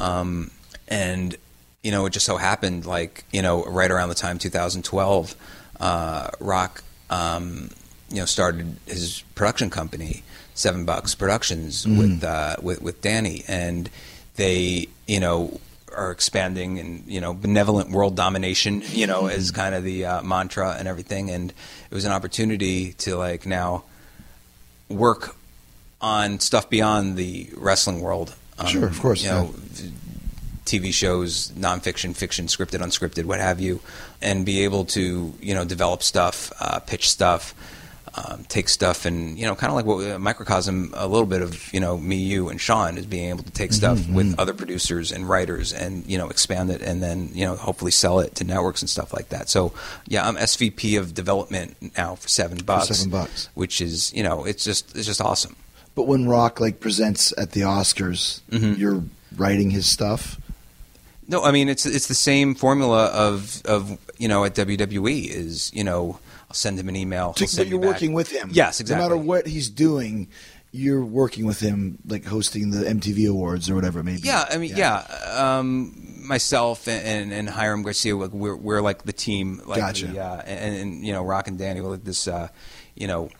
um, 0.00 0.50
and 0.88 1.36
you 1.82 1.90
know, 1.90 2.06
it 2.06 2.10
just 2.10 2.26
so 2.26 2.36
happened, 2.36 2.86
like 2.86 3.24
you 3.32 3.42
know, 3.42 3.64
right 3.64 3.90
around 3.90 4.08
the 4.08 4.14
time 4.14 4.38
2012, 4.38 5.34
uh, 5.80 6.28
Rock, 6.40 6.82
um, 7.10 7.70
you 8.08 8.16
know, 8.18 8.24
started 8.24 8.76
his 8.86 9.22
production 9.34 9.68
company, 9.70 10.22
Seven 10.54 10.84
Bucks 10.84 11.14
Productions, 11.14 11.86
with 11.86 12.22
uh, 12.24 12.56
with 12.62 12.82
with 12.82 13.00
Dany, 13.02 13.44
and 13.48 13.90
they, 14.36 14.88
you 15.06 15.20
know. 15.20 15.60
Are 15.94 16.10
expanding 16.10 16.78
and 16.78 17.04
you 17.06 17.20
know 17.20 17.34
benevolent 17.34 17.90
world 17.90 18.16
domination 18.16 18.82
you 18.92 19.06
know 19.06 19.26
is 19.26 19.50
kind 19.50 19.74
of 19.74 19.84
the 19.84 20.06
uh, 20.06 20.22
mantra 20.22 20.74
and 20.78 20.88
everything 20.88 21.28
and 21.28 21.52
it 21.90 21.94
was 21.94 22.06
an 22.06 22.12
opportunity 22.12 22.94
to 22.94 23.16
like 23.16 23.44
now 23.44 23.84
work 24.88 25.36
on 26.00 26.40
stuff 26.40 26.70
beyond 26.70 27.18
the 27.18 27.50
wrestling 27.58 28.00
world. 28.00 28.34
Um, 28.58 28.66
Sure, 28.68 28.86
of 28.86 28.98
course, 29.00 29.22
You 29.22 29.30
know, 29.32 29.54
TV 30.64 30.92
shows, 30.92 31.50
nonfiction, 31.52 32.14
fiction, 32.16 32.46
scripted, 32.46 32.80
unscripted, 32.80 33.24
what 33.24 33.40
have 33.40 33.60
you, 33.60 33.80
and 34.20 34.46
be 34.46 34.64
able 34.64 34.84
to 34.86 35.32
you 35.40 35.54
know 35.54 35.64
develop 35.64 36.02
stuff, 36.02 36.52
uh, 36.60 36.78
pitch 36.80 37.08
stuff, 37.10 37.54
um, 38.14 38.44
take 38.48 38.68
stuff, 38.68 39.04
and 39.06 39.38
you 39.38 39.46
know, 39.46 39.54
kind 39.54 39.70
of 39.70 39.74
like 39.76 39.86
what 39.86 40.04
uh, 40.08 40.18
microcosm 40.18 40.92
a 40.94 41.08
little 41.08 41.26
bit 41.26 41.40
of 41.42 41.72
you 41.72 41.80
know 41.80 41.96
me, 41.98 42.16
you, 42.16 42.48
and 42.50 42.60
Shawn 42.60 42.98
is 42.98 43.06
being 43.06 43.30
able 43.30 43.42
to 43.42 43.50
take 43.50 43.72
stuff 43.72 43.98
Mm-hmm, 43.98 44.14
with 44.14 44.38
other 44.38 44.52
producers 44.54 45.10
and 45.12 45.28
writers, 45.28 45.72
and 45.72 46.06
you 46.06 46.18
know, 46.18 46.28
expand 46.28 46.70
it, 46.70 46.82
and 46.82 47.02
then 47.02 47.30
you 47.32 47.44
know, 47.46 47.56
hopefully 47.56 47.90
sell 47.90 48.20
it 48.20 48.34
to 48.36 48.44
networks 48.44 48.82
and 48.82 48.88
stuff 48.90 49.12
like 49.14 49.30
that. 49.30 49.48
So 49.48 49.72
yeah, 50.06 50.28
I'm 50.28 50.36
SVP 50.36 50.98
of 50.98 51.14
development 51.14 51.96
now 51.96 52.14
for 52.16 52.28
seven 52.28 52.58
bucks. 52.58 52.88
seven 52.88 53.10
bucks. 53.10 53.48
which 53.54 53.80
is 53.80 54.12
you 54.14 54.22
know, 54.22 54.44
it's 54.44 54.62
just 54.62 54.94
it's 54.96 55.06
just 55.06 55.20
awesome. 55.20 55.56
But 55.94 56.06
when 56.06 56.28
Rock 56.28 56.60
like 56.60 56.80
presents 56.80 57.32
at 57.36 57.52
the 57.52 57.62
Oscars, 57.62 58.40
Mm-hmm. 58.50 58.80
you're 58.80 59.02
writing 59.36 59.70
his 59.70 59.86
stuff. 59.90 60.38
No, 61.28 61.42
I 61.42 61.52
mean 61.52 61.68
it's 61.68 61.86
it's 61.86 62.08
the 62.08 62.14
same 62.14 62.54
formula 62.54 63.06
of 63.06 63.62
of 63.64 63.98
you 64.18 64.28
know 64.28 64.44
at 64.44 64.54
WWE 64.54 65.28
is 65.28 65.72
you 65.72 65.84
know 65.84 66.18
I'll 66.48 66.54
send 66.54 66.78
him 66.78 66.88
an 66.88 66.96
email. 66.96 67.32
To, 67.34 67.46
send 67.46 67.66
but 67.66 67.70
you're 67.70 67.80
working 67.80 68.12
with 68.12 68.30
him. 68.30 68.50
Yes, 68.52 68.80
exactly. 68.80 69.02
No 69.02 69.08
matter 69.08 69.26
what 69.26 69.46
he's 69.46 69.70
doing, 69.70 70.28
you're 70.72 71.04
working 71.04 71.46
with 71.46 71.60
him, 71.60 71.98
like 72.06 72.24
hosting 72.24 72.70
the 72.70 72.84
MTV 72.84 73.28
Awards 73.28 73.70
or 73.70 73.74
whatever 73.74 74.00
it 74.00 74.04
may 74.04 74.16
be. 74.16 74.22
Yeah, 74.22 74.46
I 74.50 74.56
mean, 74.58 74.74
yeah. 74.74 74.98
Um, 75.34 75.94
myself 76.26 76.88
and, 76.88 77.06
and, 77.06 77.32
and 77.32 77.48
Hiram 77.48 77.82
Garcia, 77.82 78.16
like, 78.16 78.32
we're 78.32 78.56
we're 78.56 78.80
like 78.80 79.04
the 79.04 79.12
team, 79.12 79.60
like 79.66 79.78
Gotcha. 79.78 80.06
the, 80.06 80.20
uh, 80.20 80.42
and, 80.46 80.76
and 80.76 81.06
you 81.06 81.12
know, 81.12 81.22
Rock 81.22 81.48
and 81.48 81.58
Dany, 81.58 81.82
like 81.82 82.04
this, 82.04 82.26
uh, 82.26 82.48
you 82.94 83.06
know, 83.06 83.30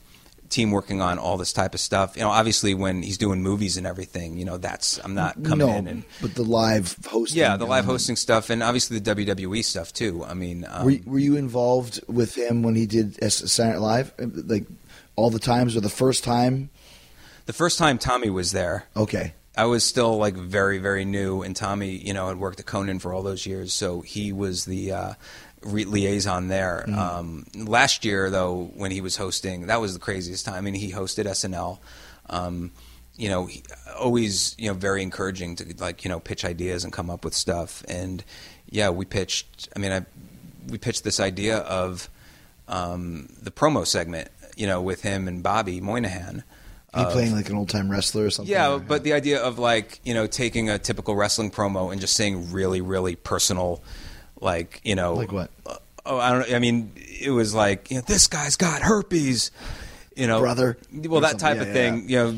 team 0.53 0.71
working 0.71 1.01
on 1.01 1.17
all 1.19 1.37
this 1.37 1.51
type 1.53 1.73
of 1.73 1.79
stuff. 1.79 2.15
You 2.15 2.21
know, 2.23 2.29
obviously 2.29 2.73
when 2.73 3.01
he's 3.03 3.17
doing 3.17 3.41
movies 3.41 3.75
and 3.77 3.85
everything, 3.87 4.37
you 4.37 4.45
know, 4.45 4.57
that's 4.57 4.99
I'm 5.03 5.13
not 5.15 5.35
coming 5.43 5.67
no, 5.67 5.73
in 5.75 5.87
and 5.87 6.03
but 6.21 6.35
the 6.35 6.43
live 6.43 6.95
hosting. 7.05 7.39
yeah, 7.39 7.57
the 7.57 7.65
live 7.65 7.85
hosting 7.85 8.15
stuff, 8.15 8.49
and 8.49 8.61
obviously 8.63 8.99
the 8.99 9.15
WWE 9.15 9.63
stuff 9.65 9.91
too. 9.93 10.23
I 10.23 10.33
mean, 10.33 10.65
um, 10.69 10.85
Were, 10.85 10.91
you- 10.91 11.03
were 11.05 11.19
you 11.19 11.35
involved 11.37 11.99
with 12.07 12.35
him 12.37 12.63
when 12.63 12.75
he 12.75 12.85
did 12.85 13.15
Saturday 13.31 13.73
Night 13.73 13.81
Live? 13.81 14.13
Like 14.19 14.65
all 15.15 15.29
the 15.29 15.39
times 15.39 15.75
or 15.75 15.81
the 15.81 15.89
first 15.89 16.23
time? 16.23 16.69
the 17.45 17.53
first 17.53 17.77
time 17.77 17.97
Tommy 17.97 18.29
was 18.29 18.51
there, 18.53 18.85
Okay. 18.95 19.33
I 19.55 19.65
was 19.65 19.83
still 19.83 20.17
like 20.17 20.33
very, 20.35 20.79
very 20.79 21.05
new, 21.05 21.41
and 21.43 21.55
Tommy, 21.55 21.91
you 21.97 22.13
know, 22.13 22.27
had 22.29 22.37
worked 22.39 22.59
at 22.59 22.65
Conan 22.65 22.97
for 22.99 23.13
all 23.13 23.21
those 23.21 23.45
years, 23.45 23.71
so 23.73 24.01
he 24.01 24.31
was 24.33 24.65
the 24.65 24.91
uh, 24.91 25.13
re- 25.65 25.85
liaison 25.85 26.47
there. 26.47 26.85
Um, 26.89 27.45
last 27.55 28.05
year, 28.05 28.29
though, 28.29 28.71
when 28.75 28.91
he 28.91 29.01
was 29.01 29.15
hosting, 29.17 29.67
that 29.67 29.79
was 29.81 29.93
the 29.93 29.99
craziest 29.99 30.45
time. 30.45 30.55
I 30.55 30.61
mean, 30.61 30.73
he 30.73 30.91
hosted 30.91 31.25
SNL. 31.25 31.79
Um, 32.29 32.71
you 33.15 33.29
know, 33.29 33.45
he, 33.45 33.63
always, 33.97 34.55
you 34.57 34.67
know, 34.67 34.73
very 34.73 35.03
encouraging 35.03 35.55
to 35.57 35.73
like, 35.79 36.03
you 36.03 36.09
know, 36.09 36.19
pitch 36.19 36.43
ideas 36.45 36.83
and 36.83 36.91
come 36.91 37.09
up 37.09 37.23
with 37.23 37.33
stuff. 37.33 37.83
And 37.87 38.23
yeah, 38.69 38.89
we 38.89 39.05
pitched. 39.05 39.69
I 39.75 39.79
mean, 39.79 39.91
I 39.91 40.05
we 40.69 40.77
pitched 40.77 41.03
this 41.03 41.19
idea 41.19 41.57
of 41.59 42.09
um, 42.67 43.27
the 43.41 43.51
promo 43.51 43.85
segment, 43.85 44.29
you 44.55 44.65
know, 44.67 44.81
with 44.81 45.01
him 45.01 45.27
and 45.27 45.43
Bobby 45.43 45.81
Moynihan. 45.81 46.43
He 46.95 47.03
playing 47.05 47.33
like 47.35 47.49
an 47.49 47.55
old 47.55 47.69
time 47.69 47.89
wrestler 47.89 48.25
or 48.25 48.29
something. 48.29 48.51
yeah, 48.51 48.73
or- 48.73 48.79
but 48.79 49.03
the 49.03 49.13
idea 49.13 49.41
of 49.41 49.57
like 49.57 49.99
you 50.03 50.13
know 50.13 50.27
taking 50.27 50.69
a 50.69 50.77
typical 50.77 51.15
wrestling 51.15 51.49
promo 51.49 51.91
and 51.91 51.99
just 51.99 52.15
saying 52.15 52.51
really 52.51 52.81
really 52.81 53.15
personal, 53.15 53.81
like 54.43 54.81
you 54.83 54.95
know, 54.95 55.15
Like 55.15 55.31
what? 55.31 55.49
uh, 55.65 55.77
oh, 56.05 56.17
I 56.19 56.31
don't. 56.31 56.53
I 56.53 56.59
mean, 56.59 56.91
it 56.97 57.31
was 57.31 57.53
like 57.55 57.89
you 57.89 57.97
know 57.97 58.03
this 58.05 58.27
guy's 58.27 58.55
got 58.55 58.81
herpes, 58.81 59.51
you 60.15 60.27
know, 60.27 60.39
Brother, 60.39 60.77
Well, 60.93 61.21
that 61.21 61.39
type 61.39 61.57
something. 61.57 61.61
of 61.61 61.67
Yeah, 61.67 61.73
thing, 61.73 62.09
you 62.09 62.17
know. 62.17 62.35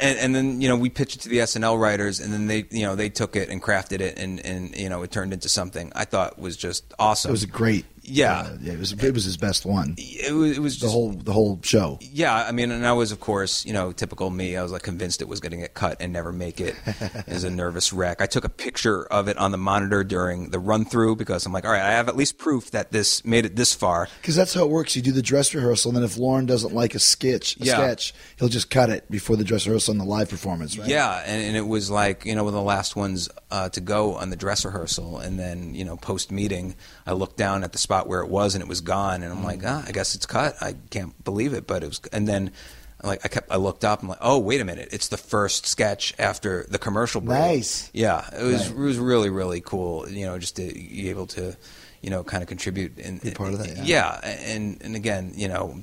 And, 0.00 0.16
and 0.20 0.32
then 0.34 0.60
you 0.60 0.68
know 0.68 0.76
we 0.76 0.90
pitched 0.90 1.16
it 1.16 1.20
to 1.22 1.28
the 1.28 1.38
SNL 1.38 1.76
writers, 1.80 2.20
and 2.20 2.32
then 2.32 2.46
they 2.46 2.66
you 2.70 2.84
know 2.86 2.94
they 2.94 3.08
took 3.08 3.34
it 3.34 3.48
and 3.48 3.60
crafted 3.60 4.00
it, 4.00 4.16
and, 4.16 4.38
and 4.46 4.76
you 4.76 4.88
know 4.88 5.02
it 5.02 5.10
turned 5.10 5.32
into 5.32 5.48
something 5.48 5.90
I 5.96 6.04
thought 6.04 6.38
was 6.38 6.56
just 6.56 6.84
awesome. 7.00 7.30
it 7.30 7.32
was 7.32 7.42
a 7.42 7.48
great. 7.48 7.84
Yeah. 8.08 8.40
uh, 8.40 8.56
yeah. 8.60 8.72
It 8.74 8.78
was 8.78 8.92
it 8.92 9.14
was 9.14 9.24
his 9.24 9.36
best 9.36 9.64
one. 9.66 9.94
it 9.98 10.32
was, 10.34 10.56
it 10.56 10.60
was 10.60 10.76
The 10.76 10.80
just 10.86 10.92
whole 10.92 11.12
the 11.12 11.32
whole 11.32 11.60
show. 11.62 11.98
yeah, 12.00 12.34
I 12.34 12.52
mean, 12.52 12.70
and 12.70 12.86
I 12.86 12.92
was, 12.92 13.12
of 13.12 13.20
course, 13.20 13.64
you 13.66 13.72
know, 13.72 13.92
typical 13.92 14.30
me. 14.30 14.56
I 14.56 14.62
was 14.62 14.72
like 14.72 14.82
convinced 14.82 15.20
it 15.22 15.28
was 15.28 15.40
going 15.40 15.52
to 15.52 15.58
get 15.58 15.74
cut 15.74 15.98
and 16.00 16.12
never 16.12 16.32
make 16.32 16.60
it. 16.60 16.74
as 17.26 17.44
a 17.44 17.50
nervous 17.50 17.92
wreck. 17.92 18.20
I 18.22 18.26
took 18.26 18.44
a 18.44 18.48
picture 18.48 19.04
of 19.06 19.28
it 19.28 19.36
on 19.38 19.50
the 19.52 19.58
monitor 19.58 20.04
during 20.04 20.50
the 20.50 20.58
run 20.58 20.84
through 20.84 21.16
because 21.16 21.44
I'm 21.46 21.52
like, 21.52 21.64
all 21.64 21.72
right, 21.72 21.82
I 21.82 21.92
have 21.92 22.08
at 22.08 22.16
least 22.16 22.38
proof 22.38 22.70
that 22.72 22.90
this 22.92 23.24
made 23.24 23.44
it 23.44 23.56
this 23.56 23.74
far. 23.74 24.08
Because 24.20 24.36
that's 24.36 24.54
how 24.54 24.62
it 24.64 24.70
works. 24.70 24.96
You 24.96 25.02
do 25.02 25.12
the 25.12 25.22
dress 25.22 25.54
rehearsal, 25.54 25.90
and 25.90 25.96
then 25.96 26.04
if 26.04 26.16
Lorne 26.16 26.46
doesn't 26.46 26.72
like 26.74 26.94
a 26.94 26.98
sketch, 26.98 27.56
a 27.60 27.64
Yeah. 27.64 27.74
sketch, 27.74 28.14
he'll 28.38 28.48
just 28.48 28.70
cut 28.70 28.90
it 28.90 29.10
before 29.10 29.36
the 29.36 29.44
dress 29.44 29.66
rehearsal 29.66 29.92
and 29.92 30.00
the 30.00 30.04
live 30.04 30.28
performance. 30.30 30.78
Right? 30.78 30.88
Yeah, 30.88 31.22
and, 31.26 31.42
and 31.44 31.56
it 31.56 31.66
was 31.66 31.90
like 31.90 32.24
you 32.24 32.34
know 32.34 32.44
one 32.44 32.52
of 32.54 32.58
the 32.58 32.62
last 32.62 32.96
ones 32.96 33.28
uh, 33.50 33.68
to 33.70 33.80
go 33.80 34.14
on 34.14 34.30
the 34.30 34.36
dress 34.36 34.64
rehearsal, 34.64 35.18
and 35.18 35.38
then 35.38 35.74
you 35.74 35.84
know 35.84 35.96
post 35.96 36.30
meeting, 36.30 36.74
I 37.06 37.12
looked 37.12 37.36
down 37.36 37.64
at 37.64 37.72
the 37.72 37.78
spot 37.78 37.97
where 38.06 38.20
it 38.20 38.28
was, 38.28 38.54
and 38.54 38.62
it 38.62 38.68
was 38.68 38.80
gone, 38.80 39.22
and 39.22 39.32
I'm 39.32 39.44
like, 39.44 39.60
ah, 39.64 39.84
I 39.86 39.92
guess 39.92 40.14
it's 40.14 40.26
cut. 40.26 40.56
I 40.60 40.74
can't 40.90 41.24
believe 41.24 41.52
it, 41.52 41.66
but 41.66 41.82
it 41.82 41.88
was, 41.88 42.00
and 42.12 42.28
then. 42.28 42.52
Like 43.00 43.24
I 43.24 43.28
kept, 43.28 43.52
I 43.52 43.58
looked 43.58 43.84
up. 43.84 44.02
I'm 44.02 44.08
like, 44.08 44.18
oh, 44.20 44.40
wait 44.40 44.60
a 44.60 44.64
minute! 44.64 44.88
It's 44.90 45.06
the 45.06 45.16
first 45.16 45.66
sketch 45.66 46.12
after 46.18 46.66
the 46.68 46.80
commercial 46.80 47.20
break. 47.20 47.38
Nice. 47.38 47.90
Yeah, 47.94 48.28
it 48.36 48.42
was 48.42 48.70
it 48.70 48.76
was 48.76 48.98
really 48.98 49.30
really 49.30 49.60
cool. 49.60 50.08
You 50.08 50.26
know, 50.26 50.36
just 50.36 50.56
to 50.56 50.66
be 50.66 51.08
able 51.08 51.28
to, 51.28 51.56
you 52.02 52.10
know, 52.10 52.24
kind 52.24 52.42
of 52.42 52.48
contribute 52.48 52.98
and 52.98 53.22
Be 53.22 53.30
part 53.30 53.52
of 53.52 53.60
that, 53.60 53.86
yeah. 53.86 54.18
and 54.24 54.82
and 54.82 54.96
again, 54.96 55.30
you 55.36 55.46
know, 55.46 55.80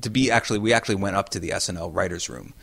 to 0.00 0.08
be 0.08 0.30
actually, 0.30 0.58
we 0.58 0.72
actually 0.72 0.94
went 0.94 1.16
up 1.16 1.28
to 1.30 1.38
the 1.38 1.50
SNL 1.50 1.94
writers' 1.94 2.28
room 2.28 2.54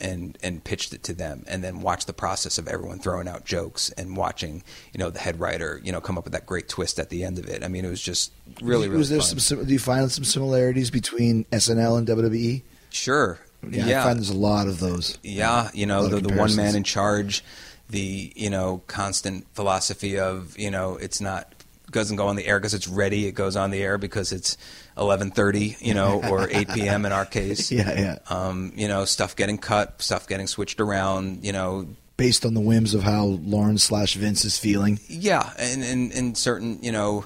and 0.00 0.38
and 0.42 0.62
pitched 0.62 0.92
it 0.92 1.02
to 1.04 1.14
them, 1.14 1.44
and 1.48 1.62
then 1.62 1.80
watched 1.80 2.06
the 2.06 2.12
process 2.12 2.58
of 2.58 2.68
everyone 2.68 2.98
throwing 2.98 3.28
out 3.28 3.44
jokes 3.44 3.90
and 3.90 4.16
watching, 4.16 4.62
you 4.92 4.98
know, 4.98 5.10
the 5.10 5.18
head 5.18 5.40
writer, 5.40 5.80
you 5.82 5.92
know, 5.92 6.00
come 6.00 6.18
up 6.18 6.24
with 6.24 6.32
that 6.32 6.46
great 6.46 6.68
twist 6.68 6.98
at 6.98 7.10
the 7.10 7.24
end 7.24 7.38
of 7.38 7.48
it. 7.48 7.64
I 7.64 7.68
mean, 7.68 7.84
it 7.84 7.90
was 7.90 8.02
just 8.02 8.32
really, 8.60 8.88
really 8.88 8.98
was 8.98 9.10
there 9.10 9.20
fun. 9.20 9.38
some? 9.38 9.64
Do 9.64 9.72
you 9.72 9.78
find 9.78 10.10
some 10.10 10.24
similarities 10.24 10.90
between 10.90 11.44
SNL 11.46 11.98
and 11.98 12.06
WWE? 12.06 12.62
sure, 12.90 13.38
Yeah, 13.68 13.86
yeah, 13.86 14.00
I 14.00 14.04
find 14.04 14.18
there's 14.18 14.30
a 14.30 14.36
lot 14.36 14.66
of 14.66 14.80
those. 14.80 15.18
Yeah, 15.22 15.70
you 15.74 15.86
know, 15.86 16.08
the, 16.08 16.20
the 16.20 16.34
one 16.34 16.54
man 16.56 16.74
in 16.74 16.84
charge, 16.84 17.44
the, 17.90 18.32
you 18.34 18.50
know, 18.50 18.82
constant 18.86 19.46
philosophy 19.54 20.18
of, 20.18 20.58
you 20.58 20.70
know, 20.70 20.96
it's 20.96 21.20
not 21.20 21.54
doesn't 21.90 22.16
go 22.16 22.28
on 22.28 22.36
the 22.36 22.46
air 22.46 22.58
because 22.58 22.74
it's 22.74 22.88
ready. 22.88 23.26
It 23.26 23.32
goes 23.32 23.56
on 23.56 23.70
the 23.70 23.80
air 23.80 23.98
because 23.98 24.32
it's 24.32 24.56
11:30, 24.98 25.80
you 25.80 25.94
know, 25.94 26.20
or 26.30 26.48
8 26.50 26.68
p.m. 26.70 27.06
in 27.06 27.12
our 27.12 27.24
case. 27.24 27.70
Yeah, 27.78 27.92
yeah. 27.98 28.18
Um, 28.30 28.72
you 28.76 28.88
know, 28.88 29.04
stuff 29.04 29.36
getting 29.36 29.58
cut, 29.58 30.00
stuff 30.02 30.26
getting 30.28 30.46
switched 30.46 30.80
around, 30.80 31.44
you 31.44 31.52
know, 31.52 31.86
Based 32.16 32.44
on 32.44 32.54
the 32.54 32.60
whims 32.60 32.94
of 32.94 33.02
how 33.04 33.24
Lorne 33.24 33.78
slash 33.78 34.14
Vince 34.14 34.44
is 34.44 34.58
feeling. 34.58 34.98
yeah, 35.08 35.50
and 35.58 35.84
and, 35.84 36.12
and 36.12 36.36
certain, 36.36 36.78
you 36.82 36.90
know, 36.90 37.24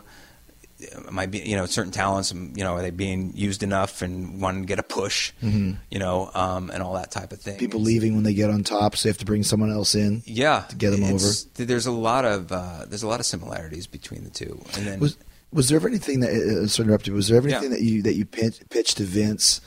be, 1.31 1.39
you 1.39 1.57
know, 1.57 1.65
certain 1.67 1.93
talents, 1.93 2.33
um, 2.33 2.53
you 2.57 2.65
know, 2.65 2.73
are 2.75 2.83
they 2.83 2.91
being 2.91 3.33
used 3.35 3.63
enough 3.63 4.03
and 4.03 4.41
wanting 4.41 4.63
to 4.63 4.67
get 4.67 4.79
a 4.79 4.83
push, 4.83 5.33
you 5.41 5.77
know, 5.93 6.31
um, 6.35 6.71
and 6.71 6.83
all 6.83 6.95
that 6.95 7.11
type 7.11 7.33
of 7.33 7.41
thing. 7.41 7.55
Mm-hmm. 7.55 7.61
People 7.61 7.81
leaving 7.81 8.15
when 8.15 8.25
they 8.25 8.35
get 8.35 8.51
on 8.51 8.65
top, 8.65 8.97
so 8.97 9.05
they 9.05 9.11
have 9.11 9.19
to 9.19 9.25
bring 9.25 9.43
someone 9.45 9.71
else 9.71 9.95
in. 9.95 10.23
yeah 10.27 10.65
to 10.69 10.77
get 10.77 10.93
'em 10.93 11.03
it's- 11.05 11.47
there's 11.55 11.87
a 11.87 11.93
lot 11.93 12.25
of 12.25 12.51
uh, 12.53 12.85
there's 12.89 13.03
a 13.05 13.09
lot 13.09 13.21
of 13.21 13.27
similarities 13.27 13.87
between 13.87 14.25
the 14.25 14.31
two 14.31 14.61
and 14.77 14.87
then 14.87 14.99
Was 15.01 15.17
was 15.53 15.69
there 15.69 15.77
ever 15.77 15.89
anything 15.89 16.21
that 16.21 16.31
uh, 16.31 16.67
sorry 16.67 16.69
to 16.69 16.83
interrupt 16.85 17.07
you? 17.07 17.15
Was 17.15 17.29
there 17.29 17.37
ever 17.37 17.49
Yeah. 17.49 17.57
anything 17.59 17.71
that 17.73 17.83
you 17.83 18.03
that 18.03 18.15
you 18.15 18.25
pitch, 18.25 18.61
pitched 18.71 18.97
to 18.99 19.05
Vince 19.05 19.61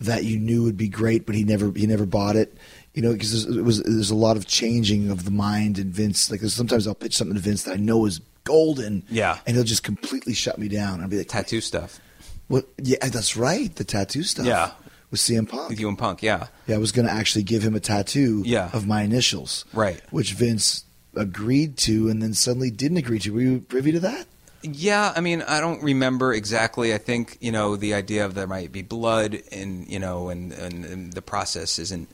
that 0.00 0.24
you 0.24 0.38
knew 0.38 0.64
would 0.64 0.76
be 0.76 0.88
great, 0.88 1.26
but 1.26 1.34
he 1.34 1.44
never 1.44 1.70
he 1.74 1.86
never 1.86 2.06
bought 2.06 2.36
it? 2.36 2.56
You 2.94 3.00
know, 3.02 3.12
because 3.12 3.44
it 3.46 3.62
was 3.64 3.82
there's 3.82 4.10
a 4.10 4.14
lot 4.14 4.36
of 4.36 4.46
changing 4.46 5.10
of 5.10 5.24
the 5.24 5.30
mind 5.30 5.78
and 5.78 5.92
Vince. 5.92 6.30
Like 6.30 6.40
sometimes 6.42 6.86
I'll 6.86 6.94
pitch 6.94 7.16
something 7.16 7.34
to 7.34 7.40
Vince 7.40 7.62
that 7.64 7.74
I 7.74 7.76
know 7.76 8.04
is 8.06 8.20
golden, 8.44 9.04
Yeah. 9.08 9.38
and 9.46 9.54
he'll 9.56 9.64
just 9.64 9.82
completely 9.84 10.34
shut 10.34 10.58
me 10.58 10.68
down. 10.68 11.00
I'll 11.00 11.08
be 11.08 11.16
like, 11.18 11.28
tattoo 11.28 11.60
stuff 11.60 12.00
What? 12.48 12.66
Yeah, 12.82 12.96
that's 13.08 13.36
right. 13.36 13.74
The 13.74 13.84
tattoo 13.84 14.24
stuff. 14.24 14.44
Yeah. 14.46 14.72
with 15.12 15.20
CM 15.20 15.48
Punk. 15.48 15.68
with 15.70 15.78
you 15.78 15.88
and 15.88 15.96
Punk 15.98 16.22
yeah 16.22 16.46
Yeah, 16.66 16.74
I 16.74 16.78
was 16.78 16.90
going 16.90 17.06
to 17.06 17.12
actually 17.12 17.44
give 17.44 17.62
him 17.62 17.74
a 17.76 17.80
tattoo 17.80 18.42
Yeah. 18.44 18.70
of 18.72 18.86
my 18.86 19.02
initials. 19.02 19.64
Right. 19.72 20.00
Which 20.10 20.32
Vince 20.32 20.84
agreed 21.14 21.76
to 21.78 22.08
and 22.08 22.20
then 22.22 22.34
suddenly 22.34 22.70
didn't 22.70 22.96
agree 22.96 23.18
to. 23.20 23.30
Were 23.32 23.40
you 23.42 23.60
privy 23.60 23.92
to 23.92 24.00
that? 24.00 24.26
Yeah, 24.62 25.12
I 25.14 25.20
mean, 25.20 25.42
I 25.42 25.60
don't 25.60 25.82
remember 25.82 26.32
exactly. 26.32 26.94
I 26.94 26.98
think 26.98 27.38
you 27.40 27.50
know 27.50 27.76
the 27.76 27.94
idea 27.94 28.24
of 28.24 28.34
there 28.34 28.46
might 28.46 28.70
be 28.70 28.82
blood, 28.82 29.42
and 29.50 29.88
you 29.88 29.98
know, 29.98 30.28
and, 30.28 30.52
and, 30.52 30.84
and 30.84 31.12
the 31.12 31.22
process 31.22 31.78
isn't 31.78 32.08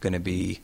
going 0.00 0.12
to 0.12 0.20
be. 0.20 0.60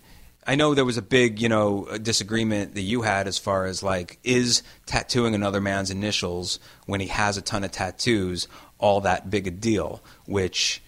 I 0.46 0.56
know 0.56 0.74
there 0.74 0.84
was 0.84 0.98
a 0.98 1.02
big, 1.02 1.40
you 1.40 1.48
know, 1.48 1.88
disagreement 2.02 2.74
that 2.74 2.82
you 2.82 3.00
had 3.00 3.26
as 3.26 3.38
far 3.38 3.64
as 3.64 3.82
like, 3.82 4.18
is 4.22 4.62
tattooing 4.84 5.34
another 5.34 5.60
man's 5.60 5.90
initials 5.90 6.60
when 6.84 7.00
he 7.00 7.06
has 7.06 7.38
a 7.38 7.42
ton 7.42 7.64
of 7.64 7.72
tattoos 7.72 8.46
all 8.78 9.00
that 9.00 9.30
big 9.30 9.46
a 9.46 9.50
deal? 9.50 10.02
Which, 10.26 10.82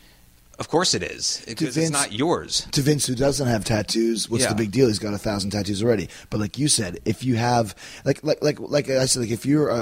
of 0.59 0.69
course, 0.69 0.95
it 0.95 1.03
is 1.03 1.43
because 1.47 1.77
it's 1.77 1.91
not 1.91 2.13
yours. 2.13 2.67
To 2.73 2.81
Vince, 2.81 3.07
who 3.07 3.15
doesn't 3.15 3.47
have 3.47 3.65
tattoos, 3.65 4.29
what's 4.31 4.45
Yeah. 4.45 4.51
the 4.51 4.55
big 4.55 4.71
deal? 4.71 4.87
He's 4.89 4.99
got 4.99 5.13
a 5.15 5.19
thousand 5.19 5.51
tattoos 5.51 5.83
already. 5.83 6.09
But 6.31 6.41
like 6.41 6.59
you 6.59 6.69
said, 6.69 6.99
if 7.05 7.23
you 7.25 7.37
have, 7.37 7.75
like, 8.05 8.23
like, 8.25 8.43
like, 8.43 8.59
like 8.61 8.89
I 8.89 9.05
said, 9.07 9.21
like 9.21 9.31
if 9.31 9.45
you're 9.45 9.69
a, 9.69 9.75
a, 9.75 9.79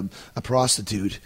a, 0.00 0.04
a 0.36 0.40
prostitute 0.42 1.18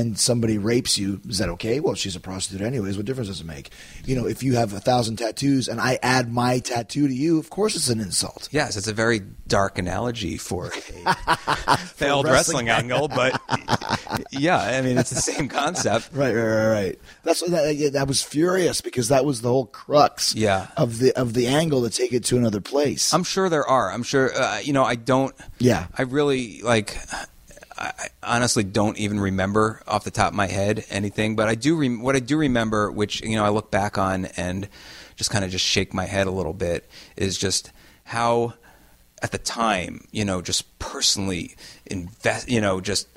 and 0.00 0.18
somebody 0.18 0.58
rapes 0.58 0.98
you, 0.98 1.20
is 1.28 1.38
that 1.38 1.48
okay? 1.50 1.80
Well, 1.80 1.94
she's 1.94 2.16
a 2.16 2.20
prostitute 2.20 2.60
anyways. 2.66 2.96
What 2.96 3.06
difference 3.06 3.28
does 3.28 3.40
it 3.40 3.46
make? 3.46 3.70
You 4.04 4.16
know, 4.16 4.26
if 4.26 4.42
you 4.42 4.54
have 4.56 4.72
a 4.72 4.80
thousand 4.80 5.16
tattoos 5.16 5.68
and 5.68 5.80
I 5.80 5.98
add 6.02 6.32
my 6.32 6.58
tattoo 6.58 7.06
to 7.08 7.14
you, 7.14 7.38
of 7.38 7.50
course 7.50 7.76
it's 7.76 7.88
an 7.88 8.00
insult. 8.00 8.48
Yes, 8.50 8.76
it's 8.76 8.88
a 8.88 8.92
very 8.92 9.20
dark 9.46 9.78
analogy 9.78 10.36
for 10.36 10.66
a 10.66 10.70
failed 11.78 12.24
wrestling 12.26 12.66
wrestling 12.66 12.68
angle, 12.68 13.08
but 13.08 13.40
yeah, 14.30 14.58
I 14.58 14.80
mean 14.82 14.98
it's 14.98 15.10
the 15.10 15.16
same 15.20 15.48
concept. 15.48 16.10
Right, 16.12 16.34
right, 16.34 16.42
right, 16.44 16.68
right. 16.72 16.98
That's 17.22 17.42
what 17.42 17.50
that, 17.52 17.76
yeah, 17.76 17.90
that 17.90 18.08
was 18.08 18.22
furious 18.22 18.80
because 18.80 19.08
that 19.08 19.24
was 19.24 19.40
the 19.40 19.48
whole 19.48 19.66
crux 19.66 20.34
Yeah. 20.34 20.68
of 20.76 20.98
the 20.98 21.12
of 21.18 21.34
the 21.34 21.46
angle 21.46 21.82
to 21.82 21.90
take 21.90 22.12
it 22.12 22.24
to 22.24 22.36
another 22.36 22.60
place. 22.60 23.12
I'm 23.14 23.24
sure 23.24 23.48
there 23.48 23.66
are. 23.66 23.90
I'm 23.92 24.02
sure. 24.02 24.34
Uh, 24.34 24.58
you 24.58 24.72
know, 24.72 24.84
I 24.84 24.94
don't. 24.96 25.34
Yeah. 25.58 25.86
I 25.96 26.02
really 26.02 26.60
like. 26.62 26.96
I 27.76 28.08
honestly 28.22 28.62
don't 28.64 28.98
even 28.98 29.18
remember 29.18 29.82
off 29.86 30.04
the 30.04 30.10
top 30.10 30.28
of 30.28 30.34
my 30.34 30.46
head 30.46 30.84
anything, 30.90 31.36
but 31.36 31.48
I 31.48 31.54
do. 31.54 31.76
Rem- 31.76 32.02
what 32.02 32.14
I 32.14 32.20
do 32.20 32.36
remember, 32.36 32.90
which 32.90 33.20
you 33.22 33.36
know, 33.36 33.44
I 33.44 33.48
look 33.48 33.70
back 33.70 33.98
on 33.98 34.26
and 34.36 34.68
just 35.16 35.30
kind 35.30 35.44
of 35.44 35.50
just 35.50 35.64
shake 35.64 35.92
my 35.92 36.04
head 36.04 36.26
a 36.26 36.30
little 36.30 36.52
bit, 36.52 36.88
is 37.16 37.36
just 37.36 37.72
how, 38.04 38.54
at 39.22 39.32
the 39.32 39.38
time, 39.38 40.06
you 40.12 40.24
know, 40.24 40.40
just 40.40 40.78
personally 40.78 41.56
invest. 41.86 42.48
You 42.48 42.60
know, 42.60 42.80
just 42.80 43.08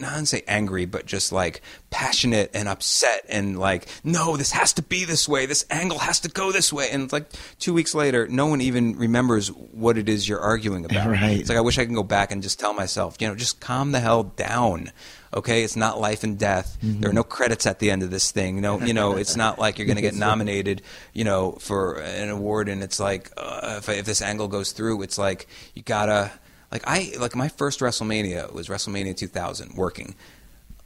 not 0.00 0.26
say 0.26 0.42
angry, 0.46 0.84
but 0.84 1.06
just 1.06 1.32
like 1.32 1.60
passionate 1.90 2.50
and 2.54 2.68
upset 2.68 3.24
and 3.28 3.58
like, 3.58 3.88
no, 4.04 4.36
this 4.36 4.52
has 4.52 4.72
to 4.74 4.82
be 4.82 5.04
this 5.04 5.28
way. 5.28 5.46
This 5.46 5.64
angle 5.70 5.98
has 5.98 6.20
to 6.20 6.28
go 6.28 6.52
this 6.52 6.72
way. 6.72 6.88
And 6.90 7.04
it's 7.04 7.12
like 7.12 7.30
two 7.58 7.72
weeks 7.72 7.94
later, 7.94 8.26
no 8.28 8.46
one 8.46 8.60
even 8.60 8.96
remembers 8.96 9.48
what 9.48 9.96
it 9.98 10.08
is 10.08 10.28
you're 10.28 10.40
arguing 10.40 10.84
about. 10.84 11.06
Right. 11.16 11.38
It's 11.38 11.48
like 11.48 11.56
I 11.56 11.60
wish 11.62 11.78
I 11.78 11.84
can 11.84 11.94
go 11.94 12.02
back 12.02 12.32
and 12.32 12.42
just 12.42 12.58
tell 12.58 12.74
myself, 12.74 13.16
you 13.20 13.28
know, 13.28 13.34
just 13.34 13.60
calm 13.60 13.92
the 13.92 14.00
hell 14.00 14.24
down. 14.24 14.90
Okay, 15.32 15.62
it's 15.62 15.76
not 15.76 16.00
life 16.00 16.24
and 16.24 16.38
death. 16.38 16.78
There 16.82 17.10
are 17.10 17.12
no 17.12 17.22
credits 17.22 17.66
at 17.66 17.78
the 17.78 17.90
end 17.90 18.02
of 18.02 18.10
this 18.10 18.30
thing. 18.30 18.60
No, 18.60 18.80
you 18.80 18.94
know, 18.94 19.16
it's 19.16 19.36
not 19.36 19.58
like 19.58 19.78
you're 19.78 19.86
going 19.86 19.96
to 19.96 20.02
get 20.02 20.14
nominated, 20.28 20.82
you 21.12 21.24
know, 21.24 21.52
for 21.52 22.00
an 22.00 22.30
award. 22.30 22.68
And 22.68 22.82
it's 22.82 22.98
like, 22.98 23.30
uh, 23.36 23.76
if, 23.78 23.88
if 23.88 24.06
this 24.06 24.22
angle 24.22 24.48
goes 24.48 24.72
through, 24.72 25.02
it's 25.02 25.18
like 25.18 25.46
you 25.74 25.82
gotta, 25.82 26.32
like 26.76 27.14
I, 27.14 27.18
like 27.18 27.34
my 27.34 27.48
first 27.48 27.80
WrestleMania 27.80 28.52
was 28.52 28.68
WrestleMania 28.68 29.16
2000, 29.16 29.74
working. 29.76 30.14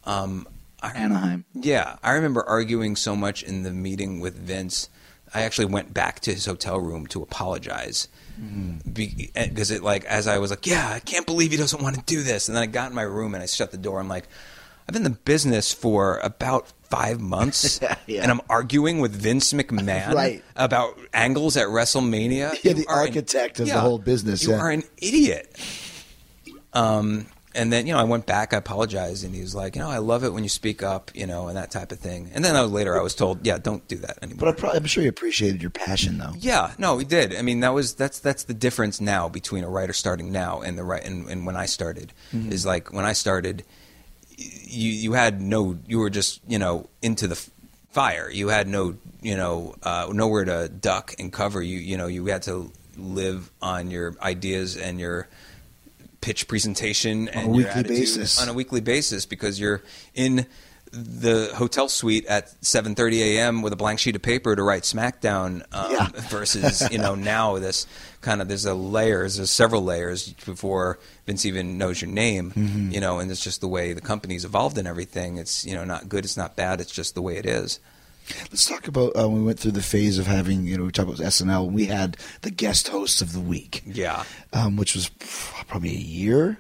Um, 0.05 0.47
I, 0.83 0.93
Anaheim. 0.93 1.45
yeah, 1.53 1.97
I 2.03 2.13
remember 2.13 2.43
arguing 2.49 2.97
so 2.97 3.15
much 3.17 3.43
in 3.43 3.65
the 3.65 3.73
meeting 3.73 4.21
with 4.21 4.37
Vince. 4.39 4.89
I 5.35 5.43
actually 5.43 5.67
went 5.67 5.93
back 5.93 6.21
to 6.21 6.33
his 6.33 6.47
hotel 6.47 6.81
room 6.81 7.07
to 7.09 7.23
apologize 7.23 8.09
because 8.93 9.71
it 9.71 9.83
like 9.83 10.05
as 10.05 10.27
I 10.27 10.39
was 10.39 10.51
like, 10.51 10.67
yeah, 10.67 10.93
I 10.95 11.01
can't 11.01 11.27
believe 11.27 11.51
he 11.51 11.57
doesn't 11.57 11.83
want 11.83 11.97
to 11.97 12.03
do 12.03 12.23
this, 12.23 12.49
and 12.49 12.57
then 12.57 12.63
I 12.63 12.67
got 12.67 12.91
in 12.91 12.97
my 12.97 13.03
room 13.03 13.35
and 13.35 13.43
I 13.43 13.47
shut 13.47 13.71
the 13.71 13.77
door. 13.77 14.01
I'm 14.01 14.09
like, 14.09 14.29
I've 14.91 14.95
been 14.95 15.07
in 15.07 15.13
the 15.13 15.19
business 15.21 15.73
for 15.73 16.19
about 16.19 16.67
five 16.91 17.21
months, 17.21 17.79
Yeah. 18.09 18.23
and 18.23 18.31
I'm 18.33 18.41
arguing 18.51 18.99
with 18.99 19.13
Vince 19.13 19.53
McMahon 19.53 20.13
Right. 20.13 20.43
about 20.57 20.99
angles 21.15 21.57
at 21.57 21.69
WrestleMania. 21.69 22.59
Yeah, 22.65 22.71
You 22.71 22.75
the 22.75 22.87
are 22.89 23.03
an- 23.03 23.07
architect 23.07 23.61
of 23.61 23.69
the 23.69 23.79
whole 23.79 24.01
business, 24.01 24.43
You 24.43 24.51
yeah. 24.51 24.59
are 24.59 24.71
an 24.73 24.83
idiot. 24.97 25.57
Um, 26.73 27.27
and 27.55 27.73
then 27.73 27.87
you 27.87 27.93
know 27.93 28.01
I 28.01 28.05
went 28.05 28.27
back, 28.27 28.53
I 28.53 28.57
apologized, 28.57 29.25
and 29.25 29.33
he 29.33 29.41
was 29.43 29.55
like, 29.55 29.77
you 29.77 29.81
know, 29.83 29.89
I 29.89 29.99
love 29.99 30.25
it 30.25 30.33
when 30.33 30.43
you 30.43 30.49
speak 30.49 30.83
up, 30.83 31.13
you 31.15 31.25
know, 31.27 31.47
and 31.47 31.57
that 31.57 31.71
type 31.71 31.93
of 31.93 32.01
thing. 32.01 32.33
And 32.35 32.45
then 32.45 32.57
I 32.57 32.63
was, 32.63 32.73
later 32.73 32.99
I 32.99 33.03
was 33.03 33.15
told, 33.15 33.47
yeah, 33.47 33.59
don't 33.59 33.87
do 33.87 33.97
that 33.99 34.19
anymore. 34.23 34.39
But 34.41 34.49
I 34.49 34.53
probably, 34.53 34.79
I'm 34.79 34.87
sure 34.87 35.05
you 35.05 35.09
appreciated 35.09 35.61
your 35.63 35.71
passion, 35.71 36.19
though. 36.19 36.33
Yeah, 36.37 36.73
no, 36.79 36.97
we 36.97 37.05
did. 37.05 37.37
I 37.37 37.43
mean, 37.43 37.61
that 37.61 37.75
was 37.75 37.95
that's 37.95 38.19
that's 38.19 38.43
the 38.43 38.55
difference 38.55 39.01
now 39.01 39.29
between 39.29 39.63
a 39.63 39.69
writer 39.69 39.93
starting 39.93 40.33
now 40.33 40.61
and 40.61 40.77
the 40.77 40.83
right 40.83 41.05
and, 41.05 41.29
and 41.29 41.47
when 41.47 41.55
I 41.57 41.67
started 41.67 42.13
is 42.33 42.67
like 42.67 42.93
when 42.93 43.05
I 43.05 43.13
started, 43.13 43.65
you 44.41 44.91
you 44.91 45.13
had 45.13 45.41
no 45.41 45.79
you 45.87 45.99
were 45.99 46.11
just 46.11 46.41
you 46.49 46.59
know 46.59 46.89
into 47.03 47.29
the 47.29 47.37
fire. 47.91 48.31
You 48.31 48.49
had 48.49 48.69
no 48.69 48.97
you 49.21 49.37
know 49.37 49.75
uh, 49.83 50.09
nowhere 50.13 50.45
to 50.45 50.69
duck 50.69 51.15
and 51.19 51.33
cover. 51.33 51.61
You 51.63 51.79
you 51.79 51.97
know 51.97 52.07
you 52.07 52.27
had 52.27 52.43
to 52.43 52.73
live 52.97 53.51
on 53.61 53.91
your 53.91 54.15
ideas 54.23 54.77
and 54.77 54.99
your 54.99 55.29
pitch 56.21 56.49
presentation 56.49 57.29
and 57.29 57.55
a 57.55 57.59
your 57.59 57.67
weekly 57.69 57.83
basis. 57.83 58.41
on 58.41 58.49
a 58.49 58.53
weekly 58.53 58.81
basis 58.81 59.27
because 59.27 59.59
you're 59.59 59.83
in 60.15 60.47
the 60.93 61.53
hotel 61.55 61.89
suite 61.89 62.27
at 62.27 62.49
7:30 62.63 63.21
a.m. 63.21 63.63
with 63.63 63.73
a 63.73 63.77
blank 63.77 63.99
sheet 64.01 64.17
of 64.17 64.23
paper 64.23 64.57
to 64.57 64.63
write 64.63 64.83
SmackDown 64.83 65.63
um, 65.73 65.93
Yeah. 65.93 66.09
versus 66.29 66.89
you 66.91 66.99
know 66.99 67.15
now 67.35 67.59
this 67.59 67.87
kind 68.23 68.43
of 68.43 68.49
there's 68.49 68.65
a 68.65 68.75
layers 68.75 69.37
there's 69.37 69.51
several 69.51 69.83
layers 69.85 70.33
before 70.33 70.99
Vince 71.27 71.47
even 71.47 71.79
knows 71.79 72.03
your 72.03 72.11
name 72.11 72.51
Mm-hmm. 72.51 72.91
you 72.91 73.01
know 73.01 73.19
and 73.21 73.31
it's 73.31 73.43
just 73.45 73.61
the 73.61 73.69
way 73.69 73.93
the 73.93 74.01
company's 74.01 74.45
evolved 74.45 74.79
and 74.79 74.89
everything 74.89 75.37
it's 75.39 75.65
you 75.65 75.75
know 75.75 75.85
not 75.85 76.09
good 76.09 76.25
it's 76.25 76.37
not 76.37 76.57
bad 76.57 76.81
it's 76.81 76.93
just 76.93 77.15
the 77.15 77.23
way 77.23 77.37
it 77.37 77.47
is 77.47 77.79
Let's 78.53 78.65
talk 78.67 78.87
about 78.87 79.17
uh, 79.17 79.29
when 79.29 79.39
we 79.41 79.45
went 79.47 79.59
through 79.59 79.73
the 79.73 79.83
phase 79.83 80.17
of 80.17 80.29
having, 80.29 80.65
you 80.65 80.79
know, 80.79 80.85
we 80.85 80.93
talked 80.93 81.09
about 81.09 81.19
SNL. 81.27 81.69
We 81.73 81.87
had 81.87 82.17
the 82.43 82.53
guest 82.53 82.87
hosts 82.87 83.21
of 83.21 83.33
the 83.33 83.41
week, 83.41 83.83
yeah 83.87 84.23
um, 84.53 84.77
which 84.77 84.95
was 84.95 85.09
probably 85.67 85.91
a 85.91 85.99
year, 85.99 86.57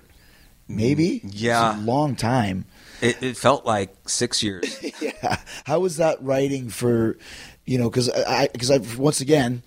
maybe. 0.66 1.20
Yeah. 1.24 1.72
It's 1.74 1.80
a 1.82 1.84
long 1.84 2.16
time. 2.16 2.64
It, 3.02 3.22
it 3.22 3.36
felt 3.36 3.64
like 3.64 3.94
six 4.06 4.42
years 4.42 4.64
yeah. 5.00 5.36
How 5.64 5.80
was 5.80 5.96
that 5.98 6.22
writing 6.22 6.68
for, 6.68 7.16
you 7.64 7.78
know, 7.78 7.88
because 7.90 8.10
I, 8.10 8.48
because 8.48 8.70
I, 8.70 8.78
once 8.98 9.20
again, 9.20 9.62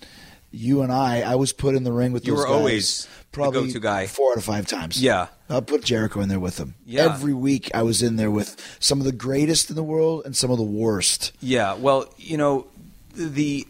you 0.50 0.82
and 0.82 0.92
I, 0.92 1.22
I 1.22 1.34
was 1.34 1.52
put 1.52 1.74
in 1.74 1.84
the 1.84 1.92
ring 1.92 2.12
with 2.12 2.26
You 2.26 2.32
those 2.34 2.40
were 2.40 2.46
guys 2.46 2.54
always 2.54 3.04
the 3.04 3.08
probably 3.32 3.66
go-to 3.68 3.80
guy. 3.80 4.06
four 4.06 4.32
out 4.32 4.38
of 4.38 4.44
five 4.44 4.66
times. 4.66 5.00
Yeah. 5.02 5.28
I 5.50 5.60
put 5.60 5.84
Jericho 5.84 6.20
in 6.20 6.28
there 6.28 6.40
with 6.40 6.56
them. 6.56 6.74
Yeah. 6.86 7.04
Every 7.04 7.34
week 7.34 7.70
I 7.74 7.82
was 7.82 8.02
in 8.02 8.16
there 8.16 8.30
with 8.30 8.76
some 8.80 9.00
of 9.00 9.04
the 9.04 9.12
greatest 9.12 9.68
in 9.68 9.76
the 9.76 9.82
world 9.82 10.22
and 10.24 10.34
some 10.36 10.50
of 10.50 10.58
the 10.58 10.64
worst. 10.64 11.32
Yeah, 11.40 11.74
well, 11.74 12.06
you 12.16 12.36
know, 12.36 12.66
the 13.14 13.66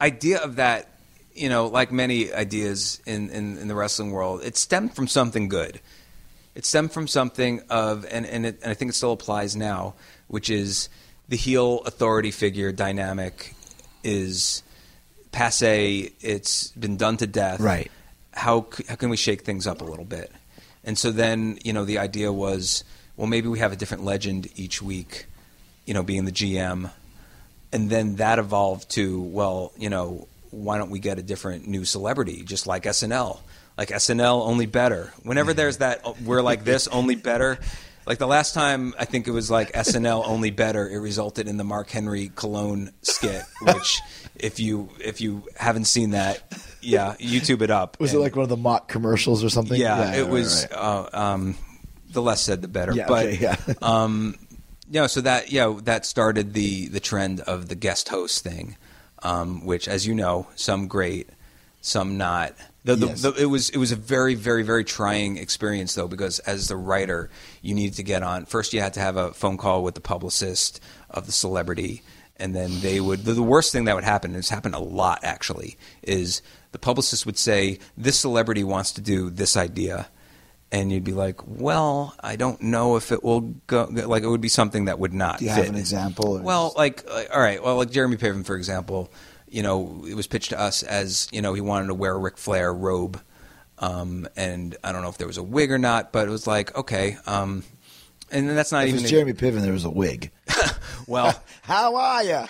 idea 0.00 0.38
of 0.38 0.56
that, 0.56 0.88
you 1.34 1.48
know, 1.48 1.66
like 1.66 1.92
many 1.92 2.32
ideas 2.32 3.00
in, 3.04 3.30
in, 3.30 3.58
in 3.58 3.68
the 3.68 3.74
wrestling 3.74 4.10
world, 4.10 4.42
it 4.42 4.56
stemmed 4.56 4.94
from 4.94 5.06
something 5.08 5.48
good. 5.48 5.80
It 6.58 6.66
stemmed 6.66 6.92
from 6.92 7.08
something 7.08 7.62
of, 7.70 8.04
and, 8.10 8.26
and, 8.26 8.44
it, 8.44 8.58
and 8.62 8.70
I 8.70 8.74
think 8.74 8.90
it 8.90 8.94
still 8.94 9.12
applies 9.12 9.56
now, 9.56 9.94
which 10.26 10.50
is 10.50 10.90
the 11.28 11.36
heel 11.36 11.80
authority 11.86 12.30
figure 12.30 12.72
dynamic 12.72 13.54
is 14.04 14.62
passe. 15.32 16.12
It's 16.20 16.72
been 16.72 16.98
done 16.98 17.16
to 17.18 17.26
death. 17.26 17.60
Right. 17.60 17.90
How, 18.32 18.66
how 18.88 18.96
can 18.96 19.08
we 19.08 19.16
shake 19.16 19.42
things 19.42 19.66
up 19.66 19.80
a 19.80 19.84
little 19.84 20.04
bit? 20.04 20.30
And 20.84 20.98
so 20.98 21.10
then, 21.10 21.58
you 21.64 21.72
know, 21.72 21.86
the 21.86 21.98
idea 21.98 22.30
was, 22.30 22.84
well, 23.16 23.26
maybe 23.26 23.48
we 23.48 23.60
have 23.60 23.72
a 23.72 23.76
different 23.76 24.04
legend 24.04 24.48
each 24.56 24.82
week, 24.82 25.26
you 25.86 25.94
know, 25.94 26.02
being 26.02 26.26
the 26.26 26.32
GM 26.32 26.90
and 27.72 27.90
then 27.90 28.16
that 28.16 28.38
evolved 28.38 28.88
to 28.90 29.20
well 29.20 29.72
you 29.76 29.90
know 29.90 30.26
why 30.50 30.78
don't 30.78 30.90
we 30.90 30.98
get 30.98 31.18
a 31.18 31.22
different 31.22 31.66
new 31.66 31.84
celebrity 31.84 32.42
just 32.44 32.66
like 32.66 32.84
snl 32.84 33.40
like 33.78 33.88
snl 33.90 34.46
only 34.46 34.66
better 34.66 35.12
whenever 35.22 35.54
there's 35.54 35.78
that 35.78 36.00
uh, 36.04 36.12
we're 36.24 36.42
like 36.42 36.64
this 36.64 36.86
only 36.88 37.14
better 37.14 37.58
like 38.06 38.18
the 38.18 38.26
last 38.26 38.52
time 38.52 38.92
i 38.98 39.04
think 39.06 39.26
it 39.26 39.30
was 39.30 39.50
like 39.50 39.72
snl 39.72 40.26
only 40.26 40.50
better 40.50 40.86
it 40.88 40.98
resulted 40.98 41.46
in 41.48 41.56
the 41.56 41.64
mark 41.64 41.88
henry 41.88 42.30
cologne 42.34 42.90
skit 43.02 43.42
which 43.62 44.00
if 44.34 44.58
you 44.60 44.88
if 45.00 45.20
you 45.20 45.42
haven't 45.56 45.84
seen 45.86 46.10
that 46.10 46.42
yeah 46.82 47.14
youtube 47.20 47.62
it 47.62 47.70
up 47.70 47.98
Was 48.00 48.12
And- 48.12 48.18
it 48.18 48.22
like 48.22 48.36
one 48.36 48.42
of 48.42 48.48
the 48.50 48.56
mock 48.56 48.88
commercials 48.88 49.42
or 49.44 49.48
something? 49.48 49.80
yeah, 49.80 50.14
it 50.14 50.22
right, 50.24 50.30
was 50.30 50.66
right. 50.70 50.78
Uh, 50.78 51.08
um, 51.12 51.56
the 52.10 52.20
less 52.22 52.40
said 52.42 52.62
the 52.62 52.68
better 52.68 52.92
Yeah, 52.94 53.06
but 53.06 53.26
okay, 53.26 53.38
yeah. 53.38 53.56
um, 53.82 54.34
yeah, 54.90 55.06
so 55.06 55.20
that 55.20 55.52
yeah 55.52 55.74
that 55.82 56.06
started 56.06 56.54
the 56.54 56.88
the 56.88 57.00
trend 57.00 57.40
of 57.40 57.68
the 57.68 57.74
guest 57.74 58.08
host 58.08 58.42
thing, 58.42 58.76
um, 59.22 59.66
which, 59.66 59.86
as 59.86 60.06
you 60.06 60.14
know, 60.14 60.46
some 60.54 60.88
great, 60.88 61.28
some 61.82 62.16
not. 62.16 62.54
The, 62.88 62.96
the, 62.96 63.06
Yes. 63.08 63.20
the, 63.22 63.32
it 63.34 63.44
was 63.44 63.68
it 63.68 63.76
was 63.76 63.92
a 63.92 63.96
very 63.96 64.34
very 64.34 64.62
very 64.62 64.82
trying 64.82 65.36
experience 65.36 65.94
though 65.94 66.08
because 66.08 66.38
as 66.40 66.68
the 66.68 66.76
writer 66.76 67.28
you 67.60 67.74
needed 67.74 67.96
to 67.96 68.02
get 68.02 68.22
on 68.22 68.46
first 68.46 68.72
you 68.72 68.80
had 68.80 68.94
to 68.94 69.00
have 69.00 69.16
a 69.18 69.32
phone 69.34 69.58
call 69.58 69.82
with 69.82 69.94
the 69.94 70.00
publicist 70.00 70.80
of 71.10 71.26
the 71.26 71.32
celebrity 71.32 72.02
and 72.38 72.54
then 72.56 72.70
they 72.80 72.98
would 72.98 73.24
the, 73.24 73.42
worst 73.42 73.72
thing 73.72 73.84
that 73.84 73.94
would 73.94 74.04
happen 74.04 74.30
and 74.30 74.38
it's 74.38 74.48
happened 74.48 74.74
a 74.74 74.78
lot 74.78 75.18
actually 75.22 75.76
is 76.02 76.40
the 76.72 76.78
publicist 76.78 77.26
would 77.26 77.36
say 77.36 77.78
this 77.98 78.18
celebrity 78.18 78.64
wants 78.64 78.92
to 78.92 79.02
do 79.02 79.28
this 79.28 79.54
idea 79.54 80.08
and 80.72 80.90
you'd 80.90 81.04
be 81.04 81.12
like 81.12 81.40
well 81.46 82.14
I 82.20 82.36
don't 82.36 82.62
know 82.62 82.96
if 82.96 83.12
it 83.12 83.22
will 83.22 83.40
go 83.66 83.84
like 83.90 84.22
it 84.22 84.28
would 84.28 84.40
be 84.40 84.48
something 84.48 84.86
that 84.86 84.98
would 84.98 85.12
not 85.12 85.40
Do 85.40 85.44
you 85.44 85.50
fit 85.50 85.64
have 85.66 85.74
an 85.74 85.78
example? 85.80 86.38
or 86.38 86.40
well, 86.42 86.68
just- 86.68 86.78
like, 86.78 87.10
like, 87.10 87.28
all 87.34 87.40
right, 87.40 87.62
well, 87.62 87.76
like 87.76 87.90
Jeremy 87.90 88.16
Piven, 88.16 88.46
for 88.46 88.56
example, 88.56 89.10
you 89.50 89.62
know, 89.62 90.04
it 90.08 90.14
was 90.14 90.26
pitched 90.26 90.50
to 90.50 90.60
us 90.60 90.82
as 90.82 91.28
you 91.32 91.42
know 91.42 91.54
he 91.54 91.60
wanted 91.60 91.88
to 91.88 91.94
wear 91.94 92.14
a 92.14 92.18
Ric 92.18 92.38
Flair 92.38 92.72
robe, 92.72 93.20
um, 93.78 94.28
and 94.36 94.76
I 94.82 94.92
don't 94.92 95.02
know 95.02 95.08
if 95.08 95.18
there 95.18 95.26
was 95.26 95.38
a 95.38 95.42
wig 95.42 95.70
or 95.70 95.78
not, 95.78 96.12
but 96.12 96.28
it 96.28 96.30
was 96.30 96.46
like 96.46 96.76
okay, 96.76 97.16
um, 97.26 97.64
and 98.30 98.48
then 98.48 98.56
that's 98.56 98.72
not 98.72 98.84
if 98.84 98.86
it 98.86 98.88
even 98.90 99.02
was 99.02 99.10
Jeremy 99.10 99.32
Piven, 99.32 99.62
there 99.62 99.72
was 99.72 99.84
a 99.84 99.90
wig. 99.90 100.30
well. 101.06 101.42
How 101.62 101.96
are 101.96 102.22
you? 102.24 102.44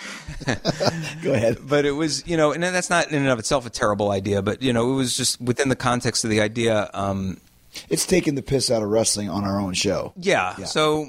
Go 1.23 1.33
ahead. 1.33 1.57
But 1.61 1.85
it 1.85 1.91
was, 1.91 2.25
you 2.27 2.37
know, 2.37 2.51
and 2.51 2.63
then 2.63 2.73
that's 2.73 2.89
not 2.89 3.09
in 3.09 3.15
and 3.15 3.27
of 3.27 3.39
itself 3.39 3.65
a 3.65 3.69
terrible 3.69 4.11
idea, 4.11 4.41
but 4.41 4.61
you 4.61 4.71
know, 4.73 4.91
it 4.91 4.95
was 4.95 5.15
just 5.15 5.41
within 5.41 5.69
the 5.69 5.75
context 5.75 6.23
of 6.23 6.29
the 6.29 6.41
idea. 6.41 6.89
Um, 6.93 7.39
It's 7.89 8.05
taking 8.05 8.35
the 8.35 8.41
piss 8.41 8.71
out 8.71 8.81
of 8.81 8.89
wrestling 8.89 9.29
on 9.29 9.43
our 9.43 9.59
own 9.59 9.73
show. 9.73 10.13
Yeah. 10.17 10.55
Yeah. 10.57 10.65
So, 10.65 11.07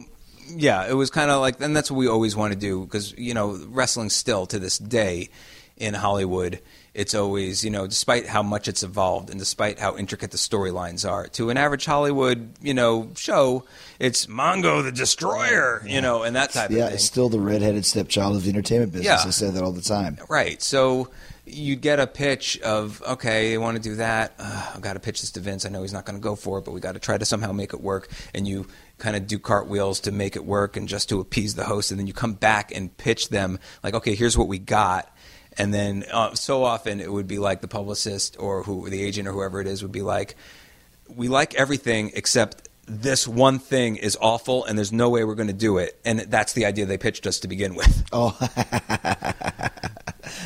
yeah, 0.49 0.89
it 0.89 0.95
was 0.95 1.11
kind 1.11 1.31
of 1.31 1.41
like, 1.41 1.61
and 1.61 1.77
that's 1.77 1.91
what 1.91 1.99
we 1.99 2.09
always 2.09 2.35
want 2.35 2.53
to 2.53 2.59
do 2.59 2.85
because 2.85 3.17
you 3.17 3.35
know, 3.35 3.61
wrestling 3.69 4.11
still 4.11 4.47
to 4.47 4.59
this 4.59 4.79
day 4.79 5.31
in 5.81 5.95
Hollywood, 5.95 6.61
it's 6.95 7.15
always 7.15 7.65
you 7.65 7.71
know, 7.71 7.87
despite 7.87 8.27
how 8.27 8.43
much 8.43 8.69
it's 8.69 8.83
evolved 8.83 9.31
and 9.31 9.39
despite 9.39 9.79
how 9.79 9.97
intricate 9.97 10.31
the 10.31 10.37
storylines 10.37 11.09
are, 11.09 11.27
to 11.29 11.51
an 11.51 11.57
average 11.57 11.85
Hollywood 11.87 12.53
you 12.61 12.75
know 12.75 13.11
show, 13.17 13.65
it's 13.99 14.27
Mongo 14.27 14.83
the 14.85 14.93
Destroyer, 14.93 15.83
you 15.87 16.01
know, 16.01 16.23
and 16.23 16.37
that 16.37 16.51
type 16.53 16.71
Yeah, 16.71 16.77
of 16.77 16.83
thing. 16.83 16.89
Yeah, 16.91 16.95
it's 16.95 17.05
still 17.05 17.29
the 17.29 17.41
redheaded 17.41 17.85
stepchild 17.87 18.37
of 18.37 18.45
the 18.45 18.51
entertainment 18.51 18.93
business. 18.93 19.23
Yeah. 19.25 19.29
I 19.29 19.31
say 19.31 19.51
that 19.51 19.63
all 19.63 19.73
the 19.73 19.83
time. 19.83 20.19
Right. 20.29 20.61
So 20.63 21.11
you'd 21.47 21.81
get 21.81 21.99
a 21.99 22.07
pitch 22.07 22.61
of, 22.61 23.03
okay, 23.03 23.55
I 23.55 23.57
want 23.57 23.77
to 23.77 23.83
do 23.83 23.97
that. 23.97 24.35
Uh, 24.39 24.73
I've 24.75 24.83
got 24.83 24.93
to 24.93 25.01
pitch 25.01 25.21
this 25.21 25.33
to 25.33 25.41
Vince. 25.41 25.65
I 25.67 25.69
know 25.69 25.83
he's 25.83 25.93
not 25.93 26.05
going 26.05 26.17
to 26.19 26.23
go 26.23 26.37
for 26.37 26.59
it, 26.59 26.65
but 26.65 26.73
we 26.73 26.81
got 26.81 26.93
to 26.93 27.01
try 27.01 27.19
to 27.19 27.25
somehow 27.25 27.51
make 27.51 27.73
it 27.75 27.81
work. 27.81 28.09
And 28.35 28.47
you 28.47 28.69
kind 28.99 29.17
of 29.17 29.27
do 29.27 29.39
cartwheels 29.39 29.99
to 30.01 30.13
make 30.13 30.37
it 30.37 30.45
work 30.45 30.77
and 30.77 30.87
just 30.89 31.09
to 31.09 31.19
appease 31.19 31.57
the 31.57 31.65
host. 31.65 31.91
And 31.91 31.99
then 31.99 32.07
you 32.07 32.13
come 32.13 32.35
back 32.35 32.73
and 32.75 32.97
pitch 32.99 33.31
them 33.31 33.59
like, 33.83 33.95
okay, 33.95 34.15
here's 34.15 34.39
what 34.39 34.47
we 34.47 34.59
got. 34.59 35.13
And 35.59 35.75
then 35.75 36.05
uh, 36.13 36.35
so 36.35 36.65
often 36.65 37.01
it 37.01 37.13
would 37.13 37.27
be 37.27 37.39
like 37.39 37.61
the 37.61 37.69
publicist 37.69 38.37
or 38.39 38.63
who 38.63 38.89
the 38.89 39.03
agent 39.03 39.29
or 39.29 39.33
whoever 39.33 39.61
it 39.61 39.67
is 39.67 39.83
would 39.83 39.93
be 39.93 40.03
like, 40.03 40.37
we 41.09 41.29
like 41.29 41.55
everything 41.55 42.13
except 42.15 42.69
this 42.87 43.27
one 43.27 43.59
thing 43.59 43.97
is 43.97 44.17
awful 44.21 44.65
and 44.65 44.77
there's 44.77 44.93
no 44.93 45.09
way 45.11 45.25
we're 45.25 45.35
going 45.35 45.49
to 45.49 45.53
do 45.53 45.79
it. 45.79 45.99
And 46.05 46.21
that's 46.21 46.53
the 46.53 46.67
idea 46.67 46.87
they 46.87 46.99
pitched 46.99 47.27
us 47.27 47.41
to 47.41 47.49
begin 47.49 47.75
with. 47.75 48.05
Oh, 48.13 48.37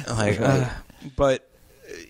like, 0.09 0.41
uh, 0.41 0.69
but 1.17 1.49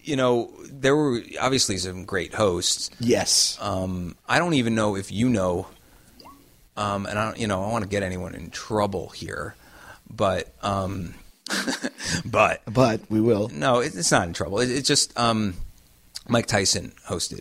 you 0.03 0.16
know, 0.16 0.53
there 0.65 0.97
were 0.97 1.21
obviously 1.41 1.79
some 1.79 2.05
great 2.05 2.35
hosts. 2.35 2.91
yes. 2.99 3.57
Um, 3.61 4.16
I 4.29 4.39
don't 4.39 4.55
even 4.55 4.75
know 4.75 4.97
if 4.97 5.12
you 5.12 5.29
know, 5.29 5.69
um, 6.77 7.07
and 7.07 7.19
I 7.19 7.27
don't, 7.27 7.39
you 7.39 7.47
know, 7.47 7.61
I 7.61 7.65
don't 7.65 7.73
want 7.73 7.85
to 7.85 7.89
get 7.89 8.03
anyone 8.03 8.35
in 8.35 8.51
trouble 8.51 9.11
here, 9.11 9.55
but, 10.11 10.53
um, 10.62 11.15
but 12.25 12.62
but 12.73 13.01
we 13.11 13.21
will. 13.21 13.49
no, 13.49 13.81
it's 13.81 14.11
not 14.11 14.27
in 14.27 14.33
trouble. 14.35 14.61
It, 14.61 14.71
it's 14.71 14.89
just 14.89 15.16
um, 15.19 15.55
Mike 16.29 16.47
Tyson 16.47 16.93
hosted. 17.09 17.41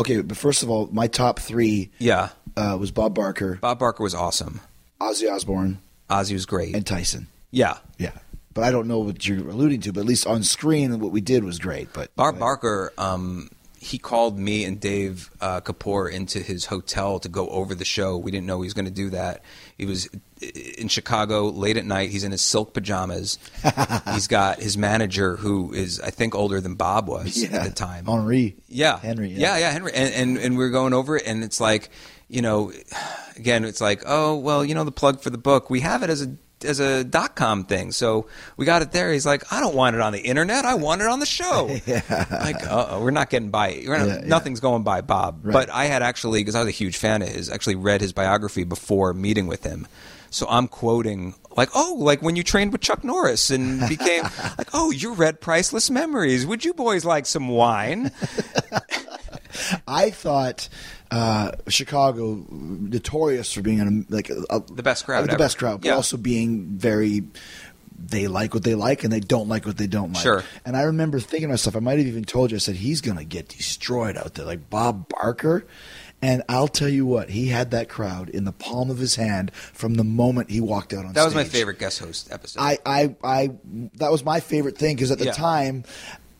Okay, 0.00 0.20
but 0.20 0.36
first 0.36 0.62
of 0.62 0.70
all, 0.70 0.88
my 0.92 1.08
top 1.08 1.40
three 1.40 1.90
Yeah, 1.98 2.30
uh, 2.56 2.76
was 2.78 2.90
Bob 2.90 3.14
Barker, 3.14 3.58
Bob 3.60 3.78
Barker 3.78 4.02
was 4.02 4.14
awesome. 4.14 4.60
Ozzy 5.00 5.30
Osbourne, 5.32 5.78
Ozzy 6.08 6.32
was 6.32 6.46
great. 6.46 6.74
and 6.74 6.86
Tyson. 6.86 7.26
yeah, 7.50 7.78
Yeah. 7.98 8.12
But 8.54 8.64
I 8.64 8.72
don't 8.72 8.88
know 8.88 8.98
what 8.98 9.24
you're 9.24 9.48
alluding 9.48 9.82
to, 9.82 9.92
but 9.92 10.00
at 10.00 10.06
least 10.06 10.26
on 10.26 10.42
screen, 10.42 10.98
what 10.98 11.12
we 11.12 11.20
did 11.20 11.44
was 11.44 11.60
great. 11.60 11.92
But 11.92 12.14
Bob 12.16 12.40
Barker, 12.40 12.92
um, 12.98 13.50
he 13.88 13.98
called 13.98 14.38
me 14.38 14.64
and 14.64 14.78
Dave 14.78 15.30
uh, 15.40 15.60
Kapoor 15.62 16.12
into 16.12 16.40
his 16.40 16.66
hotel 16.66 17.18
to 17.20 17.28
go 17.28 17.48
over 17.48 17.74
the 17.74 17.84
show. 17.84 18.18
We 18.18 18.30
didn't 18.30 18.46
know 18.46 18.60
he 18.60 18.66
was 18.66 18.74
going 18.74 18.84
to 18.84 18.90
do 18.90 19.10
that. 19.10 19.42
He 19.78 19.86
was 19.86 20.08
in 20.40 20.88
Chicago 20.88 21.48
late 21.48 21.78
at 21.78 21.86
night. 21.86 22.10
He's 22.10 22.22
in 22.22 22.32
his 22.32 22.42
silk 22.42 22.74
pajamas. 22.74 23.38
He's 24.12 24.28
got 24.28 24.60
his 24.60 24.76
manager, 24.76 25.36
who 25.36 25.72
is 25.72 26.00
I 26.00 26.10
think 26.10 26.34
older 26.34 26.60
than 26.60 26.74
Bob 26.74 27.08
was 27.08 27.42
yeah, 27.42 27.56
at 27.56 27.64
the 27.64 27.70
time. 27.70 28.08
Henri. 28.08 28.56
Yeah, 28.68 28.98
Henry. 28.98 29.30
Yeah, 29.30 29.56
yeah, 29.56 29.70
Henry. 29.70 29.92
And, 29.94 30.14
and 30.14 30.38
and 30.38 30.58
we 30.58 30.64
are 30.64 30.70
going 30.70 30.92
over 30.92 31.16
it, 31.16 31.22
and 31.26 31.42
it's 31.42 31.60
like, 31.60 31.88
you 32.28 32.42
know, 32.42 32.72
again, 33.36 33.64
it's 33.64 33.80
like, 33.80 34.02
oh 34.06 34.36
well, 34.36 34.64
you 34.64 34.74
know, 34.74 34.84
the 34.84 34.92
plug 34.92 35.22
for 35.22 35.30
the 35.30 35.38
book, 35.38 35.70
we 35.70 35.80
have 35.80 36.02
it 36.02 36.10
as 36.10 36.22
a 36.22 36.36
as 36.64 36.80
a 36.80 37.04
dot 37.04 37.36
com 37.36 37.64
thing, 37.64 37.92
so 37.92 38.26
we 38.56 38.66
got 38.66 38.82
it 38.82 38.92
there. 38.92 39.12
He's 39.12 39.26
like, 39.26 39.52
I 39.52 39.60
don't 39.60 39.74
want 39.74 39.96
it 39.96 40.02
on 40.02 40.12
the 40.12 40.20
internet. 40.20 40.64
I 40.64 40.74
want 40.74 41.00
it 41.02 41.06
on 41.06 41.20
the 41.20 41.26
show. 41.26 41.68
yeah. 41.86 42.26
Like, 42.30 42.66
uh 42.66 42.98
we're 43.00 43.10
not 43.10 43.30
getting 43.30 43.50
by. 43.50 43.70
Not, 43.70 43.82
Yeah, 43.82 44.04
yeah. 44.06 44.20
nothing's 44.26 44.60
going 44.60 44.82
by 44.82 45.00
Bob. 45.00 45.40
Right. 45.42 45.52
But 45.52 45.70
I 45.70 45.84
had 45.86 46.02
actually, 46.02 46.40
because 46.40 46.54
I 46.54 46.60
was 46.60 46.68
a 46.68 46.72
huge 46.72 46.96
fan 46.96 47.22
of 47.22 47.28
his, 47.28 47.48
actually 47.50 47.76
read 47.76 48.00
his 48.00 48.12
biography 48.12 48.64
before 48.64 49.12
meeting 49.14 49.46
with 49.46 49.64
him. 49.64 49.86
So 50.30 50.46
I'm 50.50 50.68
quoting 50.68 51.34
like, 51.56 51.70
oh, 51.74 51.96
like 51.98 52.20
when 52.20 52.36
you 52.36 52.42
trained 52.42 52.72
with 52.72 52.82
Chuck 52.82 53.02
Norris 53.02 53.48
and 53.50 53.88
became 53.88 54.22
like, 54.58 54.68
oh, 54.74 54.90
you 54.90 55.14
read 55.14 55.40
Priceless 55.40 55.88
Memories. 55.90 56.44
Would 56.46 56.64
you 56.66 56.74
boys 56.74 57.04
like 57.04 57.24
some 57.24 57.48
wine? 57.48 58.10
I 59.88 60.10
thought 60.10 60.68
uh, 61.10 61.52
Chicago 61.68 62.44
notorious 62.50 63.52
for 63.52 63.62
being 63.62 63.80
an, 63.80 64.06
like 64.08 64.30
a, 64.30 64.42
a- 64.50 64.60
The 64.60 64.82
best 64.82 65.04
crowd 65.04 65.24
the 65.26 65.30
ever. 65.30 65.38
best 65.38 65.58
crowd, 65.58 65.80
but 65.80 65.88
Yeah. 65.88 65.94
also 65.94 66.16
being 66.16 66.66
very. 66.78 67.22
They 68.00 68.28
like 68.28 68.54
what 68.54 68.62
they 68.62 68.76
like, 68.76 69.02
and 69.02 69.12
they 69.12 69.18
don't 69.18 69.48
like 69.48 69.66
what 69.66 69.76
they 69.76 69.88
don't 69.88 70.12
like. 70.12 70.22
Sure. 70.22 70.44
And 70.64 70.76
I 70.76 70.82
remember 70.82 71.18
thinking 71.18 71.48
to 71.48 71.52
myself, 71.54 71.74
I 71.74 71.80
might 71.80 71.98
have 71.98 72.06
even 72.06 72.24
told 72.24 72.52
you, 72.52 72.54
I 72.54 72.58
said 72.60 72.76
he's 72.76 73.00
going 73.00 73.18
to 73.18 73.24
get 73.24 73.48
destroyed 73.48 74.16
out 74.16 74.34
there, 74.34 74.46
like 74.46 74.70
Bob 74.70 75.08
Barker. 75.08 75.66
And 76.22 76.44
I'll 76.48 76.68
tell 76.68 76.88
you 76.88 77.06
what, 77.06 77.30
he 77.30 77.48
had 77.48 77.72
that 77.72 77.88
crowd 77.88 78.28
in 78.28 78.44
the 78.44 78.52
palm 78.52 78.90
of 78.90 78.98
his 78.98 79.16
hand 79.16 79.52
from 79.52 79.94
the 79.94 80.04
moment 80.04 80.48
he 80.50 80.60
walked 80.60 80.92
out 80.92 81.06
on 81.06 81.12
That 81.14 81.24
was 81.24 81.34
my 81.34 81.42
favorite 81.42 81.80
guest 81.80 81.98
host 81.98 82.30
episode. 82.30 82.60
I, 82.60 82.78
I, 82.86 83.16
I, 83.24 83.50
that 83.96 84.12
was 84.12 84.24
my 84.24 84.38
favorite 84.38 84.78
thing 84.78 84.94
because 84.94 85.10
at 85.10 85.18
the 85.18 85.24
Yeah. 85.26 85.32
time, 85.32 85.82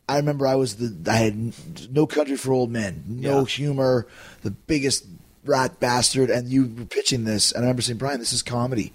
I 0.08 0.16
remember 0.16 0.46
I 0.46 0.54
was 0.54 0.76
the, 0.76 1.10
I 1.10 1.16
had 1.16 1.52
no 1.92 2.06
country 2.06 2.36
for 2.36 2.52
old 2.52 2.70
men, 2.70 3.04
no 3.06 3.40
Yeah. 3.40 3.44
humor, 3.44 4.06
the 4.42 4.50
biggest 4.50 5.04
rat 5.44 5.78
bastard, 5.80 6.30
and 6.30 6.48
you 6.48 6.66
were 6.78 6.84
pitching 6.86 7.24
this, 7.24 7.52
and 7.52 7.60
I 7.60 7.64
remember 7.66 7.82
saying, 7.82 7.98
Brian, 7.98 8.18
this 8.18 8.32
is 8.32 8.42
comedy, 8.42 8.92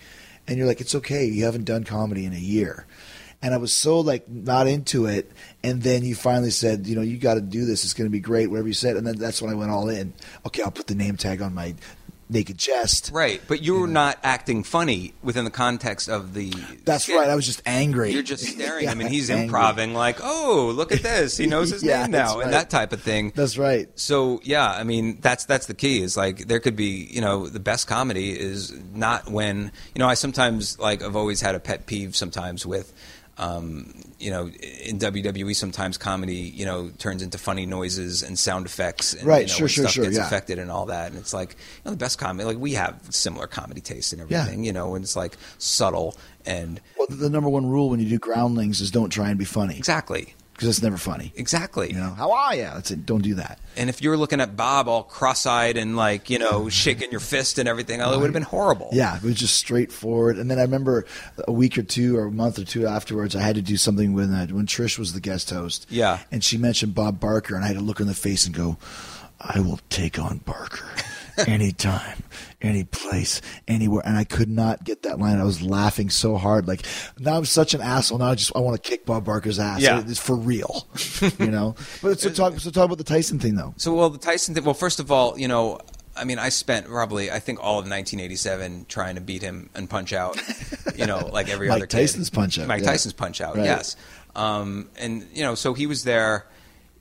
and 0.47 0.57
you're 0.57 0.67
like, 0.67 0.81
it's 0.81 0.95
okay, 0.95 1.25
you 1.25 1.45
haven't 1.45 1.65
done 1.65 1.83
comedy 1.83 2.25
in 2.25 2.33
a 2.33 2.37
year. 2.39 2.85
And 3.41 3.53
I 3.53 3.57
was 3.57 3.73
so 3.73 3.99
like 3.99 4.29
not 4.29 4.67
into 4.67 5.05
it, 5.05 5.29
and 5.63 5.81
then 5.83 6.05
you 6.05 6.15
finally 6.15 6.49
said, 6.49 6.87
you 6.87 6.95
know, 6.95 7.01
you 7.01 7.17
got 7.17 7.33
to 7.33 7.41
do 7.41 7.65
this. 7.65 7.83
It's 7.83 7.93
going 7.93 8.07
to 8.07 8.11
be 8.11 8.21
great, 8.21 8.49
whatever 8.49 8.69
you 8.69 8.73
said. 8.73 8.95
And 8.95 9.05
then 9.05 9.17
that's 9.17 9.41
when 9.41 9.51
I 9.51 9.55
went 9.55 9.69
all 9.69 9.89
in. 9.89 10.13
Okay, 10.45 10.63
I'll 10.63 10.71
put 10.71 10.87
the 10.87 10.95
name 10.95 11.17
tag 11.17 11.41
on 11.41 11.53
my 11.53 11.75
naked 12.29 12.57
chest. 12.57 13.11
right, 13.13 13.41
but 13.47 13.61
you 13.61 13.79
were 13.79 13.87
not 13.87 14.17
acting 14.23 14.63
funny 14.63 15.13
within 15.21 15.45
the 15.45 15.51
context 15.51 16.09
of 16.09 16.33
the. 16.33 16.51
That's 16.85 17.03
skit. 17.05 17.15
right. 17.17 17.29
I 17.29 17.35
was 17.35 17.45
just 17.45 17.61
angry. 17.65 18.11
You're 18.11 18.23
just 18.23 18.43
staring. 18.45 18.87
I 18.89 18.93
mean, 18.93 19.07
Yeah, 19.07 19.13
he's 19.13 19.29
angry. 19.29 19.45
improving 19.59 19.93
like, 19.93 20.19
"Oh, 20.21 20.71
look 20.75 20.91
at 20.91 21.01
this! 21.03 21.37
He 21.37 21.47
knows 21.47 21.69
his 21.69 21.83
Yeah, 21.83 22.03
name 22.03 22.11
now," 22.11 22.35
right. 22.37 22.45
and 22.45 22.53
that 22.53 22.69
type 22.69 22.93
of 22.93 23.01
thing. 23.01 23.31
That's 23.35 23.57
right. 23.57 23.87
So 23.95 24.39
yeah, 24.43 24.67
I 24.71 24.83
mean 24.83 25.19
that's 25.21 25.45
that's 25.45 25.65
the 25.67 25.73
key. 25.73 26.01
Is 26.01 26.17
like 26.17 26.47
there 26.47 26.59
could 26.59 26.75
be 26.75 27.07
you 27.11 27.21
know 27.21 27.47
the 27.47 27.59
best 27.59 27.87
comedy 27.87 28.31
is 28.37 28.71
not 28.93 29.29
when 29.29 29.71
you 29.93 29.99
know 29.99 30.07
I 30.07 30.13
sometimes 30.15 30.79
like 30.79 31.03
I've 31.03 31.15
always 31.15 31.41
had 31.41 31.55
a 31.55 31.59
pet 31.59 31.85
peeve 31.85 32.15
sometimes 32.15 32.65
with. 32.65 32.93
Um, 33.37 33.93
you 34.19 34.29
know, 34.29 34.45
in 34.47 34.99
WWE, 34.99 35.55
sometimes 35.55 35.97
comedy, 35.97 36.35
you 36.35 36.65
know, 36.65 36.91
turns 36.99 37.23
into 37.23 37.39
funny 37.39 37.65
noises 37.65 38.21
and 38.21 38.37
sound 38.37 38.65
effects, 38.67 39.13
and, 39.15 39.25
Right, 39.25 39.47
you 39.47 39.47
know, 39.47 39.57
sure, 39.57 39.67
sure, 39.67 39.83
stuff 39.85 39.93
sure, 39.93 40.03
gets 40.05 40.17
yeah. 40.17 40.27
affected 40.27 40.59
and 40.59 40.69
all 40.69 40.85
that. 40.85 41.09
And 41.11 41.19
it's 41.19 41.33
like, 41.33 41.51
you 41.51 41.81
know, 41.85 41.91
the 41.91 41.97
best 41.97 42.19
comedy, 42.19 42.45
like 42.45 42.57
we 42.57 42.73
have 42.73 42.99
similar 43.09 43.47
comedy 43.47 43.81
taste 43.81 44.13
and 44.13 44.21
everything, 44.21 44.63
you 44.63 44.71
know, 44.71 44.93
and 44.95 45.03
it's 45.03 45.15
like 45.15 45.35
subtle 45.57 46.15
and 46.45 46.79
Well, 46.97 47.07
the 47.09 47.29
number 47.29 47.49
one 47.49 47.65
rule 47.67 47.89
when 47.89 47.99
you 47.99 48.07
do 48.07 48.19
groundlings 48.19 48.81
is 48.81 48.91
don't 48.91 49.09
try 49.09 49.29
and 49.29 49.39
be 49.39 49.45
funny 49.45 49.77
exactly, 49.77 50.35
because 50.63 50.77
it's 50.77 50.83
never 50.83 50.97
funny. 50.97 51.33
exactly. 51.35 51.89
You 51.91 51.97
know, 51.97 52.11
how 52.11 52.31
are 52.31 52.55
you? 52.55 52.63
That's 52.63 52.89
it. 52.91 53.05
Don't 53.05 53.21
do 53.21 53.35
that. 53.35 53.59
And 53.75 53.89
if 53.89 54.01
you 54.01 54.09
were 54.09 54.17
looking 54.17 54.39
at 54.39 54.55
Bob 54.55 54.87
all 54.87 55.03
cross-eyed 55.03 55.75
and 55.77 55.97
like 55.97 56.29
you 56.29 56.39
know 56.39 56.69
shaking 56.69 57.11
your 57.11 57.19
fist 57.19 57.59
and 57.59 57.67
everything, 57.67 58.01
oh, 58.01 58.13
it 58.13 58.17
would 58.17 58.25
have 58.27 58.33
been 58.33 58.43
horrible. 58.43 58.89
Yeah, 58.93 59.17
it 59.17 59.23
was 59.23 59.35
just 59.35 59.55
straightforward. 59.55 60.37
And 60.37 60.49
then 60.49 60.59
I 60.59 60.61
remember 60.61 61.05
a 61.47 61.51
week 61.51 61.77
or 61.77 61.83
two 61.83 62.17
or 62.17 62.25
a 62.25 62.31
month 62.31 62.59
or 62.59 62.63
two 62.63 62.87
afterwards, 62.87 63.35
I 63.35 63.41
had 63.41 63.55
to 63.55 63.61
do 63.61 63.75
something 63.77 64.13
when 64.13 64.33
uh, 64.33 64.47
when 64.47 64.65
Trish 64.65 64.97
was 64.97 65.13
the 65.13 65.19
guest 65.21 65.49
host. 65.49 65.85
Yeah. 65.89 66.19
and 66.31 66.43
she 66.43 66.57
mentioned 66.57 66.95
Bob 66.95 67.19
Barker, 67.19 67.55
and 67.55 67.63
I 67.63 67.67
had 67.67 67.75
to 67.75 67.81
look 67.83 67.99
in 67.99 68.07
the 68.07 68.13
face 68.13 68.45
and 68.45 68.55
go, 68.55 68.77
"I 69.41 69.59
will 69.59 69.79
take 69.89 70.17
on 70.17 70.37
Barker." 70.39 70.85
Anytime, 71.47 72.23
any 72.61 72.83
place, 72.83 73.41
anywhere, 73.67 74.03
and 74.05 74.17
I 74.17 74.23
could 74.23 74.49
not 74.49 74.83
get 74.83 75.03
that 75.03 75.19
line. 75.19 75.39
I 75.39 75.43
was 75.43 75.61
laughing 75.61 76.09
so 76.09 76.37
hard. 76.37 76.67
Like 76.67 76.85
now, 77.19 77.37
I'm 77.37 77.45
such 77.45 77.73
an 77.73 77.81
asshole. 77.81 78.19
Now 78.19 78.27
I 78.27 78.35
just 78.35 78.55
I 78.55 78.59
want 78.59 78.81
to 78.81 78.89
kick 78.89 79.05
Bob 79.05 79.25
Barker's 79.25 79.59
ass. 79.59 79.81
Yeah. 79.81 80.01
it's 80.05 80.19
for 80.19 80.35
real, 80.35 80.87
you 81.39 81.51
know. 81.51 81.75
But 82.01 82.19
so 82.19 82.29
talk 82.29 82.59
so 82.59 82.69
talk 82.69 82.85
about 82.85 82.97
the 82.97 83.03
Tyson 83.03 83.39
thing 83.39 83.55
though. 83.55 83.73
So, 83.77 83.93
well, 83.93 84.09
the 84.09 84.19
Tyson 84.19 84.53
thing. 84.53 84.63
Well, 84.63 84.73
first 84.73 84.99
of 84.99 85.11
all, 85.11 85.37
you 85.37 85.47
know, 85.47 85.79
I 86.15 86.23
mean, 86.25 86.37
I 86.39 86.49
spent 86.49 86.85
probably, 86.87 87.31
I 87.31 87.39
think, 87.39 87.59
all 87.59 87.79
of 87.79 87.85
1987 87.85 88.85
trying 88.87 89.15
to 89.15 89.21
beat 89.21 89.41
him 89.41 89.69
and 89.73 89.89
punch 89.89 90.13
out. 90.13 90.39
You 90.95 91.07
know, 91.07 91.29
like 91.31 91.49
every 91.49 91.67
Mike 91.69 91.77
other 91.77 91.87
kid. 91.87 91.97
Tyson's 91.97 92.29
Punch 92.29 92.59
Out, 92.59 92.67
Mike 92.67 92.83
yeah. 92.83 92.91
Tyson's 92.91 93.13
punch 93.13 93.41
out. 93.41 93.55
Right. 93.55 93.65
Yes. 93.65 93.95
Um, 94.35 94.89
and 94.97 95.27
you 95.33 95.43
know, 95.43 95.55
so 95.55 95.73
he 95.73 95.87
was 95.87 96.03
there. 96.03 96.45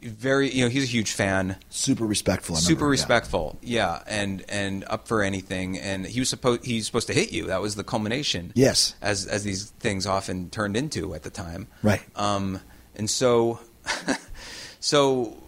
Very, 0.03 0.51
you 0.51 0.65
know, 0.65 0.71
he's 0.71 0.85
a 0.85 0.87
huge 0.87 1.13
fan. 1.13 1.57
Super 1.71 2.05
respectful. 2.05 2.57
I 2.57 2.59
super 2.59 2.85
remember, 2.85 2.87
yeah. 2.87 2.91
respectful. 2.91 3.59
Yeah. 3.63 4.03
and 4.07 4.45
and 4.49 4.85
up 4.89 5.09
for 5.09 5.23
anything. 5.23 5.79
And 5.79 6.07
he 6.07 6.21
was 6.21 6.29
supposed 6.29 6.65
he's 6.65 6.87
supposed 6.87 7.07
to 7.07 7.15
hit 7.15 7.33
you. 7.33 7.47
That 7.47 7.61
was 7.61 7.77
the 7.77 7.85
culmination. 7.85 8.53
Yes. 8.55 8.95
as 9.01 9.27
as 9.27 9.45
these 9.45 9.71
things 9.81 10.07
often 10.07 10.51
turned 10.51 10.77
into 10.77 11.15
at 11.15 11.23
the 11.23 11.31
time. 11.31 11.69
Right. 11.83 12.03
Um, 12.17 12.61
and 12.95 13.09
so, 13.09 13.61
so 14.81 15.42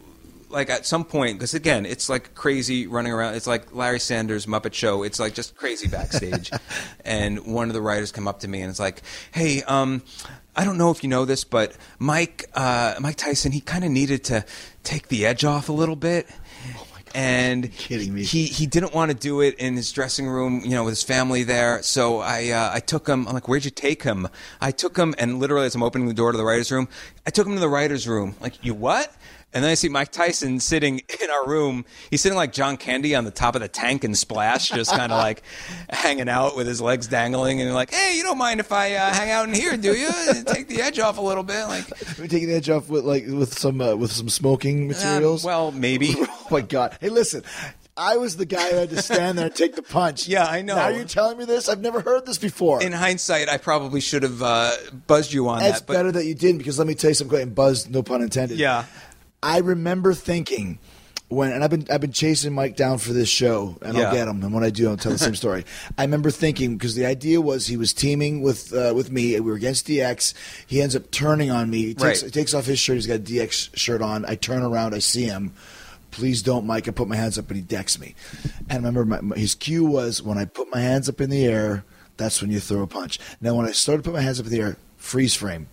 like 0.50 0.70
at 0.70 0.86
some 0.86 1.04
point, 1.04 1.38
because 1.38 1.54
again, 1.54 1.86
it's 1.86 2.08
like 2.08 2.34
crazy 2.34 2.86
running 2.86 3.12
around. 3.12 3.34
It's 3.34 3.46
like 3.46 3.74
Larry 3.74 4.00
Sanders 4.00 4.46
Muppet 4.46 4.74
Show. 4.74 5.02
It's 5.02 5.18
like 5.20 5.34
just 5.34 5.56
crazy 5.56 5.88
backstage. 5.88 6.50
and 7.04 7.46
one 7.46 7.68
of 7.68 7.74
the 7.74 7.82
writers 7.82 8.12
come 8.12 8.28
up 8.28 8.40
to 8.40 8.48
me 8.48 8.60
and 8.60 8.70
it's 8.70 8.80
like, 8.80 9.02
"Hey, 9.32 9.62
um, 9.62 10.02
I 10.56 10.64
don't 10.64 10.78
know 10.78 10.90
if 10.90 11.02
you 11.02 11.08
know 11.08 11.24
this, 11.24 11.44
but 11.44 11.76
Mike 11.98 12.46
uh, 12.54 12.94
Mike 13.00 13.16
Tyson, 13.16 13.52
he 13.52 13.60
kind 13.60 13.84
of 13.84 13.90
needed 13.90 14.24
to 14.24 14.44
take 14.82 15.08
the 15.08 15.26
edge 15.26 15.44
off 15.44 15.68
a 15.68 15.72
little 15.72 15.96
bit." 15.96 16.28
And 17.16 17.72
kidding 17.72 18.12
me. 18.12 18.24
he 18.24 18.46
he 18.46 18.66
didn't 18.66 18.92
want 18.92 19.12
to 19.12 19.16
do 19.16 19.40
it 19.40 19.54
in 19.60 19.76
his 19.76 19.92
dressing 19.92 20.26
room, 20.26 20.62
you 20.64 20.70
know, 20.70 20.82
with 20.82 20.92
his 20.92 21.04
family 21.04 21.44
there. 21.44 21.80
So 21.82 22.18
I 22.18 22.48
uh, 22.48 22.70
I 22.74 22.80
took 22.80 23.06
him. 23.06 23.28
I'm 23.28 23.34
like, 23.34 23.46
where'd 23.46 23.64
you 23.64 23.70
take 23.70 24.02
him? 24.02 24.28
I 24.60 24.72
took 24.72 24.96
him, 24.96 25.14
and 25.16 25.38
literally 25.38 25.66
as 25.66 25.76
I'm 25.76 25.84
opening 25.84 26.08
the 26.08 26.14
door 26.14 26.32
to 26.32 26.38
the 26.38 26.44
writers' 26.44 26.72
room, 26.72 26.88
I 27.24 27.30
took 27.30 27.46
him 27.46 27.54
to 27.54 27.60
the 27.60 27.68
writers' 27.68 28.08
room. 28.08 28.34
Like, 28.40 28.64
you 28.64 28.74
what? 28.74 29.14
And 29.54 29.62
then 29.62 29.70
I 29.70 29.74
see 29.74 29.88
Mike 29.88 30.10
Tyson 30.10 30.58
sitting 30.58 30.98
in 31.22 31.30
our 31.30 31.46
room. 31.46 31.84
He's 32.10 32.20
sitting 32.20 32.36
like 32.36 32.52
John 32.52 32.76
Candy 32.76 33.14
on 33.14 33.24
the 33.24 33.30
top 33.30 33.54
of 33.54 33.60
the 33.60 33.68
tank 33.68 34.02
and 34.02 34.18
Splash, 34.18 34.68
just 34.70 34.90
kind 34.90 35.12
of 35.12 35.18
like 35.18 35.42
hanging 35.88 36.28
out 36.28 36.56
with 36.56 36.66
his 36.66 36.80
legs 36.80 37.06
dangling. 37.06 37.60
And 37.60 37.72
like, 37.72 37.94
hey, 37.94 38.16
you 38.16 38.24
don't 38.24 38.38
mind 38.38 38.58
if 38.58 38.72
I 38.72 38.94
uh, 38.94 39.12
hang 39.12 39.30
out 39.30 39.48
in 39.48 39.54
here, 39.54 39.76
do 39.76 39.94
you? 39.94 40.08
Take 40.46 40.66
the 40.66 40.82
edge 40.82 40.98
off 40.98 41.18
a 41.18 41.22
little 41.22 41.44
bit, 41.44 41.66
like. 41.66 41.86
Taking 42.16 42.48
the 42.48 42.54
edge 42.54 42.68
off 42.68 42.88
with 42.88 43.04
like 43.04 43.26
with 43.26 43.56
some 43.56 43.80
uh, 43.80 43.94
with 43.94 44.10
some 44.10 44.28
smoking 44.28 44.88
materials. 44.88 45.44
Um, 45.44 45.48
well, 45.48 45.72
maybe. 45.72 46.14
oh 46.18 46.46
my 46.50 46.60
god! 46.60 46.98
Hey, 47.00 47.08
listen. 47.08 47.42
I 47.96 48.16
was 48.16 48.36
the 48.36 48.44
guy 48.44 48.70
who 48.70 48.76
had 48.76 48.90
to 48.90 49.00
stand 49.00 49.38
there 49.38 49.46
and 49.46 49.54
take 49.54 49.76
the 49.76 49.82
punch. 49.82 50.26
Yeah, 50.26 50.46
I 50.46 50.62
know. 50.62 50.74
Now 50.74 50.88
you're 50.88 51.04
telling 51.04 51.38
me 51.38 51.44
this? 51.44 51.68
I've 51.68 51.80
never 51.80 52.00
heard 52.00 52.26
this 52.26 52.38
before. 52.38 52.82
In 52.82 52.90
hindsight, 52.90 53.48
I 53.48 53.56
probably 53.56 54.00
should 54.00 54.24
have 54.24 54.42
uh, 54.42 54.72
buzzed 55.06 55.32
you 55.32 55.48
on 55.48 55.62
it's 55.62 55.78
that. 55.78 55.86
But 55.86 55.92
better 55.92 56.10
that 56.10 56.24
you 56.24 56.34
didn't 56.34 56.58
because 56.58 56.76
let 56.76 56.88
me 56.88 56.96
tell 56.96 57.10
you 57.10 57.14
something. 57.14 57.40
And 57.40 57.54
buzz, 57.54 57.88
no 57.88 58.02
pun 58.02 58.20
intended. 58.20 58.58
Yeah. 58.58 58.86
I 59.44 59.58
remember 59.58 60.14
thinking, 60.14 60.78
when 61.28 61.52
and 61.52 61.62
I've 61.64 61.70
been 61.70 61.86
I've 61.90 62.00
been 62.00 62.12
chasing 62.12 62.52
Mike 62.54 62.76
down 62.76 62.98
for 62.98 63.12
this 63.12 63.28
show, 63.28 63.76
and 63.82 63.96
Yeah. 63.96 64.04
I'll 64.08 64.12
get 64.14 64.26
him. 64.28 64.42
And 64.42 64.52
when 64.54 64.64
I 64.64 64.70
do, 64.70 64.88
I'll 64.88 64.96
tell 64.96 65.12
the 65.12 65.18
same 65.18 65.34
story. 65.44 65.64
I 65.98 66.02
remember 66.02 66.30
thinking 66.30 66.76
because 66.76 66.94
the 66.94 67.06
idea 67.06 67.40
was 67.40 67.66
he 67.66 67.76
was 67.76 67.92
teaming 67.92 68.42
with 68.42 68.72
uh, 68.74 68.92
with 68.94 69.10
me. 69.12 69.34
We 69.34 69.40
were 69.50 69.54
against 69.56 69.86
DX. 69.86 70.34
He 70.66 70.80
ends 70.82 70.94
up 70.96 71.10
turning 71.10 71.50
on 71.50 71.70
me. 71.70 71.78
He 71.86 71.94
takes, 71.94 72.22
Right. 72.22 72.30
he 72.32 72.40
takes 72.40 72.54
off 72.54 72.66
his 72.66 72.78
shirt. 72.78 72.96
He's 72.96 73.06
got 73.06 73.16
a 73.16 73.18
DX 73.22 73.76
shirt 73.76 74.02
on. 74.02 74.24
I 74.26 74.34
turn 74.34 74.62
around. 74.62 74.94
I 74.94 74.98
see 75.00 75.24
him. 75.24 75.52
Please 76.10 76.42
don't, 76.42 76.64
Mike. 76.64 76.86
I 76.86 76.92
put 76.92 77.08
my 77.08 77.16
hands 77.16 77.38
up, 77.38 77.48
and 77.48 77.56
he 77.56 77.62
decks 77.62 77.98
me. 77.98 78.14
And 78.70 78.84
I 78.86 78.88
remember 78.88 79.04
my, 79.22 79.36
his 79.36 79.54
cue 79.56 79.84
was 79.84 80.22
when 80.22 80.38
I 80.38 80.44
put 80.44 80.70
my 80.72 80.78
hands 80.80 81.08
up 81.08 81.20
in 81.20 81.28
the 81.30 81.44
air. 81.44 81.84
That's 82.16 82.40
when 82.40 82.52
you 82.52 82.60
throw 82.60 82.82
a 82.82 82.86
punch. 82.86 83.18
Now, 83.40 83.56
when 83.56 83.66
I 83.66 83.72
started 83.72 84.04
to 84.04 84.10
put 84.10 84.14
my 84.16 84.22
hands 84.22 84.38
up 84.38 84.46
in 84.46 84.52
the 84.52 84.60
air, 84.60 84.76
freeze 84.96 85.34
frame, 85.34 85.66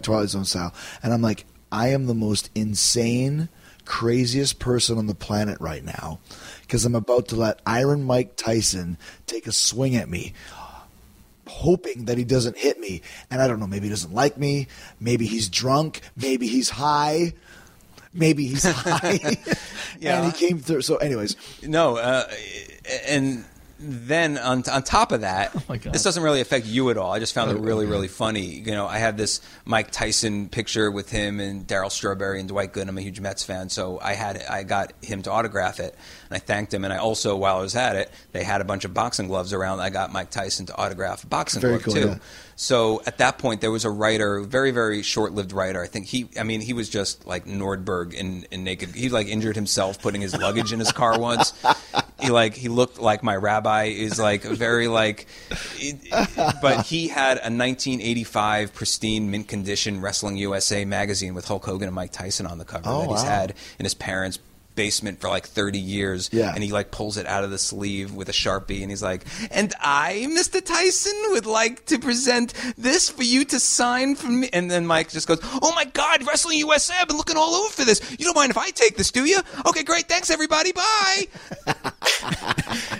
Twilight 0.00 0.30
Zone 0.30 0.46
style, 0.46 0.72
and 1.02 1.12
I'm 1.12 1.20
like, 1.20 1.44
I 1.72 1.88
am 1.88 2.06
the 2.06 2.14
most 2.14 2.50
insane, 2.54 3.48
craziest 3.84 4.60
person 4.60 4.98
on 4.98 5.06
the 5.06 5.14
planet 5.14 5.60
right 5.60 5.84
now 5.84 6.20
because 6.60 6.84
I'm 6.84 6.94
about 6.94 7.28
to 7.28 7.36
let 7.36 7.60
Iron 7.66 8.04
Mike 8.04 8.36
Tyson 8.36 8.98
take 9.26 9.46
a 9.46 9.52
swing 9.52 9.96
at 9.96 10.08
me 10.08 10.34
hoping 11.48 12.06
that 12.06 12.16
he 12.16 12.24
doesn't 12.24 12.56
hit 12.56 12.78
me. 12.78 13.02
And 13.30 13.42
I 13.42 13.46
don't 13.48 13.60
know, 13.60 13.66
maybe 13.66 13.84
he 13.86 13.90
doesn't 13.90 14.14
like 14.14 14.38
me. 14.38 14.68
Maybe 15.00 15.26
he's 15.26 15.48
drunk. 15.48 16.00
Maybe 16.16 16.46
he's 16.46 16.70
high. 16.70 17.34
Maybe 18.14 18.46
he's 18.46 18.64
high. 18.70 19.36
Yeah. 20.00 20.22
And 20.22 20.32
he 20.32 20.46
came 20.48 20.58
through. 20.58 20.82
So, 20.82 20.96
anyways, 20.96 21.36
No, 21.62 21.96
uh, 21.96 22.26
and 23.06 23.44
then 23.82 24.38
on 24.38 24.62
on 24.70 24.82
top 24.82 25.12
of 25.12 25.22
that, 25.22 25.52
Oh 25.68 25.76
this 25.76 26.02
doesn't 26.02 26.22
really 26.22 26.40
affect 26.40 26.66
you 26.66 26.90
at 26.90 26.96
all. 26.96 27.12
I 27.12 27.18
just 27.18 27.34
found 27.34 27.50
it 27.50 27.56
oh. 27.56 27.60
really 27.60 27.86
really 27.86 28.08
funny. 28.08 28.46
You 28.46 28.72
know, 28.72 28.86
I 28.86 28.98
had 28.98 29.16
this 29.16 29.40
Mike 29.64 29.90
Tyson 29.90 30.48
picture 30.48 30.90
with 30.90 31.10
him 31.10 31.40
and 31.40 31.66
Darryl 31.66 31.90
Strawberry 31.90 32.40
and 32.40 32.48
Dwight 32.48 32.72
Gooden. 32.72 32.88
I'm 32.88 32.98
a 32.98 33.02
huge 33.02 33.20
Mets 33.20 33.44
fan, 33.44 33.68
so 33.68 33.98
I 34.00 34.14
had 34.14 34.42
I 34.48 34.62
got 34.62 34.92
him 35.02 35.22
to 35.22 35.30
autograph 35.30 35.80
it, 35.80 35.96
and 36.32 36.36
I 36.36 36.44
thanked 36.44 36.72
him. 36.72 36.84
And 36.84 36.92
I 36.92 36.96
also, 36.96 37.36
while 37.36 37.58
I 37.58 37.60
was 37.60 37.76
at 37.76 37.96
it, 37.96 38.10
they 38.32 38.42
had 38.42 38.60
a 38.60 38.64
bunch 38.64 38.84
of 38.86 38.94
boxing 38.94 39.28
gloves 39.28 39.52
around. 39.52 39.80
I 39.80 39.90
got 39.90 40.12
Mike 40.12 40.30
Tyson 40.30 40.66
to 40.66 40.76
autograph 40.76 41.24
a 41.24 41.26
boxing 41.26 41.60
Very 41.60 41.74
glove 41.74 41.82
cool, 41.84 41.94
too. 41.94 42.08
yeah. 42.08 42.18
So 42.56 43.02
at 43.06 43.18
that 43.18 43.38
point, 43.38 43.60
there 43.60 43.70
was 43.70 43.84
a 43.84 43.90
writer, 43.90 44.40
very 44.40 44.70
very 44.70 45.02
short 45.02 45.32
lived 45.32 45.52
writer. 45.52 45.82
I 45.82 45.86
think 45.88 46.06
he, 46.06 46.28
I 46.38 46.42
mean, 46.44 46.60
he 46.60 46.72
was 46.74 46.88
just 46.88 47.26
like 47.26 47.44
Nordberg 47.44 48.14
in, 48.14 48.46
in 48.50 48.62
naked. 48.64 48.90
He 48.94 49.08
like 49.08 49.26
injured 49.26 49.56
himself 49.56 50.00
putting 50.00 50.20
his 50.20 50.36
luggage 50.36 50.72
in 50.72 50.78
his 50.78 50.92
car 50.92 51.18
once. 51.18 51.52
He 52.20 52.30
like 52.30 52.54
he 52.54 52.68
looked 52.68 53.00
like 53.00 53.22
my 53.22 53.34
rabbi. 53.34 53.84
Is 53.84 54.18
like 54.20 54.42
very 54.42 54.86
like, 54.86 55.26
but 56.60 56.86
he 56.86 57.08
had 57.08 57.38
a 57.38 57.50
1985 57.50 58.74
pristine 58.74 59.30
mint 59.30 59.48
condition 59.48 60.00
Wrestling 60.00 60.36
USA 60.36 60.84
magazine 60.84 61.34
with 61.34 61.46
Hulk 61.48 61.64
Hogan 61.64 61.88
and 61.88 61.94
Mike 61.94 62.12
Tyson 62.12 62.46
on 62.46 62.58
the 62.58 62.64
cover 62.64 62.84
Oh, 62.86 63.00
that 63.02 63.08
he's 63.10 63.22
wow. 63.24 63.28
had 63.28 63.54
in 63.78 63.84
his 63.84 63.94
parents' 63.94 64.38
basement 64.74 65.20
for 65.20 65.28
like 65.28 65.46
30 65.46 65.78
years 65.78 66.30
Yeah. 66.32 66.52
and 66.54 66.62
he 66.64 66.72
like 66.72 66.90
pulls 66.90 67.16
it 67.16 67.26
out 67.26 67.44
of 67.44 67.50
the 67.50 67.58
sleeve 67.58 68.12
with 68.14 68.28
a 68.28 68.32
sharpie 68.32 68.80
and 68.82 68.90
he's 68.90 69.02
like 69.02 69.24
and 69.50 69.72
i 69.80 70.26
mr 70.30 70.64
tyson 70.64 71.12
would 71.30 71.46
like 71.46 71.86
to 71.86 71.98
present 71.98 72.54
this 72.78 73.08
for 73.10 73.22
you 73.22 73.44
to 73.46 73.60
sign 73.60 74.14
for 74.16 74.28
me. 74.28 74.48
And 74.52 74.70
then 74.70 74.86
mike 74.86 75.10
just 75.10 75.28
goes 75.28 75.40
oh 75.42 75.72
my 75.74 75.84
god 75.84 76.26
wrestling 76.26 76.58
usa 76.58 76.94
i've 77.00 77.08
been 77.08 77.16
looking 77.16 77.36
all 77.36 77.54
over 77.54 77.70
for 77.72 77.84
this. 77.84 78.00
You 78.18 78.24
don't 78.24 78.34
mind 78.36 78.50
if 78.50 78.58
i 78.58 78.70
take 78.70 78.96
this 78.96 79.10
do 79.10 79.24
you? 79.24 79.40
Okay 79.66 79.82
great 79.82 80.08
thanks 80.08 80.30
everybody 80.30 80.72
bye. 80.72 81.26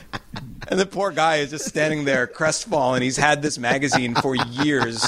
And 0.68 0.78
the 0.80 0.86
poor 0.86 1.10
guy 1.10 1.36
is 1.38 1.50
just 1.50 1.66
standing 1.66 2.04
there 2.04 2.26
crestfallen. 2.26 3.02
He's 3.02 3.16
had 3.18 3.42
this 3.42 3.58
magazine 3.58 4.14
for 4.14 4.34
years 4.34 5.06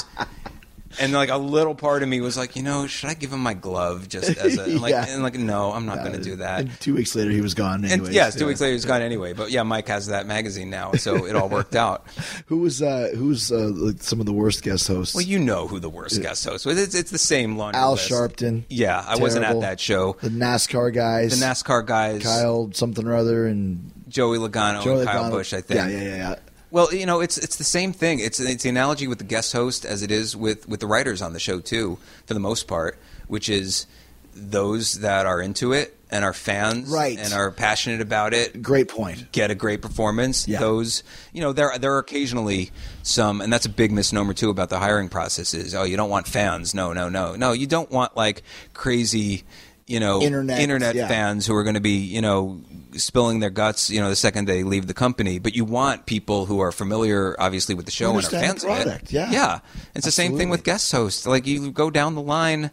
and 0.99 1.13
like 1.13 1.29
a 1.29 1.37
little 1.37 1.75
part 1.75 2.03
of 2.03 2.09
me 2.09 2.21
was 2.21 2.37
like, 2.37 2.55
you 2.55 2.63
know, 2.63 2.87
should 2.87 3.09
I 3.09 3.13
give 3.13 3.31
him 3.33 3.39
my 3.41 3.53
glove 3.53 4.07
just 4.09 4.37
as 4.37 4.57
a 4.57 4.63
I'm 4.75 4.77
like, 4.81 4.91
Yeah. 4.91 5.05
and 5.07 5.23
like, 5.23 5.35
no, 5.35 5.71
I'm 5.71 5.85
not 5.85 5.99
going 5.99 6.13
to 6.13 6.21
do 6.21 6.37
that. 6.37 6.61
And 6.61 6.79
two 6.79 6.95
weeks 6.95 7.15
later, 7.15 7.31
he 7.31 7.41
was 7.41 7.53
gone. 7.53 7.83
And 7.83 7.91
Anyways. 7.91 8.13
yes, 8.13 8.35
two 8.35 8.45
weeks 8.47 8.61
later 8.61 8.73
he's 8.73 8.85
gone 8.85 9.01
anyway. 9.01 9.33
But 9.33 9.51
yeah, 9.51 9.63
Mike 9.63 9.87
has 9.87 10.07
that 10.07 10.25
magazine 10.25 10.69
now, 10.69 10.93
so 10.93 11.25
it 11.25 11.35
all 11.35 11.49
worked 11.49 11.75
out. 11.75 12.05
Who 12.47 12.59
was 12.59 12.81
uh, 12.81 13.09
who's 13.15 13.51
uh, 13.51 13.69
like 13.73 14.01
some 14.03 14.19
of 14.19 14.25
the 14.25 14.33
worst 14.33 14.63
guest 14.63 14.87
hosts? 14.87 15.15
Well, 15.15 15.23
you 15.25 15.39
know 15.39 15.67
who 15.67 15.79
the 15.79 15.89
worst 15.89 16.21
guest 16.21 16.45
host 16.45 16.65
was. 16.65 16.79
It's, 16.79 16.93
it's 16.95 17.11
the 17.11 17.17
same 17.17 17.57
laundry 17.57 17.81
Al 17.81 17.91
list. 17.93 18.09
Sharpton. 18.09 18.63
Yeah, 18.69 19.03
I 19.07 19.15
wasn't 19.17 19.45
at 19.45 19.59
that 19.61 19.79
show. 19.79 20.15
The 20.21 20.29
NASCAR 20.29 20.93
guys. 20.93 21.39
The 21.39 21.45
NASCAR 21.45 21.85
guys, 21.85 22.23
Kyle 22.23 22.69
something 22.73 23.05
or 23.07 23.15
other 23.15 23.47
and 23.47 23.91
Joey 24.07 24.37
Logano 24.37 24.83
Joey 24.83 24.99
and 24.99 25.07
Kyle 25.09 25.23
Logano. 25.25 25.31
Busch, 25.31 25.53
I 25.53 25.61
think. 25.61 25.79
Yeah, 25.79 25.87
yeah, 25.87 26.01
yeah, 26.03 26.15
yeah. 26.15 26.35
Well, 26.75 26.93
you 26.93 27.05
know, 27.05 27.21
it's 27.21 27.37
it's 27.37 27.55
the 27.55 27.63
same 27.63 27.93
thing. 27.93 28.19
It's 28.19 28.37
it's 28.37 28.63
the 28.63 28.69
analogy 28.69 29.07
with 29.07 29.19
the 29.19 29.23
guest 29.23 29.53
host 29.53 29.85
as 29.85 30.01
it 30.01 30.11
is 30.11 30.35
with 30.35 30.67
with 30.67 30.81
the 30.81 30.87
writers 30.87 31.21
on 31.21 31.31
the 31.31 31.39
show 31.39 31.61
too, 31.61 31.97
for 32.25 32.33
the 32.33 32.39
most 32.41 32.67
part, 32.67 32.99
which 33.29 33.47
is 33.47 33.87
those 34.35 34.99
that 34.99 35.25
are 35.25 35.39
into 35.41 35.71
it 35.71 35.97
and 36.11 36.25
are 36.25 36.33
fans 36.33 36.89
Right. 36.89 37.17
and 37.17 37.33
are 37.33 37.49
passionate 37.49 38.01
about 38.01 38.33
it 38.33 38.61
Great 38.61 38.89
point. 38.89 39.31
get 39.31 39.51
a 39.51 39.55
great 39.55 39.81
performance. 39.81 40.49
Yeah. 40.49 40.59
Those, 40.59 41.03
you 41.31 41.39
know, 41.39 41.53
there 41.53 41.71
there 41.79 41.93
are 41.95 41.99
occasionally 41.99 42.71
some, 43.03 43.39
and 43.39 43.53
that's 43.53 43.65
a 43.65 43.69
big 43.69 43.93
misnomer 43.93 44.33
too 44.33 44.49
about 44.49 44.67
the 44.69 44.77
hiring 44.77 45.07
process. 45.07 45.53
Is 45.53 45.73
oh, 45.73 45.83
you 45.83 45.95
don't 45.95 46.09
want 46.09 46.27
fans? 46.27 46.73
No, 46.73 46.91
no, 46.91 47.07
no, 47.07 47.37
no. 47.37 47.53
You 47.53 47.67
don't 47.67 47.89
want 47.89 48.17
like 48.17 48.43
crazy, 48.73 49.45
you 49.87 49.99
know, 49.99 50.21
Internet, 50.21 50.95
yeah. 50.95 51.07
fans 51.07 51.45
who 51.45 51.55
are 51.55 51.63
going 51.63 51.75
to 51.75 51.81
be, 51.81 51.97
you 51.97 52.21
know, 52.21 52.61
spilling 52.93 53.39
their 53.39 53.51
guts, 53.51 53.89
you 53.89 54.01
know, 54.01 54.09
the 54.09 54.15
second 54.15 54.47
they 54.47 54.63
leave 54.63 54.87
the 54.87 54.93
company. 54.93 55.37
But 55.37 55.55
you 55.55 55.63
want 55.63 56.07
people 56.07 56.45
who 56.45 56.59
are 56.59 56.71
familiar, 56.71 57.35
obviously, 57.39 57.75
with 57.75 57.85
the 57.85 57.91
show 57.91 58.15
and 58.15 58.25
are 58.25 58.29
fans 58.29 58.63
the 58.63 58.69
of 58.69 58.83
product, 58.83 59.05
it. 59.05 59.13
yeah. 59.13 59.31
yeah. 59.31 59.59
It's 59.93 60.05
the 60.05 60.11
same 60.11 60.37
thing 60.37 60.49
with 60.49 60.63
guest 60.63 60.91
hosts. 60.91 61.27
Like 61.27 61.45
you 61.45 61.71
go 61.71 61.91
down 61.91 62.15
the 62.15 62.21
line, 62.21 62.71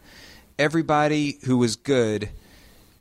everybody 0.59 1.39
who 1.45 1.59
was 1.59 1.77
good 1.77 2.31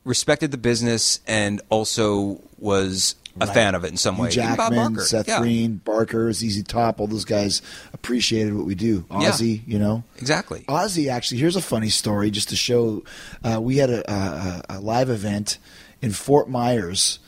respected 0.03 0.51
the 0.51 0.57
business 0.57 1.19
and 1.27 1.61
also 1.69 2.41
was 2.57 3.15
a 3.39 3.45
Right. 3.45 3.53
fan 3.53 3.75
of 3.75 3.85
it 3.85 3.91
in 3.91 3.97
some 3.97 4.17
way. 4.17 4.27
Bob 4.27 4.33
Jackman. 4.33 4.99
Seth 4.99 5.27
yeah, 5.27 5.39
Green, 5.39 5.75
Barker, 5.83 6.31
ZZ 6.33 6.63
Top, 6.63 6.99
all 6.99 7.07
those 7.07 7.25
guys 7.25 7.61
appreciated 7.93 8.53
what 8.55 8.65
we 8.65 8.75
do. 8.75 9.05
Yeah. 9.09 9.31
Ozzy, 9.31 9.61
you 9.65 9.79
know. 9.79 10.03
exactly. 10.17 10.65
Ozzy, 10.67 11.09
actually, 11.09 11.39
here's 11.39 11.55
a 11.55 11.61
funny 11.61 11.89
story 11.89 12.29
just 12.31 12.49
to 12.49 12.55
show. 12.55 13.03
Uh, 13.43 13.59
we 13.61 13.77
had 13.77 13.89
a, 13.89 14.11
a, 14.11 14.63
a 14.77 14.79
live 14.79 15.09
event 15.09 15.57
in 16.01 16.11
Fort 16.11 16.49
Myers 16.49 17.19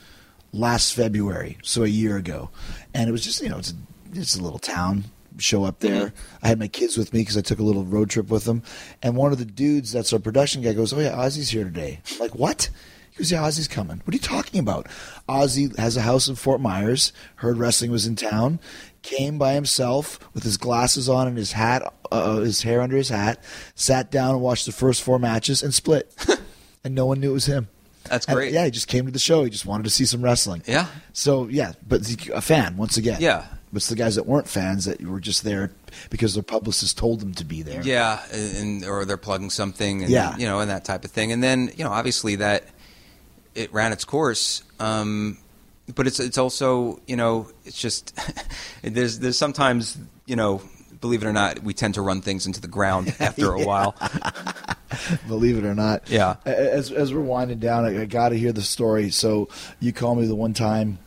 last 0.52 0.94
February, 0.94 1.58
so 1.62 1.82
a 1.84 1.88
year 1.88 2.16
ago, 2.16 2.50
and 2.92 3.08
it 3.08 3.12
was 3.12 3.24
just 3.24 3.42
you 3.42 3.48
know 3.48 3.58
it's 3.58 3.72
a, 3.72 3.74
it's 4.12 4.36
a 4.36 4.42
little 4.42 4.58
town. 4.58 5.04
Show 5.36 5.64
up 5.64 5.80
there. 5.80 6.12
I 6.44 6.46
had 6.48 6.60
my 6.60 6.68
kids 6.68 6.96
with 6.96 7.12
me 7.12 7.22
because 7.22 7.36
I 7.36 7.40
took 7.40 7.58
a 7.58 7.64
little 7.64 7.84
road 7.84 8.08
trip 8.08 8.28
with 8.30 8.44
them, 8.44 8.62
and 9.02 9.16
one 9.16 9.32
of 9.32 9.38
the 9.38 9.44
dudes 9.44 9.90
that's 9.90 10.12
our 10.12 10.20
production 10.20 10.62
guy 10.62 10.74
goes, 10.74 10.92
"Oh 10.92 11.00
yeah, 11.00 11.16
Ozzy's 11.16 11.50
here 11.50 11.64
today." 11.64 11.98
I'm 12.12 12.18
like, 12.20 12.36
"What?" 12.36 12.70
He 13.14 13.18
goes, 13.22 13.30
"Yeah, 13.32 13.42
Ozzy's 13.42 13.68
coming." 13.68 14.00
What 14.04 14.12
are 14.12 14.16
you 14.16 14.20
talking 14.20 14.60
about? 14.60 14.88
Ozzy 15.28 15.76
has 15.78 15.96
a 15.96 16.02
house 16.02 16.28
in 16.28 16.34
Fort 16.34 16.60
Myers. 16.60 17.12
Heard 17.36 17.58
wrestling 17.58 17.90
was 17.90 18.06
in 18.06 18.16
town. 18.16 18.58
Came 19.02 19.38
by 19.38 19.52
himself 19.54 20.18
with 20.34 20.42
his 20.44 20.56
glasses 20.56 21.08
on 21.08 21.28
and 21.28 21.36
his 21.36 21.52
hat, 21.52 21.82
uh, 22.10 22.36
his 22.38 22.62
hair 22.62 22.80
under 22.80 22.96
his 22.96 23.10
hat. 23.10 23.42
Sat 23.74 24.10
down 24.10 24.30
and 24.30 24.40
watched 24.40 24.66
the 24.66 24.72
first 24.72 25.02
four 25.02 25.18
matches 25.18 25.62
and 25.62 25.72
split, 25.74 26.12
and 26.84 26.94
no 26.94 27.06
one 27.06 27.20
knew 27.20 27.30
it 27.30 27.34
was 27.34 27.46
him. 27.46 27.68
That's 28.04 28.26
And, 28.26 28.34
great. 28.34 28.52
yeah, 28.52 28.64
he 28.64 28.70
just 28.70 28.88
came 28.88 29.06
to 29.06 29.12
the 29.12 29.18
show. 29.18 29.44
He 29.44 29.50
just 29.50 29.64
wanted 29.66 29.84
to 29.84 29.90
see 29.90 30.04
some 30.06 30.22
wrestling. 30.22 30.62
Yeah. 30.66 30.86
So 31.12 31.46
yeah, 31.48 31.72
but 31.86 32.02
a 32.34 32.40
fan 32.40 32.76
once 32.76 32.96
again. 32.96 33.18
Yeah. 33.20 33.44
But 33.72 33.78
it's 33.78 33.88
the 33.88 33.96
guys 33.96 34.14
that 34.14 34.26
weren't 34.26 34.46
fans 34.48 34.84
that 34.84 35.02
were 35.02 35.18
just 35.20 35.42
there 35.42 35.72
because 36.08 36.34
their 36.34 36.42
publicist 36.44 36.96
told 36.96 37.20
them 37.20 37.34
to 37.34 37.44
be 37.44 37.62
there. 37.62 37.82
Yeah, 37.82 38.20
and 38.32 38.84
or 38.84 39.04
they're 39.04 39.16
plugging 39.16 39.50
something, 39.50 40.02
and, 40.02 40.10
Yeah. 40.12 40.36
you 40.36 40.46
know, 40.46 40.60
and 40.60 40.70
that 40.70 40.84
type 40.84 41.04
of 41.04 41.10
thing. 41.10 41.32
And 41.32 41.42
then 41.42 41.70
you 41.76 41.82
know, 41.84 41.90
obviously 41.90 42.36
that 42.36 42.64
it 43.54 43.72
ran 43.72 43.92
its 43.92 44.04
course. 44.04 44.62
Um, 44.80 45.38
but 45.94 46.06
it's 46.06 46.20
it's 46.20 46.38
also 46.38 47.00
you 47.06 47.16
know 47.16 47.50
it's 47.64 47.78
just 47.78 48.18
there's 48.82 49.18
there's 49.18 49.38
sometimes 49.38 49.98
you 50.26 50.36
know 50.36 50.62
believe 51.00 51.22
it 51.22 51.26
or 51.26 51.32
not 51.32 51.62
we 51.62 51.74
tend 51.74 51.94
to 51.94 52.02
run 52.02 52.22
things 52.22 52.46
into 52.46 52.60
the 52.60 52.68
ground 52.68 53.14
after 53.20 53.52
a 53.52 53.64
while. 53.64 53.94
Believe 55.28 55.58
it 55.58 55.64
or 55.64 55.74
not. 55.74 56.08
Yeah. 56.08 56.36
As 56.44 56.92
as 56.92 57.12
we're 57.12 57.20
winding 57.20 57.58
down, 57.58 57.84
I, 57.84 58.02
I 58.02 58.04
got 58.04 58.28
to 58.28 58.36
hear 58.36 58.52
the 58.52 58.62
story. 58.62 59.10
So 59.10 59.48
you 59.80 59.92
called 59.92 60.18
me 60.18 60.26
the 60.26 60.36
one 60.36 60.54
time. 60.54 60.98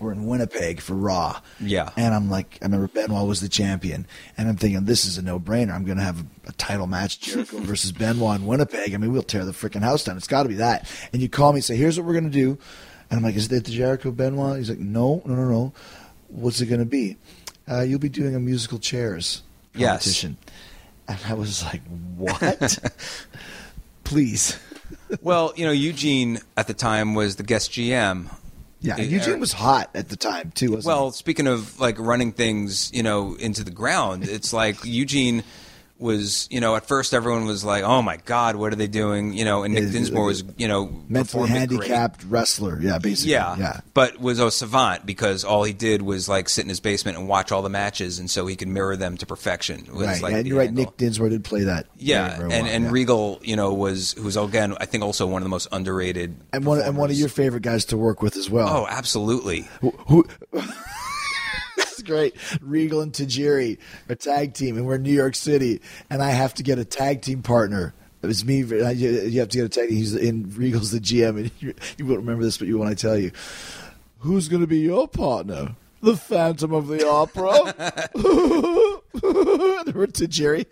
We're 0.00 0.12
in 0.12 0.26
Winnipeg 0.26 0.80
for 0.80 0.94
Raw. 0.94 1.40
Yeah. 1.60 1.90
And 1.96 2.14
I'm 2.14 2.30
like, 2.30 2.58
I 2.62 2.64
remember 2.64 2.88
Benoit 2.88 3.28
was 3.28 3.40
the 3.42 3.48
champion, 3.50 4.06
and 4.38 4.48
I'm 4.48 4.56
thinking 4.56 4.84
this 4.86 5.04
is 5.04 5.18
a 5.18 5.22
no 5.22 5.38
brainer. 5.38 5.74
I'm 5.74 5.84
going 5.84 5.98
to 5.98 6.04
have 6.04 6.20
a, 6.20 6.24
a 6.48 6.52
title 6.52 6.86
match, 6.86 7.20
Jericho 7.20 7.58
versus 7.60 7.92
Benoit 7.92 8.40
in 8.40 8.46
Winnipeg. 8.46 8.94
I 8.94 8.96
mean, 8.96 9.12
we'll 9.12 9.22
tear 9.22 9.44
the 9.44 9.52
freaking 9.52 9.82
house 9.82 10.04
down. 10.04 10.16
It's 10.16 10.26
got 10.26 10.44
to 10.44 10.48
be 10.48 10.54
that. 10.56 10.88
And 11.12 11.20
you 11.20 11.28
call 11.28 11.52
me 11.52 11.58
and 11.58 11.64
say, 11.64 11.76
here's 11.76 11.98
what 11.98 12.06
we're 12.06 12.14
going 12.14 12.24
to 12.24 12.30
do. 12.30 12.58
And 13.10 13.18
I'm 13.18 13.22
like, 13.22 13.34
is 13.36 13.52
it 13.52 13.64
the 13.64 13.70
Jericho 13.72 14.10
Benoit? 14.10 14.56
He's 14.58 14.70
like, 14.70 14.78
no, 14.78 15.20
no, 15.26 15.34
no, 15.34 15.44
no. 15.48 15.72
What's 16.28 16.60
it 16.60 16.66
going 16.66 16.80
to 16.80 16.86
be? 16.86 17.16
Uh, 17.70 17.82
you'll 17.82 17.98
be 17.98 18.08
doing 18.08 18.34
a 18.34 18.40
musical 18.40 18.78
chairs 18.78 19.42
Yes. 19.74 19.90
competition. 19.90 20.36
And 21.08 21.18
I 21.28 21.34
was 21.34 21.62
like, 21.64 21.82
what? 22.16 22.78
Please. 24.04 24.58
well, 25.22 25.52
you 25.56 25.64
know, 25.64 25.72
Eugene 25.72 26.38
at 26.56 26.66
the 26.66 26.74
time 26.74 27.14
was 27.14 27.36
the 27.36 27.42
guest 27.42 27.70
GM. 27.72 28.28
Yeah, 28.82 28.94
Uh, 28.94 29.02
Eugene 29.02 29.40
was 29.40 29.52
hot 29.52 29.90
at 29.94 30.08
the 30.08 30.16
time 30.16 30.52
too, 30.54 30.70
wasn't 30.72 30.86
Well, 30.86 31.10
speaking 31.12 31.46
of 31.46 31.78
like 31.78 31.98
running 31.98 32.32
things, 32.32 32.90
you 32.94 33.02
know, 33.02 33.34
into 33.34 33.62
the 33.62 33.70
ground, 33.70 34.24
it's 34.24 34.52
like 34.52 34.76
Eugene 34.84 35.44
was, 36.00 36.48
you 36.50 36.60
know, 36.60 36.74
at 36.76 36.86
first 36.86 37.12
everyone 37.14 37.44
was 37.46 37.62
like, 37.64 37.84
"Oh 37.84 38.02
my 38.02 38.16
God, 38.24 38.56
what 38.56 38.72
are 38.72 38.76
they 38.76 38.86
doing?" 38.86 39.32
You 39.34 39.44
know, 39.44 39.62
and 39.62 39.74
Nick 39.74 39.90
Dinsmore 39.92 40.24
was, 40.24 40.42
you 40.56 40.66
know, 40.66 40.86
Mentally 41.08 41.24
performing 41.46 41.66
great. 41.68 41.88
handicapped 41.88 42.24
wrestler. 42.24 42.78
Yeah, 42.80 42.98
basically. 42.98 43.32
Yeah, 43.32 43.56
Yeah. 43.56 43.80
but 43.94 44.18
was 44.18 44.38
a 44.40 44.50
savant 44.50 45.04
because 45.06 45.44
all 45.44 45.62
he 45.64 45.72
did 45.72 46.02
was 46.02 46.28
like 46.28 46.48
sit 46.48 46.64
in 46.64 46.68
his 46.68 46.80
basement 46.80 47.18
and 47.18 47.28
watch 47.28 47.52
all 47.52 47.62
the 47.62 47.68
matches, 47.68 48.18
and 48.18 48.30
so 48.30 48.46
he 48.46 48.56
could 48.56 48.68
mirror 48.68 48.96
them 48.96 49.16
to 49.18 49.26
perfection. 49.26 49.86
Was 49.92 50.06
Right. 50.06 50.22
like 50.22 50.32
and 50.34 50.46
you're 50.46 50.58
right. 50.58 50.68
angle. 50.68 50.84
Nick 50.86 50.96
Dinsmore 50.96 51.28
did 51.28 51.44
play 51.44 51.64
that. 51.64 51.86
Yeah, 51.98 52.40
and 52.40 52.52
and 52.66 52.84
yeah. 52.86 52.90
Regal, 52.90 53.38
you 53.42 53.56
know, 53.56 53.74
was 53.74 54.12
who's 54.18 54.36
again, 54.36 54.74
I 54.80 54.86
think 54.86 55.04
also 55.04 55.26
one 55.26 55.42
of 55.42 55.44
the 55.44 55.50
most 55.50 55.68
underrated. 55.70 56.34
and 56.52 56.64
one 56.64 56.80
and 56.80 56.96
one 56.96 57.10
of 57.10 57.16
your 57.16 57.28
favorite 57.28 57.62
guys 57.62 57.84
to 57.86 57.96
work 57.96 58.22
with 58.22 58.36
as 58.36 58.48
well. 58.48 58.68
Oh, 58.68 58.86
absolutely. 58.88 59.68
Who? 59.80 60.24
That's 60.52 60.66
great. 62.10 62.34
Regal 62.60 63.00
and 63.00 63.12
Tajiri, 63.12 63.78
a 64.08 64.16
tag 64.16 64.54
team, 64.54 64.76
and 64.76 64.84
we're 64.84 64.96
in 64.96 65.02
New 65.02 65.12
York 65.12 65.36
City, 65.36 65.80
and 66.10 66.22
I 66.22 66.30
have 66.30 66.54
to 66.54 66.62
get 66.62 66.78
a 66.78 66.84
tag 66.84 67.22
team 67.22 67.42
partner. 67.42 67.94
It 68.22 68.26
was 68.26 68.44
me. 68.44 68.58
You 68.58 68.82
have 69.40 69.48
to 69.48 69.58
get 69.58 69.64
a 69.64 69.68
tag 69.68 69.88
team. 69.88 69.96
He's 69.96 70.14
in 70.14 70.52
Regal's 70.54 70.90
the 70.90 70.98
GM, 70.98 71.38
and 71.38 71.50
you, 71.60 71.74
you 71.96 72.06
won't 72.06 72.18
remember 72.18 72.42
this, 72.42 72.58
but 72.58 72.66
you 72.66 72.78
when 72.78 72.88
I 72.88 72.94
tell 72.94 73.16
you, 73.16 73.30
who's 74.18 74.48
going 74.48 74.60
to 74.60 74.66
be 74.66 74.80
your 74.80 75.06
partner? 75.06 75.76
The 76.02 76.16
Phantom 76.16 76.72
of 76.72 76.88
the 76.88 77.06
Opera. 77.06 77.50
we're 79.92 80.06
Tajiri. 80.06 80.66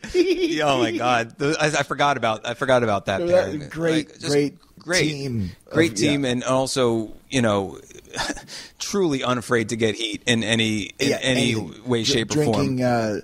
oh 0.62 0.78
my 0.78 0.90
God, 0.92 1.34
I, 1.40 1.66
I 1.66 1.82
forgot 1.82 2.16
about 2.16 2.46
I 2.46 2.54
forgot 2.54 2.82
about 2.82 3.06
that. 3.06 3.26
That? 3.26 3.70
Great, 3.70 4.08
just 4.08 4.26
great 4.26 4.56
great 4.78 5.02
team 5.02 5.50
great 5.70 5.92
of- 5.92 6.00
yeah. 6.00 6.10
team, 6.10 6.24
and 6.24 6.42
also 6.44 7.12
you 7.30 7.42
know, 7.42 7.78
truly 8.78 9.22
unafraid 9.22 9.68
to 9.70 9.76
get 9.76 9.94
heat 9.94 10.22
in 10.26 10.42
any 10.44 10.90
in 10.98 11.08
Yeah, 11.10 11.18
any 11.22 11.54
way, 11.86 12.04
shape, 12.04 12.30
or 12.32 12.44
form. 12.44 12.52
drinking 12.52 12.82
uh, 12.84 13.20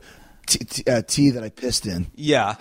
t- 0.46 0.58
t- 0.64 0.90
uh, 0.90 1.02
tea 1.06 1.30
that 1.30 1.42
I 1.42 1.48
pissed 1.50 1.86
in. 1.86 2.06
Yeah. 2.14 2.54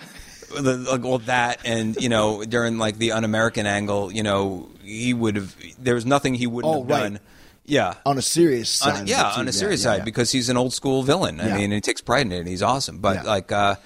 The, 0.56 0.76
like, 0.76 1.02
well, 1.02 1.18
that 1.20 1.60
and 1.64 1.96
you 1.96 2.08
know 2.08 2.44
during 2.44 2.78
like 2.78 2.98
the 2.98 3.12
un-American 3.12 3.66
angle, 3.66 4.12
you 4.12 4.22
know 4.22 4.68
he 4.82 5.12
would 5.12 5.34
have. 5.36 5.56
There 5.78 5.94
was 5.96 6.06
nothing 6.06 6.34
he 6.34 6.46
wouldn't 6.46 6.72
Oh, 6.74 6.80
have 6.82 6.90
right. 6.90 7.02
done. 7.02 7.20
Yeah, 7.66 7.94
On 8.04 8.18
a 8.18 8.22
serious 8.22 8.68
side, 8.68 9.00
on, 9.00 9.06
yeah, 9.06 9.32
on 9.38 9.48
a 9.48 9.52
serious 9.52 9.80
yeah, 9.80 9.92
side 9.92 9.98
yeah. 10.00 10.04
because 10.04 10.30
he's 10.30 10.50
an 10.50 10.58
old 10.58 10.74
school 10.74 11.02
villain. 11.02 11.40
I 11.40 11.48
Yeah. 11.48 11.56
mean, 11.56 11.70
he 11.72 11.80
takes 11.80 12.02
pride 12.02 12.26
in 12.26 12.32
it. 12.32 12.40
and 12.40 12.48
He's 12.48 12.60
awesome, 12.62 12.98
but 12.98 13.24
like, 13.24 13.50
uh, 13.52 13.76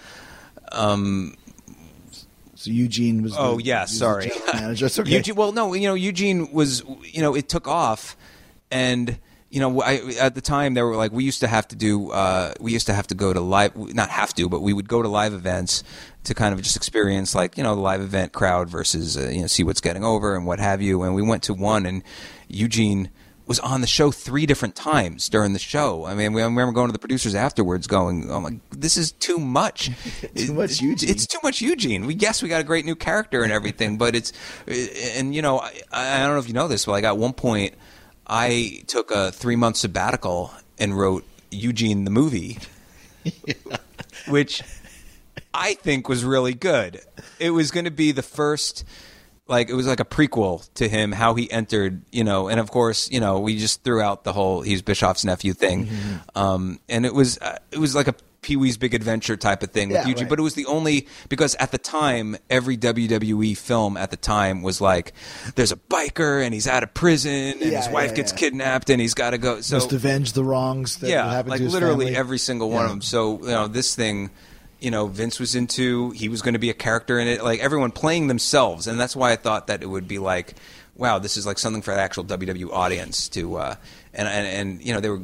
So 2.55 2.71
Eugene 2.73 3.23
was. 3.23 3.35
oh 3.39 3.57
the, 3.59 3.63
yeah, 3.65 3.85
sorry, 3.85 4.33
manager. 4.53 4.87
Okay. 4.99 5.11
Eugene, 5.13 5.37
well, 5.37 5.53
no, 5.53 5.75
you 5.75 5.87
know, 5.87 5.95
Eugene 5.95 6.51
was, 6.53 6.83
you 7.05 7.23
know, 7.23 7.37
it 7.37 7.49
took 7.49 7.69
off, 7.69 8.17
and 8.71 9.19
you 9.51 9.61
know, 9.61 9.81
I, 9.81 10.03
at 10.21 10.35
the 10.35 10.43
time 10.43 10.75
they 10.75 10.83
were 10.83 10.97
like, 10.97 11.11
we 11.11 11.25
used 11.25 11.41
to 11.41 11.49
have 11.49 11.67
to 11.69 11.77
do, 11.77 12.11
uh, 12.11 12.53
we 12.61 12.73
used 12.73 12.87
to 12.87 12.93
have 12.93 13.07
to 13.07 13.15
go 13.15 13.33
to 13.33 13.41
live, 13.41 13.75
not 13.95 14.11
have 14.11 14.35
to, 14.35 14.49
but 14.49 14.61
we 14.61 14.75
would 14.75 14.89
go 14.89 15.01
to 15.01 15.09
live 15.09 15.33
events 15.33 15.83
to 16.25 16.35
kind 16.35 16.53
of 16.53 16.61
just 16.61 16.77
experience 16.77 17.35
like 17.35 17.57
you 17.57 17.63
know 17.63 17.75
the 17.75 17.81
live 17.81 18.03
event 18.03 18.33
crowd 18.33 18.69
versus 18.69 19.17
uh, 19.17 19.29
you 19.29 19.41
know 19.41 19.47
see 19.47 19.65
what's 19.65 19.81
getting 19.81 20.05
over 20.05 20.37
and 20.37 20.47
what 20.47 20.59
have 20.59 20.83
you. 20.83 21.03
And 21.03 21.15
we 21.15 21.23
went 21.23 21.43
to 21.45 21.55
one, 21.55 21.87
and 21.87 22.03
Eugene 22.49 23.09
was 23.47 23.59
on 23.61 23.81
the 23.81 23.87
show 23.87 24.11
three 24.11 24.45
different 24.45 24.77
times 24.77 25.31
during 25.31 25.55
the 25.55 25.59
show. 25.59 26.05
I 26.05 26.15
mean, 26.15 26.35
we, 26.35 26.43
I 26.43 26.45
remember 26.45 26.73
going 26.73 26.89
to 26.89 26.93
the 26.93 26.99
producers 26.99 27.35
afterwards, 27.35 27.87
going, 27.87 28.31
"Oh 28.31 28.41
my, 28.41 28.61
this 28.71 28.99
is 28.99 29.13
too 29.13 29.39
much. 29.39 29.91
Too 30.35 30.53
much 30.53 30.83
Eugene. 30.83 31.09
It's 31.09 31.27
too 31.27 31.39
much 31.43 31.63
Eugene. 31.63 32.05
We 32.05 32.15
guess 32.15 32.43
we 32.43 32.51
got 32.51 32.61
a 32.61 32.65
great 32.65 32.85
new 32.85 32.95
character 32.95 33.43
and 33.43 33.51
everything, 33.51 33.97
but 33.97 34.15
it's 34.15 34.33
and 35.17 35.35
you 35.35 35.41
know 35.41 35.61
I, 35.61 35.73
I 35.91 36.19
don't 36.19 36.35
know 36.35 36.39
if 36.39 36.49
you 36.49 36.55
know 36.55 36.69
this, 36.69 36.85
but 36.85 36.93
like 36.93 37.05
at 37.05 37.17
one 37.17 37.33
point 37.33 37.75
I 38.29 38.83
took 38.87 39.11
a 39.11 39.33
three 39.33 39.57
month 39.57 39.77
sabbatical 39.77 40.53
and 40.79 40.97
wrote 40.99 41.25
Eugene 41.51 42.05
the 42.05 42.11
movie, 42.11 42.59
which 44.29 44.63
I 45.55 45.75
think 45.75 46.09
was 46.09 46.25
really 46.25 46.55
good. 46.55 47.01
It 47.39 47.51
was 47.51 47.71
going 47.71 47.85
to 47.85 47.91
be 47.91 48.13
the 48.13 48.23
first. 48.23 48.85
Like 49.47 49.71
it 49.71 49.75
was 49.75 49.87
like 49.87 49.99
a 49.99 50.05
prequel 50.05 50.69
to 50.75 50.87
him, 50.91 51.11
how 51.11 51.35
he 51.35 51.51
entered, 51.51 52.03
you 52.13 52.23
know, 52.23 52.49
and 52.49 52.61
of 52.61 52.71
course, 52.71 53.11
you 53.11 53.19
know, 53.19 53.39
we 53.41 53.57
just 53.57 53.83
threw 53.83 54.03
out 54.03 54.23
the 54.23 54.35
whole 54.35 54.61
he's 54.61 54.83
Bischoff's 54.83 55.25
nephew 55.25 55.55
thing, 55.55 55.87
Mm-hmm. 55.87 56.39
um, 56.39 56.81
and 56.87 57.07
it 57.07 57.15
was 57.15 57.39
uh, 57.39 57.57
it 57.73 57.79
was 57.79 57.95
like 57.95 58.09
a 58.09 58.15
Pee 58.41 58.57
Wee's 58.57 58.77
Big 58.77 58.95
Adventure 58.95 59.37
type 59.37 59.63
of 59.63 59.71
thing 59.73 59.89
with 59.89 59.97
Yeah, 59.97 60.07
Eugene, 60.07 60.25
right. 60.25 60.31
but 60.31 60.39
it 60.39 60.43
was 60.43 60.55
the 60.55 60.67
only 60.67 61.09
because 61.29 61.55
at 61.57 61.73
the 61.73 61.79
time 61.79 62.37
every 62.49 62.77
WWE 62.77 63.57
film 63.57 63.97
at 63.97 64.11
the 64.11 64.17
time 64.17 64.63
was 64.63 64.81
like 64.81 65.13
there's 65.57 65.73
a 65.73 65.77
biker 65.77 66.45
and 66.45 66.55
he's 66.55 66.69
out 66.69 66.83
of 66.83 66.95
prison 66.95 67.33
and 67.33 67.61
Yeah, 67.73 67.83
his 67.83 67.89
wife 67.93 68.11
yeah, 68.11 68.17
gets 68.17 68.33
kidnapped 68.33 68.91
and 68.91 69.01
he's 69.01 69.15
got 69.15 69.31
to 69.31 69.39
go. 69.39 69.61
So 69.61 69.77
must 69.77 69.93
avenge 69.93 70.33
the 70.35 70.45
wrongs 70.45 70.99
that 70.99 71.11
yeah, 71.11 71.29
happened 71.31 71.51
like 71.51 71.59
to 71.59 71.65
his 71.65 71.73
literally 71.73 72.07
family. 72.07 72.17
every 72.19 72.39
single 72.39 72.71
one 72.71 72.85
of 72.85 72.91
them. 72.91 73.03
So 73.03 73.41
you 73.41 73.49
know 73.49 73.67
this 73.69 73.95
thing, 73.97 74.31
you 74.81 74.91
know, 74.93 75.09
Vince 75.09 75.41
was 75.41 75.55
into. 75.57 76.11
He 76.13 76.29
was 76.29 76.41
going 76.41 76.55
to 76.55 76.61
be 76.61 76.71
a 76.71 76.75
character 76.75 77.19
in 77.19 77.27
it. 77.27 77.43
Like 77.43 77.59
everyone 77.61 77.91
playing 77.91 78.29
themselves, 78.29 78.87
and 78.87 78.99
that's 79.01 79.17
why 79.17 79.33
I 79.33 79.37
thought 79.37 79.67
that 79.67 79.83
it 79.83 79.87
would 79.87 80.07
be 80.07 80.21
like, 80.21 80.55
wow, 80.95 81.19
this 81.19 81.37
is 81.37 81.45
like 81.45 81.59
something 81.59 81.83
for 81.83 81.93
the 81.93 82.01
actual 82.01 82.25
WWE 82.25 82.71
audience 82.73 83.29
to. 83.31 83.57
Uh, 83.57 83.75
and, 84.19 84.29
and 84.29 84.47
and 84.47 84.85
you 84.85 84.93
know 84.93 85.01
they 85.01 85.09
were 85.09 85.23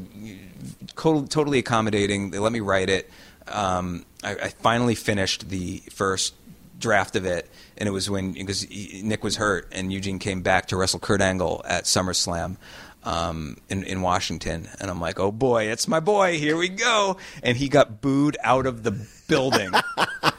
totally 0.97 1.59
accommodating. 1.59 2.31
They 2.31 2.39
let 2.39 2.53
me 2.53 2.61
write 2.61 2.89
it. 2.89 3.11
Um, 3.49 4.07
I, 4.23 4.31
I 4.35 4.49
finally 4.49 4.95
finished 4.95 5.51
the 5.51 5.83
first 5.91 6.35
draft 6.79 7.17
of 7.17 7.27
it, 7.27 7.51
and 7.77 7.89
it 7.89 7.93
was 7.93 8.09
when 8.09 8.33
because 8.33 8.67
Nick 8.71 9.25
was 9.25 9.37
hurt 9.37 9.69
and 9.73 9.93
Eugene 9.93 10.19
came 10.19 10.43
back 10.43 10.67
to 10.67 10.77
wrestle 10.77 11.01
Kurt 11.01 11.21
Angle 11.21 11.63
at 11.67 11.85
SummerSlam 11.85 12.57
um, 13.03 13.59
in 13.69 13.83
in 13.83 14.01
Washington, 14.01 14.69
and 14.81 14.91
I'm 14.91 15.01
like, 15.01 15.19
oh 15.19 15.33
boy, 15.33 15.65
it's 15.65 15.89
my 15.89 16.01
boy, 16.01 16.39
here 16.39 16.57
we 16.57 16.69
go, 16.69 17.17
and 17.43 17.57
he 17.57 17.69
got 17.69 18.01
booed 18.01 18.37
out 18.43 18.67
of 18.67 18.85
the 18.85 18.93
building. 19.29 19.73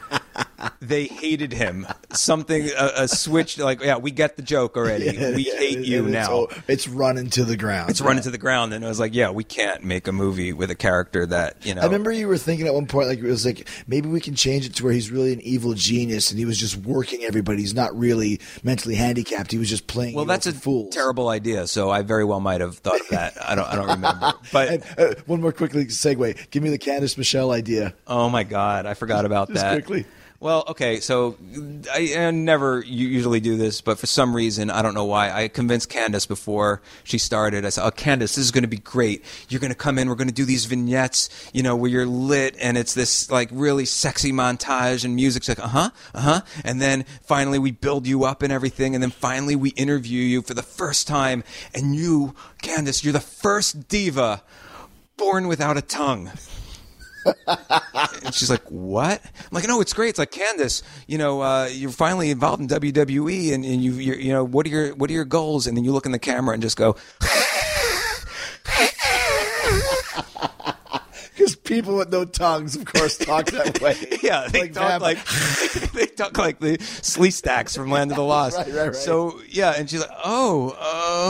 they 0.80 1.06
hated 1.06 1.52
him. 1.52 1.86
Something 2.12 2.70
a, 2.76 3.02
a 3.02 3.08
switch 3.08 3.58
like 3.58 3.80
yeah, 3.82 3.96
we 3.98 4.10
get 4.10 4.36
the 4.36 4.42
joke 4.42 4.76
already. 4.76 5.06
we 5.34 5.46
Yeah, 5.46 5.56
hate 5.58 5.78
you 5.80 6.04
it's, 6.04 6.12
now. 6.12 6.32
oh, 6.32 6.48
it's 6.68 6.88
running 6.88 7.30
to 7.30 7.44
the 7.44 7.56
ground. 7.56 7.90
it's 7.90 8.00
running 8.00 8.22
to 8.22 8.30
the 8.30 8.38
ground, 8.38 8.72
and 8.72 8.84
I 8.84 8.88
was 8.88 8.98
like, 9.00 9.14
yeah, 9.14 9.30
we 9.30 9.44
can't 9.44 9.84
make 9.84 10.06
a 10.08 10.12
movie 10.12 10.52
with 10.52 10.70
a 10.70 10.74
character 10.74 11.26
that 11.26 11.64
you 11.66 11.74
know. 11.74 11.82
I 11.82 11.84
remember 11.84 12.10
you 12.12 12.28
were 12.28 12.38
thinking 12.38 12.66
at 12.66 12.74
one 12.74 12.86
point, 12.86 13.08
like 13.08 13.18
it 13.18 13.24
was 13.24 13.44
like 13.44 13.68
maybe 13.86 14.08
we 14.08 14.20
can 14.20 14.34
change 14.34 14.66
it 14.66 14.74
to 14.76 14.84
where 14.84 14.92
he's 14.92 15.10
really 15.10 15.32
an 15.32 15.40
evil 15.42 15.74
genius 15.74 16.30
and 16.30 16.38
he 16.38 16.44
was 16.44 16.58
just 16.58 16.76
working 16.76 17.24
everybody. 17.24 17.60
He's 17.60 17.74
not 17.74 17.96
really 17.98 18.40
mentally 18.62 18.94
handicapped. 18.94 19.50
He 19.52 19.58
was 19.58 19.68
just 19.68 19.86
playing. 19.86 20.14
Well, 20.14 20.24
that's 20.24 20.46
a 20.46 20.52
fool. 20.52 20.88
terrible 20.88 21.28
idea. 21.28 21.66
So 21.66 21.90
I 21.90 22.02
very 22.02 22.24
well 22.24 22.40
might 22.40 22.60
have 22.60 22.78
thought 22.78 23.00
of 23.00 23.08
that. 23.08 23.34
I 23.46 23.54
don't. 23.54 23.66
I 23.66 23.74
don't 23.74 23.88
remember. 23.88 24.34
But 24.52 24.68
And, 24.68 24.84
uh, 24.98 25.14
one 25.26 25.40
more 25.40 25.52
quickly 25.52 25.86
segue. 25.86 26.50
Give 26.50 26.62
me 26.62 26.70
the 26.70 26.78
Candice 26.78 27.18
Michelle 27.18 27.50
idea. 27.50 27.94
oh 28.06 28.28
my 28.28 28.44
god, 28.44 28.86
I 28.86 28.94
forgot 28.94 29.24
about 29.24 29.48
Just 29.48 29.60
that. 29.60 29.72
quickly. 29.72 30.06
Well, 30.38 30.64
okay, 30.68 31.00
so 31.00 31.36
I, 31.92 32.14
I 32.16 32.30
never 32.30 32.82
usually 32.82 33.40
do 33.40 33.56
this, 33.56 33.80
but 33.80 33.98
for 33.98 34.06
some 34.06 34.36
reason, 34.36 34.70
I 34.70 34.82
don't 34.82 34.92
know 34.92 35.06
why, 35.06 35.30
I 35.30 35.48
convinced 35.48 35.90
Candice 35.90 36.28
before 36.28 36.82
she 37.04 37.16
started. 37.16 37.64
I 37.64 37.70
said, 37.70 37.86
"Oh, 37.86 37.90
Candice, 37.90 38.34
this 38.34 38.38
is 38.38 38.50
going 38.50 38.62
to 38.62 38.68
be 38.68 38.76
great. 38.76 39.24
You're 39.48 39.60
going 39.60 39.72
to 39.72 39.76
come 39.78 39.98
in. 39.98 40.08
We're 40.08 40.14
going 40.14 40.28
to 40.28 40.34
do 40.34 40.44
these 40.44 40.66
vignettes, 40.66 41.30
you 41.54 41.62
know, 41.62 41.74
where 41.74 41.90
you're 41.90 42.06
lit, 42.06 42.54
and 42.60 42.76
it's 42.76 42.92
this 42.92 43.30
like 43.30 43.48
really 43.50 43.86
sexy 43.86 44.30
montage, 44.30 45.06
and 45.06 45.14
music's 45.14 45.48
like, 45.48 45.58
uh 45.58 45.68
huh, 45.68 45.90
uh 46.14 46.20
huh, 46.20 46.40
and 46.64 46.82
then 46.82 47.04
finally 47.22 47.58
we 47.58 47.70
build 47.70 48.06
you 48.06 48.24
up 48.24 48.42
and 48.42 48.52
everything, 48.52 48.94
and 48.94 49.02
then 49.02 49.10
finally 49.10 49.56
we 49.56 49.70
interview 49.70 50.22
you 50.22 50.42
for 50.42 50.52
the 50.52 50.62
first 50.62 51.06
time, 51.08 51.44
and 51.74 51.96
you, 51.96 52.34
Candice, 52.62 53.02
you're 53.02 53.12
the 53.14 53.20
first 53.20 53.88
diva 53.88 54.42
born 55.16 55.48
without 55.48 55.78
a 55.78 55.82
tongue." 55.82 56.30
And 58.24 58.34
she's 58.34 58.50
like, 58.50 58.62
"What?" 58.68 59.20
I'm 59.24 59.48
like, 59.52 59.66
"No, 59.66 59.80
it's 59.80 59.92
great. 59.92 60.10
It's 60.10 60.18
like 60.18 60.30
Candice. 60.30 60.82
You 61.06 61.18
know, 61.18 61.42
uh, 61.42 61.66
you're 61.66 61.90
finally 61.90 62.30
involved 62.30 62.60
in 62.62 62.68
WWE, 62.68 63.52
and, 63.52 63.64
and 63.64 63.82
you, 63.82 63.92
you 63.92 64.32
know, 64.32 64.44
what 64.44 64.66
are 64.66 64.70
your 64.70 64.94
what 64.94 65.10
are 65.10 65.14
your 65.14 65.24
goals?" 65.24 65.66
And 65.66 65.76
then 65.76 65.84
you 65.84 65.92
look 65.92 66.06
in 66.06 66.12
the 66.12 66.18
camera 66.18 66.54
and 66.54 66.62
just 66.62 66.76
go, 66.76 66.96
Because 71.46 71.56
people 71.60 71.96
with 71.96 72.10
no 72.10 72.24
tongues, 72.24 72.74
of 72.74 72.84
course, 72.84 73.16
talk 73.18 73.46
that 73.52 73.80
way. 73.80 73.94
"Yeah, 74.22 74.48
they 74.48 74.62
Like 74.62 74.72
talk 74.72 75.00
vamp- 75.00 75.02
like 75.02 75.24
they 75.92 76.06
talk 76.06 76.36
like 76.36 76.58
the 76.58 76.76
Sleestaks 76.78 77.76
from 77.76 77.88
Land 77.90 78.10
of 78.10 78.16
the 78.16 78.24
Lost." 78.24 78.56
Right, 78.66 78.66
right, 78.72 78.86
right. 78.86 78.94
So 78.96 79.40
yeah, 79.48 79.74
and 79.76 79.88
she's 79.88 80.00
like, 80.00 80.10
"Oh, 80.24 80.74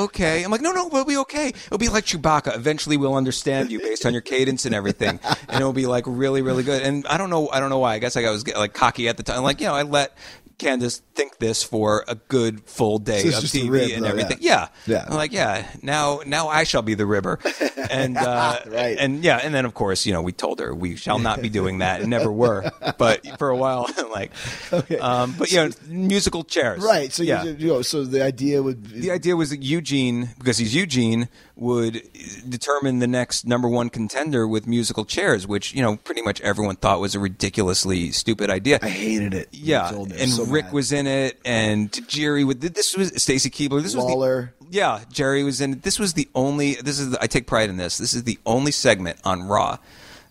uh, 0.01 0.05
okay." 0.05 0.43
I'm 0.43 0.51
like, 0.51 0.63
"No, 0.63 0.73
no, 0.73 0.89
we'll 0.89 1.05
be 1.05 1.19
okay. 1.19 1.49
It'll 1.49 1.77
be 1.77 1.89
like 1.91 2.05
Chewbacca. 2.07 2.55
Eventually, 2.57 2.97
we'll 2.97 3.15
understand 3.15 3.71
you 3.71 3.79
based 3.79 4.07
on 4.07 4.13
your 4.15 4.23
cadence 4.23 4.65
and 4.65 4.75
everything, 4.75 5.21
and 5.49 5.57
it'll 5.61 5.73
be 5.75 5.87
like 5.87 6.05
really, 6.07 6.41
really 6.41 6.63
good." 6.63 6.83
And 6.83 7.07
I 7.09 7.19
don't 7.19 7.29
know, 7.31 7.51
I 7.51 7.61
don't 7.61 7.69
know 7.69 7.79
why. 7.79 7.95
I 7.95 7.99
guess 7.99 8.17
like 8.17 8.25
I 8.25 8.31
was 8.31 8.47
like 8.49 8.73
cocky 8.73 9.09
at 9.09 9.17
the 9.19 9.23
time. 9.23 9.43
Like, 9.43 9.61
you 9.61 9.67
know, 9.67 9.75
I 9.75 9.83
let 9.83 10.17
Candice, 10.59 11.03
think 11.15 11.39
this 11.39 11.63
for 11.63 12.05
a 12.09 12.15
good 12.15 12.63
full 12.65 12.99
day 12.99 13.21
So 13.31 13.39
of 13.39 13.45
TV 13.45 13.69
rib, 13.71 13.91
and 13.93 14.05
though, 14.05 14.09
everything. 14.09 14.39
yeah. 14.41 14.69
Yeah, 14.87 14.95
Yeah. 14.97 15.05
I'm 15.09 15.15
like, 15.17 15.33
yeah. 15.33 15.67
Now, 15.83 16.21
now 16.27 16.49
I 16.49 16.65
shall 16.65 16.81
be 16.83 16.95
the 16.95 17.05
ribber, 17.05 17.39
and 17.91 18.17
uh, 18.17 18.61
Right. 18.67 18.97
and 18.99 19.23
yeah, 19.23 19.37
and 19.43 19.55
then 19.55 19.65
of 19.67 19.75
course, 19.75 20.07
you 20.07 20.13
know, 20.15 20.23
we 20.23 20.33
told 20.33 20.61
her 20.61 20.75
we 20.75 20.97
shall 20.97 21.19
not 21.19 21.43
be 21.43 21.49
doing 21.51 21.79
that, 21.79 22.01
and 22.01 22.09
never 22.11 22.33
were. 22.33 22.71
But 22.99 23.39
for 23.39 23.51
a 23.51 23.57
while, 23.57 23.87
like, 24.11 24.33
Okay. 24.73 24.99
um, 24.99 25.35
but 25.39 25.51
you 25.53 25.59
know, 25.59 25.71
musical 25.89 26.43
chairs, 26.45 26.83
Right. 26.83 27.13
So 27.13 27.23
yeah. 27.23 27.45
you, 27.45 27.57
you 27.59 27.67
know, 27.69 27.83
so 27.83 28.05
the 28.05 28.23
idea 28.25 28.63
would 28.63 28.83
be, 28.91 29.01
The 29.01 29.11
idea 29.11 29.37
was 29.37 29.51
that 29.51 29.63
Eugene, 29.63 30.31
because 30.39 30.57
he's 30.57 30.75
Eugene, 30.75 31.29
would 31.57 32.03
determine 32.49 32.99
the 33.01 33.07
next 33.07 33.47
number 33.47 33.69
one 33.69 33.89
contender 33.91 34.47
with 34.49 34.67
musical 34.67 35.05
chairs, 35.05 35.47
which 35.47 35.75
you 35.75 35.83
know 35.83 35.97
pretty 35.97 36.23
much 36.23 36.41
everyone 36.41 36.77
thought 36.77 37.01
was 37.01 37.15
a 37.15 37.19
ridiculously 37.21 38.11
stupid 38.13 38.49
idea. 38.51 38.79
I 38.83 38.89
hated 38.89 39.35
it. 39.35 39.49
yeah, 39.53 39.81
I 39.81 39.91
was 39.91 39.97
older. 39.99 40.15
and 40.19 40.31
So 40.31 40.46
Rick 40.51 40.73
was 40.73 40.93
in 40.93 41.07
it, 41.07 41.39
and 41.45 41.93
Jerry 42.09 42.45
with 42.45 42.61
this 42.61 42.97
was 42.97 43.21
Stacy 43.23 43.51
Keibler. 43.51 43.83
This 43.83 43.95
was 43.95 44.05
Lawler. 44.05 44.53
the 44.61 44.67
yeah 44.71 45.05
Jerry 45.13 45.45
was 45.45 45.61
in 45.61 45.75
it. 45.75 45.83
This 45.83 45.99
was 45.99 46.15
the 46.15 46.29
only. 46.35 46.75
This 46.75 46.99
is 46.99 47.11
the, 47.11 47.23
I 47.23 47.27
take 47.27 47.47
pride 47.47 47.71
in 47.71 47.77
this. 47.77 47.99
This 47.99 48.15
is 48.15 48.25
the 48.25 48.39
only 48.47 48.73
segment 48.73 49.19
on 49.25 49.43
Raw 49.45 49.79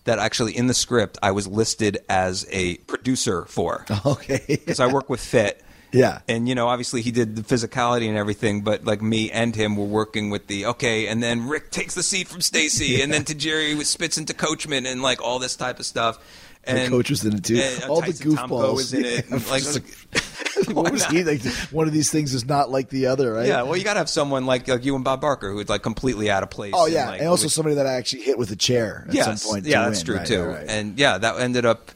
that 0.06 0.20
actually 0.20 0.56
in 0.56 0.68
the 0.68 0.74
script 0.74 1.18
I 1.24 1.32
was 1.32 1.48
listed 1.48 1.98
as 2.08 2.46
a 2.52 2.78
producer 2.78 3.46
for 3.46 3.86
Okay. 4.06 4.44
because 4.48 4.80
I 4.80 4.88
work 4.88 5.10
with 5.10 5.20
Fit. 5.20 5.62
Yeah. 5.92 6.20
And 6.28 6.48
you 6.50 6.56
know, 6.56 6.68
obviously 6.68 7.02
he 7.02 7.12
did 7.12 7.36
the 7.36 7.42
physicality 7.42 8.08
and 8.10 8.18
everything, 8.18 8.62
but 8.62 8.84
like 8.86 9.02
me 9.02 9.32
and 9.32 9.56
him 9.56 9.76
were 9.78 9.86
working 9.86 10.30
with 10.30 10.48
the 10.48 10.66
okay, 10.68 11.08
and 11.08 11.24
then 11.24 11.48
Rick 11.48 11.72
takes 11.72 11.96
the 11.96 12.04
seat 12.04 12.28
from 12.28 12.42
Stacy, 12.42 13.02
and 13.04 13.12
then 13.14 13.24
Tajiri 13.24 13.84
spits 13.86 14.18
into 14.18 14.34
Coachman 14.34 14.86
and 14.86 15.02
like 15.02 15.22
all 15.24 15.40
this 15.40 15.56
type 15.56 15.80
of 15.80 15.86
stuff. 15.86 16.20
And 16.68 16.90
Coach 16.90 17.10
was 17.10 17.24
in 17.24 17.34
it 17.36 17.44
too. 17.44 17.58
and, 17.58 17.84
uh, 17.84 17.88
All 17.88 18.02
the 18.02 18.08
Tyson 18.08 18.32
Tomko 18.32 18.48
goofballs 18.48 18.76
was 18.76 18.94
in 18.94 19.06
it. 19.06 19.26
Yeah, 19.30 19.36
and, 19.36 19.48
like, 19.50 19.64
what 20.76 20.92
was 20.92 21.02
not? 21.04 21.12
he 21.12 21.24
like? 21.24 21.44
One 21.72 21.88
of 21.88 21.94
these 21.94 22.10
things 22.10 22.34
is 22.34 22.46
not 22.46 22.72
like 22.72 22.90
the 22.90 23.06
other, 23.08 23.34
right? 23.34 23.48
Yeah, 23.48 23.62
well, 23.64 23.78
you 23.78 23.84
got 23.84 23.94
to 23.94 24.00
have 24.00 24.10
someone 24.10 24.46
like 24.46 24.68
like 24.68 24.84
you 24.86 24.96
and 24.96 25.04
Bob 25.04 25.22
Barker 25.22 25.52
who's 25.52 25.70
like 25.70 25.84
completely 25.84 26.30
out 26.32 26.44
of 26.44 26.50
place. 26.50 26.74
Oh 26.76 26.88
yeah, 26.88 27.10
like, 27.10 27.20
and 27.20 27.30
also 27.30 27.48
somebody 27.48 27.76
that 27.76 27.86
I 27.86 27.94
actually 27.94 28.24
hit 28.24 28.38
with 28.38 28.50
a 28.52 28.56
chair 28.56 29.06
at 29.08 29.14
yes, 29.14 29.42
some 29.44 29.52
point. 29.54 29.66
to 29.66 29.70
yeah, 29.72 29.84
that's 29.88 30.00
win. 30.00 30.06
true 30.06 30.16
Right, 30.18 30.28
too. 30.28 30.42
right, 30.44 30.58
right. 30.60 30.70
And 30.70 30.98
yeah, 30.98 31.18
that 31.18 31.40
ended 31.40 31.66
up. 31.66 31.92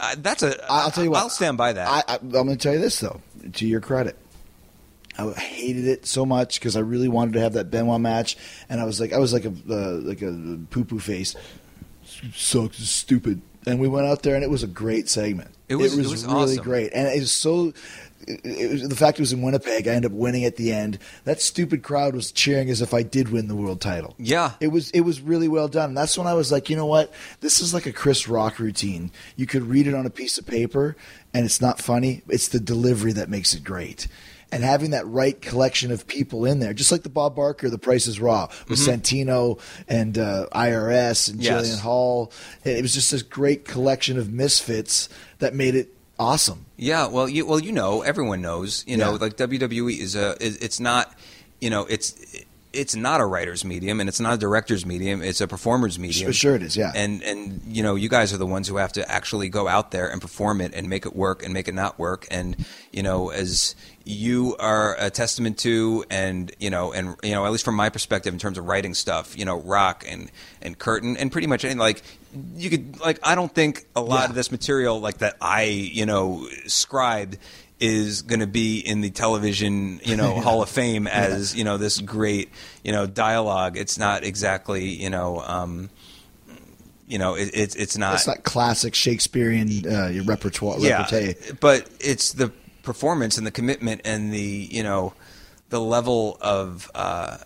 Uh, 0.00 0.14
that's 0.18 0.42
a. 0.42 0.54
I'll 0.72 0.90
tell 0.90 1.04
you 1.04 1.10
what. 1.10 1.20
I'll 1.20 1.28
stand 1.30 1.56
by 1.58 1.72
that. 1.74 1.86
I, 2.08 2.14
I, 2.14 2.16
I'm 2.16 2.30
going 2.30 2.48
to 2.48 2.56
tell 2.56 2.72
you 2.72 2.80
this 2.80 2.98
though, 3.00 3.20
to 3.52 3.66
your 3.66 3.80
credit. 3.80 4.16
I 5.16 5.30
hated 5.32 5.86
it 5.86 6.06
so 6.06 6.26
much 6.26 6.58
because 6.58 6.76
I 6.76 6.80
really 6.80 7.06
wanted 7.08 7.34
to 7.34 7.40
have 7.40 7.52
that 7.52 7.70
Benoit 7.70 8.00
match, 8.00 8.36
and 8.68 8.80
I 8.80 8.84
was 8.84 9.00
like, 9.00 9.12
I 9.12 9.18
was 9.18 9.32
like 9.32 9.44
a 9.44 9.50
uh, 9.70 10.00
like 10.02 10.22
a 10.22 10.58
poo 10.70 10.84
poo 10.84 10.98
face, 10.98 11.36
sucks, 12.34 12.78
stupid. 12.78 13.40
And 13.66 13.78
we 13.80 13.88
went 13.88 14.06
out 14.06 14.22
there, 14.22 14.34
and 14.34 14.44
it 14.44 14.50
was 14.50 14.62
a 14.62 14.66
great 14.68 15.08
segment. 15.08 15.50
It 15.68 15.76
was- 15.76 15.96
it 15.96 16.06
was 16.06 16.24
really 16.26 16.34
awesome. 16.54 16.64
great, 16.64 16.92
and 16.94 17.06
it 17.08 17.20
was 17.20 17.32
so. 17.32 17.72
It 18.26 18.40
it 18.44 18.70
was, 18.72 18.88
the 18.88 18.96
fact 18.96 19.18
it 19.18 19.22
was 19.22 19.34
in 19.34 19.42
Winnipeg, 19.42 19.86
I 19.86 19.92
ended 19.92 20.10
up 20.10 20.16
winning 20.16 20.44
at 20.46 20.56
the 20.56 20.72
end. 20.72 20.98
That 21.24 21.42
stupid 21.42 21.82
crowd 21.82 22.14
was 22.14 22.32
cheering 22.32 22.70
as 22.70 22.80
if 22.80 22.94
I 22.94 23.02
did 23.02 23.28
win 23.30 23.48
the 23.48 23.54
world 23.54 23.82
title. 23.82 24.14
Yeah. 24.18 24.52
it 24.60 24.68
was 24.68 24.90
it 24.92 25.00
was 25.00 25.20
really 25.20 25.46
well 25.48 25.68
done. 25.68 25.90
And 25.90 25.96
that's 25.96 26.16
when 26.16 26.26
I 26.26 26.32
was 26.32 26.50
like, 26.50 26.70
you 26.70 26.76
know 26.76 26.86
what? 26.86 27.12
This 27.40 27.60
is 27.60 27.74
like 27.74 27.84
a 27.84 27.92
Chris 27.92 28.26
Rock 28.26 28.58
routine. 28.58 29.10
You 29.36 29.46
could 29.46 29.64
read 29.64 29.86
it 29.86 29.92
on 29.94 30.06
a 30.06 30.10
piece 30.10 30.38
of 30.38 30.46
paper, 30.46 30.96
and 31.34 31.44
it's 31.44 31.60
not 31.60 31.80
funny. 31.80 32.22
It's 32.28 32.48
the 32.48 32.60
delivery 32.60 33.12
that 33.12 33.28
makes 33.28 33.52
it 33.54 33.62
great. 33.62 34.06
And 34.54 34.62
having 34.64 34.90
that 34.92 35.06
right 35.06 35.40
collection 35.40 35.90
of 35.90 36.06
people 36.06 36.44
in 36.46 36.60
there, 36.60 36.72
just 36.72 36.92
like 36.92 37.02
the 37.02 37.08
Bob 37.08 37.34
Barker, 37.36 37.68
The 37.68 37.78
Price 37.78 38.06
is 38.06 38.20
Raw, 38.20 38.48
with 38.68 38.78
Santino 38.78 39.58
and 39.88 40.16
uh, 40.16 40.46
IRS 40.52 41.28
and 41.28 41.38
Mm-hmm. 41.40 41.42
Yes. 41.44 41.68
Jillian 41.76 41.80
Hall. 41.80 42.32
It 42.64 42.80
was 42.82 42.94
just 42.94 43.10
this 43.10 43.22
great 43.22 43.64
collection 43.64 44.18
of 44.18 44.32
misfits 44.32 45.08
that 45.40 45.54
made 45.54 45.74
it 45.74 45.88
awesome. 46.18 46.66
Yeah, 46.76 47.08
well, 47.08 47.28
you 47.28 47.44
well, 47.46 47.58
you 47.60 47.72
know, 47.72 48.02
everyone 48.02 48.40
knows. 48.42 48.84
You 48.86 48.96
know, 48.96 49.12
Yeah. 49.12 49.18
like 49.18 49.36
WWE 49.36 49.98
is 49.98 50.14
a. 50.16 50.36
Is, 50.42 50.56
it's 50.58 50.78
not. 50.80 51.12
You 51.60 51.70
know, 51.70 51.86
it's 51.86 52.14
it's 52.74 52.94
not 52.96 53.20
a 53.20 53.24
writer's 53.26 53.64
medium 53.64 54.00
and 54.00 54.08
it's 54.08 54.20
not 54.20 54.34
a 54.34 54.36
director's 54.36 54.84
medium. 54.84 55.22
It's 55.22 55.40
a 55.40 55.46
performer's 55.48 55.98
medium. 55.98 56.32
Sure 56.32 56.56
it 56.56 56.62
is, 56.62 56.76
yeah. 56.76 56.92
And 56.94 57.22
and 57.22 57.62
you 57.66 57.82
know, 57.82 57.94
you 57.94 58.08
guys 58.08 58.32
are 58.32 58.36
the 58.36 58.46
ones 58.46 58.68
who 58.68 58.76
have 58.76 58.92
to 58.94 59.10
actually 59.10 59.48
go 59.48 59.68
out 59.68 59.90
there 59.90 60.08
and 60.10 60.20
perform 60.20 60.60
it 60.60 60.72
and 60.74 60.88
make 60.88 61.06
it 61.06 61.14
work 61.14 61.42
and 61.44 61.54
make 61.54 61.68
it 61.68 61.74
not 61.74 61.98
work. 61.98 62.26
And 62.30 62.56
you 62.92 63.02
know, 63.02 63.30
as 63.30 63.74
you 64.06 64.54
are 64.58 64.96
a 64.98 65.08
testament 65.08 65.58
to, 65.60 66.04
and 66.10 66.52
you 66.58 66.68
know, 66.70 66.92
and 66.92 67.16
you 67.22 67.32
know, 67.32 67.46
at 67.46 67.52
least 67.52 67.64
from 67.64 67.74
my 67.76 67.88
perspective, 67.88 68.32
in 68.34 68.38
terms 68.38 68.58
of 68.58 68.66
writing 68.66 68.92
stuff, 68.94 69.36
you 69.38 69.44
know, 69.44 69.60
Rock 69.60 70.04
and 70.08 70.30
and 70.60 70.78
Curtin 70.78 71.16
and 71.16 71.32
pretty 71.32 71.46
much 71.46 71.64
anything 71.64 71.78
like 71.78 72.02
you 72.56 72.68
could 72.68 73.00
like. 73.00 73.18
I 73.22 73.34
don't 73.34 73.54
think 73.54 73.86
a 73.96 74.00
lot 74.00 74.24
Yeah. 74.24 74.28
of 74.30 74.34
this 74.34 74.50
material 74.50 75.00
like 75.00 75.18
that 75.18 75.36
I 75.40 75.62
you 75.62 76.04
know 76.04 76.46
scribed 76.66 77.38
is 77.84 78.22
going 78.22 78.40
to 78.40 78.46
be 78.46 78.78
in 78.78 79.00
the 79.00 79.10
television 79.10 80.00
you 80.04 80.16
know 80.16 80.40
Hall 80.40 80.62
of 80.62 80.68
Fame 80.68 81.06
as 81.06 81.54
you 81.54 81.64
know 81.64 81.76
this 81.76 82.00
great 82.00 82.48
you 82.82 82.92
know 82.92 83.06
dialogue. 83.06 83.76
It's 83.76 83.98
not 83.98 84.24
exactly 84.24 84.84
you 84.88 85.10
know. 85.10 85.40
Um, 85.40 85.90
you 87.06 87.18
know, 87.18 87.34
it, 87.34 87.50
it's 87.52 87.74
it's 87.76 87.98
not. 87.98 88.14
It's 88.14 88.26
not 88.26 88.44
classic 88.44 88.94
Shakespearean 88.94 89.86
uh, 89.86 90.22
repertoire. 90.24 90.78
yeah, 90.78 91.04
repartee. 91.04 91.34
but 91.60 91.88
it's 92.00 92.32
the 92.32 92.50
performance 92.82 93.36
and 93.36 93.46
the 93.46 93.50
commitment 93.50 94.00
and 94.04 94.32
the 94.32 94.68
you 94.70 94.82
know 94.82 95.12
the 95.68 95.80
level 95.80 96.38
of 96.40 96.90
uh, 96.94 97.36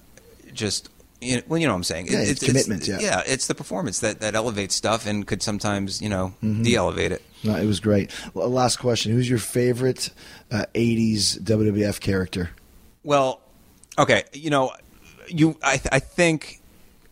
just 0.52 0.88
you 1.20 1.36
know, 1.36 1.42
well, 1.48 1.58
you 1.58 1.66
know 1.66 1.72
what 1.72 1.78
I'm 1.78 1.84
saying. 1.84 2.06
Yeah, 2.08 2.20
it's 2.20 2.44
commitment, 2.44 2.86
yeah. 2.86 2.98
yeah, 3.00 3.22
it's 3.26 3.48
the 3.48 3.54
performance 3.54 3.98
that 3.98 4.20
that 4.20 4.36
elevates 4.36 4.76
stuff 4.76 5.06
and 5.08 5.26
could 5.26 5.42
sometimes 5.42 6.00
you 6.00 6.08
know 6.08 6.34
Mm-hmm. 6.42 6.62
de-elevate 6.62 7.10
it. 7.12 7.22
No, 7.44 7.54
it 7.56 7.66
was 7.66 7.80
great. 7.80 8.10
Well, 8.34 8.48
last 8.48 8.78
question: 8.78 9.12
Who's 9.12 9.28
your 9.28 9.38
favorite 9.38 10.10
uh, 10.50 10.64
'80s 10.74 11.38
WWF 11.40 12.00
character? 12.00 12.50
Well, 13.04 13.40
okay, 13.98 14.24
you 14.32 14.50
know, 14.50 14.72
you 15.28 15.56
I 15.62 15.76
th- 15.76 15.88
I 15.92 15.98
think 16.00 16.60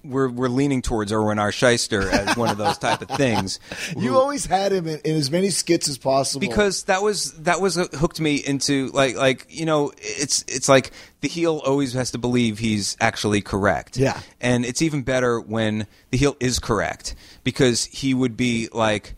we're 0.05 0.29
we're 0.29 0.49
leaning 0.49 0.83
towards 0.83 1.13
Irwin 1.13 1.39
R. 1.41 1.51
Schyster 1.51 2.09
as 2.11 2.37
one 2.37 2.49
of 2.49 2.59
those 2.59 2.79
type 2.79 3.03
of 3.03 3.09
things. 3.17 3.59
You 3.97 4.17
always 4.17 4.47
had 4.47 4.73
him 4.73 4.87
in, 4.87 5.01
in 5.05 5.17
as 5.17 5.31
many 5.31 5.51
skits 5.51 5.89
as 5.89 5.97
possible 5.99 6.41
because 6.41 6.85
that 6.85 7.03
was 7.03 7.33
that 7.43 7.61
was 7.61 7.75
hooked 7.77 8.21
me 8.21 8.37
into 8.37 8.89
like 8.89 9.17
like 9.17 9.47
you 9.49 9.65
know 9.65 9.93
it's 9.99 10.45
it's 10.49 10.69
like 10.69 10.91
the 11.23 11.29
heel 11.29 11.61
always 11.65 11.93
has 11.95 12.11
to 12.13 12.19
believe 12.19 12.59
he's 12.59 12.97
actually 13.01 13.41
correct 13.41 13.97
Yeah. 13.97 14.21
and 14.41 14.65
it's 14.65 14.83
even 14.83 15.03
better 15.03 15.41
when 15.41 15.87
the 16.11 16.19
heel 16.19 16.37
is 16.41 16.59
correct 16.59 17.15
because 17.43 17.87
he 17.87 18.13
would 18.15 18.37
be 18.37 18.69
like 18.73 19.15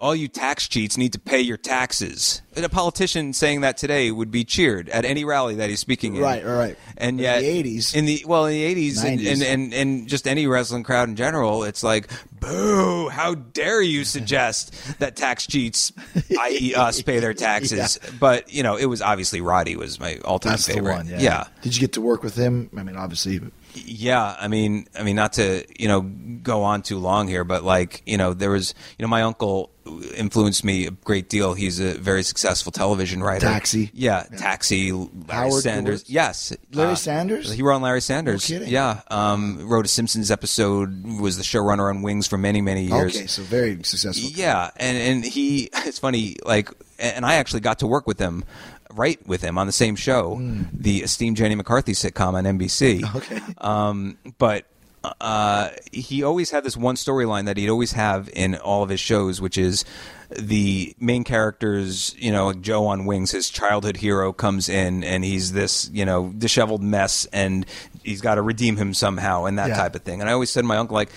all 0.00 0.14
you 0.14 0.28
tax 0.28 0.66
cheats 0.66 0.96
need 0.96 1.12
to 1.12 1.18
pay 1.18 1.40
your 1.40 1.58
taxes. 1.58 2.40
And 2.56 2.64
a 2.64 2.68
politician 2.68 3.32
saying 3.32 3.60
that 3.60 3.76
today 3.76 4.10
would 4.10 4.30
be 4.30 4.44
cheered 4.44 4.88
at 4.88 5.04
any 5.04 5.24
rally 5.24 5.56
that 5.56 5.68
he's 5.70 5.78
speaking 5.80 6.16
in. 6.16 6.22
Right, 6.22 6.44
right, 6.44 6.56
right. 6.56 6.78
And 6.96 7.18
But 7.18 7.22
yet, 7.22 7.42
in 7.44 7.62
the 7.62 7.78
80s 7.78 7.94
in 7.94 8.04
the 8.06 8.24
well, 8.26 8.46
in 8.46 8.52
the 8.52 8.62
eighties, 8.64 9.04
and, 9.04 9.20
and, 9.20 9.42
and 9.42 9.74
and 9.74 10.08
just 10.08 10.26
any 10.26 10.46
wrestling 10.46 10.82
crowd 10.82 11.08
in 11.08 11.16
general, 11.16 11.62
it's 11.64 11.82
like, 11.82 12.10
boo! 12.40 13.08
How 13.10 13.34
dare 13.34 13.82
you 13.82 14.04
suggest 14.04 14.74
that 14.98 15.16
tax 15.16 15.46
cheats, 15.46 15.92
i.e., 16.40 16.74
us, 16.74 17.02
pay 17.02 17.20
their 17.20 17.34
taxes? 17.34 17.98
But 18.18 18.52
you 18.52 18.62
know, 18.62 18.76
it 18.76 18.86
was 18.86 19.02
obviously 19.02 19.40
Roddy 19.40 19.76
was 19.76 20.00
my 20.00 20.18
all-time 20.24 20.52
That's 20.52 20.66
favorite. 20.66 20.94
one. 20.94 21.06
Yeah. 21.08 21.18
yeah, 21.20 21.44
Did 21.62 21.76
you 21.76 21.80
get 21.80 21.92
to 21.92 22.00
work 22.00 22.22
with 22.22 22.34
him? 22.34 22.70
I 22.76 22.82
mean, 22.82 22.96
obviously. 22.96 23.40
yeah, 23.74 24.34
I 24.40 24.48
mean, 24.48 24.86
I 24.98 25.02
mean, 25.02 25.16
not 25.16 25.34
to 25.34 25.64
you 25.78 25.88
know 25.88 26.00
go 26.00 26.62
on 26.64 26.82
too 26.82 26.98
long 26.98 27.28
here, 27.28 27.44
but 27.44 27.62
like 27.64 28.02
you 28.06 28.16
know, 28.16 28.32
there 28.34 28.50
was 28.50 28.74
you 28.98 29.04
know 29.04 29.08
my 29.08 29.22
uncle 29.22 29.70
influenced 30.16 30.64
me 30.64 30.86
a 30.86 30.90
great 30.90 31.28
deal. 31.28 31.54
He's 31.54 31.80
a 31.80 31.94
very 31.94 32.22
successful 32.22 32.72
television 32.72 33.22
writer. 33.22 33.46
Taxi. 33.46 33.90
yeah, 33.92 34.24
Taxi. 34.36 34.92
Larry 34.92 35.08
Howard 35.28 35.62
Sanders, 35.62 36.04
yes, 36.08 36.52
Larry 36.72 36.92
Uh, 36.92 36.94
Sanders? 36.96 37.52
He 37.52 37.62
wrote 37.62 37.76
on 37.76 37.82
Larry 37.82 38.00
Sanders. 38.00 38.48
No 38.50 38.56
kidding. 38.58 38.72
Yeah, 38.72 39.00
um, 39.08 39.68
wrote 39.68 39.84
a 39.84 39.88
Simpsons 39.88 40.30
episode. 40.30 41.04
Was 41.20 41.36
the 41.36 41.42
showrunner 41.42 41.88
on 41.90 42.02
Wings 42.02 42.26
for 42.26 42.38
many 42.38 42.60
many 42.60 42.84
years. 42.84 43.16
Okay, 43.16 43.26
so 43.26 43.42
very 43.42 43.82
successful. 43.84 44.30
Yeah, 44.30 44.70
and 44.76 44.96
and 44.96 45.24
he 45.24 45.70
it's 45.86 45.98
funny 45.98 46.36
like 46.44 46.70
and 46.98 47.24
I 47.24 47.34
actually 47.34 47.60
got 47.60 47.78
to 47.80 47.86
work 47.86 48.06
with 48.06 48.18
him 48.18 48.44
write 48.92 49.24
with 49.26 49.40
him 49.40 49.56
on 49.56 49.66
the 49.68 49.72
same 49.72 49.94
show, 49.94 50.36
the 50.72 50.98
esteemed 51.04 51.36
Jenny 51.36 51.54
McCarthy 51.54 51.92
sitcom 51.92 52.34
on 52.34 52.44
NBC. 52.44 53.02
Okay. 53.16 53.40
Um 53.58 54.18
but 54.38 54.66
uh, 55.02 55.70
he 55.92 56.22
always 56.22 56.50
had 56.50 56.62
this 56.64 56.76
one 56.76 56.94
storyline 56.96 57.46
that 57.46 57.56
he'd 57.56 57.70
always 57.70 57.92
have 57.92 58.28
in 58.34 58.54
all 58.56 58.82
of 58.82 58.90
his 58.90 59.00
shows, 59.00 59.40
which 59.40 59.56
is 59.56 59.84
the 60.30 60.94
main 61.00 61.24
characters, 61.24 62.14
you 62.18 62.30
know, 62.30 62.46
like 62.48 62.60
Joe 62.60 62.86
on 62.86 63.06
Wings, 63.06 63.30
his 63.30 63.48
childhood 63.50 63.96
hero 63.96 64.32
comes 64.32 64.68
in 64.68 65.02
and 65.02 65.24
he's 65.24 65.52
this, 65.52 65.88
you 65.92 66.04
know, 66.04 66.32
disheveled 66.36 66.82
mess 66.82 67.26
and 67.32 67.64
he's 68.04 68.20
got 68.20 68.34
to 68.36 68.42
redeem 68.42 68.76
him 68.76 68.92
somehow 68.94 69.46
and 69.46 69.58
that 69.58 69.68
Yeah. 69.70 69.76
type 69.76 69.94
of 69.96 70.02
thing. 70.02 70.20
And 70.20 70.28
I 70.28 70.34
always 70.34 70.50
said 70.50 70.60
to 70.62 70.66
my 70.66 70.76
uncle, 70.76 70.94
like, 70.94 71.10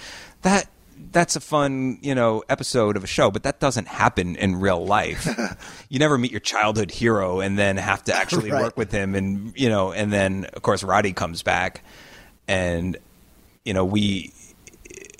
that 0.43 0.67
that's 1.11 1.35
a 1.35 1.39
fun, 1.41 1.99
you 2.01 2.15
know, 2.15 2.41
episode 2.49 2.95
of 2.97 3.03
a 3.03 3.07
show, 3.07 3.29
but 3.29 3.43
that 3.43 3.59
doesn't 3.59 3.87
happen 3.87 4.35
in 4.37 4.55
real 4.55 4.83
life. 4.83 5.27
you 5.89 5.99
never 5.99 6.17
meet 6.17 6.31
your 6.31 6.39
childhood 6.39 6.89
hero 6.89 7.39
and 7.39 7.59
then 7.59 7.77
have 7.77 8.03
to 8.05 8.15
actually 8.15 8.49
Right. 8.53 8.63
work 8.63 8.77
with 8.77 8.91
him 8.91 9.13
and 9.13 9.53
you 9.55 9.69
know, 9.69 9.91
and 9.91 10.11
then 10.11 10.45
of 10.53 10.61
course 10.63 10.83
Roddy 10.83 11.13
comes 11.13 11.43
back 11.43 11.83
and 12.47 12.97
you 13.65 13.73
know, 13.73 13.85
we 13.85 14.33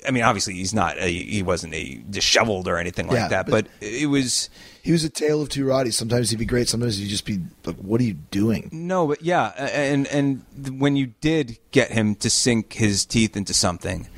I 0.06 0.10
mean, 0.10 0.22
obviously 0.22 0.52
he's 0.54 0.74
not. 0.74 0.98
A, 0.98 1.10
he 1.10 1.42
wasn't 1.42 1.72
a 1.72 2.02
disheveled 2.10 2.68
or 2.68 2.76
anything 2.76 3.06
like 3.06 3.16
Yeah, 3.16 3.28
that, 3.28 3.46
but- 3.46 3.64
but, 3.80 3.86
it 3.88 4.06
was 4.10 4.50
He 4.82 4.92
was 4.92 5.02
a 5.02 5.08
tale 5.08 5.40
of 5.40 5.48
two 5.48 5.64
Roddies. 5.64 5.94
Sometimes 5.94 6.28
he'd 6.28 6.38
be 6.38 6.44
great. 6.44 6.68
Sometimes 6.68 6.98
he'd 6.98 7.08
just 7.08 7.24
be 7.24 7.40
like, 7.64 7.76
"What 7.76 8.02
are 8.02 8.04
you 8.04 8.12
doing?" 8.12 8.68
no, 8.70 9.06
but 9.06 9.22
yeah, 9.22 9.46
and 9.72 10.06
and 10.08 10.44
when 10.78 10.94
you 10.96 11.14
did 11.22 11.58
get 11.70 11.90
him 11.90 12.14
to 12.16 12.28
sink 12.28 12.74
his 12.74 13.06
teeth 13.06 13.34
into 13.34 13.54
something, 13.54 14.08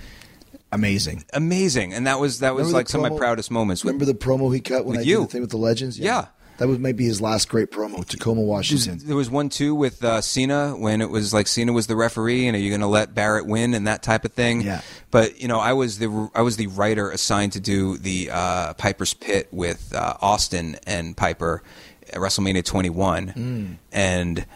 Amazing. 0.72 1.24
amazing, 1.32 1.94
and 1.94 2.04
that 2.08 2.18
was 2.18 2.40
that 2.40 2.54
was 2.56 2.62
Remember 2.62 2.78
like 2.78 2.88
some 2.88 3.04
of 3.04 3.12
my 3.12 3.16
proudest 3.18 3.52
moments. 3.52 3.84
With, 3.84 3.94
Remember 3.94 4.12
the 4.12 4.18
promo 4.18 4.52
he 4.52 4.60
cut 4.60 4.84
when 4.84 4.98
I 4.98 5.02
you. 5.02 5.18
did 5.20 5.28
the 5.28 5.32
thing 5.32 5.40
with 5.42 5.50
the 5.50 5.56
legends? 5.56 5.98
Yeah. 6.00 6.26
That 6.58 6.68
was 6.68 6.78
maybe 6.78 7.04
his 7.04 7.20
last 7.20 7.48
great 7.48 7.70
promo, 7.70 8.04
Tacoma, 8.06 8.40
Washington. 8.40 9.00
There 9.04 9.16
was 9.16 9.28
one 9.28 9.48
too 9.48 9.74
with 9.74 10.02
uh, 10.02 10.20
Cena 10.20 10.70
when 10.76 11.00
it 11.02 11.10
was 11.10 11.34
like 11.34 11.46
Cena 11.46 11.72
was 11.72 11.86
the 11.86 11.96
referee, 11.96 12.46
and 12.46 12.56
are 12.56 12.60
you 12.60 12.70
going 12.70 12.80
to 12.80 12.86
let 12.86 13.14
Barrett 13.14 13.46
win 13.46 13.74
and 13.74 13.86
that 13.86 14.02
type 14.02 14.24
of 14.24 14.32
thing? 14.32 14.62
Yeah. 14.62 14.80
But 15.10 15.40
you 15.40 15.48
know, 15.48 15.58
I 15.58 15.74
was 15.74 15.98
the 15.98 16.30
I 16.34 16.42
was 16.42 16.56
the 16.56 16.68
writer 16.68 17.10
assigned 17.10 17.52
to 17.52 17.60
do 17.60 17.98
the 17.98 18.30
uh, 18.32 18.74
Piper's 18.74 19.12
Pit 19.14 19.48
with 19.50 19.94
uh, 19.94 20.14
Austin 20.20 20.76
and 20.86 21.16
Piper 21.16 21.62
at 22.08 22.14
WrestleMania 22.14 22.64
21, 22.64 23.78
and 23.92 24.46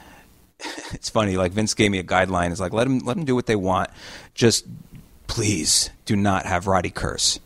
it's 0.93 1.11
funny. 1.11 1.37
Like 1.37 1.53
Vince 1.53 1.75
gave 1.75 1.91
me 1.91 1.99
a 1.99 2.05
guideline. 2.05 2.51
It's 2.51 2.61
like 2.61 2.73
let 2.73 2.85
them 2.85 3.01
let 3.01 3.17
them 3.17 3.25
do 3.25 3.35
what 3.35 3.47
they 3.47 3.57
want. 3.57 3.91
Just 4.35 4.67
please 5.27 5.91
do 6.07 6.17
not 6.17 6.47
have 6.47 6.67
Roddy 6.67 6.91
curse. 6.91 7.39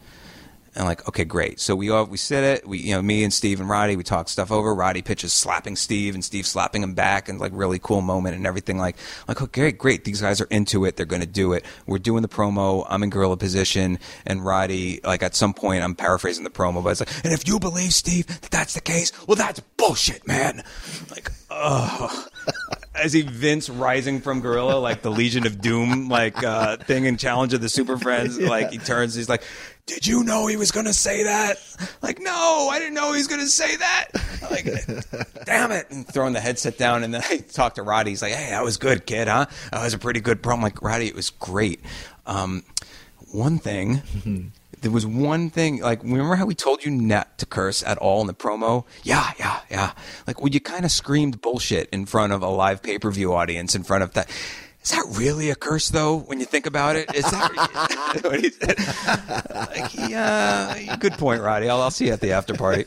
And 0.76 0.86
like, 0.86 1.06
okay, 1.08 1.24
great. 1.24 1.60
So 1.60 1.76
we 1.76 1.90
all 1.90 2.04
we 2.04 2.16
sit 2.16 2.42
it. 2.42 2.66
We, 2.66 2.78
you 2.78 2.94
know, 2.94 3.02
me 3.02 3.22
and 3.22 3.32
Steve 3.32 3.60
and 3.60 3.68
Roddy, 3.68 3.94
we 3.94 4.02
talk 4.02 4.28
stuff 4.28 4.50
over. 4.50 4.74
Roddy 4.74 5.02
pitches 5.02 5.32
slapping 5.32 5.76
Steve, 5.76 6.14
and 6.14 6.24
Steve 6.24 6.46
slapping 6.46 6.82
him 6.82 6.94
back, 6.94 7.28
and 7.28 7.38
like 7.38 7.52
really 7.54 7.78
cool 7.78 8.00
moment 8.00 8.36
and 8.36 8.46
everything. 8.46 8.78
Like, 8.78 8.96
like 9.28 9.40
okay, 9.40 9.70
great. 9.70 10.04
These 10.04 10.20
guys 10.20 10.40
are 10.40 10.48
into 10.50 10.84
it. 10.84 10.96
They're 10.96 11.06
going 11.06 11.22
to 11.22 11.28
do 11.28 11.52
it. 11.52 11.64
We're 11.86 11.98
doing 11.98 12.22
the 12.22 12.28
promo. 12.28 12.84
I'm 12.88 13.04
in 13.04 13.10
gorilla 13.10 13.36
position, 13.36 14.00
and 14.26 14.44
Roddy, 14.44 15.00
like 15.04 15.22
at 15.22 15.36
some 15.36 15.54
point, 15.54 15.84
I'm 15.84 15.94
paraphrasing 15.94 16.42
the 16.42 16.50
promo, 16.50 16.82
but 16.82 16.90
it's 16.90 17.00
like, 17.00 17.24
and 17.24 17.32
if 17.32 17.46
you 17.46 17.60
believe 17.60 17.94
Steve 17.94 18.26
that 18.26 18.50
that's 18.50 18.74
the 18.74 18.80
case, 18.80 19.12
well, 19.28 19.36
that's 19.36 19.60
bullshit, 19.76 20.26
man. 20.26 20.64
Like, 21.10 21.30
oh. 21.50 22.26
I 22.94 23.08
see 23.08 23.22
Vince 23.22 23.68
rising 23.68 24.20
from 24.20 24.40
Gorilla, 24.40 24.78
like 24.78 25.02
the 25.02 25.10
Legion 25.10 25.46
of 25.46 25.60
Doom, 25.60 26.08
like 26.08 26.44
uh, 26.44 26.76
thing 26.76 27.06
in 27.06 27.16
Challenge 27.16 27.52
of 27.52 27.60
the 27.60 27.68
Super 27.68 27.98
Friends. 27.98 28.38
Like 28.44 28.70
he 28.70 28.78
turns, 28.78 29.14
he's 29.14 29.28
like, 29.28 29.42
"Did 29.86 30.06
you 30.06 30.24
know 30.24 30.46
he 30.46 30.56
was 30.56 30.70
going 30.70 30.86
to 30.86 30.94
say 30.94 31.24
that?" 31.24 31.56
Like, 32.02 32.20
no, 32.20 32.68
I 32.70 32.78
didn't 32.78 32.94
know 32.94 33.12
he 33.12 33.18
was 33.18 33.26
going 33.26 33.40
to 33.40 33.48
say 33.48 33.76
that. 33.76 34.08
i 34.42 34.50
Like, 34.50 35.44
damn 35.44 35.72
it! 35.72 35.90
And 35.90 36.06
throwing 36.06 36.32
the 36.32 36.40
headset 36.40 36.78
down, 36.78 37.02
and 37.04 37.12
then 37.12 37.22
I 37.30 37.38
talked 37.38 37.76
to 37.76 37.82
Roddy. 37.82 38.10
He's 38.10 38.22
like, 38.22 38.32
"Hey, 38.32 38.50
that 38.50 38.64
was 38.64 38.76
good, 38.76 39.06
kid, 39.06 39.28
huh? 39.28 39.46
That 39.72 39.82
was 39.82 39.94
a 39.94 39.98
pretty 39.98 40.20
good 40.20 40.42
promo." 40.42 40.54
I'm 40.54 40.62
like, 40.62 40.82
Roddy, 40.82 41.06
it 41.06 41.14
was 41.14 41.30
great. 41.30 41.80
Um, 42.26 42.62
one 43.32 43.58
thing. 43.58 44.02
There 44.80 44.90
was 44.90 45.06
one 45.06 45.48
thing, 45.48 45.80
like, 45.80 46.02
remember 46.02 46.34
how 46.34 46.44
we 46.44 46.54
told 46.54 46.84
you 46.84 46.90
not 46.90 47.38
to 47.38 47.46
curse 47.46 47.82
at 47.82 47.96
all 47.96 48.20
in 48.20 48.26
the 48.26 48.34
promo? 48.34 48.84
Yeah, 49.02 49.32
yeah, 49.38 49.60
yeah. 49.70 49.92
Like, 50.26 50.42
well, 50.42 50.50
you 50.52 50.60
kind 50.60 50.84
of 50.84 50.90
screamed 50.90 51.40
bullshit 51.40 51.88
in 51.88 52.04
front 52.04 52.34
of 52.34 52.42
a 52.42 52.48
live 52.48 52.82
pay 52.82 52.98
per 52.98 53.10
view 53.10 53.32
audience, 53.32 53.74
in 53.74 53.82
front 53.82 54.02
of 54.04 54.12
that. 54.12 54.28
Is 54.84 54.90
that 54.90 55.06
really 55.12 55.48
a 55.48 55.54
curse, 55.54 55.88
though, 55.88 56.18
when 56.18 56.40
you 56.40 56.44
think 56.46 56.66
about 56.66 56.96
it? 56.96 57.14
Is 57.14 57.24
that 57.30 58.20
what 58.22 58.38
he 58.38 58.50
said? 58.50 58.78
Like, 59.54 59.94
yeah, 60.10 60.96
good 60.96 61.14
point, 61.14 61.40
Roddy. 61.40 61.70
I'll, 61.70 61.80
I'll 61.80 61.90
see 61.90 62.08
you 62.08 62.12
at 62.12 62.20
the 62.20 62.32
after 62.32 62.52
party. 62.52 62.84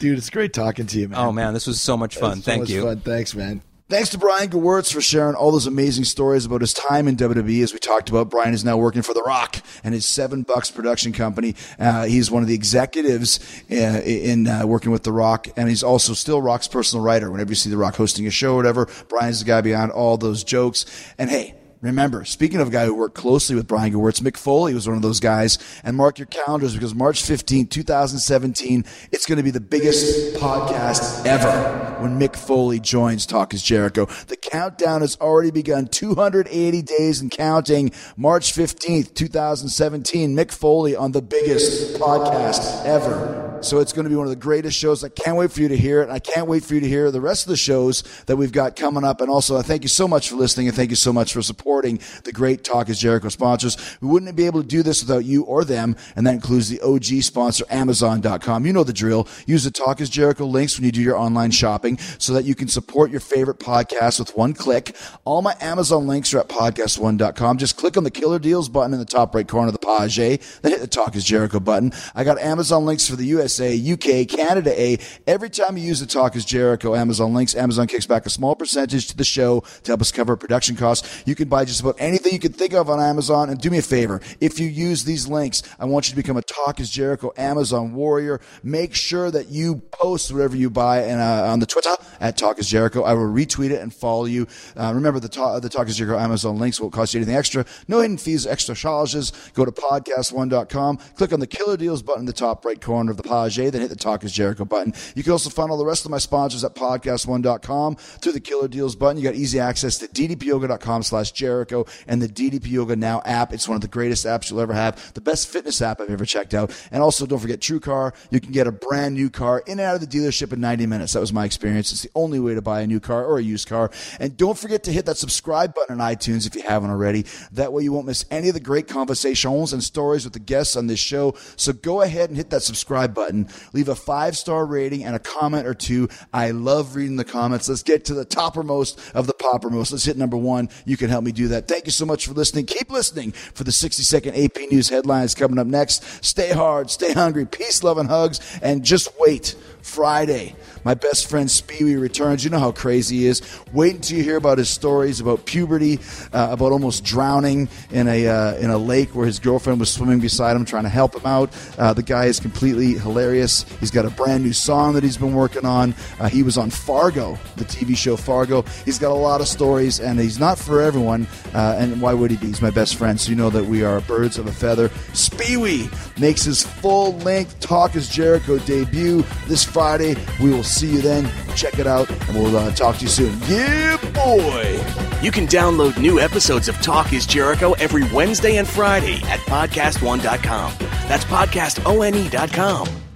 Dude, 0.00 0.18
it's 0.18 0.30
great 0.30 0.52
talking 0.52 0.86
to 0.86 0.98
you, 0.98 1.08
man. 1.10 1.20
Oh, 1.20 1.30
man, 1.30 1.54
this 1.54 1.68
was 1.68 1.80
so 1.80 1.96
much 1.96 2.16
fun. 2.16 2.38
It's 2.38 2.44
so 2.44 2.50
Thank 2.50 2.62
much 2.62 2.70
you. 2.70 2.82
Fun. 2.82 3.00
Thanks, 3.00 3.36
man. 3.36 3.62
Thanks 3.90 4.10
to 4.10 4.18
Brian 4.18 4.50
Gewirtz 4.50 4.92
for 4.92 5.00
sharing 5.00 5.34
all 5.34 5.50
those 5.50 5.66
amazing 5.66 6.04
stories 6.04 6.44
about 6.44 6.60
his 6.60 6.74
time 6.74 7.08
in 7.08 7.16
WWE. 7.16 7.62
As 7.62 7.72
we 7.72 7.78
talked 7.78 8.10
about, 8.10 8.28
Brian 8.28 8.52
is 8.52 8.62
now 8.62 8.76
working 8.76 9.00
for 9.00 9.14
The 9.14 9.22
Rock 9.22 9.62
and 9.82 9.94
his 9.94 10.04
Seven 10.04 10.42
Bucks 10.42 10.70
production 10.70 11.14
company. 11.14 11.54
Uh, 11.78 12.04
he's 12.04 12.30
one 12.30 12.42
of 12.42 12.48
the 12.50 12.54
executives 12.54 13.40
uh, 13.70 14.02
in 14.04 14.46
uh, 14.46 14.66
working 14.66 14.92
with 14.92 15.04
The 15.04 15.12
Rock, 15.12 15.48
and 15.56 15.70
he's 15.70 15.82
also 15.82 16.12
still 16.12 16.42
Rock's 16.42 16.68
personal 16.68 17.02
writer. 17.02 17.30
Whenever 17.30 17.50
you 17.50 17.54
see 17.54 17.70
The 17.70 17.78
Rock 17.78 17.94
hosting 17.94 18.26
a 18.26 18.30
show 18.30 18.52
or 18.52 18.56
whatever, 18.56 18.90
Brian's 19.08 19.38
the 19.38 19.46
guy 19.46 19.62
behind 19.62 19.90
all 19.90 20.18
those 20.18 20.44
jokes. 20.44 20.84
And 21.16 21.30
hey, 21.30 21.54
Remember, 21.80 22.24
speaking 22.24 22.60
of 22.60 22.68
a 22.68 22.70
guy 22.72 22.86
who 22.86 22.94
worked 22.94 23.14
closely 23.14 23.54
with 23.54 23.68
Brian 23.68 23.92
Gewirtz, 23.92 24.20
Mick 24.20 24.36
Foley 24.36 24.74
was 24.74 24.88
one 24.88 24.96
of 24.96 25.02
those 25.02 25.20
guys. 25.20 25.58
And 25.84 25.96
mark 25.96 26.18
your 26.18 26.26
calendars 26.26 26.74
because 26.74 26.92
March 26.92 27.22
15, 27.22 27.68
2017, 27.68 28.84
it's 29.12 29.26
going 29.26 29.36
to 29.36 29.44
be 29.44 29.52
the 29.52 29.60
biggest 29.60 30.34
podcast 30.36 31.24
ever 31.24 32.02
when 32.02 32.18
Mick 32.18 32.34
Foley 32.34 32.80
joins 32.80 33.26
Talk 33.26 33.54
is 33.54 33.62
Jericho. 33.62 34.06
The 34.26 34.36
countdown 34.36 35.02
has 35.02 35.16
already 35.20 35.52
begun 35.52 35.86
280 35.86 36.82
days 36.82 37.20
and 37.20 37.30
counting. 37.30 37.92
March 38.16 38.52
15th, 38.52 39.14
2017, 39.14 40.34
Mick 40.34 40.50
Foley 40.50 40.96
on 40.96 41.12
the 41.12 41.22
biggest 41.22 41.96
podcast 42.00 42.84
ever. 42.86 43.47
So 43.60 43.80
it's 43.80 43.92
going 43.92 44.04
to 44.04 44.10
be 44.10 44.14
one 44.14 44.26
of 44.26 44.30
the 44.30 44.36
greatest 44.36 44.78
shows. 44.78 45.02
I 45.02 45.08
can't 45.08 45.36
wait 45.36 45.50
for 45.50 45.60
you 45.60 45.68
to 45.68 45.76
hear 45.76 46.00
it. 46.02 46.10
I 46.10 46.20
can't 46.20 46.46
wait 46.46 46.64
for 46.64 46.74
you 46.74 46.80
to 46.80 46.88
hear 46.88 47.10
the 47.10 47.20
rest 47.20 47.44
of 47.44 47.50
the 47.50 47.56
shows 47.56 48.04
that 48.26 48.36
we've 48.36 48.52
got 48.52 48.76
coming 48.76 49.04
up. 49.04 49.20
And 49.20 49.28
also, 49.28 49.56
I 49.56 49.62
thank 49.62 49.82
you 49.82 49.88
so 49.88 50.06
much 50.06 50.28
for 50.28 50.36
listening 50.36 50.68
and 50.68 50.76
thank 50.76 50.90
you 50.90 50.96
so 50.96 51.12
much 51.12 51.32
for 51.32 51.42
supporting 51.42 51.98
the 52.22 52.32
great 52.32 52.62
Talk 52.62 52.88
is 52.88 53.00
Jericho 53.00 53.28
sponsors. 53.28 53.76
We 54.00 54.08
wouldn't 54.08 54.34
be 54.36 54.46
able 54.46 54.62
to 54.62 54.68
do 54.68 54.82
this 54.82 55.02
without 55.02 55.24
you 55.24 55.42
or 55.42 55.64
them. 55.64 55.96
And 56.14 56.26
that 56.26 56.34
includes 56.34 56.68
the 56.68 56.80
OG 56.80 57.22
sponsor, 57.22 57.64
Amazon.com. 57.68 58.64
You 58.64 58.72
know 58.72 58.84
the 58.84 58.92
drill. 58.92 59.26
Use 59.46 59.64
the 59.64 59.70
Talk 59.72 60.00
is 60.00 60.08
Jericho 60.08 60.44
links 60.44 60.78
when 60.78 60.84
you 60.84 60.92
do 60.92 61.02
your 61.02 61.16
online 61.16 61.50
shopping 61.50 61.98
so 62.18 62.32
that 62.34 62.44
you 62.44 62.54
can 62.54 62.68
support 62.68 63.10
your 63.10 63.20
favorite 63.20 63.58
podcast 63.58 64.20
with 64.20 64.36
one 64.36 64.54
click. 64.54 64.94
All 65.24 65.42
my 65.42 65.56
Amazon 65.60 66.06
links 66.06 66.32
are 66.32 66.38
at 66.38 66.48
podcast1.com. 66.48 67.58
Just 67.58 67.76
click 67.76 67.96
on 67.96 68.04
the 68.04 68.10
killer 68.10 68.38
deals 68.38 68.68
button 68.68 68.92
in 68.92 69.00
the 69.00 69.04
top 69.04 69.34
right 69.34 69.46
corner 69.46 69.68
of 69.68 69.72
the 69.72 69.78
page, 69.78 70.16
then 70.16 70.72
hit 70.72 70.80
the 70.80 70.86
Talk 70.86 71.16
is 71.16 71.24
Jericho 71.24 71.58
button. 71.58 71.92
I 72.14 72.22
got 72.24 72.38
Amazon 72.38 72.84
links 72.84 73.08
for 73.08 73.16
the 73.16 73.26
USA, 73.48 73.92
UK, 73.92 74.28
Canada 74.28 74.78
A. 74.78 74.98
Every 75.26 75.48
time 75.48 75.78
you 75.78 75.84
use 75.84 76.00
the 76.00 76.06
Talk 76.06 76.36
is 76.36 76.44
Jericho 76.44 76.94
Amazon 76.94 77.32
links, 77.32 77.54
Amazon 77.54 77.86
kicks 77.86 78.04
back 78.04 78.26
a 78.26 78.30
small 78.30 78.54
percentage 78.54 79.08
to 79.08 79.16
the 79.16 79.24
show 79.24 79.60
to 79.84 79.90
help 79.90 80.02
us 80.02 80.12
cover 80.12 80.36
production 80.36 80.76
costs. 80.76 81.22
You 81.24 81.34
can 81.34 81.48
buy 81.48 81.64
just 81.64 81.80
about 81.80 81.96
anything 81.98 82.34
you 82.34 82.38
can 82.38 82.52
think 82.52 82.74
of 82.74 82.90
on 82.90 83.00
Amazon. 83.00 83.48
And 83.48 83.58
do 83.58 83.70
me 83.70 83.78
a 83.78 83.82
favor, 83.82 84.20
if 84.38 84.60
you 84.60 84.68
use 84.68 85.04
these 85.04 85.28
links, 85.28 85.62
I 85.78 85.86
want 85.86 86.08
you 86.08 86.10
to 86.10 86.16
become 86.16 86.36
a 86.36 86.42
Talk 86.42 86.78
is 86.78 86.90
Jericho 86.90 87.32
Amazon 87.38 87.94
warrior. 87.94 88.42
Make 88.62 88.94
sure 88.94 89.30
that 89.30 89.48
you 89.48 89.76
post 89.92 90.30
whatever 90.30 90.54
you 90.54 90.68
buy 90.68 91.04
and 91.04 91.18
uh, 91.18 91.50
on 91.50 91.60
the 91.60 91.66
Twitter 91.66 91.96
at 92.20 92.36
Talk 92.36 92.58
is 92.58 92.68
Jericho. 92.68 93.02
I 93.02 93.14
will 93.14 93.32
retweet 93.32 93.70
it 93.70 93.80
and 93.80 93.94
follow 93.94 94.26
you. 94.26 94.46
Uh, 94.76 94.92
remember 94.94 95.20
the 95.20 95.28
talk, 95.30 95.62
the 95.62 95.70
Talk 95.70 95.88
is 95.88 95.96
Jericho 95.96 96.18
Amazon 96.18 96.58
links 96.58 96.78
won't 96.78 96.92
cost 96.92 97.14
you 97.14 97.18
anything 97.20 97.36
extra. 97.36 97.64
No 97.86 98.00
hidden 98.00 98.18
fees, 98.18 98.46
extra 98.46 98.74
charges. 98.74 99.32
Go 99.54 99.64
to 99.64 99.72
podcast1.com, 99.72 100.98
click 101.16 101.32
on 101.32 101.40
the 101.40 101.46
Killer 101.46 101.78
Deals 101.78 102.02
button 102.02 102.20
in 102.20 102.26
the 102.26 102.32
top 102.34 102.66
right 102.66 102.80
corner 102.80 103.10
of 103.10 103.16
the 103.16 103.22
then 103.46 103.80
hit 103.80 103.90
the 103.90 103.96
Talk 103.96 104.24
is 104.24 104.32
Jericho 104.32 104.64
button. 104.64 104.92
You 105.14 105.22
can 105.22 105.32
also 105.32 105.50
find 105.50 105.70
all 105.70 105.78
the 105.78 105.84
rest 105.84 106.04
of 106.04 106.10
my 106.10 106.18
sponsors 106.18 106.64
at 106.64 106.74
podcast1.com 106.74 107.96
through 107.96 108.32
the 108.32 108.40
Killer 108.40 108.68
Deals 108.68 108.96
button. 108.96 109.16
You 109.16 109.24
got 109.24 109.34
easy 109.34 109.60
access 109.60 109.98
to 109.98 110.08
ddpyoga.com 110.08 111.02
slash 111.02 111.32
Jericho 111.32 111.86
and 112.06 112.20
the 112.20 112.28
DDP 112.28 112.70
Yoga 112.70 112.96
Now 112.96 113.22
app. 113.24 113.52
It's 113.52 113.68
one 113.68 113.76
of 113.76 113.82
the 113.82 113.88
greatest 113.88 114.26
apps 114.26 114.50
you'll 114.50 114.60
ever 114.60 114.72
have. 114.72 115.12
The 115.14 115.20
best 115.20 115.48
fitness 115.48 115.80
app 115.82 116.00
I've 116.00 116.10
ever 116.10 116.24
checked 116.24 116.54
out. 116.54 116.72
And 116.90 117.02
also 117.02 117.26
don't 117.26 117.38
forget 117.38 117.60
True 117.60 117.80
Car. 117.80 118.14
You 118.30 118.40
can 118.40 118.52
get 118.52 118.66
a 118.66 118.72
brand 118.72 119.14
new 119.14 119.30
car 119.30 119.62
in 119.66 119.78
and 119.78 119.80
out 119.80 119.94
of 119.94 120.00
the 120.00 120.06
dealership 120.06 120.52
in 120.52 120.60
90 120.60 120.86
minutes. 120.86 121.12
That 121.12 121.20
was 121.20 121.32
my 121.32 121.44
experience. 121.44 121.92
It's 121.92 122.02
the 122.02 122.10
only 122.14 122.40
way 122.40 122.54
to 122.54 122.62
buy 122.62 122.80
a 122.80 122.86
new 122.86 123.00
car 123.00 123.24
or 123.24 123.38
a 123.38 123.42
used 123.42 123.68
car. 123.68 123.90
And 124.18 124.36
don't 124.36 124.58
forget 124.58 124.82
to 124.84 124.92
hit 124.92 125.06
that 125.06 125.16
subscribe 125.16 125.74
button 125.74 126.00
on 126.00 126.14
iTunes 126.14 126.46
if 126.46 126.54
you 126.54 126.62
haven't 126.62 126.90
already. 126.90 127.24
That 127.52 127.72
way 127.72 127.82
you 127.82 127.92
won't 127.92 128.06
miss 128.06 128.24
any 128.30 128.48
of 128.48 128.54
the 128.54 128.60
great 128.60 128.88
conversations 128.88 129.72
and 129.72 129.82
stories 129.82 130.24
with 130.24 130.32
the 130.32 130.38
guests 130.38 130.76
on 130.76 130.86
this 130.86 130.98
show. 130.98 131.34
So 131.56 131.72
go 131.72 132.02
ahead 132.02 132.30
and 132.30 132.36
hit 132.36 132.50
that 132.50 132.62
subscribe 132.62 133.14
button. 133.14 133.27
Leave 133.72 133.88
a 133.88 133.94
five 133.94 134.36
star 134.36 134.64
rating 134.66 135.04
and 135.04 135.14
a 135.14 135.18
comment 135.18 135.66
or 135.66 135.74
two. 135.74 136.08
I 136.32 136.50
love 136.50 136.96
reading 136.96 137.16
the 137.16 137.24
comments. 137.24 137.68
Let's 137.68 137.82
get 137.82 138.04
to 138.06 138.14
the 138.14 138.26
toppermost 138.26 139.12
of 139.14 139.26
the 139.26 139.34
poppermost. 139.34 139.92
Let's 139.92 140.04
hit 140.04 140.16
number 140.16 140.36
one. 140.36 140.68
You 140.84 140.96
can 140.96 141.10
help 141.10 141.24
me 141.24 141.32
do 141.32 141.48
that. 141.48 141.68
Thank 141.68 141.86
you 141.86 141.92
so 141.92 142.06
much 142.06 142.26
for 142.26 142.34
listening. 142.34 142.66
Keep 142.66 142.90
listening 142.90 143.32
for 143.32 143.64
the 143.64 143.72
60 143.72 144.02
second 144.02 144.36
AP 144.36 144.70
News 144.70 144.88
headlines 144.88 145.34
coming 145.34 145.58
up 145.58 145.66
next. 145.66 146.24
Stay 146.24 146.52
hard, 146.52 146.90
stay 146.90 147.12
hungry, 147.12 147.46
peace, 147.46 147.82
love, 147.82 147.98
and 147.98 148.08
hugs. 148.08 148.40
And 148.62 148.84
just 148.84 149.08
wait. 149.18 149.56
Friday, 149.88 150.54
my 150.88 150.94
best 150.94 151.28
friend 151.28 151.50
Speewee 151.50 152.00
returns. 152.00 152.42
You 152.42 152.48
know 152.48 152.58
how 152.58 152.72
crazy 152.72 153.18
he 153.18 153.26
is. 153.26 153.42
Wait 153.74 153.96
until 153.96 154.16
you 154.16 154.24
hear 154.24 154.38
about 154.38 154.56
his 154.56 154.70
stories 154.70 155.20
about 155.20 155.44
puberty, 155.44 156.00
uh, 156.32 156.48
about 156.50 156.72
almost 156.72 157.04
drowning 157.04 157.68
in 157.90 158.08
a 158.08 158.26
uh, 158.26 158.54
in 158.54 158.70
a 158.70 158.78
lake 158.78 159.14
where 159.14 159.26
his 159.26 159.38
girlfriend 159.38 159.80
was 159.80 159.90
swimming 159.90 160.18
beside 160.18 160.56
him, 160.56 160.64
trying 160.64 160.84
to 160.84 160.88
help 160.88 161.14
him 161.14 161.26
out. 161.26 161.50
Uh, 161.76 161.92
the 161.92 162.02
guy 162.02 162.24
is 162.24 162.40
completely 162.40 162.94
hilarious. 162.94 163.66
He's 163.80 163.90
got 163.90 164.06
a 164.06 164.10
brand 164.10 164.42
new 164.44 164.54
song 164.54 164.94
that 164.94 165.04
he's 165.04 165.18
been 165.18 165.34
working 165.34 165.66
on. 165.66 165.94
Uh, 166.18 166.30
he 166.30 166.42
was 166.42 166.56
on 166.56 166.70
Fargo, 166.70 167.38
the 167.56 167.64
TV 167.64 167.94
show 167.94 168.16
Fargo. 168.16 168.62
He's 168.86 168.98
got 168.98 169.10
a 169.10 169.20
lot 169.28 169.42
of 169.42 169.46
stories, 169.46 170.00
and 170.00 170.18
he's 170.18 170.40
not 170.40 170.58
for 170.58 170.80
everyone. 170.80 171.26
Uh, 171.52 171.76
and 171.78 172.00
why 172.00 172.14
would 172.14 172.30
he 172.30 172.38
be? 172.38 172.46
He's 172.46 172.62
my 172.62 172.70
best 172.70 172.96
friend, 172.96 173.20
so 173.20 173.28
you 173.28 173.36
know 173.36 173.50
that 173.50 173.66
we 173.66 173.84
are 173.84 174.00
birds 174.00 174.38
of 174.38 174.46
a 174.46 174.52
feather. 174.52 174.88
Speewee 175.12 175.90
makes 176.18 176.44
his 176.44 176.62
full 176.64 177.12
length 177.18 177.60
Talk 177.60 177.94
is 177.94 178.08
Jericho 178.08 178.56
debut 178.60 179.22
this 179.48 179.62
Friday. 179.62 180.16
We 180.40 180.48
will 180.48 180.64
see 180.64 180.77
you 180.86 181.00
then. 181.00 181.30
Check 181.54 181.78
it 181.78 181.86
out, 181.86 182.10
and 182.10 182.34
we'll 182.36 182.56
uh, 182.56 182.70
talk 182.72 182.96
to 182.96 183.02
you 183.02 183.08
soon. 183.08 183.38
Yeah, 183.46 183.96
boy. 184.14 184.38
boy. 184.38 185.08
You 185.22 185.30
can 185.30 185.46
download 185.46 185.98
new 185.98 186.20
episodes 186.20 186.68
of 186.68 186.76
Talk 186.76 187.12
is 187.12 187.26
Jericho 187.26 187.72
every 187.74 188.04
Wednesday 188.12 188.56
and 188.56 188.68
Friday 188.68 189.16
at 189.24 189.40
podcastone.com. 189.40 190.72
That's 191.08 191.24
podcastone.com. 191.24 193.07